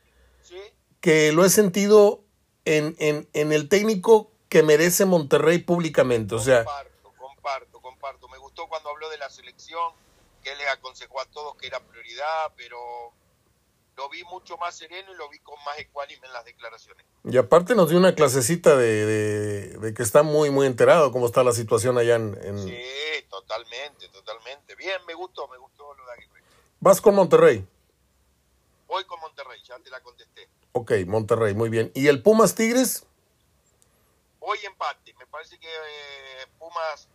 ¿Sí? 0.43 0.57
que 1.01 1.31
lo 1.31 1.43
he 1.43 1.49
sentido 1.49 2.21
en, 2.65 2.95
en, 2.99 3.27
en 3.33 3.51
el 3.51 3.67
técnico 3.67 4.31
que 4.55 4.63
merece 4.63 5.03
Monterrey 5.03 5.57
públicamente. 5.59 6.33
O 6.33 6.39
sea, 6.39 6.63
Comparto, 6.63 7.11
comparto, 7.17 7.81
comparto. 7.81 8.27
Me 8.29 8.37
gustó 8.37 8.69
cuando 8.69 8.89
habló 8.89 9.09
de 9.09 9.17
la 9.17 9.29
selección, 9.29 9.91
que 10.41 10.53
él 10.53 10.57
les 10.57 10.67
aconsejó 10.69 11.19
a 11.19 11.25
todos 11.25 11.57
que 11.57 11.67
era 11.67 11.81
prioridad, 11.81 12.53
pero 12.55 12.77
lo 13.97 14.07
vi 14.09 14.23
mucho 14.23 14.55
más 14.55 14.77
sereno 14.77 15.11
y 15.11 15.15
lo 15.17 15.27
vi 15.27 15.39
con 15.39 15.55
más 15.65 15.77
ecuánime 15.77 16.25
en 16.25 16.31
las 16.31 16.45
declaraciones. 16.45 17.05
y 17.25 17.35
aparte 17.35 17.75
nos 17.75 17.89
dio 17.89 17.97
una 17.97 18.15
clasecita 18.15 18.77
de, 18.77 19.05
de, 19.05 19.67
de 19.77 19.93
que 19.93 20.03
está 20.03 20.23
muy, 20.23 20.49
muy 20.51 20.67
enterado 20.67 21.11
cómo 21.11 21.25
está 21.25 21.43
la 21.43 21.51
situación 21.51 21.97
allá 21.97 22.15
en... 22.15 22.37
en- 22.41 22.63
Sí, 22.63 22.81
totalmente, 23.29 24.07
totalmente. 24.13 24.73
Bien, 24.75 25.01
me 25.05 25.15
gustó, 25.15 25.49
me 25.49 25.57
gustó 25.57 25.93
lo 25.95 26.05
de 26.05 26.11
Aguirre. 26.13 26.41
Vas 26.79 27.01
con 27.01 27.13
Monterrey. 27.15 27.67
Voy 28.87 29.03
con 29.03 29.19
Monterrey, 29.19 29.61
ya 29.67 29.77
te 29.79 29.89
la 29.89 29.99
contesté. 30.01 30.47
Ok, 30.71 30.93
Monterrey, 31.07 31.53
muy 31.53 31.67
bien. 31.67 31.91
¿Y 31.93 32.07
el 32.07 32.21
Pumas 32.23 32.55
Tigres? 32.55 33.05
Hoy 34.47 34.59
empate. 34.63 35.11
Me 35.15 35.25
parece 35.25 35.57
que 35.59 35.67
eh, 35.67 36.47
Pumas 36.59 37.09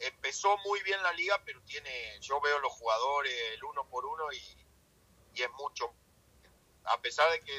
empezó 0.00 0.56
muy 0.66 0.82
bien 0.82 1.00
la 1.02 1.12
liga, 1.12 1.40
pero 1.44 1.60
tiene, 1.62 2.18
yo 2.20 2.40
veo 2.40 2.58
los 2.58 2.72
jugadores 2.72 3.32
el 3.54 3.62
uno 3.62 3.88
por 3.88 4.04
uno 4.04 4.32
y, 4.32 4.66
y 5.34 5.42
es 5.42 5.50
mucho. 5.52 5.94
A 6.84 7.00
pesar 7.00 7.30
de 7.30 7.40
que 7.40 7.54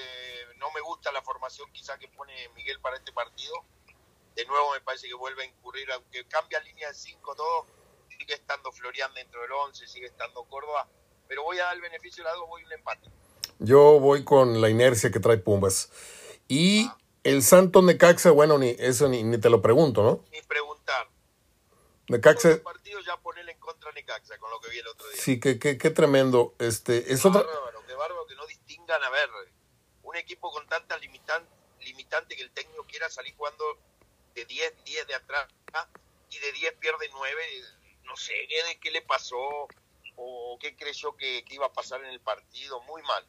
no 0.58 0.70
me 0.72 0.82
gusta 0.82 1.10
la 1.14 1.22
formación 1.22 1.72
quizá 1.72 1.98
que 1.98 2.10
pone 2.10 2.50
Miguel 2.50 2.82
para 2.82 2.98
este 2.98 3.14
partido, 3.14 3.54
de 4.36 4.46
nuevo 4.46 4.74
me 4.74 4.82
parece 4.82 5.08
que 5.08 5.14
vuelve 5.14 5.44
a 5.44 5.46
incurrir, 5.46 5.90
aunque 5.94 6.28
cambia 6.28 6.60
línea 6.60 6.90
de 6.90 6.94
5 6.94 7.36
todo, 7.36 7.68
sigue 8.10 8.34
estando 8.34 8.74
Florian 8.74 9.14
dentro 9.14 9.42
del 9.42 9.54
11, 9.54 9.88
sigue 9.88 10.08
estando 10.08 10.44
Córdoba, 10.50 10.90
pero 11.30 11.44
voy 11.44 11.60
a 11.60 11.64
dar 11.64 11.76
el 11.76 11.82
beneficio 11.82 12.26
de 12.26 12.30
la 12.30 12.36
dos, 12.36 12.50
voy 12.50 12.64
a 12.64 12.66
un 12.66 12.74
empate. 12.74 13.10
Yo 13.60 14.02
voy 14.02 14.26
con 14.26 14.60
la 14.60 14.70
inercia 14.70 15.12
que 15.12 15.22
trae 15.22 15.38
Pumas. 15.38 15.90
Y 16.50 16.90
el 17.24 17.42
Santos 17.42 17.84
Necaxa, 17.84 18.32
bueno, 18.32 18.58
ni 18.58 18.76
eso 18.80 19.08
ni, 19.08 19.24
ni 19.24 19.38
te 19.38 19.50
lo 19.50 19.62
pregunto, 19.62 20.04
¿no? 20.04 20.26
Ni 20.32 20.42
preguntar. 20.42 21.10
Necaxa, 22.10 22.50
los 22.50 22.60
partidos 22.60 23.06
ya 23.06 23.18
ponerle 23.18 23.54
en 23.54 23.60
contra 23.60 23.90
a 23.90 23.94
Necaxa 23.94 24.38
con 24.38 24.52
lo 24.52 24.60
que 24.60 24.70
vi 24.70 24.80
el 24.80 24.88
otro 24.88 25.08
día. 25.08 25.22
sí, 25.22 25.40
qué, 25.40 25.58
qué, 25.58 25.78
qué 25.78 25.90
tremendo. 25.90 26.54
Este, 26.60 27.14
es 27.14 27.26
otra... 27.26 27.42
Bárbaro, 27.42 27.84
qué 27.88 27.94
bárbaro 27.94 28.26
que 28.28 28.36
no 28.36 28.46
distingan, 28.46 29.02
a 29.04 29.10
ver, 29.10 29.30
un 30.04 30.16
equipo 30.18 30.52
con 30.52 30.68
tanta 30.68 30.98
limitan, 30.98 31.48
limitante 31.82 32.36
que 32.36 32.44
el 32.44 32.52
técnico 32.52 32.84
quiera 32.86 33.10
salir 33.10 33.36
jugando 33.36 33.64
de 34.36 34.46
10, 34.46 34.84
10 34.84 35.08
de 35.08 35.16
atrás 35.16 35.48
y 36.30 36.40
de 36.40 36.52
10 36.52 36.74
pierde 36.74 37.10
9, 37.12 37.44
no 38.04 38.18
sé 38.18 38.34
¿qué, 38.50 38.80
qué 38.80 38.92
le 38.92 39.02
pasó 39.02 39.68
o 40.16 40.58
qué 40.60 40.76
creyó 40.76 41.16
que, 41.16 41.44
que 41.46 41.56
iba 41.56 41.68
a 41.68 41.74
pasar 41.74 42.04
en 42.04 42.10
el 42.10 42.20
partido, 42.20 42.82
muy 42.82 43.02
mal. 43.04 43.26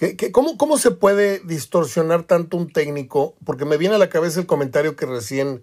¿Qué, 0.00 0.16
qué- 0.16 0.32
cómo, 0.32 0.56
¿Cómo 0.56 0.78
se 0.78 0.92
puede 0.92 1.40
distorsionar 1.40 2.22
tanto 2.22 2.56
un 2.56 2.72
técnico? 2.72 3.34
Porque 3.44 3.66
me 3.66 3.76
viene 3.76 3.96
a 3.96 3.98
la 3.98 4.08
cabeza 4.08 4.40
el 4.40 4.46
comentario 4.46 4.96
que 4.96 5.04
recién 5.04 5.62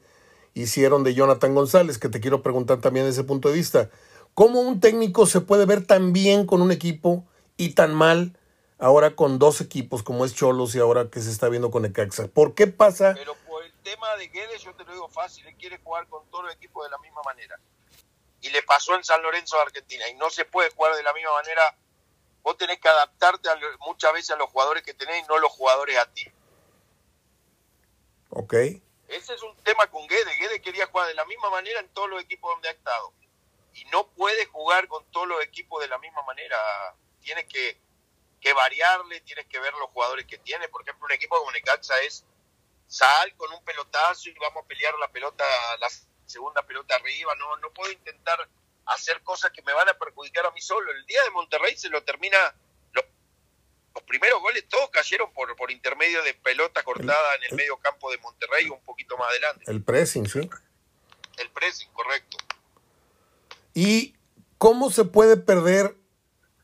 hicieron 0.53 1.03
de 1.03 1.15
Jonathan 1.15 1.55
González, 1.55 1.97
que 1.97 2.07
te 2.07 2.19
quiero 2.19 2.43
preguntar 2.43 2.79
también 2.79 3.07
desde 3.07 3.21
ese 3.21 3.27
punto 3.27 3.49
de 3.49 3.55
vista. 3.55 3.89
¿Cómo 4.35 4.61
un 4.61 4.79
técnico 4.79 5.25
se 5.25 5.41
puede 5.41 5.65
ver 5.65 5.87
tan 5.87 6.13
bien 6.13 6.45
con 6.45 6.61
un 6.61 6.71
equipo 6.71 7.25
y 7.57 7.73
tan 7.73 7.95
mal 7.95 8.37
ahora 8.77 9.15
con 9.15 9.39
dos 9.39 9.59
equipos 9.59 10.03
como 10.03 10.23
es 10.23 10.35
Cholos 10.35 10.75
y 10.75 10.79
ahora 10.79 11.09
que 11.09 11.19
se 11.19 11.31
está 11.31 11.49
viendo 11.49 11.71
con 11.71 11.81
Necaxa? 11.81 12.27
¿Por 12.27 12.53
qué 12.53 12.67
pasa? 12.67 13.15
Pero 13.15 13.33
por 13.49 13.63
el 13.65 13.73
tema 13.81 14.15
de 14.17 14.27
Guedes, 14.27 14.61
yo 14.61 14.71
te 14.75 14.83
lo 14.83 14.93
digo 14.93 15.09
fácil, 15.09 15.47
él 15.47 15.55
quiere 15.57 15.79
jugar 15.83 16.07
con 16.09 16.21
todos 16.29 16.45
los 16.45 16.53
equipos 16.53 16.85
de 16.85 16.91
la 16.91 16.99
misma 16.99 17.21
manera. 17.25 17.59
Y 18.41 18.51
le 18.51 18.61
pasó 18.61 18.93
en 18.95 19.03
San 19.03 19.23
Lorenzo 19.23 19.55
de 19.55 19.63
Argentina, 19.63 20.07
y 20.09 20.15
no 20.15 20.29
se 20.29 20.45
puede 20.45 20.69
jugar 20.69 20.95
de 20.95 21.01
la 21.01 21.11
misma 21.13 21.31
manera. 21.33 21.63
Vos 22.47 22.55
tenés 22.55 22.79
que 22.79 22.87
adaptarte 22.87 23.49
a 23.49 23.59
muchas 23.79 24.13
veces 24.13 24.29
a 24.29 24.37
los 24.37 24.49
jugadores 24.49 24.81
que 24.81 24.93
tenés 24.93 25.21
y 25.21 25.27
no 25.27 25.37
los 25.37 25.51
jugadores 25.51 25.97
a 25.97 26.05
ti. 26.13 26.31
Ok. 28.29 28.53
Ese 28.53 29.33
es 29.33 29.43
un 29.43 29.53
tema 29.63 29.85
con 29.87 30.07
Guedes. 30.07 30.39
Guedes 30.39 30.61
quería 30.61 30.87
jugar 30.87 31.09
de 31.09 31.13
la 31.13 31.25
misma 31.25 31.49
manera 31.49 31.81
en 31.81 31.89
todos 31.89 32.09
los 32.09 32.23
equipos 32.23 32.49
donde 32.53 32.69
ha 32.69 32.71
estado. 32.71 33.11
Y 33.73 33.83
no 33.91 34.07
puede 34.11 34.45
jugar 34.45 34.87
con 34.87 35.03
todos 35.11 35.27
los 35.27 35.43
equipos 35.43 35.81
de 35.81 35.89
la 35.89 35.97
misma 35.97 36.21
manera. 36.21 36.55
Tienes 37.19 37.47
que, 37.47 37.81
que 38.39 38.53
variarle, 38.53 39.19
tienes 39.19 39.45
que 39.47 39.59
ver 39.59 39.73
los 39.73 39.89
jugadores 39.89 40.25
que 40.25 40.37
tiene. 40.37 40.69
Por 40.69 40.83
ejemplo, 40.83 41.05
un 41.05 41.11
equipo 41.11 41.37
como 41.37 41.51
Necaxa 41.51 41.99
es 42.03 42.23
sal 42.87 43.35
con 43.35 43.51
un 43.51 43.61
pelotazo 43.65 44.29
y 44.29 44.33
vamos 44.39 44.63
a 44.63 44.67
pelear 44.67 44.97
la 44.99 45.09
pelota, 45.09 45.43
la 45.81 45.89
segunda 46.25 46.61
pelota 46.61 46.95
arriba. 46.95 47.35
No, 47.35 47.57
no 47.57 47.73
puedo 47.73 47.91
intentar 47.91 48.47
hacer 48.87 49.21
cosas 49.23 49.51
que 49.51 49.61
me 49.63 49.73
van 49.73 49.87
a 49.89 49.93
perjudicar 49.97 50.45
a 50.45 50.51
mí 50.51 50.61
solo. 50.61 50.91
El 50.91 51.05
día 51.05 51.23
de 51.23 51.31
Monterrey 51.31 51.75
se 51.77 51.89
lo 51.89 52.03
termina. 52.03 52.37
Los, 52.93 53.03
los 53.95 54.03
primeros 54.03 54.41
goles 54.41 54.67
todos 54.69 54.89
cayeron 54.89 55.31
por, 55.33 55.55
por 55.55 55.71
intermedio 55.71 56.21
de 56.23 56.33
pelota 56.35 56.83
cortada 56.83 57.35
en 57.35 57.43
el 57.43 57.49
el- 57.51 57.55
medio 57.57 57.77
campo 57.77 58.09
de 58.11 58.17
Monterrey 58.19 58.69
un 58.69 58.81
poquito 58.83 59.17
más 59.17 59.29
adelante. 59.29 59.63
El 59.67 59.83
pressing, 59.83 60.27
sí. 60.27 60.49
El 61.37 61.49
pressing, 61.51 61.89
correcto. 61.93 62.37
¿Y 63.73 64.15
cómo 64.57 64.89
se 64.89 65.05
puede 65.05 65.37
perder 65.37 65.95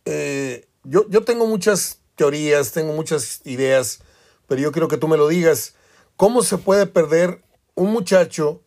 eh, 0.05 0.67
yo, 0.83 1.05
yo 1.09 1.23
tengo 1.23 1.45
muchas 1.45 2.01
teorías, 2.15 2.71
tengo 2.73 2.93
muchas 2.93 3.41
ideas, 3.45 4.01
pero 4.47 4.61
yo 4.61 4.71
quiero 4.71 4.87
que 4.87 4.97
tú 4.97 5.07
me 5.07 5.17
lo 5.17 5.27
digas. 5.27 5.75
¿Cómo 6.17 6.43
se 6.43 6.57
puede 6.57 6.85
perder 6.87 7.41
un 7.75 7.91
muchacho 7.91 8.61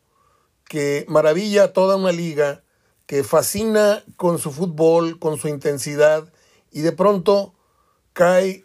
que 0.64 1.04
maravilla 1.08 1.72
toda 1.72 1.96
una 1.96 2.10
liga, 2.12 2.64
que 3.06 3.24
fascina 3.24 4.04
con 4.16 4.38
su 4.38 4.50
fútbol, 4.52 5.18
con 5.18 5.38
su 5.38 5.48
intensidad, 5.48 6.32
y 6.70 6.80
de 6.80 6.92
pronto 6.92 7.54
cae 8.12 8.64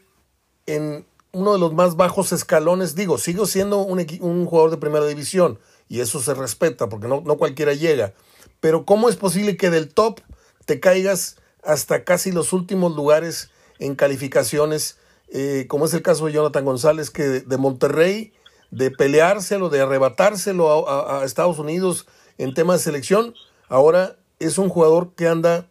en 0.66 1.06
uno 1.32 1.54
de 1.54 1.60
los 1.60 1.74
más 1.74 1.96
bajos 1.96 2.32
escalones? 2.32 2.96
Digo, 2.96 3.18
sigo 3.18 3.46
siendo 3.46 3.80
un, 3.80 4.46
jugador 4.46 4.72
de 4.72 4.78
primera 4.78 5.06
división, 5.06 5.60
y 5.88 6.00
eso 6.00 6.20
se 6.20 6.34
respeta, 6.34 6.90
porque 6.90 7.08
no, 7.08 7.22
no 7.22 7.38
cualquiera 7.38 7.74
llega. 7.74 8.14
Pero 8.60 8.86
¿cómo 8.86 9.10
es 9.10 9.16
posible 9.16 9.58
que 9.58 9.70
del 9.70 9.94
top 9.94 10.22
te 10.66 10.80
caigas 10.80 11.38
hasta 11.64 12.04
casi 12.04 12.32
los 12.32 12.54
últimos 12.54 12.96
lugares 12.96 13.50
en 13.80 13.96
calificaciones, 13.96 14.98
eh, 15.30 15.66
como 15.68 15.86
es 15.86 15.94
el 15.94 16.02
caso 16.02 16.26
de 16.26 16.34
Jonathan 16.34 16.66
González, 16.66 17.10
que 17.10 17.24
de 17.24 17.58
Monterrey, 17.58 18.34
de 18.70 18.92
peleárselo, 18.92 19.70
de 19.70 19.82
arrebatárselo 19.82 20.88
a, 20.88 21.26
Estados 21.26 21.60
Unidos 21.60 22.08
en 22.38 22.54
tema 22.54 22.74
de 22.74 22.80
selección, 22.80 23.34
ahora 23.68 24.18
es 24.46 24.58
un 24.58 24.70
jugador 24.70 25.14
que 25.16 25.28
anda, 25.28 25.68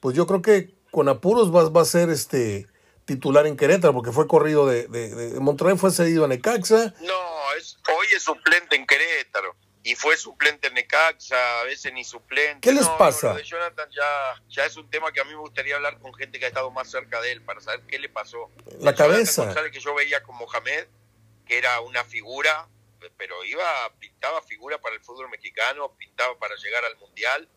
pues 0.00 0.16
yo 0.16 0.26
creo 0.26 0.42
que 0.42 0.70
con 0.90 1.08
apuros 1.08 1.54
va, 1.54 1.68
va 1.68 1.82
a 1.82 1.86
ser 1.86 2.10
este 2.10 2.66
titular 3.04 3.46
en 3.46 3.56
Querétaro, 3.56 3.92
porque 3.92 4.12
fue 4.12 4.26
corrido 4.26 4.66
de, 4.66 4.86
de, 4.86 5.40
Monterrey, 5.40 5.76
fue 5.76 5.90
cedido 5.90 6.24
a 6.24 6.28
Necaxa. 6.28 6.94
No, 7.00 7.54
es, 7.58 7.78
hoy 7.88 8.06
es 8.14 8.22
suplente 8.22 8.76
en 8.76 8.86
Querétaro 8.86 9.54
y 9.84 9.94
fue 9.96 10.16
suplente 10.16 10.68
en 10.68 10.74
Necaxa, 10.74 11.60
a 11.60 11.64
veces 11.64 11.92
ni 11.92 12.04
suplente. 12.04 12.60
¿Qué 12.60 12.72
les 12.72 12.88
pasa? 12.90 13.34
de 13.34 13.42
Jonathan 13.42 13.88
ya, 13.90 14.42
ya 14.48 14.64
es 14.64 14.76
un 14.76 14.88
tema 14.88 15.12
que 15.12 15.20
a 15.20 15.24
mí 15.24 15.30
me 15.30 15.38
gustaría 15.38 15.76
hablar 15.76 15.98
con 15.98 16.14
gente 16.14 16.38
que 16.38 16.44
ha 16.44 16.48
estado 16.48 16.70
más 16.70 16.90
cerca 16.90 17.20
de 17.20 17.32
él 17.32 17.42
para 17.42 17.60
saber 17.60 17.80
qué 17.88 17.98
le 17.98 18.08
pasó. 18.08 18.50
La 18.78 18.94
cabeza. 18.94 19.44
González 19.44 19.72
que 19.72 19.80
yo 19.80 19.94
veía 19.94 20.22
con 20.22 20.36
Mohamed, 20.36 20.86
que 21.46 21.58
era 21.58 21.80
una 21.80 22.04
figura, 22.04 22.68
pero 23.16 23.44
iba, 23.44 23.64
pintaba 23.98 24.40
figura 24.42 24.78
para 24.78 24.94
el 24.94 25.00
fútbol 25.00 25.28
mexicano, 25.30 25.92
pintaba 25.98 26.38
para 26.38 26.54
llegar 26.56 26.84
al 26.84 26.96
Mundial. 26.98 27.48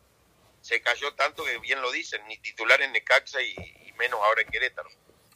Se 0.66 0.80
cayó 0.80 1.14
tanto 1.14 1.44
que 1.44 1.58
bien 1.58 1.80
lo 1.80 1.92
dicen, 1.92 2.20
ni 2.26 2.38
titular 2.38 2.82
en 2.82 2.90
Necaxa 2.90 3.40
y, 3.40 3.54
menos 3.96 4.18
ahora 4.20 4.42
en 4.42 4.48
Querétaro. 4.48 4.90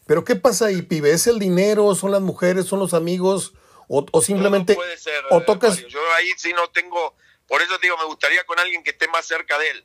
Pero 0.04 0.24
¿qué 0.24 0.34
pasa 0.34 0.66
ahí, 0.66 0.82
pibe? 0.82 1.12
¿Es 1.12 1.28
el 1.28 1.38
dinero? 1.38 1.94
¿Son 1.94 2.10
las 2.10 2.20
mujeres? 2.20 2.66
¿Son 2.66 2.80
los 2.80 2.94
amigos? 2.94 3.52
O, 3.86 4.20
simplemente... 4.22 4.74
puede 4.74 4.98
ser, 4.98 5.22
o 5.30 5.40
tocas... 5.42 5.86
Yo 5.86 6.00
ahí 6.14 6.32
sí 6.36 6.52
no 6.52 6.68
tengo... 6.70 7.14
Por 7.46 7.62
eso 7.62 7.78
digo, 7.78 7.96
me 7.96 8.06
gustaría 8.06 8.44
con 8.44 8.58
alguien 8.58 8.82
que 8.82 8.90
esté 8.90 9.06
más 9.06 9.24
cerca 9.24 9.56
de 9.56 9.70
él. 9.70 9.84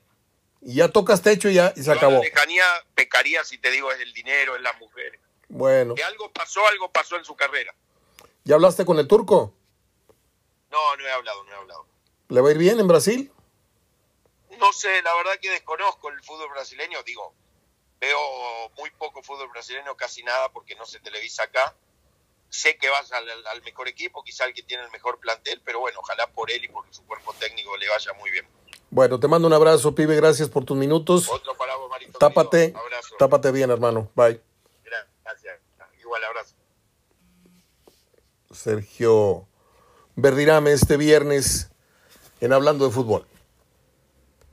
Y 0.61 0.75
ya 0.77 0.87
tocas 0.89 1.21
techo 1.21 1.47
y 1.47 1.53
ya 1.53 1.73
y 1.75 1.83
se 1.83 1.91
acabó. 1.91 2.13
La 2.13 2.21
lejanía 2.21 2.63
pecaría 2.95 3.43
si 3.43 3.59
te 3.59 3.69
digo 3.69 3.91
es 3.91 3.99
el 3.99 4.13
dinero, 4.13 4.55
es 4.55 4.63
las 4.63 4.79
mujeres. 4.79 5.19
Bueno. 5.47 5.93
Que 5.93 6.03
algo 6.03 6.31
pasó, 6.31 6.65
algo 6.67 6.91
pasó 6.91 7.17
en 7.17 7.23
su 7.23 7.35
carrera. 7.35 7.75
¿Ya 8.45 8.55
hablaste 8.55 8.83
con 8.83 8.97
el 8.97 9.07
turco? 9.07 9.53
No, 10.71 10.95
no 10.97 11.05
he 11.05 11.11
hablado, 11.11 11.43
no 11.43 11.51
he 11.51 11.55
hablado. 11.55 11.87
¿Le 12.29 12.41
va 12.41 12.49
a 12.49 12.51
ir 12.51 12.57
bien 12.57 12.79
en 12.79 12.87
Brasil? 12.87 13.31
No 14.59 14.73
sé, 14.73 15.01
la 15.01 15.13
verdad 15.15 15.33
que 15.41 15.49
desconozco 15.49 16.09
el 16.09 16.23
fútbol 16.23 16.49
brasileño. 16.49 17.03
Digo, 17.03 17.33
veo 17.99 18.69
muy 18.77 18.89
poco 18.91 19.21
fútbol 19.23 19.49
brasileño, 19.49 19.95
casi 19.95 20.23
nada, 20.23 20.49
porque 20.49 20.75
no 20.75 20.85
se 20.85 20.99
televisa 20.99 21.43
acá 21.43 21.75
sé 22.55 22.77
que 22.77 22.89
vas 22.89 23.11
al, 23.11 23.61
mejor 23.63 23.87
equipo, 23.87 24.23
quizá 24.23 24.45
el 24.45 24.53
que 24.53 24.63
tiene 24.63 24.83
el 24.83 24.91
mejor 24.91 25.19
plantel, 25.19 25.61
pero 25.63 25.79
bueno, 25.79 25.99
ojalá 25.99 26.27
por 26.27 26.49
él 26.49 26.63
y 26.63 26.67
por 26.67 26.85
su 26.89 27.03
cuerpo 27.05 27.33
técnico 27.33 27.75
le 27.77 27.89
vaya 27.89 28.13
muy 28.13 28.31
bien. 28.31 28.47
Bueno, 28.89 29.19
te 29.19 29.27
mando 29.27 29.47
un 29.47 29.53
abrazo, 29.53 29.93
pibe, 29.93 30.15
gracias 30.15 30.49
por 30.49 30.63
tus 30.63 30.77
minutos. 30.77 31.27
Otro 31.29 31.55
para 31.57 31.75
vos, 31.75 31.89
Marito. 31.89 32.17
Tápate, 32.17 32.73
tápate 33.19 33.51
bien, 33.51 33.71
hermano. 33.71 34.09
Bye. 34.15 34.41
Gracias, 35.23 35.59
igual 35.99 36.23
abrazo. 36.23 36.55
Sergio 38.51 39.47
Verdirame 40.15 40.71
este 40.71 40.95
viernes 40.95 41.71
en 42.39 42.53
Hablando 42.53 42.85
de 42.85 42.91
Fútbol. 42.91 43.27